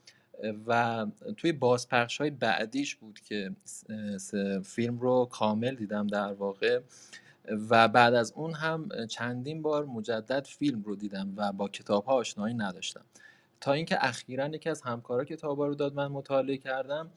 و 0.67 1.05
توی 1.37 1.51
بازپخش 1.51 2.21
های 2.21 2.29
بعدیش 2.29 2.95
بود 2.95 3.19
که 3.19 3.51
فیلم 4.63 4.99
رو 4.99 5.25
کامل 5.31 5.75
دیدم 5.75 6.07
در 6.07 6.33
واقع 6.33 6.79
و 7.69 7.87
بعد 7.87 8.13
از 8.13 8.33
اون 8.35 8.53
هم 8.53 8.89
چندین 9.09 9.61
بار 9.61 9.85
مجدد 9.85 10.45
فیلم 10.45 10.81
رو 10.83 10.95
دیدم 10.95 11.33
و 11.35 11.51
با 11.51 11.67
کتاب 11.67 12.05
ها 12.05 12.13
آشنایی 12.13 12.53
نداشتم. 12.53 13.01
تا 13.61 13.73
اینکه 13.73 13.97
اخیرا 14.05 14.47
یکی 14.47 14.69
از 14.69 14.81
همکارا 14.81 15.25
کتاب 15.25 15.61
رو 15.61 15.75
داد 15.75 15.93
من 15.93 16.07
مطالعه 16.07 16.57
کردم 16.57 17.09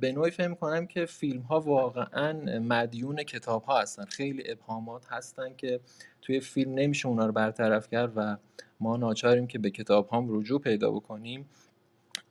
به 0.00 0.12
نوعی 0.12 0.30
فهم 0.30 0.54
کنم 0.54 0.86
که 0.86 1.06
فیلم 1.06 1.40
ها 1.40 1.60
واقعا 1.60 2.32
مدیون 2.60 3.22
کتاب 3.22 3.62
ها 3.62 3.80
هستن. 3.80 4.04
خیلی 4.04 4.50
ابهامات 4.50 5.06
هستن 5.10 5.54
که 5.56 5.80
توی 6.22 6.40
فیلم 6.40 6.74
نمیشه 6.74 7.08
اونا 7.08 7.26
رو 7.26 7.32
برطرف 7.32 7.88
کرد 7.88 8.12
و 8.16 8.36
ما 8.80 8.96
ناچاریم 8.96 9.46
که 9.46 9.58
به 9.58 9.70
کتاب 9.70 10.08
هم 10.12 10.26
رجوع 10.38 10.60
پیدا 10.60 10.90
بکنیم. 10.90 11.48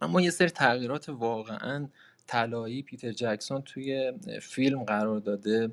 اما 0.01 0.21
یه 0.21 0.29
سری 0.29 0.49
تغییرات 0.49 1.09
واقعا 1.09 1.87
طلایی 2.27 2.83
پیتر 2.83 3.11
جکسون 3.11 3.61
توی 3.61 4.13
فیلم 4.41 4.83
قرار 4.83 5.19
داده 5.19 5.71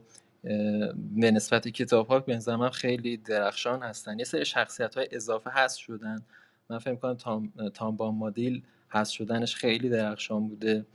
به 1.17 1.31
نسبت 1.31 1.69
کتاب 1.69 2.07
ها 2.07 2.21
به 2.21 2.71
خیلی 2.73 3.17
درخشان 3.17 3.83
هستن. 3.83 4.19
یه 4.19 4.25
سری 4.25 4.45
شخصیت 4.45 4.95
های 4.95 5.09
اضافه 5.13 5.51
هست 5.51 5.79
شدن. 5.79 6.23
من 6.71 6.79
فکر 6.79 6.95
کنم 6.95 7.15
تام, 7.15 7.53
تام 7.75 7.97
با 7.97 8.11
مادیل 8.11 8.63
هست 8.91 9.13
شدنش 9.13 9.57
خیلی 9.57 9.89
درخشان 9.89 10.49
بوده. 10.49 10.87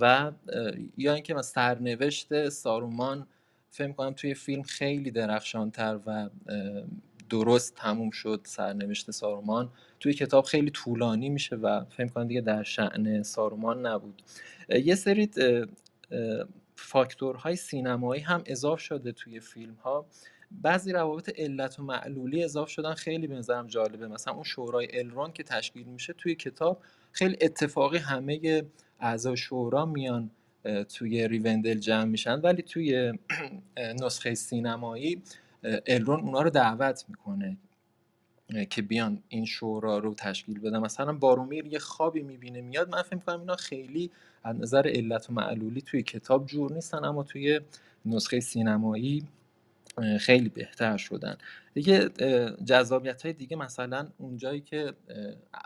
و 0.00 0.32
یا 0.96 1.14
اینکه 1.14 1.34
من 1.34 1.42
سرنوشت 1.42 2.48
سارومان 2.48 3.26
فکر 3.70 3.92
کنم 3.92 4.12
توی 4.12 4.34
فیلم 4.34 4.62
خیلی 4.62 5.10
درخشانتر 5.10 5.98
و 6.06 6.28
درست 7.32 7.74
تموم 7.74 8.10
شد 8.10 8.40
سرنوشت 8.44 9.10
سارومان. 9.10 9.70
توی 10.00 10.12
کتاب 10.12 10.44
خیلی 10.44 10.70
طولانی 10.70 11.28
میشه 11.28 11.56
و 11.56 11.84
فکر 11.84 12.06
کنم 12.06 12.26
دیگه 12.26 12.40
در 12.40 12.62
شعن 12.62 13.22
سارومان 13.22 13.86
نبود. 13.86 14.22
یه 14.68 14.94
سری 14.94 15.30
فاکتورهای 16.76 17.56
سینمایی 17.56 18.22
هم 18.22 18.42
اضاف 18.46 18.80
شده 18.80 19.12
توی 19.12 19.40
فیلم 19.40 19.74
ها 19.74 20.06
بعضی 20.50 20.92
روابط 20.92 21.32
علت 21.38 21.80
و 21.80 21.82
معلولی 21.82 22.44
اضاف 22.44 22.68
شدن 22.68 22.94
خیلی 22.94 23.26
به 23.26 23.34
نظرم 23.34 23.66
جالبه. 23.66 24.08
مثلا 24.08 24.34
اون 24.34 24.42
شورای 24.42 24.98
الرون 24.98 25.32
که 25.32 25.42
تشکیل 25.42 25.86
میشه 25.86 26.12
توی 26.12 26.34
کتاب 26.34 26.82
خیلی 27.12 27.36
اتفاقی 27.40 27.98
همه 27.98 28.62
اعضای 29.00 29.36
شورا 29.36 29.86
میان 29.86 30.30
توی 30.98 31.28
ریوندل 31.28 31.78
جمع 31.78 32.04
میشن. 32.04 32.40
ولی 32.40 32.62
توی 32.62 33.12
نسخه 33.76 34.34
سینمایی 34.34 35.22
الرون 35.64 36.20
اونا 36.20 36.42
رو 36.42 36.50
دعوت 36.50 37.04
می‌کنه 37.08 37.56
که 38.70 38.82
بیان 38.82 39.22
این 39.28 39.44
شورا 39.44 39.98
رو 39.98 40.14
تشکیل 40.14 40.60
بدن. 40.60 40.78
مثلا 40.78 41.12
بارومیر 41.12 41.66
یه 41.66 41.78
خوابی 41.78 42.22
می‌بینه 42.22 42.60
میاد. 42.60 42.90
من 42.90 43.02
فکر 43.02 43.16
می‌کنم 43.16 43.40
اینا 43.40 43.56
خیلی 43.56 44.10
از 44.44 44.56
نظر 44.56 44.88
علت 44.88 45.30
و 45.30 45.32
معلولی 45.32 45.82
توی 45.82 46.02
کتاب 46.02 46.46
جور 46.46 46.72
نیستن 46.72 47.04
اما 47.04 47.22
توی 47.22 47.60
نسخه 48.06 48.40
سینمایی 48.40 49.28
خیلی 50.20 50.48
بهتر 50.48 50.96
شدن. 50.96 51.36
دیگه 51.74 52.08
جذابیت 52.64 53.22
های 53.22 53.32
دیگه 53.32 53.56
مثلا 53.56 54.08
اونجایی 54.18 54.60
که 54.60 54.92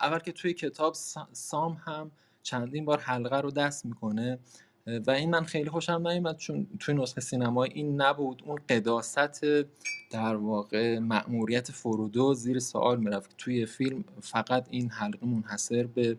اول 0.00 0.18
که 0.18 0.32
توی 0.32 0.52
کتاب 0.54 0.94
سام 1.32 1.72
هم 1.84 2.10
چندین 2.42 2.84
بار 2.84 3.00
حلقه 3.00 3.40
رو 3.40 3.50
دست 3.50 3.86
می‌کنه. 3.86 4.38
و 4.86 5.10
این 5.10 5.30
من 5.30 5.44
خیلی 5.44 5.70
خوشم 5.70 6.08
نیومد 6.08 6.36
چون 6.36 6.66
توی 6.78 6.94
نسخه 6.94 7.20
سینمایی 7.20 7.72
این 7.72 8.00
نبود. 8.00 8.42
اون 8.46 8.58
قداست 8.68 9.44
در 10.10 10.36
واقع 10.36 10.98
مأموریت 10.98 11.70
فرودو 11.72 12.34
زیر 12.34 12.58
سوال 12.58 13.00
می‌رفت. 13.00 13.34
توی 13.38 13.66
فیلم 13.66 14.04
فقط 14.20 14.66
این 14.70 14.90
حلقه 14.90 15.26
منحصر 15.26 15.86
به 15.86 16.16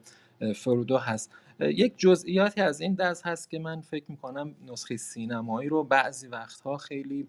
فرودو 0.55 0.97
هست. 0.97 1.31
یک 1.59 1.93
جزئیاتی 1.97 2.61
از 2.61 2.81
این 2.81 2.93
دست 2.93 3.25
هست 3.25 3.49
که 3.49 3.59
من 3.59 3.81
فکر 3.81 4.05
می‌کنم 4.07 4.55
نسخه 4.67 4.97
سینمایی 4.97 5.69
رو 5.69 5.83
بعضی 5.83 6.27
وقتها 6.27 6.77
خیلی 6.77 7.27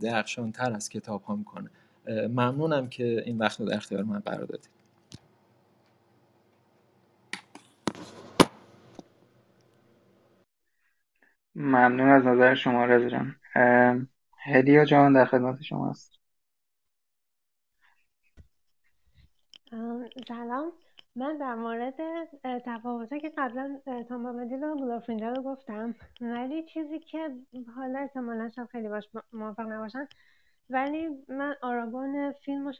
درخشانتر 0.00 0.72
از 0.72 0.88
کتاب 0.88 1.22
ها 1.22 1.36
می‌کنه. 1.36 1.70
ممنونم 2.08 2.88
که 2.88 3.22
این 3.26 3.38
وقت 3.38 3.60
رو 3.60 3.66
در 3.66 3.76
اختیار 3.76 4.02
من 4.02 4.18
قرار 4.18 4.44
دادید. 4.44 4.73
ممنون 11.54 12.08
از 12.08 12.26
نظر 12.26 12.54
شما 12.54 12.84
رضا 12.84 13.08
جان 13.08 13.36
هدیا 14.44 14.84
جان 14.84 15.12
در 15.12 15.24
خدمت 15.24 15.62
شما 15.62 15.90
هست 15.90 16.14
سلام. 20.28 20.72
من 21.16 21.38
در 21.38 21.54
مورد 21.54 21.94
تفاوته 22.64 23.20
که 23.20 23.32
قبلا 23.38 23.80
تام 24.08 24.36
مدیل 24.36 24.64
و 24.64 24.76
گلوفرینجا 24.76 25.32
رو 25.32 25.42
گفتم. 25.42 25.94
ولی 26.20 26.62
چیزی 26.62 26.98
که 26.98 27.30
حالا 27.76 27.98
احتمالا 27.98 28.50
شاید 28.50 28.68
خیلی 28.68 28.88
باش 28.88 29.04
موافق 29.32 29.66
نباشن. 29.66 30.08
ولی 30.70 31.08
من 31.28 31.56
آراگون 31.62 32.32
فیلم 32.32 32.66
و 32.66 32.72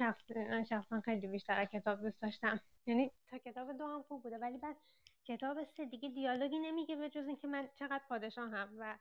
شخصا 0.69 1.01
خیلی 1.01 1.27
بیشتر 1.27 1.65
کتاب 1.65 2.03
دوست 2.03 2.23
داشتم. 2.23 2.61
یعنی 2.87 3.11
تا 3.29 3.39
کتاب 3.39 3.79
دو 3.79 3.85
هم 3.87 4.03
خوب 4.09 4.23
بوده 4.23 4.39
ولی 4.39 4.59
بعد 4.59 4.77
کتاب 5.27 5.65
سه 5.65 5.85
دیگه 5.85 6.09
دیالوگی 6.09 6.59
نمیگه 6.59 6.97
به 6.97 7.09
جز 7.09 7.27
اینکه 7.27 7.47
من 7.47 7.69
چقدر 7.79 8.01
پادشاهم 8.09 8.69
و 8.79 8.95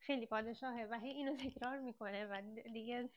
خیلی 0.00 0.26
پادشاهه 0.26 0.86
و 0.90 0.98
هی 0.98 1.08
اینو 1.08 1.36
تکرار 1.36 1.78
می‌کنه 1.78 2.26
و 2.26 2.42
دیگه 2.72 3.08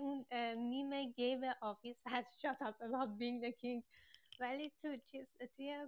اون 0.00 0.24
meme 0.54 1.12
The 1.12 1.52
Office 1.60 1.96
هست. 2.06 2.40
Shut 2.40 2.66
up 2.66 2.74
about 2.80 3.08
being 3.20 3.44
the 3.44 3.52
king. 3.62 3.82
ولی 4.40 4.72
تو 4.82 4.96
چیز 5.12 5.26
توی 5.56 5.86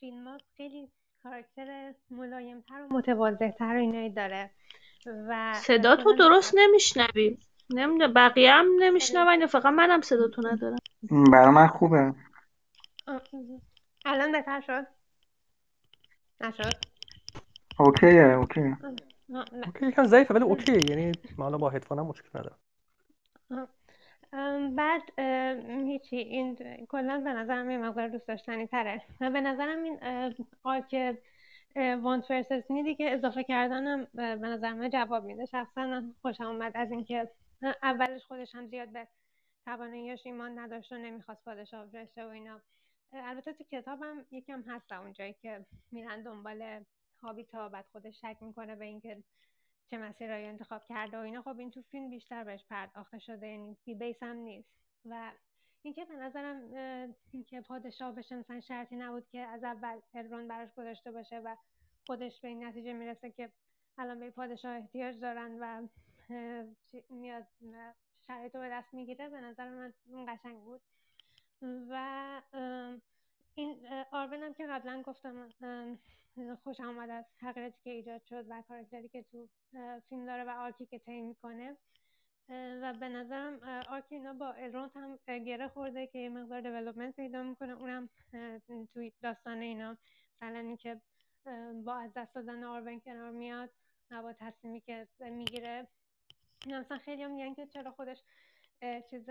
فیلم 0.00 0.28
ها 0.28 0.38
خیلی 0.56 0.88
کاراکتر 1.22 1.94
ملایمتر 2.10 2.82
و 2.82 2.92
متواضعتر 2.92 3.76
و 3.76 3.78
اینایی 3.78 4.10
داره 4.10 4.50
و 5.06 5.54
صدا 5.54 5.96
تو 5.96 6.12
درست 6.12 6.54
نمیشنویم 6.58 7.38
نمی‌دونم 7.70 8.14
بقیه 8.14 8.52
هم 8.52 8.66
نمیشنون 8.78 9.46
فقط 9.46 9.66
منم 9.66 10.00
صدا 10.00 10.28
تو 10.28 10.42
ندارم. 10.48 10.78
برای 11.32 11.54
من 11.54 11.66
خوبه. 11.66 12.14
الان 14.04 14.32
بهتر 14.32 14.60
شد؟ 14.60 14.86
نشد؟ 16.40 16.72
okay 17.78 18.22
ه 18.22 18.31
okay. 18.31 18.74
okay 19.66 19.86
یکم 19.86 20.04
ضعیفه 20.04 20.34
ولی 20.34 20.44
okay 20.44 20.72
یعنی 20.90 21.12
من 21.38 21.44
حالا 21.44 21.58
با 21.58 21.70
هدفونم 21.70 22.06
مشکل 22.06 22.28
ندارم. 22.38 22.58
بعد 24.76 25.02
هیچی 25.70 26.16
این 26.16 26.56
کلا 26.88 27.20
به 27.24 27.32
نظرم 27.32 27.70
یه 27.70 27.78
مقدار 27.78 28.08
دوست 28.08 28.28
داشتنی 28.28 28.66
تره. 28.66 29.02
و 29.20 29.30
به 29.30 29.40
نظرم 29.40 29.82
این 29.82 29.98
arc 30.64 31.16
want 31.76 32.24
versus 32.24 32.70
need 32.70 32.89
ی 32.89 32.94
که 32.94 33.14
اضافه 33.14 33.44
کردنم 33.44 34.06
به 34.14 34.36
نظر 34.36 34.72
من 34.72 34.90
جواب 34.90 35.24
میده. 35.24 35.46
شخصا 35.46 35.86
من 35.86 36.14
خوشم 36.22 36.44
اومد 36.44 36.72
از 36.74 36.90
اینکه 36.90 37.30
اولش 37.82 38.24
خودش 38.24 38.54
هم 38.54 38.66
زیاد 38.66 38.88
به 38.88 39.06
تواناییاش 39.64 40.26
ایمان 40.26 40.58
نداشت 40.58 40.92
و 40.92 40.96
نمی‌خواست 40.96 41.44
پادشاه 41.44 41.86
بشه 41.86 42.24
و 42.24 42.28
اینا. 42.28 42.60
البته 43.12 43.52
تو 43.52 43.64
کتابم 43.64 44.26
یکم 44.30 44.62
هست 44.62 44.92
اونجایی 44.92 45.32
که 45.32 45.66
میرن 45.90 46.22
دنبال 46.22 46.84
هابیتا 47.22 47.68
بعد 47.68 47.86
خودش 47.92 48.20
شک 48.20 48.36
می‌کنه 48.40 48.76
به 48.76 48.84
اینکه 48.84 49.22
چه 49.90 49.98
مسیرهایی 49.98 50.46
انتخاب 50.46 50.86
کرده 50.88 51.16
و 51.16 51.20
اینا. 51.20 51.42
خب 51.42 51.58
این 51.58 51.70
تو 51.70 51.82
فیلم 51.82 52.10
بیشتر 52.10 52.44
بهش 52.44 52.64
پرداخته 52.64 53.18
شده 53.18 53.46
یعنی 53.46 53.76
بی 53.84 53.94
بیس 53.94 54.22
هم 54.22 54.36
نیست. 54.36 54.68
و 55.04 55.32
اینکه 55.82 56.04
به 56.04 56.16
نظرم 56.16 56.74
اینکه 57.32 57.60
پادشاه 57.60 58.14
بشه 58.14 58.36
مثلا 58.36 58.60
شرطی 58.60 58.96
نبود 58.96 59.28
که 59.28 59.40
از 59.40 59.64
اول 59.64 60.00
الرون 60.14 60.48
براش 60.48 60.74
گذاشته 60.74 61.12
باشه 61.12 61.38
و 61.38 61.56
خودش 62.06 62.40
به 62.40 62.48
این 62.48 62.64
نتیجه 62.64 62.92
می‌رسه 62.92 63.30
که 63.30 63.50
الان 63.98 64.20
به 64.20 64.30
پادشاه 64.30 64.76
احتیاج 64.76 65.20
دارن 65.20 65.58
و 65.60 65.88
میاد 67.10 67.46
شرایط 68.26 68.54
رو 68.54 68.60
به 68.60 68.68
دست 68.68 68.94
می‌گیره 68.94 69.28
به 69.28 69.40
نظر 69.40 69.70
من 69.70 69.92
اون 70.06 70.34
قشنگ 70.34 70.60
بود. 70.60 70.80
و 71.62 72.42
این 73.54 73.86
آرون 74.12 74.42
هم 74.42 74.54
که 74.54 74.66
قبلا 74.66 75.02
گفتم 75.02 75.48
خوشم 76.64 76.80
اومد 76.80 77.10
از 77.10 77.24
حقیقتی 77.40 77.80
که 77.84 77.90
ایجاد 77.90 78.22
شد 78.22 78.46
و 78.48 78.62
کارکتری 78.68 79.08
که 79.08 79.22
تو 79.22 79.48
فیلم 80.08 80.26
داره 80.26 80.44
و 80.44 80.48
arc 80.48 80.77
ی 80.77 80.86
که 80.86 80.98
طی 80.98 81.20
می‌کنه. 81.20 81.76
و 82.82 82.94
به 83.00 83.08
نظرم 83.08 83.60
arc 83.88 84.07
ی 84.07 84.14
اینا 84.14 84.32
با 84.32 84.52
الروند 84.52 84.96
هم 84.96 85.18
گره 85.26 85.68
خورده 85.68 86.06
که 86.06 86.18
یه 86.18 86.28
مقدار 86.28 86.60
development 86.60 87.16
پیدا 87.16 87.42
می‌کنه. 87.42 87.72
اونم 87.72 88.08
توی 88.92 89.12
داستان 89.22 89.58
اینا. 89.58 89.96
مثلا 90.36 90.58
اینکه 90.58 91.00
با 91.84 91.94
از 91.94 92.12
دست 92.16 92.34
دادن 92.34 92.64
آرون 92.64 93.00
کنار 93.00 93.30
میاد 93.30 93.70
و 94.10 94.22
با 94.22 94.32
تصمیمی 94.32 94.80
که 94.80 95.08
می‌گیره. 95.20 95.88
مثلا 96.66 96.98
خیلی 96.98 97.22
هم 97.22 97.30
میگن 97.30 97.54
که 97.54 97.66
چرا 97.66 97.90
خودش 97.90 98.22
چیز 99.10 99.30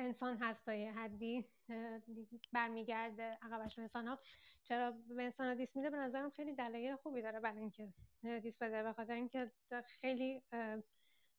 انسان 0.00 0.36
هست 0.36 0.64
تا 0.64 0.74
یه 0.74 0.92
حدی 0.92 1.44
برمیگرده 2.52 3.38
عقبش 3.42 3.78
انسان 3.78 4.06
ها 4.06 4.18
چرا 4.62 4.90
به 4.90 5.22
انسان 5.22 5.46
ها 5.46 5.54
دیست 5.54 5.76
میده؟ 5.76 5.90
به 5.90 5.96
نظرم 5.96 6.30
خیلی 6.30 6.54
دلایل 6.54 6.96
خوبی 6.96 7.22
داره 7.22 7.40
برای 7.40 7.58
اینکه 7.58 7.88
دیست 8.42 8.62
بده. 8.62 8.82
به 8.82 8.92
خاطر 8.92 9.14
اینکه 9.14 9.50
خیلی 10.00 10.42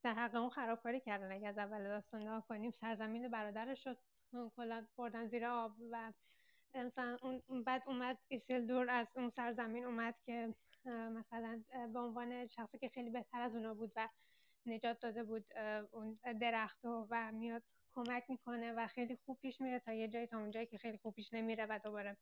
در 0.03 0.13
حق 0.13 0.35
اون 0.35 0.49
خرابکاری 0.49 0.99
کردن. 0.99 1.31
اگه 1.31 1.47
از 1.47 1.57
اول 1.57 1.83
داستان 1.83 2.21
نگاه 2.21 2.47
کنیم 2.47 2.71
سرزمین 2.71 3.27
برادرش 3.27 3.83
شد 3.83 3.97
کلا 4.55 4.87
بردن 4.97 5.27
زیر 5.27 5.45
آب 5.45 5.75
و 5.91 6.13
مثلا 6.75 7.17
اون 7.47 7.63
بعد 7.63 7.83
اومد 7.85 8.17
ایسیل 8.27 8.67
دور 8.67 8.89
از 8.89 9.07
اون 9.15 9.29
سرزمین 9.29 9.85
اومد 9.85 10.15
که 10.25 10.53
مثلا 10.85 11.63
به 11.93 11.99
عنوان 11.99 12.47
شخصی 12.47 12.77
که 12.77 12.89
خیلی 12.89 13.09
بهتر 13.09 13.41
از 13.41 13.55
اونا 13.55 13.73
بود 13.73 13.91
و 13.95 14.09
نجات 14.65 14.99
داده 14.99 15.23
بود 15.23 15.45
اون 15.91 16.19
درخت 16.41 16.85
و 16.85 17.31
میاد 17.31 17.63
کمک 17.95 18.23
می‌کنه 18.29 18.73
و 18.73 18.87
خیلی 18.87 19.15
خوب 19.15 19.39
پیش 19.41 19.61
میره 19.61 19.79
تا 19.79 19.93
یه 19.93 20.07
جایی 20.07 20.27
تا 20.27 20.37
اونجایی 20.37 20.65
که 20.65 20.77
خیلی 20.77 20.97
خوب 20.97 21.13
پیش 21.13 21.33
نمیره 21.33 21.65
و 21.65 21.79
دوباره 21.83 22.17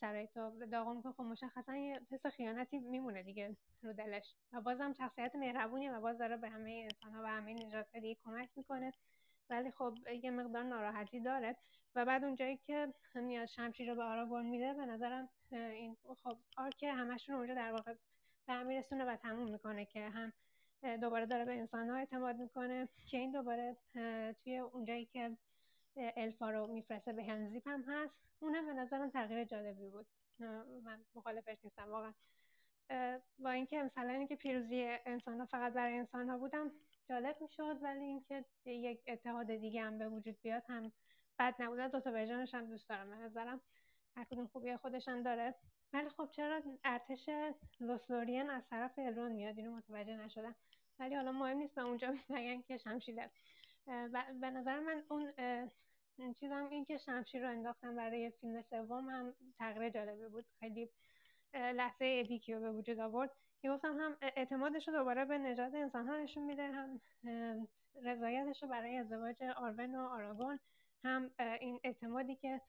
شرایط 0.00 0.36
رو 0.36 0.66
داغون 0.66 0.96
می‌کنه. 0.96 1.12
خب 1.12 1.22
مشخصا 1.22 1.76
یه 1.76 2.00
حس 2.10 2.26
خیانتی 2.26 2.78
میمونه 2.78 3.22
دیگه 3.22 3.56
رو 3.82 3.92
دلش. 3.92 4.34
و 4.52 4.60
بازم 4.60 4.92
شخصیت 4.92 5.36
مهربونیه 5.36 5.92
و 5.92 6.00
باز 6.00 6.18
داره 6.18 6.36
به 6.36 6.48
همه 6.48 6.70
انسان 6.84 7.12
ها 7.12 7.22
و 7.22 7.26
همه 7.26 7.54
نجات 7.54 7.86
کمک 8.24 8.48
می‌کنه. 8.56 8.92
ولی 9.50 9.70
خب 9.70 9.94
یه 10.22 10.30
مقدار 10.30 10.62
ناراحتی 10.62 11.20
داره. 11.20 11.56
و 11.94 12.04
بعد 12.04 12.24
اونجایی 12.24 12.56
که 12.56 12.94
میاد 13.14 13.46
شمشیر 13.46 13.90
رو 13.90 13.96
به 13.96 14.02
آراگون 14.02 14.46
میده 14.46 14.74
به 14.74 14.86
نظرم 14.86 15.28
این 15.50 15.96
خب 16.22 16.36
آرک 16.56 16.82
همشون 16.82 17.34
اونجا 17.34 17.54
در 17.54 17.72
واقع 17.72 17.94
به 18.46 18.62
میرسونه 18.62 19.04
و 19.04 19.16
تموم 19.16 19.50
می‌کنه 19.50 19.84
که 19.84 20.08
هم 20.08 20.32
دوباره 20.82 21.26
داره 21.26 21.44
به 21.44 21.52
انسان 21.52 21.90
ها 21.90 21.96
اعتماد 21.96 22.36
می‌کنه 22.36 22.88
که 23.06 23.18
این 23.18 23.32
دوباره 23.32 23.76
توی 24.44 24.58
اونجایی 24.58 25.06
که 25.06 25.36
الفا 25.96 26.50
رو 26.50 26.66
میفرسته 26.66 27.12
به 27.12 27.24
هنزیپ 27.24 27.68
هم 27.68 27.84
هست 27.88 28.14
اونم 28.40 28.66
به 28.66 28.72
نظرم 28.72 29.10
تغییر 29.10 29.44
جالبی 29.44 29.88
بود. 29.88 30.06
من 30.84 31.00
مخالفش 31.14 31.56
نیستم 31.64 31.88
واقعا. 31.90 32.12
با 33.38 33.50
اینکه 33.50 33.82
مثلا 33.82 34.10
اینکه 34.10 34.36
پیروزی 34.36 34.98
انسان 35.06 35.40
ها 35.40 35.46
فقط 35.46 35.72
برای 35.72 35.98
انسان 35.98 36.28
ها 36.28 36.38
بودم 36.38 36.72
جالب 37.08 37.36
می‌شد 37.40 37.78
ولی 37.82 38.04
اینکه 38.04 38.44
یک 38.66 39.02
اتحاد 39.06 39.46
دیگه 39.54 39.82
هم 39.82 39.98
به 39.98 40.08
وجود 40.08 40.36
بیاد 40.42 40.62
هم 40.68 40.92
بد 41.38 41.54
نبود. 41.58 41.80
دو 41.80 42.00
تا 42.00 42.12
ورژنش 42.12 42.54
هم 42.54 42.66
دوست 42.66 42.88
دارم 42.88 43.10
به 43.10 43.16
نظرم. 43.16 43.60
هر 44.16 44.24
کدوم 44.24 44.46
خوبی 44.46 44.76
خودش 44.76 45.08
هم 45.08 45.22
داره. 45.22 45.54
ولی 45.92 46.08
خب 46.08 46.28
چرا 46.30 46.62
ارتش 46.84 47.30
لوسلورین 47.80 48.50
از 48.50 48.68
طرف 48.70 48.98
الرون 48.98 49.32
میاد؟ 49.32 49.58
اینو 49.58 49.76
متوجه 49.76 50.16
نشدم. 50.16 50.54
ولی 50.98 51.14
حالا 51.14 51.32
مهم 51.32 51.58
نیست 51.58 51.78
اونجا 51.78 52.14
بگن 52.30 52.62
که 52.62 52.78
شمشیره. 52.78 53.30
به 54.40 54.50
نظر 54.50 54.80
من 54.80 55.02
اون 55.08 55.32
چیزم 56.40 56.68
این 56.70 56.84
که 56.84 56.98
شمشیر 56.98 57.42
رو 57.42 57.50
انداختم 57.50 57.96
برای 57.96 58.30
فیلم 58.30 58.62
سوم 58.62 59.08
هم 59.08 59.34
تغییر 59.58 59.90
جالبی 59.90 60.28
بود. 60.28 60.44
خیلی 60.60 60.88
لحظه 61.54 62.22
اپیکی 62.24 62.54
رو 62.54 62.60
به 62.60 62.72
وجود 62.72 62.98
آورد 62.98 63.30
که 63.62 63.70
گفتم 63.70 64.00
هم 64.00 64.16
اعتمادش 64.22 64.88
رو 64.88 64.94
دوباره 64.94 65.24
به 65.24 65.38
نجات 65.38 65.74
انسان 65.74 66.06
ها 66.08 66.16
نشون 66.16 66.44
میده 66.44 66.62
هم 66.62 67.00
رضایتش 68.02 68.62
رو 68.62 68.68
برای 68.68 68.96
ازدواج 68.96 69.42
آرون 69.42 69.94
و 69.94 70.00
آراگون 70.00 70.58
هم 71.04 71.30
این 71.60 71.80
اعتمادی 71.84 72.36
که 72.36 72.60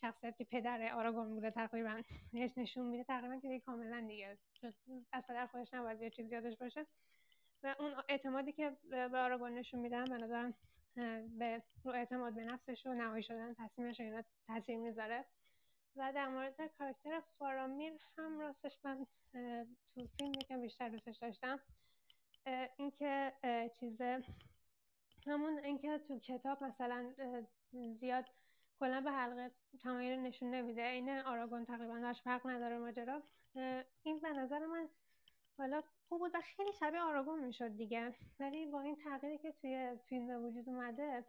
شخصیت 0.00 0.36
که 0.36 0.44
پدر 0.44 0.92
آراگون 0.94 1.34
بوده 1.34 1.50
تقریبا 1.50 2.02
نشون 2.32 2.86
میده. 2.86 3.04
تقریبا 3.04 3.36
که 3.36 3.60
کاملا 3.60 4.06
دیگه. 4.08 4.38
از 5.12 5.26
پدر 5.28 5.46
خودش 5.46 5.74
نباید 5.74 6.02
یه 6.02 6.10
چیز 6.10 6.32
یادش 6.32 6.56
باشه. 6.56 6.86
و 7.62 7.74
اون 7.78 7.94
اعتمادی 8.08 8.52
که 8.52 8.76
به 8.90 9.18
آراگون 9.18 9.54
نشون 9.54 9.80
میدن 9.80 10.04
به 10.04 10.16
نظرم 10.16 10.54
به 11.38 11.62
رو 11.84 11.92
اعتماد 11.92 12.34
به 12.34 12.44
نفسش 12.44 12.86
و 12.86 12.94
نهایی 12.94 13.22
شدن 13.22 13.54
تصمیمش 13.54 14.00
اینا 14.00 14.22
تاثیر 14.46 14.76
می‌ذاره. 14.76 15.24
و 15.96 16.12
در 16.12 16.28
مورد 16.28 16.66
کاراکتر 16.78 17.22
فارامیر 17.38 17.92
هم 18.18 18.40
راستش 18.40 18.72
من 18.84 19.06
تو 19.94 20.06
فیلم 20.18 20.32
یکم 20.40 20.60
بیشتر 20.60 20.88
دوستش 20.88 21.16
داشتم. 21.16 21.60
اینکه 22.76 23.32
چیز 23.80 24.00
همون 25.26 25.58
اینکه 25.58 25.98
تو 26.08 26.18
کتاب 26.18 26.64
مثلا 26.64 27.14
زیاد 28.00 28.24
کلا 28.80 29.00
به 29.00 29.10
حلقه 29.10 29.50
تمایل 29.82 30.18
نشون 30.18 30.50
نمیده. 30.50 30.82
این 30.82 31.10
آراگون 31.10 31.64
تقریبا 31.64 31.98
داشت 31.98 32.22
فرق 32.22 32.46
نداره 32.46 32.78
ماجرا. 32.78 33.22
این 34.02 34.20
به 34.20 34.32
نظر 34.32 34.66
من 34.66 34.88
حالا 35.58 35.82
خوب 36.08 36.18
بود 36.18 36.30
و 36.34 36.40
خیلی 36.40 36.72
شبیه 36.72 37.00
آراگون 37.00 37.44
می‌شد 37.44 37.76
دیگه. 37.76 38.14
ولی 38.40 38.66
با 38.66 38.80
این 38.80 38.96
تغییری 38.96 39.38
که 39.38 39.52
توی 39.52 39.98
فیلم 40.08 40.26
به 40.26 40.38
وجود 40.38 40.68
اومده 40.68 41.24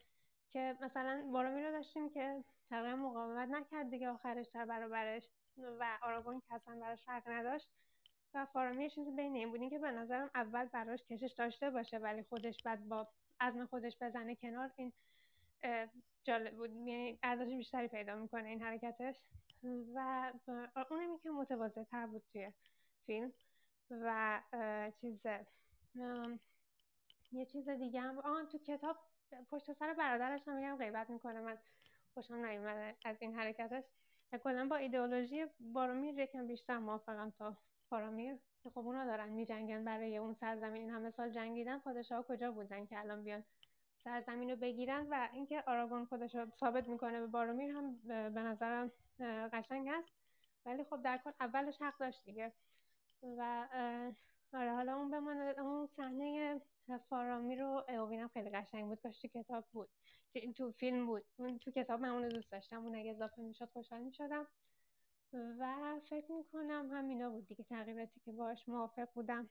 که 0.54 0.76
مثلا 0.82 1.30
بارامی 1.32 1.64
رو 1.64 1.72
داشتیم 1.72 2.10
که 2.10 2.44
تقریبا 2.70 2.96
مقاومت 2.96 3.50
نکرد 3.50 3.90
دیگه 3.90 4.10
آخرش 4.10 4.48
در 4.48 4.66
برابرش 4.66 5.24
و 5.58 5.98
آراگون 6.02 6.40
که 6.40 6.56
اصلا 6.56 6.80
براش 6.80 7.02
فرق 7.06 7.30
نداشت. 7.30 7.68
و 8.34 8.46
فارامی 8.46 8.90
چیزی 8.90 9.12
بین 9.12 9.36
این 9.36 9.50
بودین 9.50 9.70
که 9.70 9.80
به 9.80 9.92
نظرم 9.92 10.30
اول 10.36 10.66
براش 10.66 11.04
کشش 11.04 11.34
داشته 11.38 11.70
باشه 11.70 11.98
ولی 11.98 12.24
خودش 12.24 12.64
بعد 12.64 12.88
با 12.90 13.08
عزم 13.40 13.66
خودش 13.66 13.98
بزنه 14.02 14.36
کنار 14.36 14.72
این 14.76 14.94
جالب 16.24 16.56
بود. 16.58 16.72
یعنی 16.72 17.20
ارزش 17.24 17.54
بیشتری 17.54 17.88
پیدا 17.88 18.16
می‌کنه 18.16 18.50
این 18.50 18.62
حرکتش. 18.62 19.16
و 19.96 20.30
اونمی 20.92 21.20
که 21.20 21.30
متواضع 21.30 21.84
تر 21.84 22.06
بود 22.06 22.24
توی 22.32 22.52
فیلم. 23.06 23.34
و 23.92 24.42
چیز 25.02 25.26
یه 27.32 27.46
چیز 27.46 27.70
دیگه 27.70 28.02
هم. 28.02 28.20
آن 28.20 28.48
تو 28.48 28.58
کتاب 28.58 28.98
پشت 29.50 29.74
سر 29.74 29.94
برادرش 29.94 30.48
هم 30.48 30.56
میگم 30.56 30.78
غیبت 30.78 31.10
می‌کنه. 31.10 31.42
من 31.42 31.58
خوشم 32.14 32.36
نیومده 32.36 32.96
از 33.06 33.18
این 33.20 33.36
حرکتش. 33.36 33.84
کلا 34.44 34.68
با 34.68 34.76
ایدئولوژی 34.76 35.46
بارامیر 35.60 36.20
یکم 36.20 36.48
بیشتر 36.48 36.78
موافقم 36.78 37.30
تا 37.30 37.58
فارامیر 37.90 38.36
که 38.64 38.70
خب 38.70 38.80
اونا 38.80 39.06
دارن 39.06 39.30
میجنگن 39.30 39.86
برای 39.86 40.18
اون 40.18 40.34
سرزمین. 40.34 40.82
این 40.82 40.90
همه 40.90 41.10
سال 41.10 41.30
جنگیدن. 41.30 41.80
پادشاه 41.80 42.24
کجا 42.24 42.52
بودن 42.52 42.86
که 42.86 43.00
الان 43.00 43.24
بیان 43.24 43.44
سرزمین 44.08 44.50
رو 44.50 44.56
بگیرن 44.56 45.08
و 45.10 45.30
اینکه 45.34 45.64
آراگون 45.68 46.06
خودش 46.06 46.36
رو 46.36 46.46
ثابت 46.60 46.88
می‌کنه 46.88 47.20
به 47.20 47.28
بارامیر 47.28 47.72
هم 47.72 47.98
به 48.08 48.42
نظرم 48.42 48.92
قشنگ 49.54 49.88
است. 49.88 50.10
ولی 50.66 50.84
خب 50.84 51.02
در 51.02 51.18
کل 51.18 51.32
اولش 51.40 51.82
حق 51.82 51.98
داشت 51.98 52.26
دیگه. 52.26 52.54
و 53.24 53.68
آره 54.54 54.74
حالا 54.74 54.96
اون 54.96 55.12
بمانه 55.12 55.60
اون 55.60 55.88
صحنه 55.88 56.62
فارامیر 57.10 57.62
رو 57.62 57.84
اوینم 57.90 58.28
خیلی 58.28 58.50
قشنگ 58.50 58.86
بود. 58.86 59.02
کاش 59.02 59.22
تو 59.22 59.28
کتاب 59.28 59.66
بود 59.72 59.90
تو 60.56 60.72
فیلم 60.72 61.06
بود. 61.06 61.26
من 61.38 61.60
تو 61.60 61.72
کتاب 61.72 62.02
من 62.02 62.10
اونو 62.10 62.30
دوست 62.30 62.52
داشتم. 62.52 62.86
اون 62.86 62.96
اگه 62.96 63.12
اضافه 63.12 63.42
می‌شد 63.42 63.70
خوشحال 63.74 64.02
می‌شدم. 64.02 64.48
و 65.34 65.96
فکر 66.10 66.32
می‌کنم 66.32 66.90
همینا 66.94 67.30
بود 67.30 67.48
دیگه. 67.48 67.64
تغییراتی 67.64 68.20
که 68.20 68.32
باش 68.32 68.70
موافق 68.70 69.10
بودم. 69.14 69.50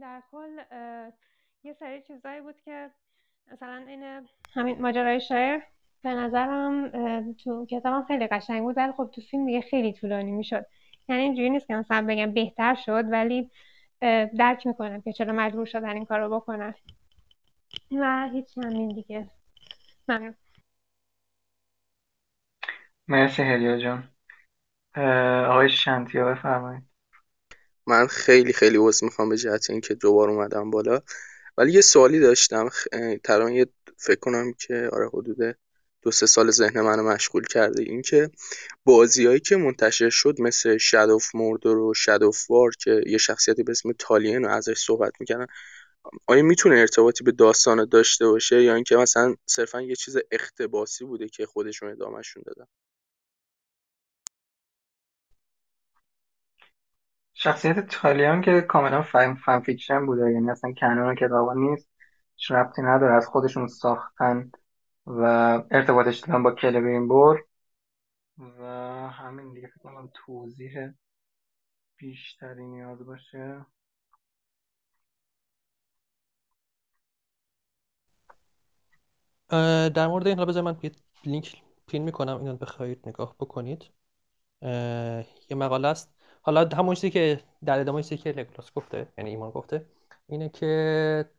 در 0.00 0.22
کل 0.30 0.64
یه 1.64 1.72
سری 1.72 2.02
چیزایی 2.02 2.40
بود 2.40 2.60
که 2.60 2.90
مثلا 3.52 3.84
این 3.88 4.28
همین 4.54 4.82
ماجرای 4.82 5.20
شاعر 5.20 5.60
به 6.02 6.10
نظرم 6.10 6.90
تو 7.32 7.66
کتابم 7.66 8.04
خیلی 8.08 8.26
قشنگ 8.26 8.62
بود 8.62 8.76
ولی 8.76 8.92
خب 8.92 9.10
تو 9.14 9.20
فیلم 9.20 9.46
دیگه 9.46 9.60
خیلی 9.60 9.92
طولانی 9.92 10.30
می‌شد. 10.30 10.66
یعنی 11.08 11.22
اینجوری 11.22 11.50
نیست 11.50 11.66
که 11.66 11.74
مثلا 11.74 12.06
بگم 12.08 12.34
بهتر 12.34 12.74
شد 12.74 13.04
ولی 13.12 13.50
درک 14.38 14.66
می‌کنم 14.66 15.00
که 15.00 15.12
چرا 15.12 15.32
مجبور 15.32 15.66
شدن 15.66 15.90
این 15.90 16.04
کار 16.04 16.20
رو 16.20 16.40
بکنن. 16.40 16.74
و 17.92 18.28
هیچ 18.32 18.58
همین 18.58 18.88
دیگه. 18.88 19.30
ممنون. 20.08 20.34
مرسی 23.08 23.42
هلیا 23.42 23.78
جان. 23.78 24.08
آقای 25.46 25.68
شنتیا 25.68 26.24
بفرمایید. 26.24 26.82
من 27.86 28.06
خیلی 28.06 28.52
خیلی 28.52 28.76
عذر 28.80 29.04
می‌خوام 29.04 29.28
به 29.28 29.36
جهت 29.36 29.70
اینکه 29.70 29.94
دوبار 29.94 30.30
اومدم 30.30 30.70
بالا. 30.70 31.00
ولی 31.58 31.72
یه 31.72 31.80
سوالی 31.80 32.20
داشتم 32.20 32.68
تقریبا 33.24 33.50
یه 33.50 33.66
فکر 33.96 34.20
کنم 34.20 34.52
که 34.52 34.88
آره 34.92 35.08
حدود 35.08 35.56
دو 36.02 36.10
سه 36.10 36.26
سال 36.26 36.50
ذهن 36.50 36.80
منو 36.80 37.02
مشغول 37.02 37.44
کرده. 37.44 37.82
اینکه 37.82 38.30
بازیایی 38.84 39.40
که 39.40 39.56
منتشر 39.56 40.10
شد 40.10 40.40
مثل 40.40 40.78
Shadow 40.78 40.96
of 40.96 41.34
Mordor 41.34 41.78
و 41.78 41.94
Shadow 41.94 42.22
of 42.24 42.50
War 42.50 42.70
که 42.80 43.02
یه 43.06 43.18
شخصیتی 43.18 43.62
به 43.62 43.72
اسم 43.72 43.92
تالیون 43.98 44.42
رو 44.44 44.50
ازش 44.50 44.78
صحبت 44.78 45.12
می‌کنن 45.20 45.46
آیا 46.26 46.42
می‌تونه 46.42 46.76
ارتباطی 46.76 47.24
به 47.24 47.32
داستان 47.32 47.88
داشته 47.90 48.26
باشه؟ 48.26 48.62
یا 48.62 48.74
اینکه 48.74 48.96
مثلا 48.96 49.34
صرفا 49.46 49.82
یه 49.82 49.94
چیز 49.96 50.16
اقتباسی 50.30 51.04
بوده 51.04 51.28
که 51.28 51.46
خودشون 51.46 51.90
ادامهشون 51.92 52.42
دادن؟ 52.46 52.66
شخصیت 57.42 57.86
تالیون 57.86 58.42
که 58.42 58.60
کاملا 58.60 59.02
fan, 59.02 59.34
fan 59.34 59.60
fiction 59.60 60.06
بوده. 60.06 60.32
یعنی 60.32 60.50
اصلا 60.50 60.72
canon 60.72 61.14
کتابا 61.14 61.54
نیست. 61.54 61.88
هیچ 62.36 62.50
ربطی 62.50 62.82
نداره. 62.82 63.14
از 63.14 63.26
خودشون 63.26 63.66
ساختن 63.66 64.50
و 65.06 65.20
ارتباطش 65.70 66.18
دادن 66.18 66.42
با 66.42 66.52
کلبرینبور 66.52 67.44
و 68.38 68.64
همین 69.08 69.52
دیگه 69.52 69.66
فکر 69.68 69.78
کنم 69.78 70.10
توضیح 70.14 70.88
بیشتری 71.96 72.66
نیاز 72.66 73.06
باشه. 73.06 73.66
در 79.94 80.06
مورد 80.06 80.26
این 80.26 80.36
حالا 80.36 80.48
بذار 80.48 80.62
من 80.62 80.76
لینک 81.24 81.62
پین 81.86 82.02
می‌کنم. 82.02 82.36
اینو 82.38 82.56
بخواید 82.56 83.08
نگاه 83.08 83.36
بکنید. 83.40 83.84
یه 85.50 85.56
مقاله 85.56 85.88
است. 85.88 86.21
حالا 86.42 86.68
همون 86.76 86.94
چیزی 86.94 87.10
که 87.10 87.40
در 87.64 87.80
ادامه 87.80 88.02
چیزی 88.02 88.16
که 88.16 88.32
لگولاس 88.32 88.72
گفته 88.72 89.08
یعنی 89.18 89.30
ایمان 89.30 89.50
گفته 89.50 89.86
اینه 90.26 90.48
که 90.48 91.30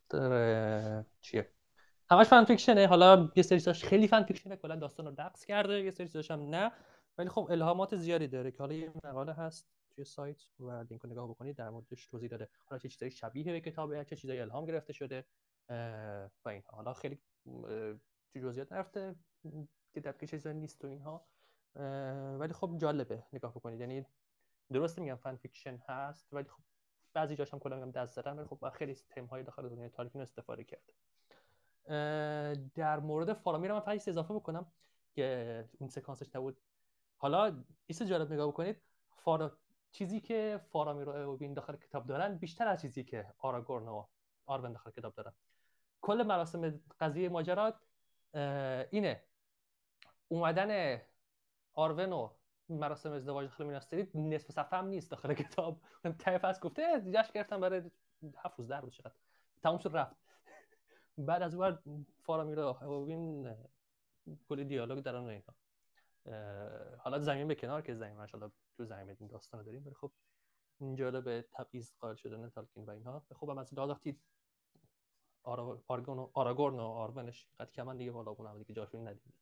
چیه؟ 1.22 1.50
همش 2.10 2.28
فن 2.28 2.44
فیکشنه. 2.44 2.88
حالا 2.88 3.32
یه 3.36 3.44
سری 3.44 3.74
خیلی 3.74 4.08
فن 4.08 4.24
فیکشنه 4.24 4.56
کلا 4.56 4.76
داستان 4.76 5.06
رو 5.06 5.30
کرده 5.48 5.84
یه 5.84 5.92
سری 5.92 6.10
هم 6.30 6.50
نه. 6.50 6.72
ولی 7.18 7.30
خب 7.30 7.48
الهامات 7.52 7.96
زیادی 7.96 8.28
داره 8.28 8.52
که 8.52 8.58
حالا 8.58 8.74
یه 8.74 8.92
مقاله 9.04 9.34
هست 9.34 9.68
توی 9.96 10.06
سایت 10.06 10.42
و 10.60 10.72
لینک 10.90 11.06
نگاه 11.06 11.30
بکنید 11.30 11.56
در 11.56 11.70
موردش 11.70 12.08
توضیح 12.08 12.30
داده. 12.30 12.50
حالا 12.66 12.80
چه 12.80 12.90
چیزایی 12.90 13.12
شبیه 13.12 13.52
به 13.52 13.62
کتابه 13.62 14.06
چه 14.06 14.16
چیزایی 14.16 14.40
الهام 14.40 14.66
گرفته 14.66 14.94
شده 14.94 15.26
و 16.46 16.50
این 16.50 16.64
حالا 16.66 16.94
خیلی 16.94 17.20
تو 18.34 18.40
جزئیات 18.40 18.72
نرفته 18.72 19.16
که 19.94 20.02
دقیق 20.02 20.30
چیزا 20.30 20.52
نیست 20.52 20.82
تو 20.82 20.88
اینها. 20.88 21.26
ولی 22.40 22.54
خب 22.54 22.78
جالبه. 22.78 23.24
نگاه 23.34 23.52
بکنید. 23.52 23.80
یعنی 23.80 24.06
درست 24.74 25.00
میگم 25.00 25.16
فن 25.16 25.36
فیکشن 25.36 25.78
هست 25.88 26.34
ولی 26.34 26.50
خب 26.50 26.64
بعضی 27.14 27.36
جاش 27.36 27.54
هم 27.54 27.60
کلا 27.60 27.76
میگم 27.76 27.92
دست 27.92 28.16
زدن 28.16 28.40
ولی 28.40 28.48
خب 28.48 28.70
خیلی 28.70 28.96
تم 29.10 29.26
های 29.26 29.44
داخل 29.44 29.70
دنیای 29.70 29.90
تاریکین 29.90 30.22
استفاده 30.22 30.64
کرده 30.64 30.94
در 32.76 33.00
مورد 33.00 33.34
فارامیر 33.34 33.74
من 33.74 33.80
فقط 33.80 34.08
اضافه 34.08 34.34
بکنم 34.34 34.72
که 35.16 35.70
اون 35.80 35.90
سکانسش 35.90 36.36
نبود. 36.36 36.58
حالا 37.18 37.64
ایست 37.86 38.04
جالب 38.04 38.34
نگاه 38.34 38.48
بکنید 38.48 38.82
فارا... 39.16 39.58
چیزی 39.92 40.20
که 40.20 40.60
فارامیر 40.72 41.10
و 41.10 41.12
اوبین 41.30 41.54
داخل 41.54 41.76
کتاب 41.76 42.08
دارن 42.08 42.38
بیشتر 42.38 42.68
از 42.68 42.82
چیزی 42.82 43.04
که 43.04 43.34
آراگورن 43.40 43.88
و 43.88 44.06
آرون 44.46 44.72
داخل 44.72 44.92
کتاب 44.92 45.16
دارن. 45.16 45.34
کل 46.02 46.24
مراسم 46.24 46.82
قضیه 47.00 47.30
ماجرات 47.30 47.76
اینه. 48.92 49.24
اومدن 50.28 51.02
آرون 51.74 52.14
و 52.14 52.30
مراسم 52.80 53.12
ازدواج 53.12 53.46
داخل 53.46 53.64
میناستری 53.66 54.12
نصف 54.16 54.52
صفحه 54.52 54.80
هم 54.80 54.88
نیست 54.88 55.12
داخل 55.12 55.34
کتاب. 55.34 55.82
ته 56.20 56.38
فصل 56.38 56.60
گفته 56.60 57.02
جشن 57.12 57.32
گرفتم 57.34 57.60
برای 57.60 57.92
7 58.38 58.60
روز 58.60 58.72
روز 58.72 58.94
چقدر؟ 58.94 59.14
تموم 59.64 59.78
شد 59.78 59.90
رفت. 59.94 60.16
بعد 61.18 61.42
از 61.42 61.56
اون 61.56 62.06
و 62.84 62.84
اوین 62.84 63.56
کلی 64.50 64.66
دیالوگ 64.66 65.04
دارن 65.04 65.24
و 65.24 65.28
اینا. 65.28 65.54
حالا 66.98 67.20
زمین 67.20 67.48
به 67.48 67.56
کنار 67.56 67.82
که 67.82 67.96
زمین 67.96 68.18
حالا 68.18 68.52
تو 68.78 68.86
زمین 68.86 69.16
این 69.20 69.28
داستان 69.28 69.64
داریم 69.64 69.86
ولی 69.86 69.96
خب 69.96 70.12
اینجا 70.80 71.22
به 71.22 71.46
تبعیض 71.52 71.92
قائل 72.00 72.16
شدن 72.16 72.50
تالکین 72.50 72.86
و 72.86 72.90
اینها. 72.90 73.26
خب 73.36 73.50
هم 73.50 73.58
از 73.58 73.74
وقتی 73.78 74.20
آراگورن 75.44 76.20
و 76.20 76.30
آراگورن 76.34 76.80
و 76.80 76.84
آرونش 76.84 77.48
قد 77.60 77.72
کمن 77.72 77.98
دیگه 77.98 78.12
بالا 78.12 78.32
اون 78.32 78.48
هم 78.48 78.58
دیگه 78.58 78.74
جاشون 78.74 79.08
ندید 79.08 79.34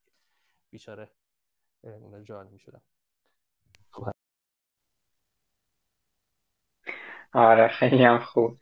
بیچاره 0.70 1.12
اونا 1.84 2.22
جا 2.22 2.44
نمی‌شدن 2.44 2.82
خب 3.92 4.12
آره 7.34 7.68
خیلی 7.68 8.04
هم 8.04 8.20
خوب. 8.20 8.58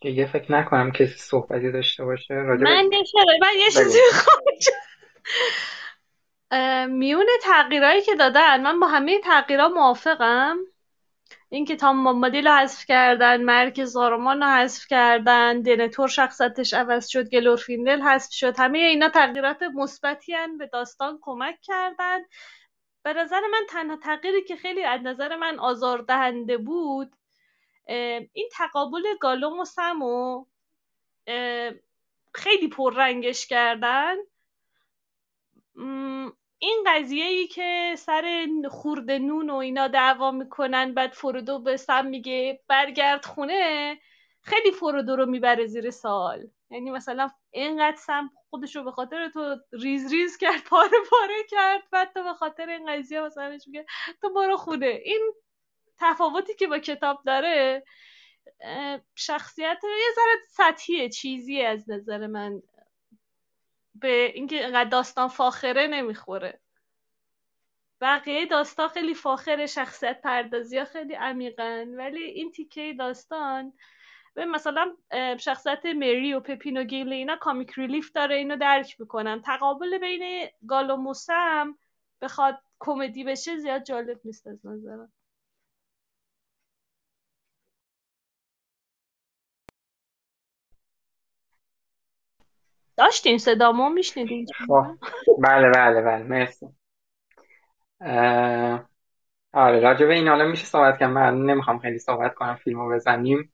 دیگه 0.00 0.26
فکر 0.26 0.52
نکنم 0.52 0.92
کسی 0.92 1.18
صحبتی 1.18 1.72
داشته 1.72 2.04
باشه. 2.04 2.34
راجع 2.34 2.64
من 2.64 2.90
من 3.40 3.52
یه 3.58 3.70
چیزی 3.70 3.98
می‌خوام. 4.12 4.40
میون 6.90 7.26
تغییرهایی 7.42 8.02
که 8.02 8.14
دادن 8.14 8.62
من 8.62 8.80
با 8.80 8.86
همه 8.86 9.20
تغییرها 9.20 9.68
موافقم. 9.68 10.58
اینکه 11.48 11.76
تام 11.76 12.04
بامبادیل 12.04 12.46
رو 12.48 12.54
حذف 12.54 12.84
کردن 12.86 13.42
مرک 13.42 13.84
زارومان 13.84 14.42
رو 14.42 14.48
حذف 14.48 14.86
کردن 14.86 15.62
دنتور 15.62 16.08
شخصیتش 16.08 16.74
عوض 16.74 17.08
شد 17.08 17.30
گلورفیندل 17.30 18.00
حذف 18.00 18.32
شد. 18.32 18.58
همه 18.58 18.78
اینا 18.78 19.08
تغییرات 19.08 19.62
مثبتی 19.62 20.32
به 20.58 20.66
داستان 20.66 21.18
کمک 21.22 21.58
کردن. 21.62 22.18
به 23.02 23.12
نظر 23.12 23.40
من 23.40 23.66
تنها 23.68 23.96
تغییری 23.96 24.44
که 24.44 24.56
خیلی 24.56 24.84
از 24.84 25.00
نظر 25.02 25.36
من 25.36 25.58
آزاردهنده 25.58 26.58
بود 26.58 27.12
این 28.32 28.48
تقابل 28.52 29.02
گالوم 29.20 29.60
و 29.60 29.64
سمو 29.64 30.46
خیلی 32.34 32.68
پررنگش 32.68 33.46
کردن. 33.46 34.16
این 36.58 36.84
قضیه 36.86 37.24
ای 37.24 37.46
که 37.46 37.94
سر 37.98 38.48
خورده 38.70 39.18
نون 39.18 39.50
و 39.50 39.54
اینا 39.54 39.88
دعوا 39.88 40.30
می‌کنن 40.30 40.94
بعد 40.94 41.12
فرودو 41.12 41.58
به 41.58 41.76
سم 41.76 42.06
میگه 42.06 42.60
برگرد 42.68 43.24
خونه 43.24 43.98
خیلی 44.42 44.72
فرودو 44.72 45.16
رو 45.16 45.26
می‌بره 45.26 45.66
زیر 45.66 45.90
سال 45.90 46.48
یعنی 46.70 46.90
مثلا 46.90 47.30
اینقدر 47.50 47.96
سم 47.96 48.30
خودش 48.50 48.76
رو 48.76 48.84
به 48.84 48.92
خاطر 48.92 49.28
تو 49.28 49.56
ریز 49.72 50.12
ریز 50.12 50.36
کرد 50.36 50.64
پاره 50.64 50.98
پاره 51.10 51.44
کرد 51.50 51.82
بعد 51.90 52.12
تو 52.12 52.22
به 52.22 52.34
خاطر 52.34 52.68
این 52.68 52.92
قضیه 52.92 53.20
مثلا 53.20 53.58
میگه 53.66 53.86
تو 54.20 54.32
برو 54.34 54.56
خونه. 54.56 55.00
این 55.04 55.32
تفاوتی 55.98 56.54
که 56.54 56.66
با 56.66 56.78
کتاب 56.78 57.22
داره 57.26 57.84
شخصیت 59.14 59.78
یه 59.84 60.14
ذره 60.14 60.38
سطحیه 60.48 61.08
چیزی 61.08 61.62
از 61.62 61.90
نظر 61.90 62.26
من. 62.26 62.62
به 63.94 64.32
اینکه 64.34 64.56
اینقدر 64.56 64.90
داستان 64.90 65.28
فاخره 65.28 65.86
نمی‌خوره. 65.86 66.60
بقیه 68.00 68.46
داستان 68.46 68.88
خیلی 68.88 69.14
فاخره 69.14 69.66
شخصیت 69.66 70.20
پردازی 70.22 70.78
ها 70.78 70.84
خیلی 70.84 71.14
عمیقن. 71.14 71.94
ولی 71.94 72.22
این 72.22 72.52
تیکه 72.52 72.94
داستان 72.98 73.72
به 74.34 74.44
مثلا 74.44 74.96
شخصیت 75.38 75.86
مری 75.86 76.34
و 76.34 76.40
پپینو 76.40 76.84
گیلی 76.84 77.14
اینا 77.14 77.36
کامیک 77.36 77.72
ریلیف 77.76 78.12
داره 78.12 78.36
اینو 78.36 78.56
درک 78.56 79.00
می‌کنن 79.00 79.40
تقابل 79.40 79.98
بین 79.98 80.48
گال 80.68 80.90
و 80.90 80.96
موسه 80.96 81.32
هم 81.32 81.78
بخواد 82.20 82.58
کمدی 82.78 83.24
بشه 83.24 83.56
زیاد 83.56 83.82
جالب 83.82 84.20
نیست 84.24 84.46
از 84.46 84.66
نظرم. 84.66 85.12
داشتین؟ 92.96 93.38
صدامو 93.38 93.88
میشنیدین؟ 93.88 94.46
خب. 94.66 94.86
بله 95.38 95.70
بله 95.70 96.02
بله. 96.02 96.22
مرسی. 96.22 96.66
آره 99.52 99.80
راجع 99.80 100.06
به 100.06 100.14
این 100.14 100.28
حالا 100.28 100.44
میشه 100.44 100.66
صحبت 100.66 100.98
کنم 100.98 101.10
من 101.12 101.46
نمی‌خوام 101.46 101.78
خیلی 101.78 101.98
صحبت 101.98 102.34
کنم 102.34 102.54
فیلمو 102.54 102.90
بزنیم. 102.94 103.52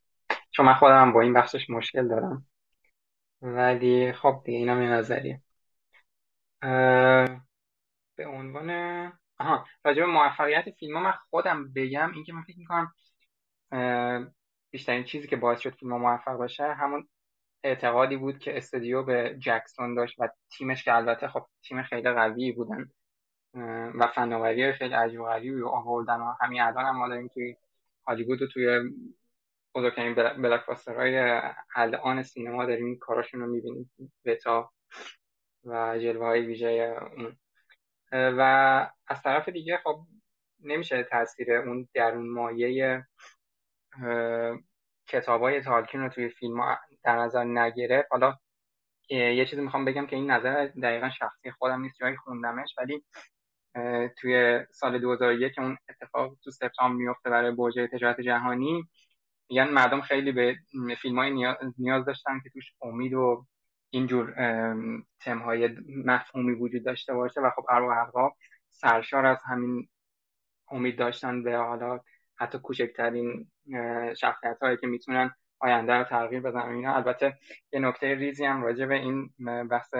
چون 0.56 0.66
من 0.66 0.74
خودم 0.74 1.12
با 1.12 1.20
این 1.20 1.32
بخشش 1.32 1.70
مشکل 1.70 2.08
دارم. 2.08 2.46
ولی 3.42 4.12
خب 4.12 4.42
دیگه 4.44 4.58
اینم 4.58 4.82
یه 4.82 4.88
نظریه 4.88 5.42
به 8.16 8.26
عنوان 8.26 8.70
آها 9.38 9.66
راجع 9.84 10.00
به 10.00 10.06
موفقیت 10.06 10.70
فیلم 10.70 11.02
من 11.02 11.12
خودم 11.30 11.72
بگم 11.72 12.12
اینکه 12.14 12.32
من 12.32 12.42
فکر 12.42 12.58
می‌کنم 12.58 12.92
بیشترین 14.70 15.04
چیزی 15.04 15.28
که 15.28 15.36
باعث 15.36 15.60
شد 15.60 15.74
فیلم 15.74 15.96
موفق 15.96 16.36
باشه 16.36 16.74
همون 16.74 17.08
اعتقادی 17.64 18.16
بود 18.16 18.38
که 18.38 18.56
استودیو 18.56 19.02
به 19.02 19.36
جکسون 19.40 19.94
داشت 19.94 20.20
و 20.20 20.28
تیمش 20.50 20.84
که 20.84 20.94
البته 20.94 21.28
خب 21.28 21.46
تیم 21.62 21.82
خیلی 21.82 22.12
قوی 22.12 22.52
بودن 22.52 22.90
و 23.98 24.06
فناوری 24.06 24.72
خیلی 24.72 24.94
عجیب 24.94 25.20
و 25.20 25.24
غریبی 25.24 25.62
آوردن 25.62 26.20
و 26.20 26.34
همین 26.40 26.60
الان 26.60 26.84
هم 26.84 26.96
ما 26.96 27.08
داریم 27.08 27.28
توی 27.28 27.56
هالیوود 28.06 28.38
توی 28.52 28.80
بزرگترین 29.76 30.14
بلاکباسترهای 30.14 31.40
الان 31.74 32.22
سینما 32.22 32.66
داریم 32.66 32.98
کاراشون 32.98 33.40
رو 33.40 33.46
می‌بینیم. 33.46 33.92
بتا 34.24 34.70
و 35.64 35.98
جلوه 35.98 36.26
های 36.26 36.46
ویژه 36.46 36.96
اون. 37.16 37.36
و 38.12 38.40
از 39.06 39.22
طرف 39.22 39.48
دیگه 39.48 39.76
خب 39.84 40.00
نمیشه 40.60 41.02
تاثیر 41.02 41.52
اون 41.52 41.88
درون 41.94 42.30
مایه 42.30 43.06
کتاب 45.08 45.40
های 45.40 45.60
تالکین 45.60 46.00
رو 46.00 46.08
توی 46.08 46.28
فیلم 46.28 46.78
در 47.04 47.16
نظر 47.16 47.44
نگرفت. 47.44 48.08
حالا 48.10 48.34
یه 49.10 49.46
چیزی 49.46 49.62
می‌خوام 49.62 49.84
بگم 49.84 50.06
که 50.06 50.16
این 50.16 50.30
نظر 50.30 50.66
دقیقا 50.66 51.10
شخصی 51.10 51.50
خودم 51.50 51.80
نیست 51.80 51.96
جایی 52.00 52.16
خوندمش 52.16 52.74
ولی 52.78 53.04
توی 54.20 54.60
سال 54.70 54.98
2001 54.98 55.58
اون 55.58 55.76
اتفاق 55.88 56.36
تو 56.44 56.50
سپتامبر 56.50 56.96
میفته 56.96 57.30
برای 57.30 57.50
برج 57.50 57.74
تجارت 57.92 58.20
جهانی. 58.20 58.88
میگن 59.48 59.68
مردم 59.68 60.00
خیلی 60.00 60.32
به 60.32 60.56
فیلم 61.02 61.18
های 61.18 61.54
نیاز 61.78 62.04
داشتن 62.04 62.40
که 62.40 62.50
توش 62.50 62.72
امید 62.82 63.14
و 63.14 63.46
اینجور 63.90 64.34
تمهای 65.20 65.76
مفهومی 66.04 66.54
وجود 66.54 66.84
داشته 66.84 67.14
باشه 67.14 67.40
و 67.40 67.50
خب 67.50 67.64
ارواح 67.68 68.32
سرشار 68.70 69.26
از 69.26 69.38
همین 69.44 69.88
امید 70.70 70.98
داشتن 70.98 71.42
به 71.42 71.56
حالا 71.56 72.00
حتی 72.36 72.58
کوچکترین 72.58 73.50
شخصیت 74.16 74.58
هایی 74.62 74.76
که 74.76 74.86
می‌تونن 74.86 75.34
آینده 75.58 75.92
رو 75.92 76.04
تغییر 76.04 76.40
بدن 76.40 76.60
اینا. 76.60 76.94
البته 76.94 77.38
یه 77.72 77.80
نکته 77.80 78.14
ریزی 78.14 78.44
هم 78.44 78.62
راجع 78.62 78.86
به 78.86 78.94
این 78.94 79.30
بحث 79.70 79.94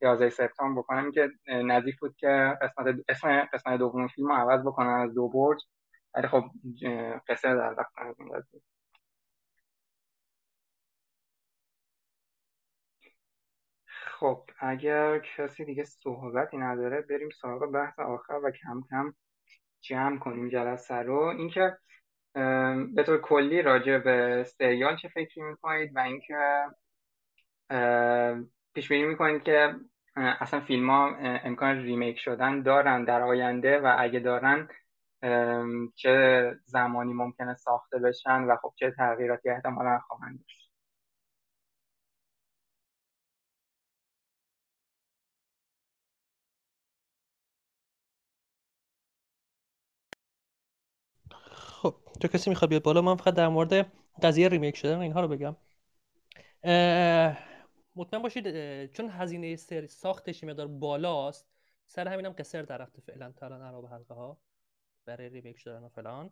11 0.00 0.30
سپتامبر 0.30 0.82
بکنم 0.82 1.12
که 1.12 1.28
نزدیک 1.46 1.98
بود 1.98 2.16
که 2.16 2.58
قسمت 2.62 2.96
اسم 3.08 3.48
قسمت 3.52 3.78
دوم 3.78 4.08
فیلم 4.08 4.32
عوض 4.32 4.60
بکنن 4.66 5.00
از 5.08 5.14
دو 5.14 5.28
برج. 5.28 5.62
ولی 6.14 6.28
خب 6.28 6.44
قصه 7.28 7.48
در 7.48 7.74
وقت 7.78 7.92
خب 14.20 14.42
اگر 14.60 15.18
کسی 15.18 15.64
دیگه 15.64 15.84
صحبتی 15.84 16.56
نداره 16.56 17.00
بریم 17.00 17.28
سراغ 17.30 17.66
بحث 17.72 17.98
آخر 17.98 18.40
و 18.44 18.50
کم 18.50 18.82
کم 18.90 19.14
جمع 19.80 20.18
کنیم 20.18 20.48
جلسه 20.48 20.94
رو. 20.94 21.18
اینکه 21.18 21.76
به 22.94 23.02
طور 23.06 23.20
کلی 23.20 23.62
راجع 23.62 23.98
به 23.98 24.44
سریال 24.58 24.96
چه 24.96 25.08
فکری 25.08 25.42
می‌کنید 25.42 25.96
و 25.96 25.98
اینکه 25.98 26.64
پیش 28.74 28.88
بینی 28.88 29.04
می‌کنید 29.04 29.42
که 29.42 29.74
اصلا 30.16 30.60
فیلم 30.60 30.90
ها 30.90 31.16
امکان 31.20 31.76
ریمیک 31.76 32.18
شدن 32.18 32.62
دارن 32.62 33.04
در 33.04 33.22
آینده 33.22 33.78
و 33.80 33.96
اگه 33.98 34.20
دارن 34.20 34.68
چه 35.94 36.50
زمانی 36.64 37.12
ممکنه 37.14 37.54
ساخته 37.54 37.98
بشن 37.98 38.42
و 38.44 38.56
خب 38.56 38.72
چه 38.76 38.90
تغییراتی 38.90 39.50
احتمالا 39.50 39.98
خواهند 39.98 40.38
داشت. 40.38 40.63
تو 52.20 52.28
کسی 52.28 52.50
می‌خواد 52.50 52.68
بیاد 52.70 52.82
بالا 52.82 53.02
من 53.02 53.16
فقط 53.16 53.34
در 53.34 53.48
مورد 53.48 53.92
قضیه 54.22 54.48
ریمیک 54.48 54.76
شدن 54.76 54.98
اینها 54.98 55.20
رو 55.20 55.28
بگم. 55.28 55.56
مطمئن 57.96 58.22
باشید 58.22 58.46
چون 58.92 59.10
هزینه 59.10 59.56
سری 59.56 59.86
ساختش 59.86 60.44
مقدار 60.44 60.66
بالاست 60.66 61.48
سر 61.86 62.08
همینم 62.08 62.34
قصر 62.38 62.62
درخت 62.62 63.00
فعلا 63.00 63.32
تا 63.32 63.46
الان 63.46 63.62
عرب 63.62 63.86
حلقه 63.86 64.14
ها 64.14 64.38
برای 65.04 65.28
ریمیک 65.28 65.58
شدن 65.58 65.82
و 65.82 65.88
فلان. 65.88 66.30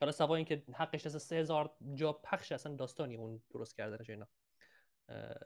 حالا 0.00 0.12
سوا 0.12 0.36
اینکه 0.36 0.62
حقش 0.74 1.06
از 1.06 1.22
3000 1.22 1.70
جا 1.94 2.12
پخش 2.12 2.52
اصلا 2.52 2.74
داستانی 2.74 3.16
اون 3.16 3.42
درست 3.50 3.76
کردنش 3.76 4.10
اینا. 4.10 4.28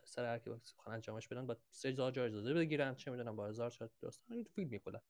سر 0.05 0.25
هر 0.25 0.39
کی 0.39 0.51
سخن 0.63 0.91
انجامش 0.91 1.29
بدن 1.29 1.47
با 1.47 1.57
3000 1.71 2.11
جا 2.11 2.25
اجازه 2.25 2.55
بگیرن 2.55 2.95
چه 2.95 3.11
می‌دونم 3.11 3.37
با 3.37 3.47
1000 3.47 3.71
شاید 3.71 3.91
داستان 4.01 4.45
فیلم 4.55 4.69
می‌کنن 4.69 5.01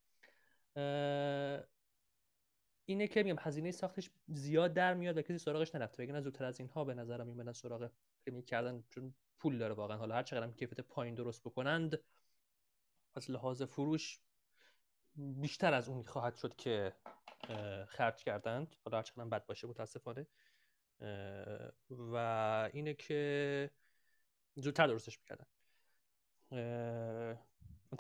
اینه 2.87 3.07
که 3.07 3.23
میگم 3.23 3.37
هزینه 3.41 3.71
ساختش 3.71 4.11
زیاد 4.29 4.75
در 4.75 4.95
میاد 4.95 5.17
و 5.17 5.23
کسی 5.23 5.39
سراغش 5.39 5.75
نرفته. 5.75 6.03
بگن 6.03 6.21
زودتر 6.21 6.45
از 6.45 6.61
اینها 6.61 6.85
به 6.85 6.95
نظرم 6.95 7.27
میمدن 7.27 7.53
سراغ 7.53 7.91
ریمیک 8.27 8.47
کردن 8.47 8.85
چون 8.91 9.15
پول 9.39 9.59
داره 9.59 9.75
واقعا. 9.75 9.97
حالا 9.97 10.15
هر 10.15 10.23
چقدر 10.23 10.53
کیفیت 10.53 10.81
پایین 10.81 11.15
درست 11.15 11.41
بکنند 11.41 11.99
از 13.15 13.31
لحاظ 13.31 13.63
فروش 13.63 14.21
بیشتر 15.17 15.75
از 15.75 15.89
اون 15.89 16.03
خواهد 16.03 16.35
شد 16.35 16.57
که 16.57 16.93
خرج 17.89 18.25
کردند. 18.25 18.77
حالا 18.85 18.97
هر 18.97 19.03
چقدر 19.03 19.25
بد 19.25 19.47
باشه 19.47 19.67
متاسفانه. 19.67 20.27
و 21.91 22.17
اینه 22.73 22.95
که 22.95 23.71
زودتر 24.55 24.87
درستش 24.87 25.19
می‌کردن. 25.21 25.47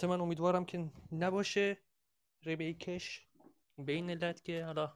من 0.03 0.21
امیدوارم 0.21 0.65
که 0.65 0.91
نباشه. 1.13 1.79
ریمیکش 2.43 3.27
به 3.79 3.93
این 3.93 4.11
علت 4.11 4.45
که 4.45 4.65
حالا 4.65 4.93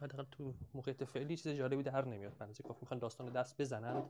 حداقل 0.00 0.24
تو 0.24 0.54
موقعیت 0.74 1.04
فعلی 1.04 1.36
چیز 1.36 1.48
جالبی 1.48 1.82
در 1.82 2.04
نمیاد. 2.04 2.36
من 2.40 2.52
کافی 2.52 2.80
می‌خوان 2.80 3.00
داستان 3.00 3.32
دست 3.32 3.60
بزنند 3.60 4.08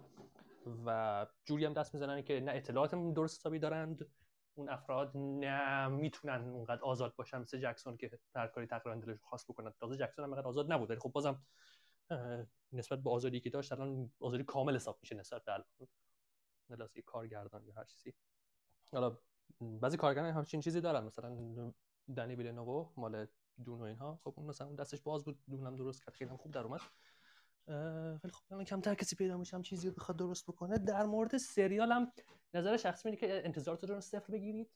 و 0.86 1.26
جوری 1.44 1.64
هم 1.64 1.72
دست 1.72 1.94
می‌زنن 1.94 2.22
که 2.22 2.40
نه 2.40 2.52
اطلاعات 2.52 2.94
درست 3.14 3.40
حسابی 3.40 3.58
دارند 3.58 4.06
اون 4.54 4.68
افراد 4.68 5.12
نه 5.16 5.88
می‌تونن 5.88 6.48
اونقدر 6.48 6.82
آزاد 6.82 7.16
باشن. 7.16 7.38
مثل 7.38 7.58
جکسون 7.58 7.96
که 7.96 8.18
هر 8.34 8.46
کاری 8.46 8.66
تقریبا 8.66 9.00
دلش 9.00 9.18
خاص 9.22 9.44
بکنن 9.50 9.72
تازه 9.80 9.96
جکسون 9.96 10.24
هم 10.24 10.30
اونقدر 10.30 10.48
آزاد 10.48 10.72
نبود 10.72 10.90
ولی 10.90 11.00
خب 11.00 11.12
بازم 11.12 11.46
نسبت 12.72 12.98
به 12.98 13.10
آزادی 13.10 13.40
که 13.40 13.50
داشت 13.50 13.72
الان 13.72 14.12
آزادی 14.20 14.44
کامل 14.44 14.74
حساب 14.74 14.98
میشه 15.02 15.14
نسبت 15.14 15.44
به 15.44 15.52
الان. 15.52 15.66
کارگردان 17.06 17.66
یا 17.66 17.74
هر 17.74 17.84
چیزی. 17.84 18.14
حالا 18.92 19.18
بعضی 19.60 19.96
کارگردان 19.96 20.32
همچین 20.32 20.60
چیزی 20.60 20.80
دارن. 20.80 21.04
مثلا 21.04 21.36
دنی 22.16 22.36
بیلنوو 22.36 22.92
مال 22.96 23.26
دون 23.64 23.80
و 23.80 23.82
اینها. 23.82 24.20
خب 24.24 24.34
اون 24.36 24.46
مثلا 24.46 24.72
دستش 24.72 25.00
باز 25.00 25.24
بود 25.24 25.38
دونم 25.50 25.76
درست 25.76 26.04
کرد 26.04 26.14
خیلی 26.14 26.30
هم 26.30 26.36
خوب 26.36 26.52
در 26.52 26.60
اومد. 26.60 26.80
ولی 28.24 28.32
خب 28.32 28.42
الان 28.52 28.64
کمتر 28.64 28.94
کسی 28.94 29.16
پیدا 29.16 29.38
میشم 29.38 29.62
چیزی 29.62 29.88
رو 29.88 29.94
بخواد 29.94 30.18
درست 30.18 30.46
بکنه. 30.46 30.78
در 30.78 31.06
مورد 31.06 31.36
سریال 31.36 31.92
هم 31.92 32.12
نظر 32.54 32.76
شخصی 32.76 33.08
اینه 33.08 33.20
که 33.20 33.42
انتظارتون 33.44 33.90
رو 33.90 34.00
صفر 34.00 34.32
بگیرید. 34.32 34.70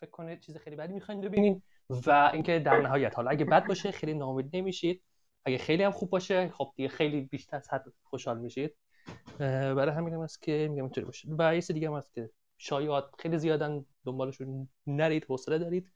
فکر 0.00 0.10
کنید 0.10 0.40
چیز 0.40 0.56
خیلی 0.56 0.76
بدی 0.76 0.92
می‌خواین 0.92 1.20
ببینید 1.20 1.62
و 2.06 2.30
اینکه 2.32 2.58
در 2.58 2.80
نهایت 2.80 3.16
حالا 3.16 3.30
اگه 3.30 3.44
بد 3.44 3.66
باشه 3.66 3.90
خیلی 3.90 4.14
ناامید 4.14 4.56
نمیشید. 4.56 5.02
اگه 5.44 5.58
خیلی 5.58 5.82
هم 5.82 5.90
خوب 5.90 6.10
باشه 6.10 6.48
خب 6.48 6.72
دیگه 6.76 6.88
خیلی 6.88 7.20
بیشتر 7.20 7.56
از 7.56 7.68
حد 7.68 7.84
خوشحال 8.02 8.38
میشید. 8.38 8.76
برای 9.38 9.94
همین 9.94 10.14
هم 10.14 10.20
است 10.20 10.42
که 10.42 10.68
میگم 10.70 10.82
اینطوری 10.82 11.06
باشه. 11.06 11.28
و 11.38 11.54
یه 11.54 11.60
دیگه 11.60 11.88
هم 11.88 11.96
هست 11.96 12.14
که 12.14 12.30
شایعات 12.58 13.10
خیلی 13.18 13.38
زیادن 13.38 13.84
دنبالشون 14.04 14.68
نرید 14.86 15.24
حوصله 15.24 15.58
دارید. 15.58 15.92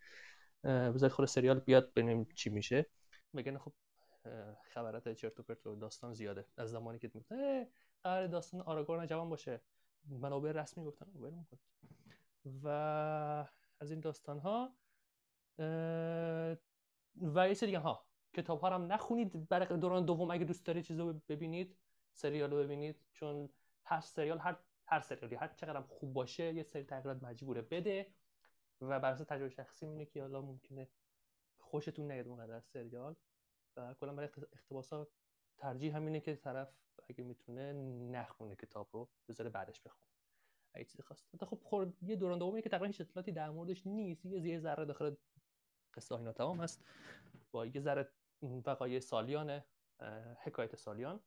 بذارید 0.64 1.14
خود 1.14 1.26
سریال 1.26 1.60
بیاد 1.60 1.92
ببینیم 1.92 2.24
چی 2.34 2.50
میشه. 2.50 2.86
میگن 3.32 3.58
خب 3.58 3.72
خبرات 4.62 5.08
چرت 5.08 5.40
و 5.40 5.42
پرت 5.42 5.66
و 5.66 5.76
داستان 5.76 6.12
زیاده. 6.12 6.46
از 6.56 6.70
زمانی 6.70 6.98
که 6.98 7.10
میگه 7.14 7.68
قرار 8.02 8.26
داستان 8.26 8.60
آراگورن 8.60 9.06
جوان 9.06 9.28
باشه. 9.28 9.60
منابع 10.08 10.52
رسمی 10.52 10.84
گفتن 10.84 11.06
و 12.62 12.68
از 13.80 13.90
این 13.90 14.00
داستان 14.00 14.38
ها 14.38 14.74
و 17.34 17.48
یه 17.48 17.54
دیگه 17.54 17.78
ها 17.78 18.06
کتاب 18.32 18.60
ها 18.60 18.70
هم 18.70 18.92
نخونید. 18.92 19.48
برای 19.48 19.78
دوران 19.78 20.04
دوم 20.04 20.30
اگه 20.30 20.44
دوست 20.44 20.66
دارید 20.66 20.84
چیزو 20.84 21.12
ببینید 21.28 21.76
سریال 22.12 22.50
رو 22.50 22.56
ببینید. 22.56 23.00
چون 23.12 23.48
هر 23.84 24.00
سریال 24.00 24.38
هر 24.38 24.56
هر 24.86 25.00
سریالی 25.00 25.34
هر 25.34 25.48
چقدر 25.48 25.80
خوب 25.80 26.12
باشه 26.12 26.54
یه 26.54 26.62
سری 26.62 26.84
تغییرات 26.84 27.22
مجبوره 27.22 27.62
بده. 27.62 28.06
و 28.82 29.00
بر 29.00 29.10
اساس 29.10 29.26
تجربه 29.26 29.48
شخصی 29.48 29.86
اینه 29.86 30.04
که 30.04 30.20
حالا 30.20 30.40
ممکنه 30.40 30.88
خوشتون 31.58 32.10
نیاد 32.10 32.28
اونقدر 32.28 32.54
از 32.54 32.64
سریال. 32.64 33.16
و 33.76 33.94
کلا 33.94 34.14
برای 34.14 34.28
اختباسات 34.52 35.12
ترجیح 35.58 35.96
همینه 35.96 36.20
که 36.20 36.36
طرف 36.36 36.74
اگه 37.08 37.24
می‌تونه 37.24 37.72
نخونه 38.12 38.56
کتاب 38.56 38.88
رو 38.92 39.08
بذاره 39.28 39.50
بعدش 39.50 39.80
بخونه. 39.80 40.12
اگه 40.74 40.84
چیزی 40.84 41.02
خواست. 41.02 41.44
خب 41.44 41.60
خور... 41.62 41.92
یه 42.02 42.16
دوران 42.16 42.38
دومی 42.38 42.62
که 42.62 42.68
تقریبا 42.68 42.86
هیچ 42.86 43.00
اطلاعاتی 43.00 43.32
در 43.32 43.50
موردش 43.50 43.86
نیست 43.86 44.26
یه 44.26 44.40
زیر 44.40 44.60
ذره 44.60 44.84
داخل 44.84 45.14
قصه 45.94 46.14
اینا 46.14 46.32
تمام 46.32 46.60
هست 46.60 46.84
با 47.50 47.66
یه 47.66 47.80
ذره 47.80 48.12
وقایع 48.66 49.00
سالیان 49.00 49.62
حکایت 50.42 50.76
سالیان 50.76 51.20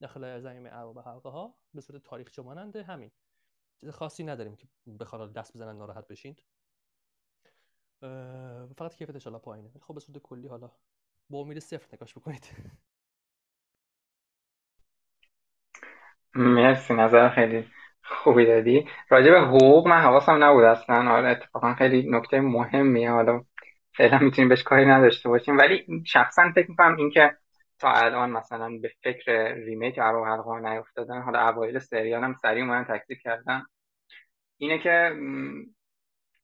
داخل 0.00 0.40
زمین 0.40 0.66
ارباب 0.66 0.98
حلقه 0.98 1.28
ها 1.28 1.58
به 1.74 1.80
صورت 1.80 2.02
تاریخ 2.02 2.38
ماننده 2.38 2.82
همین. 2.82 3.10
چیز 3.80 3.90
خاصی 3.90 4.24
نداریم 4.24 4.56
که 4.56 4.68
بخواد 5.00 5.32
دست 5.32 5.54
بزنن 5.54 5.78
ناراحت 5.78 6.08
بشین. 6.08 6.36
فقط 8.76 8.94
کیفیتش 8.96 9.24
حالا 9.24 9.38
پایینه. 9.38 9.70
خب 9.80 9.94
به 9.94 10.00
صورت 10.00 10.18
کلی 10.18 10.48
حالا 10.48 10.70
با 11.30 11.38
امید 11.38 11.58
صفر 11.58 11.96
نگاش 11.96 12.14
بکنید. 12.14 12.48
مرسی 16.34 16.94
نظر 16.94 17.28
خیلی 17.28 17.64
خوبی 18.04 18.46
دادی. 18.46 18.86
راجع 19.10 19.30
به 19.30 19.40
حقوق 19.40 19.86
من 19.88 20.00
حواسم 20.00 20.44
نبود 20.44 20.64
اصلا. 20.64 21.10
آره 21.12 21.28
اتفاقا 21.30 21.74
خیلی 21.74 22.10
نکته 22.10 22.40
مهمیه. 22.40 23.10
حالا 23.10 23.44
فعلا 23.96 24.18
می‌تونیم 24.18 24.48
بهش 24.48 24.62
کاری 24.62 24.86
نداشته 24.86 25.28
باشیم. 25.28 25.58
ولی 25.58 25.86
شخصا 26.06 26.52
فکر 26.54 26.70
می‌کنم 26.70 26.96
اینکه 26.96 27.36
تا 27.78 27.92
الان 27.92 28.30
مثلا 28.30 28.68
به 28.82 28.90
فکر 29.02 29.54
ریمیک 29.54 29.98
ارو 30.02 30.24
حلقه 30.26 30.70
نیفتادن 30.70 31.22
حالا 31.22 31.48
اوایل 31.48 31.78
سریال 31.78 32.24
هم 32.24 32.34
سریع 32.42 32.62
اومدن 32.64 32.98
تکلیف 32.98 33.18
کردن. 33.24 33.62
اینه 34.58 34.78
که 34.78 35.10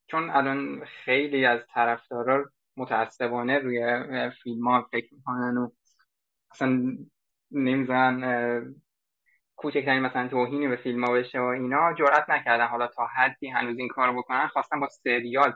چون 0.07 0.31
الان 0.31 0.85
خیلی 0.85 1.47
از 1.47 1.61
طرفدارا 1.75 2.45
متعصبانه 2.77 3.59
روی 3.59 4.01
فیلم 4.43 4.69
ها 4.69 4.89
فکر 4.93 5.15
می‌کنن 5.15 5.57
و 5.57 5.71
اصلا 6.51 6.97
نمیزن 7.51 8.75
کوچکترین 9.57 10.01
مثلا 10.01 10.29
توهینی 10.29 10.69
به 10.69 10.77
فیلم 10.77 11.05
ها 11.05 11.13
بشه 11.13 11.41
و 11.41 11.45
اینا 11.45 11.93
جرئت 11.93 12.31
نکردن. 12.31 12.67
حالا 12.67 12.87
تا 12.87 13.07
حدی 13.07 13.49
هنوز 13.49 13.79
این 13.79 13.89
کارو 13.89 14.19
بکنن 14.19 14.47
خواستن 14.47 14.81
با 14.81 14.89
سریال 14.89 15.53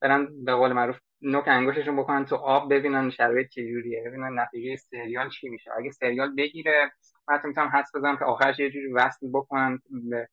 برن 0.00 0.44
به 0.44 0.54
قول 0.54 0.72
معروف 0.72 0.98
نوک 1.22 1.48
انگشتشون 1.48 1.96
بکنن 1.96 2.24
تو 2.24 2.36
آب 2.36 2.74
ببینن 2.74 3.10
شرایط 3.10 3.48
چجوریه. 3.48 4.02
ببینن 4.06 4.40
نتیجه 4.40 4.76
سریال 4.76 5.28
چی 5.30 5.48
میشه. 5.48 5.70
اگه 5.78 5.90
سریال 5.90 6.34
بگیره 6.34 6.92
من 7.28 7.40
می‌تونم 7.44 7.68
حس 7.68 7.96
بزنم 7.96 8.16
که 8.16 8.24
آخرش 8.24 8.58
یه 8.58 8.70
جوری 8.70 8.92
وصل 8.92 9.28
بکنن 9.32 9.78
به 10.10 10.28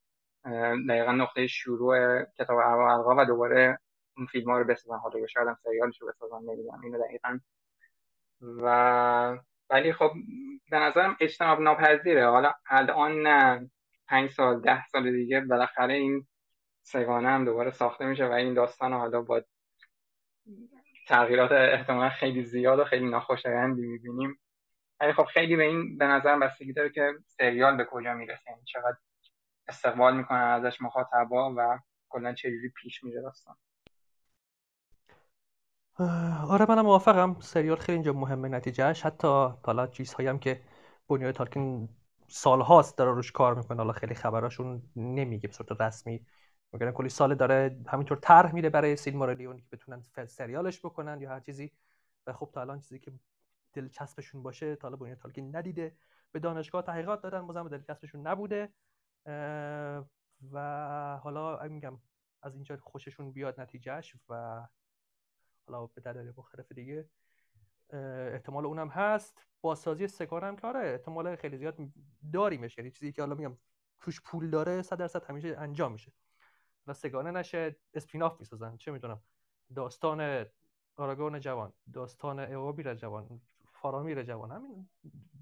دقیقا 0.90 1.12
نقطه 1.12 1.48
شروع 1.48 2.24
کتاب 2.24 2.58
ارباب 2.58 3.18
و 3.18 3.26
دوباره 3.26 3.80
اون 4.18 4.26
فیلم 4.26 4.52
ها 4.52 4.58
رو 4.58 4.64
بسازن. 4.64 4.98
حالا 4.98 5.20
یا 5.20 5.28
شاید 5.28 5.48
هم 5.48 5.58
سریالش 5.64 6.02
رو 6.02 6.08
بسازن 6.08 6.38
نمی‌دونم. 6.38 6.82
اینو 6.84 7.04
دقیقا. 7.04 7.40
و 8.42 9.38
ولی 9.70 9.94
خب 9.94 10.12
به 10.72 10.78
نظرم 10.78 11.18
اجتناب 11.20 11.62
ناپذیره. 11.62 12.30
حالا 12.30 12.54
الان 12.70 13.22
نه. 13.28 13.70
پنج 14.10 14.30
سال 14.30 14.62
ده 14.62 14.86
سال 14.88 15.12
دیگه 15.12 15.42
بالاخره 15.42 15.94
این 15.94 16.28
سگانه 16.82 17.30
هم 17.30 17.46
دوباره 17.46 17.72
ساخته 17.72 18.06
میشه 18.06 18.28
و 18.28 18.32
این 18.32 18.54
داستان 18.54 18.94
حالا 18.94 19.22
با 19.22 19.42
تغییرات 21.08 21.52
احتمالا 21.52 22.10
خیلی 22.10 22.44
زیاد 22.44 22.80
و 22.80 22.86
خیلی 22.86 23.10
ناخوشایندی 23.10 23.82
می‌بینیم. 23.82 24.40
ولی 25.00 25.14
خب 25.14 25.24
خیلی 25.24 25.56
به 25.56 25.64
این 25.64 25.98
به 25.98 26.06
نظر 26.06 26.40
بستگی 26.40 26.74
داره 26.74 26.90
که 26.90 27.14
سریال 27.28 27.78
به 27.78 27.86
کجا 27.86 28.14
می‌رسه. 28.14 28.52
یعنی 28.52 28.64
چقدر 28.66 28.98
استقبال 29.68 30.18
می‌کنن 30.18 30.38
ازش 30.38 30.82
مخاطبا 30.82 31.54
و 31.58 31.80
کلا 32.10 32.34
چجوری 32.34 32.70
پیش 32.70 33.04
میره 33.04 33.22
داستان. 33.22 33.56
آره 36.50 36.66
منم 36.70 36.82
موافقم. 36.82 37.40
سریال 37.40 37.78
خیلی 37.78 37.94
اینجا 37.94 38.14
مهمه 38.14 38.50
نتیجهش 38.50 39.06
حتی 39.06 39.28
حالا 39.64 39.88
چیزهایی 39.88 40.30
هم 40.30 40.40
که 40.40 40.62
بنیاد 41.10 41.36
تالکین 41.36 41.90
سالهاست 42.28 42.98
داره 42.98 43.12
روش 43.12 43.32
کار 43.32 43.56
می‌کنه. 43.56 43.78
حالا 43.78 43.94
خیلی 43.94 44.16
خبراشون 44.16 44.82
نمیگه 44.96 45.48
به 45.48 45.54
صورت 45.54 45.82
رسمی. 45.82 46.26
مگر 46.74 46.92
کلی 46.92 47.10
سال 47.10 47.36
داره 47.36 47.80
همینطور 47.88 48.18
طرح 48.18 48.54
میره 48.54 48.70
برای 48.70 48.96
سیلماریلیون 48.96 49.58
که 49.58 49.66
بتونن 49.72 50.02
سریالش 50.28 50.80
بکنن 50.80 51.22
یا 51.22 51.30
هر 51.30 51.40
چیزی. 51.40 51.72
و 52.28 52.34
خب 52.34 52.50
تا 52.54 52.62
الان 52.62 52.80
چیزی 52.80 53.00
که 53.00 53.12
دلچسبشون 53.74 54.44
باشه 54.44 54.76
تا 54.76 54.88
الان 54.88 55.00
بنیاد 55.00 55.18
تالکین 55.18 55.56
ندیده. 55.56 55.96
به 56.32 56.40
دانشگاه 56.40 56.82
تحقیقات 56.82 57.22
دادن 57.22 57.48
بازم 57.48 57.68
دلچسبشون 57.68 58.28
نبوده. 58.28 58.70
و 60.52 61.20
حالا 61.24 61.68
میگم 61.68 62.00
از 62.42 62.54
اینجا 62.54 62.78
خوششون 62.78 63.32
بیاد 63.32 63.62
نتیجهش 63.62 64.16
و 64.30 64.68
حالا 65.68 65.86
به 65.88 66.02
دلایل 66.02 66.34
مختلف 66.38 66.72
دیگه 66.72 67.10
احتمال 67.90 68.66
اونم 68.66 68.88
هست. 68.88 69.46
بازسازی 69.62 70.08
سگان 70.08 70.44
هم 70.44 70.56
که 70.56 70.68
آره 70.68 70.80
احتمال 70.80 71.36
خیلی 71.36 71.58
زیاد 71.58 71.78
داریمش. 72.34 72.78
یعنی 72.78 72.92
چیزی 72.92 73.12
که 73.12 73.22
حالا 73.22 73.36
میگم 73.36 73.58
توش 74.00 74.22
پول 74.22 74.50
داره 74.50 74.82
صد 74.82 74.98
درصد 74.98 75.24
همیشه 75.24 75.56
انجام 75.58 75.92
میشه. 75.92 76.12
و 76.88 76.94
سگانه 76.94 77.32
نشه 77.32 77.76
اسپیناف 77.94 78.40
می‌سازن 78.40 78.78
چه 78.78 78.92
می‌دونم. 78.92 79.22
داستان 79.76 80.46
آراگون 80.96 81.40
جوان 81.40 81.74
داستان 81.94 82.40
اوابیر 82.40 82.94
جوان 82.94 83.42
فارامیر 83.72 84.24
جوان 84.24 84.52
همین 84.52 84.90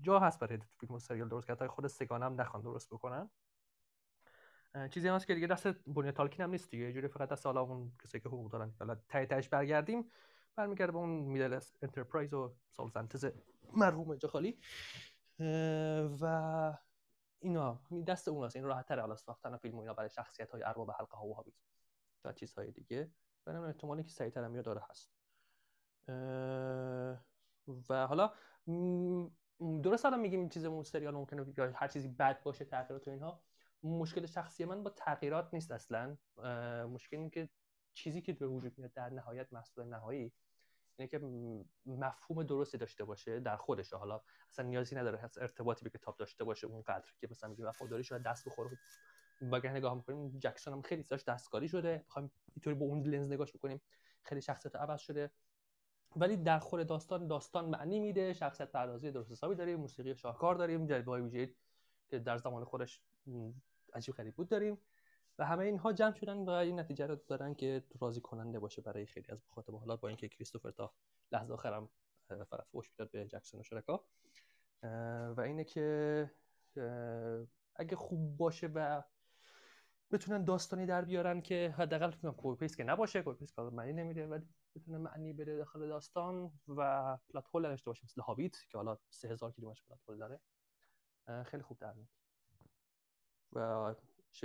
جا 0.01 0.19
هست 0.19 0.39
برای 0.39 0.59
فیلم 0.77 0.93
و 0.93 0.99
سریال 0.99 1.29
درست 1.29 1.47
کرد 1.47 1.67
خود 1.67 1.87
سگانه 1.87 2.25
هم 2.25 2.41
نخوان 2.41 2.63
درست 2.63 2.89
بکنن. 2.89 3.29
چیزی 4.91 5.07
هست 5.07 5.27
که 5.27 5.35
دیگه 5.35 5.47
دست 5.47 5.67
بنیاد 5.67 6.13
تالکین 6.13 6.43
هم 6.43 6.51
نیست 6.51 6.71
دیگه. 6.71 6.93
جوری 6.93 7.07
فقط 7.07 7.29
دست 7.29 7.45
حالا 7.45 7.61
اون 7.61 7.91
کسی 8.03 8.19
که 8.19 8.29
حقوق 8.29 8.51
دارن. 8.51 8.73
حالا 8.79 8.95
تای 9.09 9.25
تایش 9.25 9.49
برگردیم 9.49 10.11
برمیگرده 10.55 10.91
به 10.91 10.97
اون 10.97 11.09
میدل 11.09 11.59
انترپرایز 11.81 12.33
و 12.33 12.55
سال 12.71 12.89
سنتز 12.89 13.25
مرحوم 13.73 14.09
اینجا 14.09 14.29
خالی 14.29 14.59
و 16.21 16.77
اینا. 17.39 17.81
دست 18.07 18.27
اون 18.27 18.45
هست. 18.45 18.55
این 18.55 18.65
راحت 18.65 18.85
تر 18.85 18.99
حالا 18.99 19.15
ساختن 19.15 19.57
فیلم 19.57 19.75
و 19.75 19.79
اینا 19.79 19.93
برای 19.93 20.09
شخصیت 20.09 20.51
های 20.51 20.63
ارباب 20.63 20.91
حلقه 20.91 21.17
ها 21.17 21.25
و 21.25 21.33
هابیت 21.33 21.55
و 22.25 22.33
چیزهای 22.33 22.71
دیگه. 22.71 23.11
برای 23.45 23.67
احتمالی 23.67 24.03
که 24.03 24.09
سریعتر 24.11 24.43
هم 24.43 24.61
داره 24.61 24.81
هست. 24.89 25.11
و 27.89 28.07
حالا 28.07 28.31
درست 29.83 30.05
الان 30.05 30.19
میگیم 30.19 30.49
چیز 30.49 30.65
اون 30.65 30.83
سریال 30.83 31.13
ممکنه 31.13 31.73
هر 31.75 31.87
چیزی 31.87 32.07
بد 32.07 32.43
باشه 32.43 32.65
تغییرات 32.65 33.07
و 33.07 33.11
اینها. 33.11 33.41
مشکل 33.85 34.25
شخصی 34.25 34.65
من 34.65 34.83
با 34.83 34.89
تغییرات 34.89 35.53
نیست 35.53 35.71
اصلا. 35.71 36.17
مشکل 36.87 37.17
این 37.17 37.29
که 37.29 37.49
چیزی 37.93 38.21
که 38.21 38.33
به 38.33 38.47
وجود 38.47 38.77
میاد 38.77 38.93
در 38.93 39.09
نهایت 39.09 39.53
محصول 39.53 39.85
نهایی 39.85 40.31
اینه 40.97 41.09
که 41.09 41.19
مفهوم 41.85 42.43
درستی 42.43 42.77
داشته 42.77 43.03
باشه 43.03 43.39
در 43.39 43.57
خودش. 43.57 43.93
حالا 43.93 44.21
اصلا 44.49 44.65
نیازی 44.65 44.95
نداره 44.95 45.17
هست 45.17 45.37
ارتباطی 45.37 45.83
به 45.83 45.89
کتاب 45.89 46.17
داشته 46.17 46.43
باشه 46.43 46.67
اون 46.67 46.81
قدر 46.81 47.11
که 47.21 47.27
مثلا 47.31 47.49
میگه 47.49 47.65
وفاداری 47.65 48.03
شده 48.03 48.19
دست 48.19 48.45
بخوره. 48.45 48.77
اگه 49.53 49.71
نگاه 49.71 49.95
می‌کنیم 49.95 50.39
جکسون 50.39 50.73
هم 50.73 50.81
خیلی 50.81 51.03
داشت 51.03 51.25
دستکاری 51.25 51.67
شده. 51.67 52.03
بخوایم 52.07 52.31
اینطوری 52.55 52.75
با 52.75 52.85
اون 52.85 53.01
لنز 53.01 53.31
نگاش 53.31 53.53
بکنیم. 53.53 53.81
خیلی 54.23 54.41
شخصیت 54.41 54.75
عوض 54.75 54.99
شده. 54.99 55.31
ولی 56.15 56.37
در 56.37 56.59
خود 56.59 56.87
داستان 56.87 57.27
داستان 57.27 57.69
معنی 57.69 57.99
میده. 57.99 58.33
شخصیت 58.33 58.71
پردازی 58.71 59.11
درست 59.11 59.31
حسابی 59.31 59.55
داریم. 59.55 59.79
موسیقی 59.79 60.15
شاهکار 60.15 60.55
داریم. 60.55 60.85
جلوه 60.85 61.19
ویژه 61.19 61.55
که 62.07 62.19
در 62.19 62.37
زمان 62.37 62.63
خودش 62.63 63.01
عجیب 63.95 64.15
غریب 64.15 64.35
بود 64.35 64.49
داریم 64.49 64.77
و 65.39 65.45
همه 65.45 65.65
اینها 65.65 65.93
جمع 65.93 66.13
شدن 66.13 66.37
و 66.37 66.49
این 66.49 66.79
نتیجه 66.79 67.07
رو 67.07 67.15
دارن 67.15 67.53
که 67.55 67.83
راضی 68.01 68.21
کننده 68.21 68.59
باشه 68.59 68.81
برای 68.81 69.05
خیلی 69.05 69.27
از 69.31 69.43
مخاطبان 69.49 69.79
حالا 69.79 69.95
با 69.95 70.07
اینکه 70.07 70.29
کریستوفر 70.29 70.71
تا 70.71 70.93
لحظه 71.31 71.53
آخرم 71.53 71.89
فقط 72.27 72.65
فوش 72.71 72.91
می‌داد 72.91 73.11
به 73.11 73.27
جکسون 73.27 73.59
و 73.59 73.63
شرکا. 73.63 74.05
و 75.37 75.41
اینه 75.41 75.63
که 75.63 76.31
اگه 77.75 77.95
خوب 77.95 78.37
باشه 78.37 78.67
و 78.67 79.03
بتونن 80.11 80.43
داستانی 80.43 80.85
در 80.85 81.05
بیارن 81.05 81.41
که 81.41 81.75
حداقل 81.77 82.11
بتونن 82.11 82.55
پیس 82.55 82.75
که 82.75 82.83
نباشه 82.83 83.21
پیس 83.21 83.53
که 83.53 83.61
معنی 83.61 83.93
نمیده 83.93 84.27
ولی 84.27 84.47
بتونه 84.75 84.97
معنی 84.97 85.33
بده 85.33 85.57
داخل 85.57 85.87
داستان 85.87 86.51
و 86.67 87.17
plot 87.29 87.45
hole 87.53 87.63
داشته 87.63 87.89
باشه 87.89 88.03
مثل 88.03 88.21
هابیت 88.21 88.55
که 88.69 88.77
حالا 88.77 88.97
3000 89.09 89.51
کیلومتر 89.51 89.81
پلات 90.07 90.19
داره. 90.19 90.39
خیلی 91.43 91.63
خوب 91.63 91.77
در 91.79 91.93
میاد. 91.93 92.24
و 93.53 93.95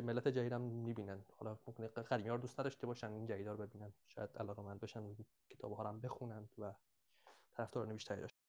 ملت 0.03 0.29
جدید 0.29 0.53
هم 0.53 0.61
می‌بینن. 0.61 1.25
حالا 1.39 1.59
ممکنه 1.67 1.87
قدیمی 1.89 2.31
رو 2.31 2.39
دوست 2.39 2.61
نداشته 2.61 2.87
باشن 2.87 3.13
این 3.13 3.27
جدید 3.27 3.49
رو 3.49 3.57
ببینن. 3.57 3.93
شاید 4.09 4.31
علاقمند 4.39 4.81
بشن 4.81 5.17
کتاب 5.51 5.73
ها 5.73 5.89
هم 5.89 6.01
بخونن 6.01 6.49
و 6.59 6.73
طرفدار 7.57 7.87
نویشتری 7.87 8.21
داشتن 8.21 8.41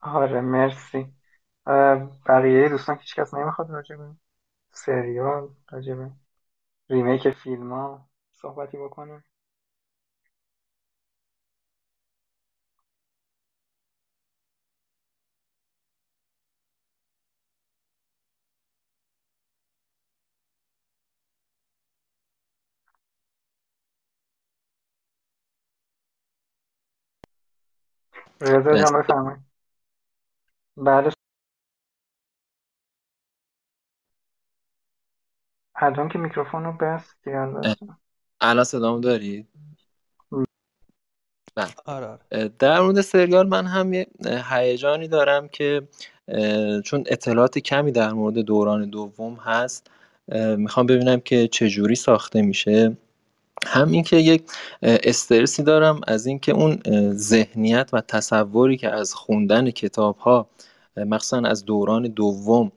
آره 0.00 0.40
مرسی. 0.40 1.14
بقیه 2.26 2.68
دوستان 2.68 2.98
هیچ 2.98 3.14
کس 3.14 3.34
نمی‌خواد 3.34 3.70
راجع 3.70 3.96
به 3.96 4.10
سریال 4.72 5.50
راجع 5.72 5.94
به 5.94 6.12
ریمیک 6.90 7.30
فیلم 7.30 7.72
ها 7.72 8.08
صحبتی 8.32 8.78
بکنه 8.78 9.24
رضا 28.40 28.74
جان 28.76 29.02
بفرمایید. 29.02 29.40
بعد 30.76 31.12
الان 35.76 36.08
که 36.08 36.18
میکروفون 36.18 36.64
رو 36.64 36.72
بست 36.72 37.16
الان 38.40 38.64
صدامو 38.64 39.00
دارید 39.00 39.48
بله. 41.56 41.74
آره 41.84 42.06
آره. 42.06 42.48
در 42.58 42.80
مورد 42.80 43.00
سریال 43.00 43.48
من 43.48 43.66
هم 43.66 43.92
یه 43.92 44.06
هیجانی 44.50 45.08
دارم 45.08 45.48
که 45.48 45.88
چون 46.84 47.04
اطلاعات 47.06 47.58
کمی 47.58 47.92
در 47.92 48.12
مورد 48.12 48.38
دوران 48.38 48.90
دوم 48.90 49.34
هست 49.34 49.90
می‌خوام 50.58 50.86
ببینم 50.86 51.20
که 51.20 51.48
چجوری 51.48 51.94
ساخته 51.94 52.42
میشه. 52.42 52.96
هم 53.66 53.90
اینکه 53.90 54.16
یک 54.16 54.42
استرسی 54.82 55.62
دارم 55.62 56.00
از 56.06 56.26
اینکه 56.26 56.52
اون 56.52 56.78
ذهنیت 57.12 57.90
و 57.92 58.00
تصوری 58.00 58.76
که 58.76 58.90
از 58.90 59.14
خوندن 59.14 59.70
کتاب 59.70 60.16
ها 60.16 60.48
مخصوصا 60.96 61.38
از 61.48 61.64
دوران 61.64 62.02
دوم 62.02 62.72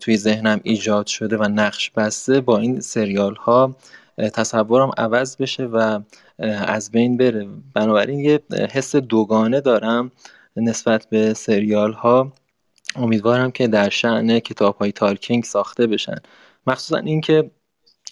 توی 0.00 0.16
ذهنم 0.16 0.60
ایجاد 0.62 1.06
شده 1.06 1.36
و 1.36 1.42
نقش 1.42 1.90
بسته 1.90 2.40
با 2.40 2.58
این 2.58 2.80
سریال 2.80 3.34
ها 3.34 3.76
تصورم 4.18 4.90
عوض 4.98 5.36
بشه 5.36 5.64
و 5.64 6.00
از 6.66 6.90
بین 6.90 7.16
بره. 7.16 7.48
بنابراین 7.74 8.20
یه 8.20 8.40
حس 8.72 8.96
دوگانه 8.96 9.60
دارم 9.60 10.12
نسبت 10.56 11.06
به 11.10 11.34
سریال 11.34 11.92
ها 11.92 12.32
امیدوارم 12.96 13.50
که 13.50 13.68
در 13.68 13.88
شعن 13.88 14.38
کتاب 14.38 14.76
های 14.76 14.92
تالکینگ 14.92 15.44
ساخته 15.44 15.86
بشن. 15.86 16.16
مخصوصا 16.66 16.96
اینکه 16.96 17.50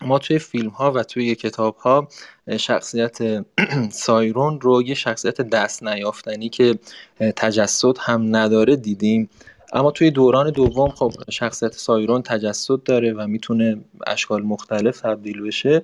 ما 0.03 0.19
توی 0.19 0.39
فیلم 0.39 0.69
ها 0.69 0.93
و 0.93 1.03
توی 1.03 1.35
کتاب 1.35 1.77
ها 1.77 2.09
شخصیت 2.57 3.45
سایرون 3.91 4.61
رو 4.61 4.83
یه 4.83 4.95
شخصیت 4.95 5.41
دست 5.41 5.83
نیافتنی 5.83 6.49
که 6.49 6.79
تجسد 7.37 7.97
هم 8.01 8.37
نداره 8.37 8.77
دیدیم. 8.77 9.31
اما 9.73 9.91
توی 9.91 10.11
دوران 10.11 10.51
دوم 10.51 10.89
خب 10.89 11.13
شخصیت 11.31 11.73
سایرون 11.73 12.23
تجسد 12.23 12.83
داره 12.83 13.13
و 13.13 13.27
می‌تونه 13.27 13.77
اشکال 14.07 14.43
مختلف 14.43 15.01
تبدیل 15.01 15.43
بشه. 15.43 15.83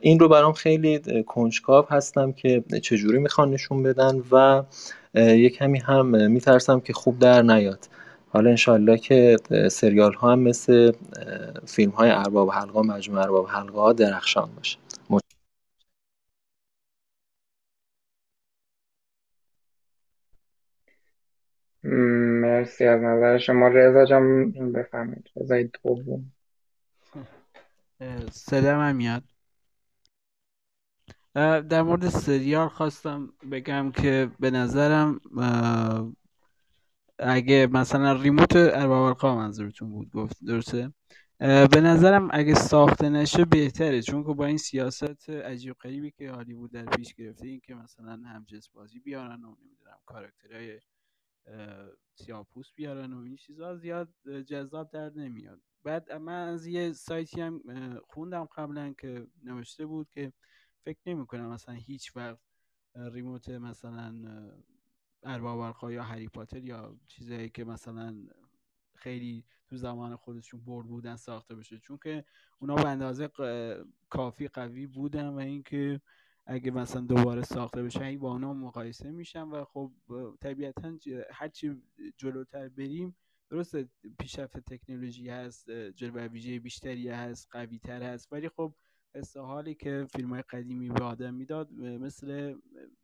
این 0.00 0.18
رو 0.18 0.28
برام 0.28 0.52
خیلی 0.52 1.00
کنجکاو 1.26 1.86
هستم 1.90 2.32
که 2.32 2.64
چجوری 2.82 3.18
می‌خوان 3.18 3.50
نشون 3.50 3.82
بدن 3.82 4.22
و 4.32 4.62
یه 5.14 5.50
کمی 5.50 5.78
هم 5.78 6.30
میترسم 6.30 6.80
که 6.80 6.92
خوب 6.92 7.18
در 7.18 7.42
نیاد. 7.42 7.88
حالا 8.32 8.50
انشالله 8.50 8.98
که 8.98 9.36
سریال 9.70 10.14
ها 10.14 10.32
هم 10.32 10.38
مثل 10.38 10.92
فیلم 11.66 11.90
های 11.90 12.10
ارباب 12.10 12.50
حلقا 12.50 12.82
مجموعه 12.82 13.22
ارباب 13.22 13.46
حلقا 13.48 13.92
درخشان 13.92 14.50
باشه. 14.56 14.78
مرسی 21.82 22.84
از 22.84 23.00
نظر 23.00 23.38
شما. 23.38 23.68
رضا 23.68 24.04
جان 24.04 24.52
بفهمید 24.72 25.30
رضای 25.36 25.70
دوم. 25.84 26.32
صدا 28.30 28.78
من 28.78 28.96
میاد. 28.96 29.22
در 31.34 31.82
مورد 31.82 32.08
سریال 32.08 32.68
خواستم 32.68 33.32
بگم 33.50 33.92
که 33.92 34.30
به 34.40 34.50
نظرم 34.50 35.20
اگه 37.20 37.68
مثلا 37.72 38.12
ریموت 38.12 38.56
ارباب 38.56 39.26
منظورتون 39.26 39.90
بود 39.90 40.10
گفت 40.10 40.44
درسته؟ 40.44 40.92
به 41.38 41.80
نظرم 41.80 42.28
اگه 42.32 42.54
ساخته 42.54 43.08
نشه 43.08 43.44
بهتره 43.44 44.02
چون 44.02 44.24
که 44.24 44.32
با 44.34 44.46
این 44.46 44.56
سیاست 44.56 45.30
عجیب 45.30 45.74
غریبی 45.74 46.10
که 46.10 46.30
هالیوود 46.30 46.72
در 46.72 46.84
پیش 46.84 47.14
گرفته 47.14 47.46
این 47.46 47.60
که 47.60 47.74
مثلا 47.74 48.22
همجنس 48.26 48.68
بازی 48.68 48.98
بیارن 48.98 49.44
و 49.44 49.56
نمی‌دونم 49.64 49.98
کاراکترهای 50.06 50.80
سیاپوس 52.14 52.72
بیارن 52.74 53.12
و 53.12 53.22
این 53.22 53.36
چیزها 53.36 53.76
زیاد 53.76 54.08
جذاب 54.46 54.90
در 54.90 55.10
نمیاد. 55.10 55.60
بعد 55.84 56.12
من 56.12 56.48
از 56.48 56.66
یه 56.66 56.92
سایتی 56.92 57.40
هم 57.40 57.62
خوندم 58.08 58.44
قبلا 58.44 58.94
که 58.98 59.26
نوشته 59.44 59.86
بود 59.86 60.08
که 60.10 60.32
فکر 60.84 60.98
نمی 61.06 61.26
کنم 61.26 61.52
مثلا 61.52 61.74
هیچ 61.74 62.16
وقت 62.16 62.38
ریموت 62.94 63.48
مثلا 63.48 64.14
ارباب 65.22 65.90
یا 65.90 66.02
هری 66.02 66.28
پاتر 66.28 66.64
یا 66.64 66.96
چیزایی 67.08 67.48
که 67.48 67.64
مثلا 67.64 68.16
خیلی 68.96 69.44
تو 69.68 69.76
زمان 69.76 70.16
خودشون 70.16 70.60
برد 70.64 70.86
بودن 70.86 71.16
ساخته 71.16 71.54
بشه. 71.54 71.78
چون 71.78 71.98
که 72.02 72.24
اونا 72.58 72.74
به 72.74 72.88
اندازه 72.88 73.30
کافی 74.08 74.48
قوی 74.48 74.86
بودن 74.86 75.28
و 75.28 75.38
اینکه 75.38 76.00
اگه 76.46 76.70
مثلا 76.70 77.00
دوباره 77.00 77.42
ساخته 77.42 77.82
بشه 77.82 78.04
این 78.04 78.18
با 78.18 78.32
اونا 78.32 78.54
مقایسه 78.54 79.10
میشن 79.10 79.42
و 79.42 79.64
خب 79.64 79.92
طبیعتا 80.40 80.92
هرچی 81.32 81.82
جلوتر 82.16 82.68
بریم 82.68 83.16
درسته 83.50 83.88
پیشرفت 84.18 84.58
تکنولوژی 84.58 85.28
هست 85.28 85.70
جلوه 85.70 86.26
ویژه 86.26 86.58
بیشتری 86.58 87.08
هست 87.08 87.48
قوی 87.50 87.78
تر 87.78 88.02
هست 88.02 88.32
ولی 88.32 88.48
خب 88.48 88.74
قصه 89.14 89.40
حالی 89.40 89.74
که 89.74 90.06
فیلم 90.16 90.30
های 90.30 90.42
قدیمی 90.42 90.88
به 90.88 91.04
آدم 91.04 91.34
می‌داد 91.34 91.72
مثل 91.72 92.54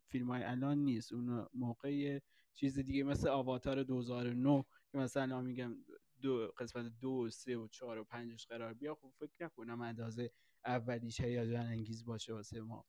فیلم 0.07 0.31
های 0.31 0.43
الان 0.43 0.77
نیست. 0.77 1.13
اون 1.13 1.47
موقع 1.53 2.19
چیز 2.53 2.79
دیگه 2.79 3.03
مثل 3.03 3.27
آواتار 3.29 3.83
2009 3.83 4.65
که 4.91 4.97
مثلا 4.97 5.41
میگم 5.41 5.75
دو 6.21 6.51
قسمت 6.57 6.91
دو 7.01 7.09
و 7.09 7.29
سه 7.29 7.57
و 7.57 7.67
چهار 7.67 7.97
و 7.97 8.03
پنجش 8.03 8.47
قرار 8.47 8.73
بیا 8.73 8.95
خب 8.95 9.11
فکر 9.19 9.45
نکنم 9.45 9.81
اندازه 9.81 10.31
اولیش 10.65 11.21
هیجان 11.21 11.65
انگیز 11.65 12.05
باشه 12.05 12.33
واسه 12.33 12.61
ما. 12.61 12.85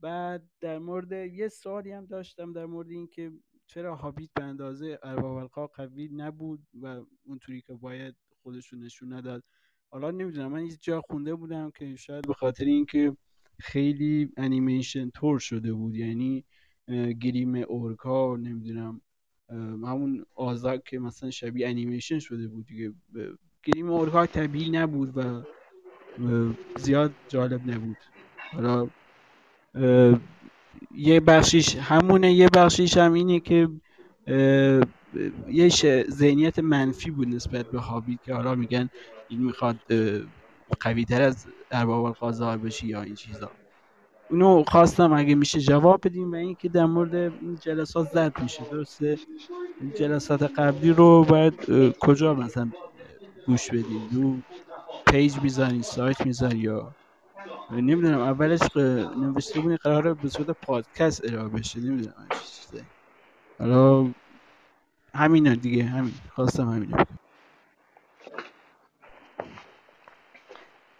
بعد 0.00 0.50
در 0.60 0.78
مورد 0.78 1.12
یه 1.12 1.48
سوالی 1.48 1.92
هم 1.92 2.06
داشتم 2.06 2.52
در 2.52 2.66
مورد 2.66 2.90
اینکه 2.90 3.32
چرا 3.66 3.96
هابیت 3.96 4.30
به 4.34 4.44
اندازه 4.44 4.98
ارباب 5.02 5.50
قوی 5.74 6.08
نبود 6.08 6.66
و 6.82 7.04
اونطوری 7.22 7.62
که 7.62 7.74
باید 7.74 8.16
خودشون 8.42 8.82
نشون 8.82 9.12
نداد. 9.12 9.44
حالا 9.92 10.10
نمی‌دونم 10.10 10.52
من 10.52 10.66
یه 10.66 10.76
جا 10.80 11.00
خونده 11.00 11.34
بودم 11.34 11.70
که 11.70 11.96
شاید 11.96 12.26
به 12.26 12.34
خاطر 12.34 12.64
اینکه 12.64 13.16
خیلی 13.60 14.32
انیمیشن 14.36 15.10
تور 15.10 15.38
شده 15.38 15.72
بود 15.72 15.94
یعنی 15.94 16.44
گریم 17.20 17.54
اورکا 17.54 18.36
نمی‌دونم 18.36 19.00
همون 19.84 20.24
آزاک 20.34 20.84
که 20.84 20.98
مثلا 20.98 21.30
شبیه 21.30 21.68
انیمیشن 21.68 22.18
شده 22.18 22.48
بود 22.48 22.66
دیگه. 22.66 22.92
گریم 23.64 23.90
اورکا 23.90 24.26
طبیعی 24.26 24.70
نبود 24.70 25.16
و 25.16 25.42
زیاد 26.76 27.12
جالب 27.28 27.70
نبود. 27.70 27.96
حالا 28.52 28.88
یه 30.94 31.20
بخشیش 31.20 31.76
همونه 31.76 32.32
یه 32.32 32.48
بخشیش 32.54 32.96
هم 32.96 33.12
اینه 33.12 33.40
که 33.40 33.68
یه 35.48 35.68
ذهنیت 36.10 36.58
منفی 36.58 37.10
بود 37.10 37.28
نسبت 37.28 37.66
به 37.70 37.80
هابیت 37.80 38.22
که 38.22 38.34
حالا 38.34 38.54
میگن 38.54 38.88
این 39.26 39.44
می‌خواد 39.44 39.80
قوی 40.80 41.04
تر 41.04 41.22
از 41.22 41.46
ارباب 41.70 42.04
القازار 42.04 42.58
بشی 42.58 42.86
یا 42.86 43.02
این 43.02 43.14
چیزا. 43.14 43.50
اونو 44.30 44.64
خواستم 44.68 45.12
اگه 45.12 45.34
میشه 45.34 45.60
جواب 45.60 46.00
بدیم 46.06 46.32
و 46.32 46.34
اینکه 46.34 46.68
در 46.68 46.86
مورد 46.86 47.32
جلسات 47.60 48.08
زد 48.08 48.32
میشه. 48.42 48.64
درسته؟ 48.70 49.18
جلسات 49.98 50.42
قبلی 50.42 50.90
رو 50.90 51.24
باید 51.24 51.54
کجا 52.00 52.34
مثلا 52.34 52.72
گوش 53.46 53.70
بدیم؟ 53.70 54.08
دو 54.12 54.42
پیج 55.06 55.38
می‌زنی 55.42 55.82
سایت 55.82 56.26
می‌زنی 56.26 56.58
یا 56.58 56.96
نمی‌دونم 57.70 58.20
اولش 58.20 58.60
نوشته 59.16 59.60
بودی 59.60 59.76
قراره 59.76 60.14
به 60.14 60.28
صورت 60.28 60.50
پادکست 60.50 61.24
ارائه 61.24 61.48
بشه. 61.48 61.80
نمی‌دونم 61.80 62.28
چیزه 62.44 62.86
حالا 63.58 64.14
همینه 65.14 65.56
دیگه 65.56 65.84
همین. 65.84 66.12
خواستم 66.34 66.68
همینه 66.68 67.06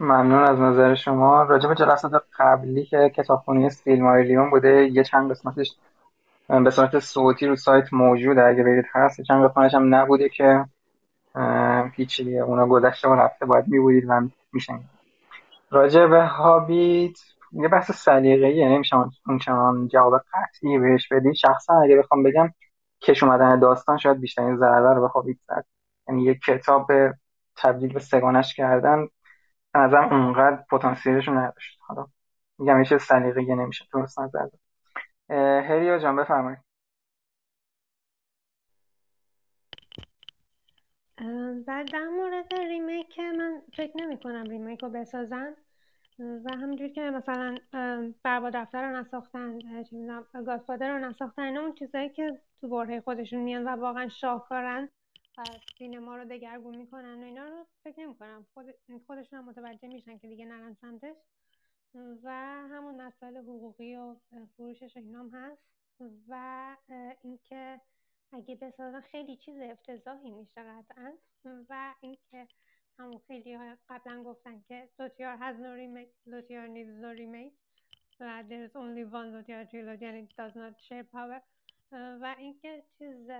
ممنون 0.00 0.42
از 0.42 0.60
نظر 0.60 0.94
شما. 0.94 1.42
راجع 1.42 1.68
به 1.68 1.74
جلسات 1.74 2.24
قبلی 2.38 2.84
که 2.84 3.12
کتابخونه 3.16 3.68
سیلماریلیون 3.68 4.50
بوده 4.50 4.90
یه 4.92 5.04
چند 5.04 5.30
قسمتش 5.30 5.76
به 6.48 6.70
صورت 6.70 6.98
صوتی 6.98 7.46
رو 7.46 7.56
سایت 7.56 7.92
موجوده 7.92 8.44
اگه 8.44 8.62
برید 8.62 8.84
هست 8.92 9.20
چند 9.20 9.48
قسمتش 9.48 9.74
هم 9.74 9.94
نبوده 9.94 10.28
که 10.28 10.64
هیچی 11.96 12.38
اونا 12.38 12.66
گذشته 12.66 13.08
و 13.08 13.14
رفته 13.14 13.46
باید 13.46 13.68
میبودید 13.68 14.04
و 14.08 14.20
میشن 14.52 14.80
راجع 15.70 16.06
به 16.06 16.22
هابیت 16.22 17.18
یه 17.52 17.68
بحث 17.68 17.90
سلیقه‌ای 17.90 18.64
نمیشه 18.64 18.96
اون 19.26 19.88
جواب 19.88 20.22
قطعی 20.32 20.78
بهش 20.78 21.08
بدی 21.08 21.34
شخصا 21.34 21.80
اگه 21.80 21.96
بخوام 21.96 22.22
بگم 22.22 22.54
کش 23.02 23.22
اومدن 23.22 23.58
داستان 23.60 23.98
شاید 23.98 24.20
بیشترین 24.20 24.56
ضربه 24.56 24.94
رو 24.94 25.00
به 25.00 25.08
هابیت 25.08 25.38
زد. 25.48 25.64
یعنی 26.08 26.22
یه 26.22 26.34
کتاب 26.34 26.92
تبدیل 27.56 27.92
به 27.92 28.00
سگانش 28.00 28.54
کردن 28.54 29.08
نظرم 29.74 30.12
اونقدر 30.12 30.64
پتانسیلش 30.70 31.28
نداشت. 31.28 31.78
حالا 31.80 32.06
میگم 32.58 32.80
یه 32.80 32.98
سلیقه‌ای 32.98 33.54
نمیشه 33.54 33.84
درست 33.92 34.20
نظر 34.20 34.48
هریا 35.68 35.98
جان 35.98 36.16
بفرمایید. 36.16 36.58
بعد 41.66 41.92
در 41.92 42.08
مورد 42.08 42.54
ریمیک 42.54 43.18
من 43.18 43.62
فکر 43.76 43.92
نمی 43.96 44.18
کنم 44.18 44.44
ریمیک 44.44 44.82
رو 44.82 44.88
بسازن 44.88 45.56
و 46.18 46.54
همینجور 46.54 46.88
که 46.88 47.00
مثلا 47.00 47.58
بربا 48.22 48.50
دفتر 48.50 48.90
رو 48.90 48.96
نساختن 48.96 49.58
گادفادر 50.46 50.98
رو 50.98 51.08
نساختن 51.08 51.42
اینا 51.42 51.60
اون 51.60 51.74
چیزایی 51.74 52.08
که 52.08 52.40
تو 52.60 52.68
برهه 52.68 53.00
خودشون 53.00 53.40
میان 53.40 53.64
و 53.64 53.68
واقعا 53.68 54.08
شاهکارن 54.08 54.88
و 55.38 55.42
سینما 55.78 56.16
رو 56.16 56.24
دگرگون 56.24 56.76
می‌کنن 56.76 57.22
و 57.22 57.24
اینا 57.24 57.48
رو 57.48 57.66
فکر 57.84 58.00
نمی‌کنم. 58.00 58.46
خود 58.54 58.66
خودشون 59.06 59.38
هم 59.38 59.44
متوجه 59.44 59.88
میشن 59.88 60.18
که 60.18 60.28
دیگه 60.28 60.44
نرن 60.44 60.74
سمتش. 60.74 61.16
و 61.94 62.30
همون 62.70 63.00
مسائل 63.00 63.36
حقوقی 63.36 63.96
و 63.96 64.16
فروشش 64.56 64.96
اینام 64.96 65.30
هست. 65.30 65.62
و 66.28 66.76
اینکه 67.22 67.80
اگه 68.32 68.56
بسازن 68.56 69.00
خیلی 69.00 69.36
چیز 69.36 69.60
افتضاحی 69.60 70.30
میشه 70.30 70.62
قطعا. 70.62 71.12
و 71.44 71.94
اینکه 72.00 72.48
همون 72.98 73.20
خیلی 73.26 73.58
قبلا 73.88 74.22
گفتن 74.22 74.62
که 74.68 74.88
لوتیار 74.98 75.36
has 75.36 75.56
no 75.56 75.76
remake 75.82 76.12
لوتیار 76.26 76.66
needs 76.66 77.02
no 77.02 77.18
remake 77.18 77.52
و 78.20 78.44
there 78.48 78.68
is 78.68 78.72
only 78.74 79.12
one 79.12 79.32
لوتیار 79.32 79.64
trilogy 79.64 80.04
and 80.04 80.28
it 80.28 80.36
does 80.36 80.54
not 80.56 80.74
share 80.88 81.04
power. 81.12 81.42
و 81.92 82.34
اینکه 82.38 82.84
چیز 82.98 83.30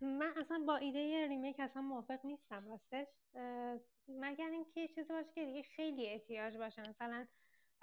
من 0.00 0.32
اصلا 0.36 0.64
با 0.66 0.76
ایده 0.76 1.26
ریمیک 1.28 1.60
اصلا 1.60 1.82
موافق 1.82 2.18
نیستم 2.24 2.68
راستش. 2.68 3.06
مگر 4.08 4.50
اینکه 4.50 4.88
چیزی 4.88 5.12
باشه 5.12 5.32
که 5.34 5.44
دیگه 5.44 5.62
خیلی 5.62 6.08
احتیاج 6.08 6.56
باشه. 6.56 6.88
مثلا 6.88 7.26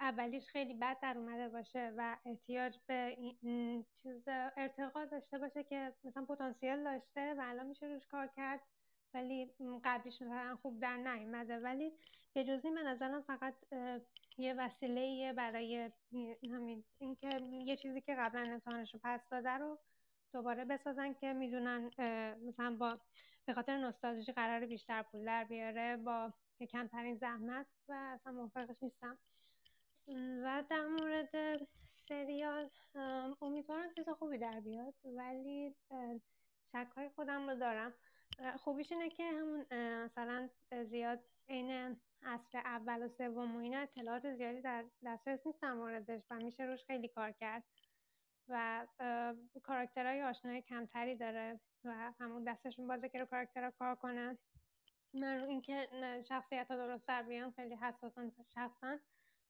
اولیش 0.00 0.48
خیلی 0.48 0.74
بد 0.74 0.96
در 1.02 1.18
اومده 1.18 1.48
باشه 1.48 1.92
و 1.96 2.16
احتیاج 2.26 2.78
به 2.86 3.16
این 3.18 3.86
چیز 4.02 4.22
ارتقا 4.56 5.04
داشته 5.04 5.38
باشه 5.38 5.64
که 5.64 5.92
مثلا 6.04 6.24
پتانسیل 6.24 6.84
داشته 6.84 7.34
و 7.34 7.40
الان 7.44 7.66
میشه 7.66 7.86
روش 7.86 8.06
کار 8.06 8.26
کرد. 8.26 8.60
ولی 9.14 9.50
قبلیش 9.84 10.22
مثلا 10.22 10.56
خوب 10.62 10.80
در 10.80 10.96
نیومده. 10.96 11.58
ولی 11.58 11.92
به 12.34 12.44
جزی 12.44 12.70
نظرم 12.70 13.22
فقط 13.22 13.54
یه 14.38 14.54
وسیله 14.54 15.32
برای 15.32 15.90
همین 16.52 16.84
اینکه 16.98 17.40
یه 17.66 17.76
چیزی 17.76 18.00
که 18.00 18.14
قبلا 18.14 18.40
امتحانش 18.40 18.94
رو 18.94 19.00
پس 19.04 19.20
داده 19.30 19.50
رو 19.50 19.78
دوباره 20.32 20.64
بسازن 20.64 21.12
که 21.14 21.32
می‌دونن 21.32 21.90
مثلا 22.48 22.76
با 22.76 22.98
به 23.46 23.54
خاطر 23.54 23.76
نوستالژی 23.76 24.32
قرار 24.32 24.66
بیشتر 24.66 25.02
پول 25.02 25.24
در 25.24 25.44
بیاره 25.44 25.96
با 25.96 26.32
کمترین 26.72 27.16
زحمت 27.16 27.66
و 27.88 27.92
اصلا 27.92 28.32
موافقش 28.32 28.76
نیستم. 28.82 29.18
و 30.44 30.64
در 30.70 30.86
مورد 30.86 31.60
سریال 32.08 32.70
امیدوارم 33.42 33.94
چیز 33.94 34.08
خوبی 34.08 34.38
در 34.38 34.60
بیاد 34.60 34.94
ولی 35.04 35.74
شک 36.72 36.88
های 36.96 37.08
خودم 37.08 37.50
رو 37.50 37.56
دارم. 37.58 37.94
خوبیش 38.58 38.92
اینه 38.92 39.10
که 39.10 39.24
همون 39.24 39.66
مثلا 40.04 40.48
زیاد 40.84 41.20
عین 41.48 41.96
اصل 42.22 42.58
اول 42.58 43.02
و 43.02 43.08
سوم 43.08 43.56
و 43.56 43.58
اینا 43.58 43.78
اطلاعات 43.78 44.34
زیادی 44.34 44.60
در 44.60 44.84
دسترس 45.04 45.46
نیست 45.46 45.62
در 45.62 45.72
موردش 45.72 46.22
و 46.30 46.34
میشه 46.34 46.64
روش 46.64 46.84
خیلی 46.84 47.08
کار 47.08 47.32
کرد 47.32 47.64
و 48.48 48.86
کاراکترهای 49.62 50.22
آشنای 50.22 50.62
کمتری 50.62 51.16
داره 51.16 51.60
و 51.84 52.12
همون 52.20 52.44
دستشون 52.44 52.86
بازه 52.86 53.08
که 53.08 53.18
رو 53.18 53.24
کاراکترها 53.24 53.70
کار 53.70 53.94
کنن. 53.94 54.38
من 55.14 55.40
رو 55.40 55.48
اینکه 55.48 55.88
شخصیت 56.28 56.70
ها 56.70 56.76
درست 56.76 57.06
در 57.08 57.22
بیان 57.22 57.50
خیلی 57.50 57.74
حساسم 57.74 58.32
شخصا 58.54 58.98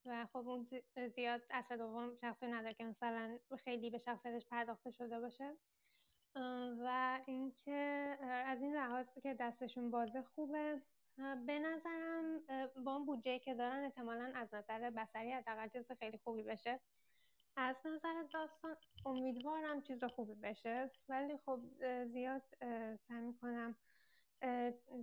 و 0.06 0.26
خب 0.32 0.48
اون 0.48 0.68
زیاد 1.14 1.42
اصل 1.50 1.76
دوم 1.76 2.16
شخصی 2.20 2.46
نداره 2.46 2.74
که 2.74 2.84
مثلا 2.84 3.38
خیلی 3.64 3.90
به 3.90 3.98
شخصیتش 3.98 4.46
پرداخته 4.46 4.90
شده 4.90 5.20
باشه. 5.20 5.56
و 6.84 7.18
اینکه 7.26 8.18
از 8.22 8.62
این 8.62 8.76
لحاظ 8.76 9.06
که 9.22 9.34
دستشون 9.34 9.90
بازه 9.90 10.22
خوبه. 10.22 10.82
به 11.46 11.58
نظرم 11.58 12.40
با 12.84 12.94
اون 12.94 13.06
بودجه 13.06 13.38
که 13.38 13.54
دارن 13.54 13.84
احتمالا 13.84 14.32
از 14.34 14.54
نظر 14.54 14.90
بسری 14.90 15.32
حداقل 15.32 15.68
چیز 15.68 15.92
خیلی 15.92 16.18
خوبی 16.18 16.42
بشه. 16.42 16.80
از 17.56 17.76
نظر 17.84 18.22
داستان 18.32 18.76
امیدوارم 19.06 19.82
چیز 19.82 20.04
خوبی 20.04 20.34
بشه. 20.34 20.90
ولی 21.08 21.36
خب 21.36 21.60
زیاد 22.04 22.42
سعی 23.08 23.20
می‌کنم 23.20 23.76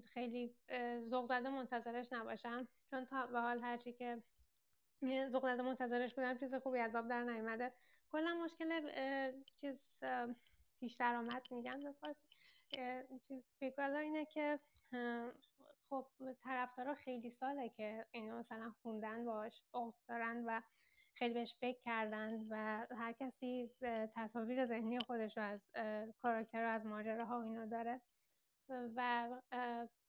خیلی 0.05 0.55
ذوق 1.09 1.27
زده 1.29 1.49
منتظرش 1.49 2.13
نباشم. 2.13 2.67
چون 2.91 3.05
تا 3.05 3.27
به 3.27 3.39
حال 3.39 3.59
هرچی 3.59 3.93
که 3.93 4.23
ذوق 5.29 5.53
زده 5.53 5.61
منتظرش 5.61 6.13
بودم 6.13 6.37
چیز 6.37 6.55
خوبی 6.55 6.79
از 6.79 6.95
آب 6.95 7.07
در 7.07 7.23
نیومده. 7.23 7.71
کلا 8.11 8.35
مشکل 8.43 8.81
چیز 9.61 9.75
پیش 10.79 10.95
درآمد 10.95 11.43
میگن 11.51 11.83
به 11.83 11.91
فارسی. 11.91 12.37
چیز 13.59 13.79
اینه 13.79 14.25
که 14.25 14.59
خب 15.89 16.05
طرفدارا 16.43 16.95
خیلی 16.95 17.31
ساله 17.31 17.69
که 17.69 18.05
اینو 18.11 18.39
مثلا 18.39 18.73
خوندن 18.81 19.25
باش 19.25 19.61
دارن 20.07 20.43
و 20.45 20.61
خیلی 21.13 21.33
بهش 21.33 21.55
فکر 21.59 21.79
کردن 21.85 22.47
و 22.49 22.85
هر 22.95 23.11
کسی 23.11 23.71
تصاویر 24.15 24.65
ذهنی 24.65 24.99
خودش 24.99 25.37
رو 25.37 25.43
از 25.43 25.61
کاراکتر 26.21 26.63
از 26.63 26.85
ماجراها 26.85 27.39
و 27.39 27.43
اینو 27.43 27.65
داره 27.67 28.01
و 28.69 29.29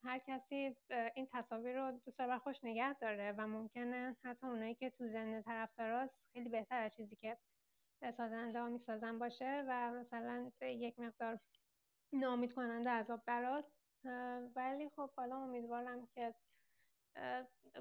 هر 0.05 0.19
کسی 0.27 0.77
این 1.15 1.29
تصاویر 1.33 1.77
رو 1.77 1.93
دوست 1.93 2.19
داره 2.19 2.39
خوش 2.39 2.57
نگه 2.65 2.95
داره 2.95 3.35
و 3.39 3.47
ممکنه 3.47 4.17
حتی 4.25 4.47
اونایی 4.47 4.75
که 4.75 4.91
تو 4.91 5.09
ذهن 5.09 5.43
طرفداراست 5.43 6.15
خیلی 6.33 6.49
بهتر 6.49 6.83
از 6.83 6.97
چیزی 6.97 7.17
که 7.17 7.37
سازنده 8.03 8.61
ها 8.61 8.69
می‌سازن 8.69 9.19
باشه 9.19 9.65
و 9.69 9.91
مثلا 9.91 10.51
یک 10.63 10.99
مقدار 10.99 11.41
نامید 12.13 12.53
کننده 12.53 12.91
عذاب 12.91 13.23
برات. 13.27 13.65
ولی 14.57 14.91
خب 14.97 15.11
حالا 15.17 15.37
امیدوارم 15.37 16.07
که 16.15 16.35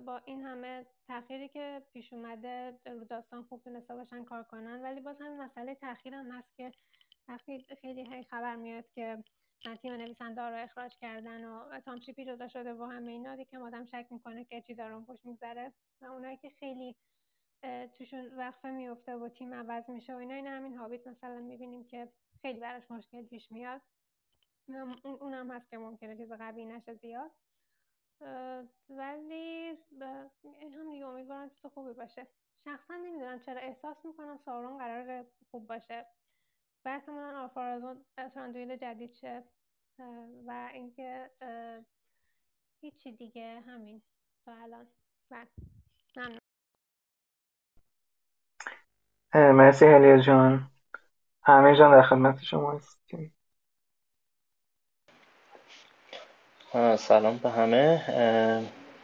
با 0.06 0.18
این 0.26 0.41
همه 0.41 0.85
تأخیری 1.07 1.49
که 1.49 1.84
پیش 1.94 2.14
اومده 2.14 2.80
رو 2.85 3.06
داستان 3.06 3.44
خوب 3.44 3.64
تونسته 3.64 3.95
باشن 3.95 4.23
کار 4.23 4.44
کنن. 4.44 4.81
ولی 4.81 5.02
باز 5.02 5.22
همین 5.22 5.41
مسئله 5.41 5.76
تأخیر 5.76 6.15
هم 6.15 6.31
هست 6.31 6.56
که 6.57 6.72
خیلی 7.81 8.15
هی 8.15 8.23
خبر 8.23 8.56
میاد 8.56 8.85
که 8.95 9.23
تیم 9.81 9.94
نویسنده 9.94 10.41
رو 10.41 10.64
اخراج 10.64 10.98
کردن 11.02 11.45
و 11.45 11.80
تام 11.80 11.99
شیپی 11.99 12.26
جدا 12.26 12.48
شده 12.48 12.73
و 12.73 12.84
همه 12.84 13.11
اینا 13.11 13.35
دیگه 13.35 13.60
آدم 13.60 13.85
شک 13.85 14.07
می‌کنه 14.11 14.45
که 14.45 14.61
چی 14.61 14.76
دارم 14.76 15.06
خوش 15.06 15.26
میگذره. 15.26 15.73
و 16.02 16.06
اونایی 16.06 16.38
که 16.38 16.49
خیلی 16.49 16.95
توشون 17.97 18.38
وقفه 18.38 18.71
میفته 18.71 19.15
و 19.15 19.29
تیم 19.29 19.53
عوض 19.53 19.89
میشه 19.89 20.13
و 20.13 20.17
اینا. 20.17 20.34
این 20.34 20.47
همین 20.47 20.75
هابیت 20.77 21.07
مثلا 21.07 21.39
می‌بینیم 21.39 21.84
که 21.85 22.11
خیلی 22.41 22.59
براش 22.59 22.91
مشکل 22.91 23.25
پیش 23.25 23.51
میاد. 23.51 23.81
اون 25.03 25.34
هم 25.34 25.51
هست 25.51 25.69
که 25.69 25.77
ممکنه 25.77 26.17
چیز 26.17 26.31
قوی 26.31 26.65
نشه 26.65 26.93
زیاد. 26.93 27.31
ولی 28.89 29.77
هم 30.73 30.91
دیگه 30.91 31.05
امیدوارم 31.05 31.49
چیز 31.49 31.65
خوبی 31.65 31.93
باشه. 31.93 32.27
شخصا 32.63 32.95
نمی‌دونم 32.95 33.39
چرا 33.39 33.61
احساس 33.61 34.05
می‌کنم 34.05 34.38
سارون 34.38 34.77
قرار 34.77 35.25
خوب 35.51 35.67
باشه. 35.67 36.05
و 36.85 36.89
احتمالا 36.89 37.43
آفارازون 37.43 38.05
تراندویل 38.15 38.75
جدید 38.75 39.13
شه. 39.13 39.43
و 40.45 40.69
اینکه 40.73 41.31
هیچی 42.81 43.11
دیگه 43.11 43.59
همین. 43.59 44.01
تا 44.45 44.53
الان. 44.53 44.88
بله. 45.29 45.47
مرسی 49.33 49.85
هلیا 49.85 50.17
جان. 50.17 50.71
همه 51.43 51.77
جان 51.77 51.91
در 51.91 52.01
خدمت 52.01 52.41
شما 52.41 52.71
هستیم. 52.71 53.33
سلام 56.97 57.37
به 57.37 57.49
همه. 57.49 58.03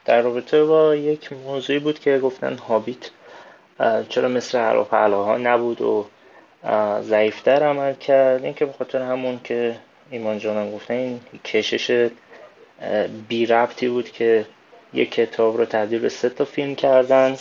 در 0.05 0.21
رابطه 0.21 0.63
با 0.63 0.95
یک 0.95 1.33
موضوعی 1.33 1.79
بود 1.79 1.99
که 1.99 2.19
گفتن 2.19 2.57
هابیت. 2.57 3.09
چرا 4.09 4.27
مثل 4.27 4.57
عراف 4.57 4.89
ها 4.89 5.37
نبود 5.37 5.81
و 5.81 6.05
ضعیفتر 7.01 7.63
عمل 7.63 7.93
کرد. 7.93 8.43
این 8.43 8.53
که 8.53 8.65
بخاطر 8.65 9.01
همون 9.01 9.39
که 9.43 9.79
ایمان 10.09 10.39
جانم 10.39 10.71
گفتن 10.71 10.93
این 10.93 11.19
کشش 11.45 12.09
بی 13.27 13.45
ربطی 13.45 13.87
بود 13.87 14.11
که 14.11 14.45
یک 14.93 15.11
کتاب 15.11 15.57
رو 15.57 15.65
تبدیل 15.65 15.99
به 15.99 16.09
سه 16.09 16.29
تا 16.29 16.45
فیلم 16.45 16.75
کردن. 16.75 17.35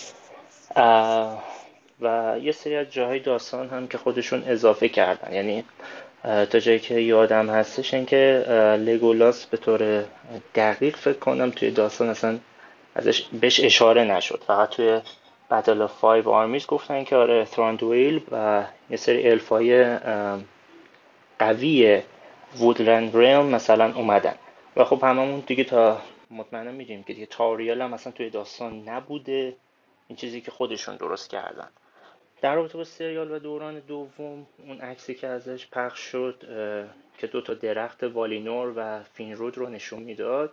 و 2.03 2.39
یه 2.43 2.53
سری 2.53 2.77
از 2.77 2.91
جاهای 2.91 3.19
داستان 3.19 3.69
هم 3.69 3.89
که 3.89 3.99
خودشون 3.99 4.45
اضافه 4.47 4.89
کردن. 4.89 5.33
یعنی 5.33 5.65
تا 6.23 6.59
جایی 6.59 6.79
که 6.79 6.95
یادم 6.95 7.51
هستش 7.51 7.95
این 7.95 8.07
که 8.07 8.45
لگولاس 8.79 9.47
به 9.47 9.57
طور 9.57 10.05
دقیق 10.55 10.97
فکر 10.97 11.19
کنم 11.19 11.51
توی 11.51 11.70
داستان 11.70 12.09
اصلا 12.09 12.39
ازش 12.95 13.23
بهش 13.23 13.61
اشاره 13.61 14.05
نشد. 14.05 14.43
فقط 14.47 14.70
توی 14.70 15.01
Battle 15.51 15.82
of 15.82 15.93
Five 15.93 16.28
Armies 16.28 16.66
گفتن 16.66 17.05
که 17.05 17.16
آره 17.16 17.45
تراندویل 17.45 18.20
و 18.33 18.65
یه 18.91 18.97
سری 18.97 19.31
الفای 19.31 19.99
قوی 21.39 22.03
Woodland 22.56 23.16
Realm 23.16 23.47
مثلا 23.47 23.93
اومدن. 23.95 24.35
و 24.77 24.85
خب 24.85 25.05
هممون 25.05 25.43
دیگه 25.47 25.65
تا 25.65 25.99
مطمئنا 26.31 26.70
می‌دونیم 26.73 27.03
که 27.03 27.12
دیگه 27.12 27.27
تاریل 27.27 27.82
هم 27.83 27.91
مثلا 27.91 28.12
توی 28.12 28.31
داستان 28.31 28.89
نبوده. 28.89 29.55
این 30.09 30.16
چیزی 30.16 30.41
که 30.41 30.51
خودشون 30.51 30.97
درست 30.97 31.31
کردن. 31.31 31.69
در 32.43 32.55
رابطه 32.55 32.78
با 32.78 32.85
سریال 32.85 33.31
و 33.31 33.39
دوران 33.39 33.78
دوم 33.81 34.47
اون 34.59 34.81
عکسی 34.81 35.14
که 35.14 35.27
ازش 35.27 35.66
پخش 35.70 35.98
شد 36.01 36.36
که 37.19 37.27
دو 37.27 37.40
تا 37.40 37.55
درخت 37.55 38.05
والینور 38.05 38.73
و 38.77 39.02
فینرود 39.02 39.59
رو 39.59 39.69
نشون 39.69 40.02
می‌داد. 40.02 40.52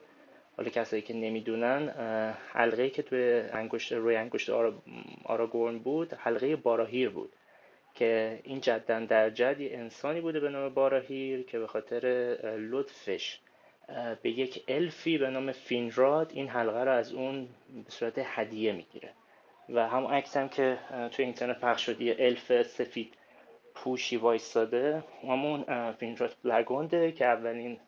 حالا 0.58 0.70
کسایی 0.70 1.02
که 1.02 1.14
نمی‌دونن 1.14 1.90
حلقه 2.54 2.90
که 2.90 3.02
توی 3.02 3.44
انگشت 3.54 3.94
روی 3.94 4.16
انگشت 4.16 4.50
آرا... 4.50 4.74
آراگورن 5.26 5.80
بود 5.80 6.14
حلقه 6.14 6.56
باراهیر 6.56 7.10
بود 7.10 7.34
که 7.96 8.40
این 8.44 8.62
جدا 8.62 9.00
در 9.00 9.30
جد 9.30 9.60
یه 9.60 9.78
انسانی 9.78 10.22
بوده 10.22 10.40
به 10.40 10.50
نام 10.50 10.74
باراهیر 10.74 11.44
که 11.44 11.60
به 11.60 11.68
خاطر 11.68 12.06
لطفش 12.72 13.40
به 14.22 14.30
یک 14.30 14.64
الفی 14.68 15.18
به 15.18 15.30
نام 15.30 15.52
فینراد 15.52 16.32
این 16.34 16.48
حلقه 16.48 16.84
رو 16.84 16.92
از 16.92 17.14
اون 17.14 17.48
به 17.86 17.92
صورت 17.92 18.14
هدیه 18.24 18.72
می‌گیره. 18.74 19.14
و 19.74 19.88
هم 19.88 20.08
عکس 20.08 20.38
هم 20.38 20.50
که 20.50 20.80
توی 21.12 21.26
اینترنت 21.26 21.60
پخش 21.60 21.86
شد 21.86 22.02
یه 22.02 22.16
الف 22.20 22.62
سفید 22.62 23.14
پوشی 23.76 24.18
وایستاده. 24.18 25.04
همون 25.28 25.92
فینراد 25.92 26.36
بلگونده 26.44 27.12
که 27.12 27.26
اولین 27.26 27.80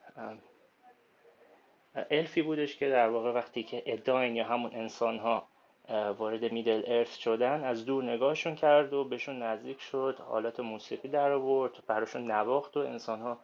الفی 1.95 2.41
بودش 2.41 2.77
که 2.77 2.89
در 2.89 3.09
واقع 3.09 3.31
وقتی 3.31 3.63
که 3.63 3.83
اداین 3.85 4.35
یا 4.35 4.45
همون 4.45 4.71
انسان 4.73 5.19
ها 5.19 5.47
وارد 6.17 6.51
Middle-earth 6.51 7.17
شدن 7.17 7.63
از 7.63 7.85
دور 7.85 8.03
نگاهشون 8.03 8.55
کرد 8.55 8.93
و 8.93 9.03
بهشون 9.03 9.43
نزدیک 9.43 9.81
شد 9.81 10.17
حالت 10.27 10.59
موسیقی 10.59 11.07
در 11.07 11.31
آورد 11.31 11.71
براشون 11.87 12.31
نواخت 12.31 12.77
و 12.77 12.79
انسان 12.79 13.21
ها 13.21 13.39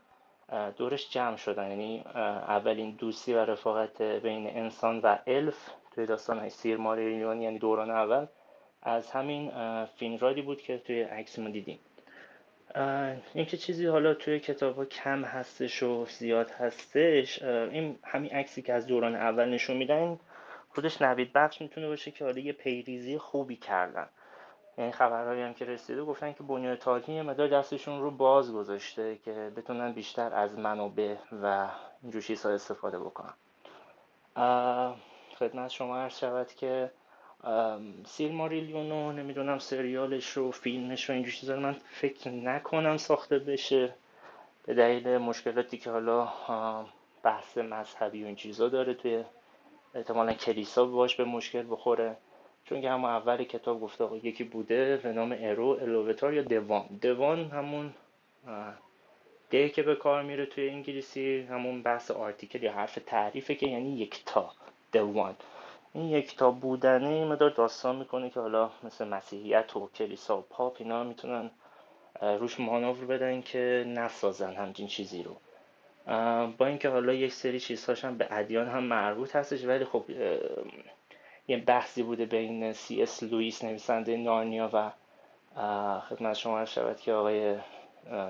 دورش 0.78 1.10
جمع 1.10 1.36
شدن. 1.36 1.70
یعنی 1.70 2.04
اولین 2.48 2.92
دوستی 2.92 3.34
و 3.34 3.38
رفاقت 3.38 4.02
بین 4.02 4.48
انسان 4.48 5.00
و 5.00 5.18
الف 5.28 5.70
توی 5.98 6.06
داستان 6.06 6.40
های 6.40 6.50
سیلماریلیون 6.50 7.42
یعنی 7.42 7.60
دوران 7.60 7.92
اول 7.92 8.26
از 8.82 9.12
همین 9.12 9.52
فینرودی 9.86 10.42
بود 10.42 10.62
که 10.62 10.78
توی 10.78 11.02
عکس 11.02 11.40
ما 11.40 11.50
دیدیم. 11.50 11.80
این 13.34 13.46
که 13.46 13.58
چیزی 13.58 13.86
حالا 13.86 14.14
توی 14.14 14.40
کتاب 14.40 14.76
ها 14.76 14.86
کم 14.86 15.24
هستش 15.24 15.84
و 15.84 16.06
زیاد 16.06 16.52
هستش 16.52 17.42
این 17.44 18.00
همین 18.04 18.32
عکسی 18.32 18.62
که 18.62 18.74
از 18.74 18.88
دوران 18.88 19.16
اول 19.16 19.50
نشون 19.50 19.78
میدن 19.78 20.20
خودش 20.70 21.02
نوید 21.02 21.34
بخش 21.34 21.62
می‌تونه 21.62 21.88
باشه 21.88 22.12
که 22.12 22.26
حالا 22.26 22.40
یه 22.40 22.54
پیریزی 22.54 23.18
خوبی 23.18 23.56
کردن. 23.56 24.08
یعنی 24.78 24.92
خبرهایی 24.92 25.42
هم 25.42 25.54
که 25.54 25.66
رسیده 25.66 26.04
گفتن 26.04 26.34
که 26.34 26.44
بنیاد 26.44 26.78
تاکی 26.78 27.14
یه 27.14 27.24
مدار 27.24 27.48
دستشون 27.48 28.02
رو 28.02 28.12
باز 28.12 28.54
گذاشته 28.54 29.16
که 29.16 29.52
بتونن 29.56 29.92
بیشتر 29.92 30.34
از 30.34 30.58
منابع 30.60 31.16
و 31.44 31.68
اینجور 32.04 32.22
چیزها 32.22 32.52
استفاده 32.52 33.00
بکنن. 33.00 33.34
خدمت 35.40 35.72
شما 35.72 35.98
عرض 35.98 36.20
شود 36.20 36.48
که 36.48 36.92
سیر 38.06 38.32
ماریلیونو 38.32 39.12
نمی‌دونم 39.12 39.60
سریالش 39.60 40.30
رو 40.30 40.52
فیلمش 40.52 41.10
رو 41.10 41.16
اینجور 41.16 41.34
چیزا 41.34 41.56
من 41.56 41.74
فکر 41.74 42.30
نکنم 42.30 42.98
ساخته 42.98 43.40
بشه. 43.40 43.96
به 44.66 44.74
دلیل 44.74 45.18
مشکلاتی 45.18 45.78
که 45.78 45.92
حالا 45.92 46.30
بحث 47.24 47.58
مذهبی 47.58 48.24
و 48.24 48.26
این 48.26 48.36
چیزا 48.36 48.70
داره 48.70 48.94
توی 48.94 49.24
احتمالا 49.96 50.34
کلیسا 50.34 50.86
باش 50.86 51.16
به 51.16 51.24
مشکل 51.26 51.64
بخوره. 51.70 52.18
چون 52.66 52.82
که 52.82 52.90
همون 52.90 53.10
اول 53.10 53.44
کتاب 53.44 53.82
گفته 53.82 54.04
آقا 54.04 54.18
یکی 54.18 54.44
بوده 54.44 54.98
به 54.98 55.12
نام 55.14 55.36
ارو 55.40 55.68
الووتار 55.82 56.34
یا 56.34 56.42
دوان 56.42 56.86
دوان 57.02 57.46
همون 57.46 57.94
ده 59.50 59.70
که 59.70 59.84
به 59.84 59.96
کار 59.96 60.24
میره 60.24 60.46
توی 60.46 60.70
انگلیسی 60.70 61.48
همون 61.50 61.84
بحث 61.84 62.12
آرتیکل 62.12 62.64
یا 62.64 62.74
حرف 62.74 63.00
تعریفه 63.06 63.56
که 63.56 63.68
یعنی 63.68 63.98
یکتا. 63.98 64.52
دوان 64.98 65.36
این 65.94 66.10
یکتا 66.10 66.52
بودنه 66.52 67.08
این 67.08 67.28
مدار 67.28 67.50
داستان 67.50 67.96
می‌کنه 67.96 68.30
که 68.30 68.40
حالا 68.40 68.70
مثل 68.84 69.08
مسیحیت 69.08 69.76
و 69.76 69.90
کلیسا 69.96 70.38
و 70.38 70.42
پاپ 70.42 70.76
اینا 70.80 71.04
می‌تونن 71.04 71.52
روش 72.22 72.60
مانور 72.60 73.06
بدن 73.06 73.42
که 73.42 73.84
نسازن 73.88 74.56
همچین 74.56 74.88
چیزی 74.88 75.24
رو. 75.24 75.36
با 76.58 76.66
اینکه 76.66 76.90
حالا 76.90 77.14
یک 77.14 77.34
سری 77.34 77.60
چیزهاش 77.60 78.06
هم 78.06 78.18
به 78.18 78.28
ادیان 78.32 78.68
هم 78.68 78.84
مربوط 78.84 79.36
هستش 79.36 79.66
ولی 79.66 79.86
خب 79.86 80.06
یه 81.48 81.58
بحثی 81.58 82.04
بوده 82.04 82.26
بین 82.26 82.74
سی 82.74 83.02
اس 83.02 83.24
لوئیس 83.24 83.64
نویسنده 83.64 84.18
نارنیا 84.18 84.70
و 84.74 84.92
خدمت 86.00 86.34
شما 86.34 86.66
شود 86.66 87.00
که 87.00 87.14
آقای 87.14 87.56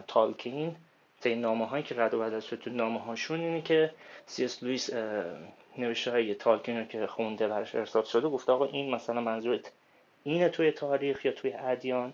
تالکین. 0.07 0.76
تا 1.22 1.30
این 1.30 1.41
نامه 1.41 1.65
هایی 1.68 1.84
که 1.84 1.95
رد 1.98 2.14
و 2.14 2.19
بدل 2.19 2.39
شد 2.39 2.60
تو 2.60 2.69
نامه 2.69 2.99
هاشون 2.99 3.39
اینه 3.39 3.61
که 3.61 3.91
سی 4.26 4.45
اس 4.45 4.64
لوئیس 4.64 4.89
نوشته 5.80 6.12
های 6.12 6.36
تالکین 6.36 6.78
رو 6.78 6.86
که 6.86 7.08
خونده 7.08 7.48
براش 7.48 7.76
ارسال 7.76 8.04
شده 8.04 8.30
گفته 8.30 8.52
آقا 8.52 8.66
این 8.66 8.95
مثلا 8.95 9.22
منظورت 9.22 9.72
اینه 10.24 10.49
توی 10.49 10.72
تاریخ 10.72 11.26
یا 11.26 11.32
توی 11.32 11.54
ادیان؟ 11.54 12.14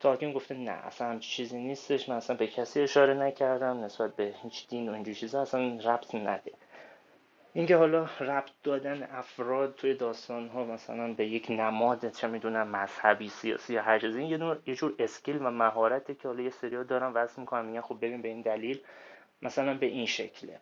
تالکین 0.00 0.32
گفته 0.32 0.54
نه 0.54 0.70
اصلا 0.70 1.18
چیزی 1.18 1.58
نیستش 1.58 2.08
من 2.08 2.16
اصلا 2.16 2.36
به 2.36 2.46
کسی 2.46 2.80
اشاره 2.80 3.14
نکردم 3.14 3.84
نسبت 3.84 4.16
به 4.16 4.34
هیچ 4.42 4.68
دین 4.68 4.88
و 4.88 4.92
اینجور 4.92 5.14
چیزا 5.14 5.42
اصلا 5.42 5.78
ربط 5.84 6.14
نده. 6.14 6.52
اینکه 7.52 7.76
حالا 7.76 8.08
ربط 8.20 8.50
دادن 8.62 9.08
افراد 9.12 9.74
توی 9.74 9.94
داستان 9.94 10.48
ها 10.48 10.64
مثلا 10.64 11.12
به 11.12 11.26
یک 11.26 11.46
نماد 11.50 12.10
چه 12.10 12.26
می‌دونم 12.26 12.68
مذهبی 12.68 13.28
سیاسی 13.28 13.74
یا 13.74 13.82
هر 13.82 13.98
چیزی 13.98 14.24
یه 14.24 14.56
یه 14.66 14.74
جور 14.74 14.94
اسکیل 14.98 15.36
و 15.36 15.50
مهارته 15.50 16.14
که 16.14 16.28
حالا 16.28 16.42
یه 16.42 16.50
سریا 16.50 16.82
دارن 16.82 17.12
وصل 17.12 17.40
می‌کنن 17.40 17.64
میگن 17.64 17.80
خب 17.80 17.96
ببین 17.96 18.22
به 18.22 18.28
این 18.28 18.40
دلیل 18.40 18.80
مثلا 19.42 19.74
به 19.74 19.86
این 19.86 20.06
شکله. 20.06 20.60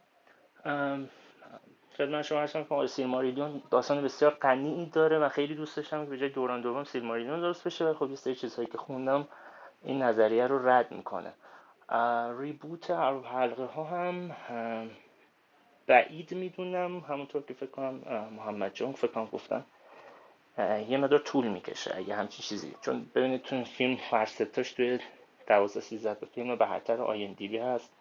خدمت 1.97 2.23
شما 2.23 2.41
هستم 2.41 2.65
که 2.65 2.87
سیلماریلیون 2.87 3.63
داستان 3.71 4.03
بسیار 4.03 4.31
غنی 4.31 4.91
داره 4.93 5.19
و 5.19 5.29
خیلی 5.29 5.55
دوست 5.55 5.77
داشتم 5.77 6.05
که 6.05 6.11
به 6.11 6.19
جای 6.19 6.29
دوران 6.29 6.61
دوم 6.61 6.85
سیلماریلیون 6.85 7.41
درست 7.41 7.67
بشه 7.67 7.85
و 7.85 7.95
خب 7.95 8.11
یه 8.27 8.35
چیزهایی 8.35 8.69
که 8.69 8.79
خوندم 8.79 9.29
این 9.83 10.03
نظریه 10.03 10.47
رو 10.47 10.69
رد 10.69 10.93
می‌کنه. 10.93 11.33
ریبوت 12.39 12.91
حلقه 12.91 13.65
ها 13.65 13.85
هم 13.85 14.37
بعید 15.87 16.33
می‌دونم. 16.33 17.01
همونطور 17.01 17.43
که 17.43 17.55
فکر 17.55 17.71
کنم 17.71 17.95
محمد 18.37 18.75
جان 18.75 18.93
فکر 18.93 19.13
کنم 19.13 19.27
گفتن. 19.27 19.65
یه 20.89 20.97
مدار 20.97 21.19
طول 21.19 21.49
می‌کشه 21.49 21.97
اگه 21.97 22.15
همچین 22.15 22.43
چیزی. 22.43 22.75
چون 22.81 23.07
ببینید 23.15 23.43
تو 23.43 23.65
فیلم 23.65 23.97
فرستاش 23.97 24.73
توی 24.73 24.99
12 25.47 25.81
13 25.81 26.15
تا 26.15 26.27
فیلم 26.27 26.57
بهتر 26.57 27.03
آی 27.03 27.35
دی 27.35 27.49
بی 27.49 27.59
هست. 27.59 27.93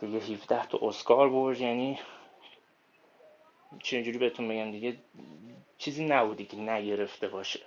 دیگه 0.00 0.18
17 0.18 0.66
تا 0.66 0.78
اسکار 0.82 1.28
برد 1.28 1.60
یعنی 1.60 1.98
چجوری 3.78 4.18
بهتون 4.18 4.48
بگم 4.48 4.70
دیگه 4.70 4.96
چیزی 5.78 6.04
نبودی 6.04 6.44
که 6.44 6.56
نگرفته 6.56 7.28
باشه. 7.28 7.60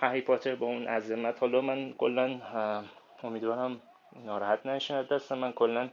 هری 0.00 0.20
پاتر 0.20 0.54
با 0.54 0.66
اون 0.66 0.86
عظمت. 0.86 1.40
حالا 1.40 1.60
من 1.60 1.92
کلا 1.98 2.40
امیدوارم 3.22 3.80
ناراحت 4.24 4.66
نشه 4.66 5.02
دست 5.02 5.32
من. 5.32 5.52
کلا 5.52 5.88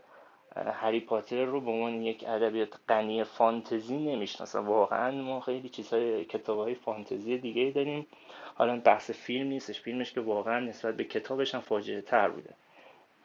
هری 0.56 1.00
پاتر 1.00 1.44
رو 1.44 1.62
به 1.62 1.72
عنوان 1.72 2.02
یک 2.02 2.24
ادبیات 2.28 2.74
غنی 2.90 3.24
فانتزی 3.24 3.98
نمی‌شناسم. 3.98 4.68
واقعا 4.68 5.12
ما 5.12 5.40
خیلی 5.40 5.70
چیزهای 5.70 6.26
کتاب 6.26 6.58
های 6.58 6.76
فانتزی 6.76 7.38
دیگه 7.38 7.72
داریم. 7.72 8.08
حالا 8.56 8.80
بحث 8.80 9.12
فیلم 9.12 9.48
نیستش. 9.48 9.82
فیلمش 9.82 10.14
که 10.14 10.22
واقعا 10.22 10.60
نسبت 10.60 10.96
به 10.98 11.04
کتابش 11.04 11.56
هم 11.56 11.62
فاجعه 11.62 12.02
تر 12.02 12.30
بوده. 12.30 12.54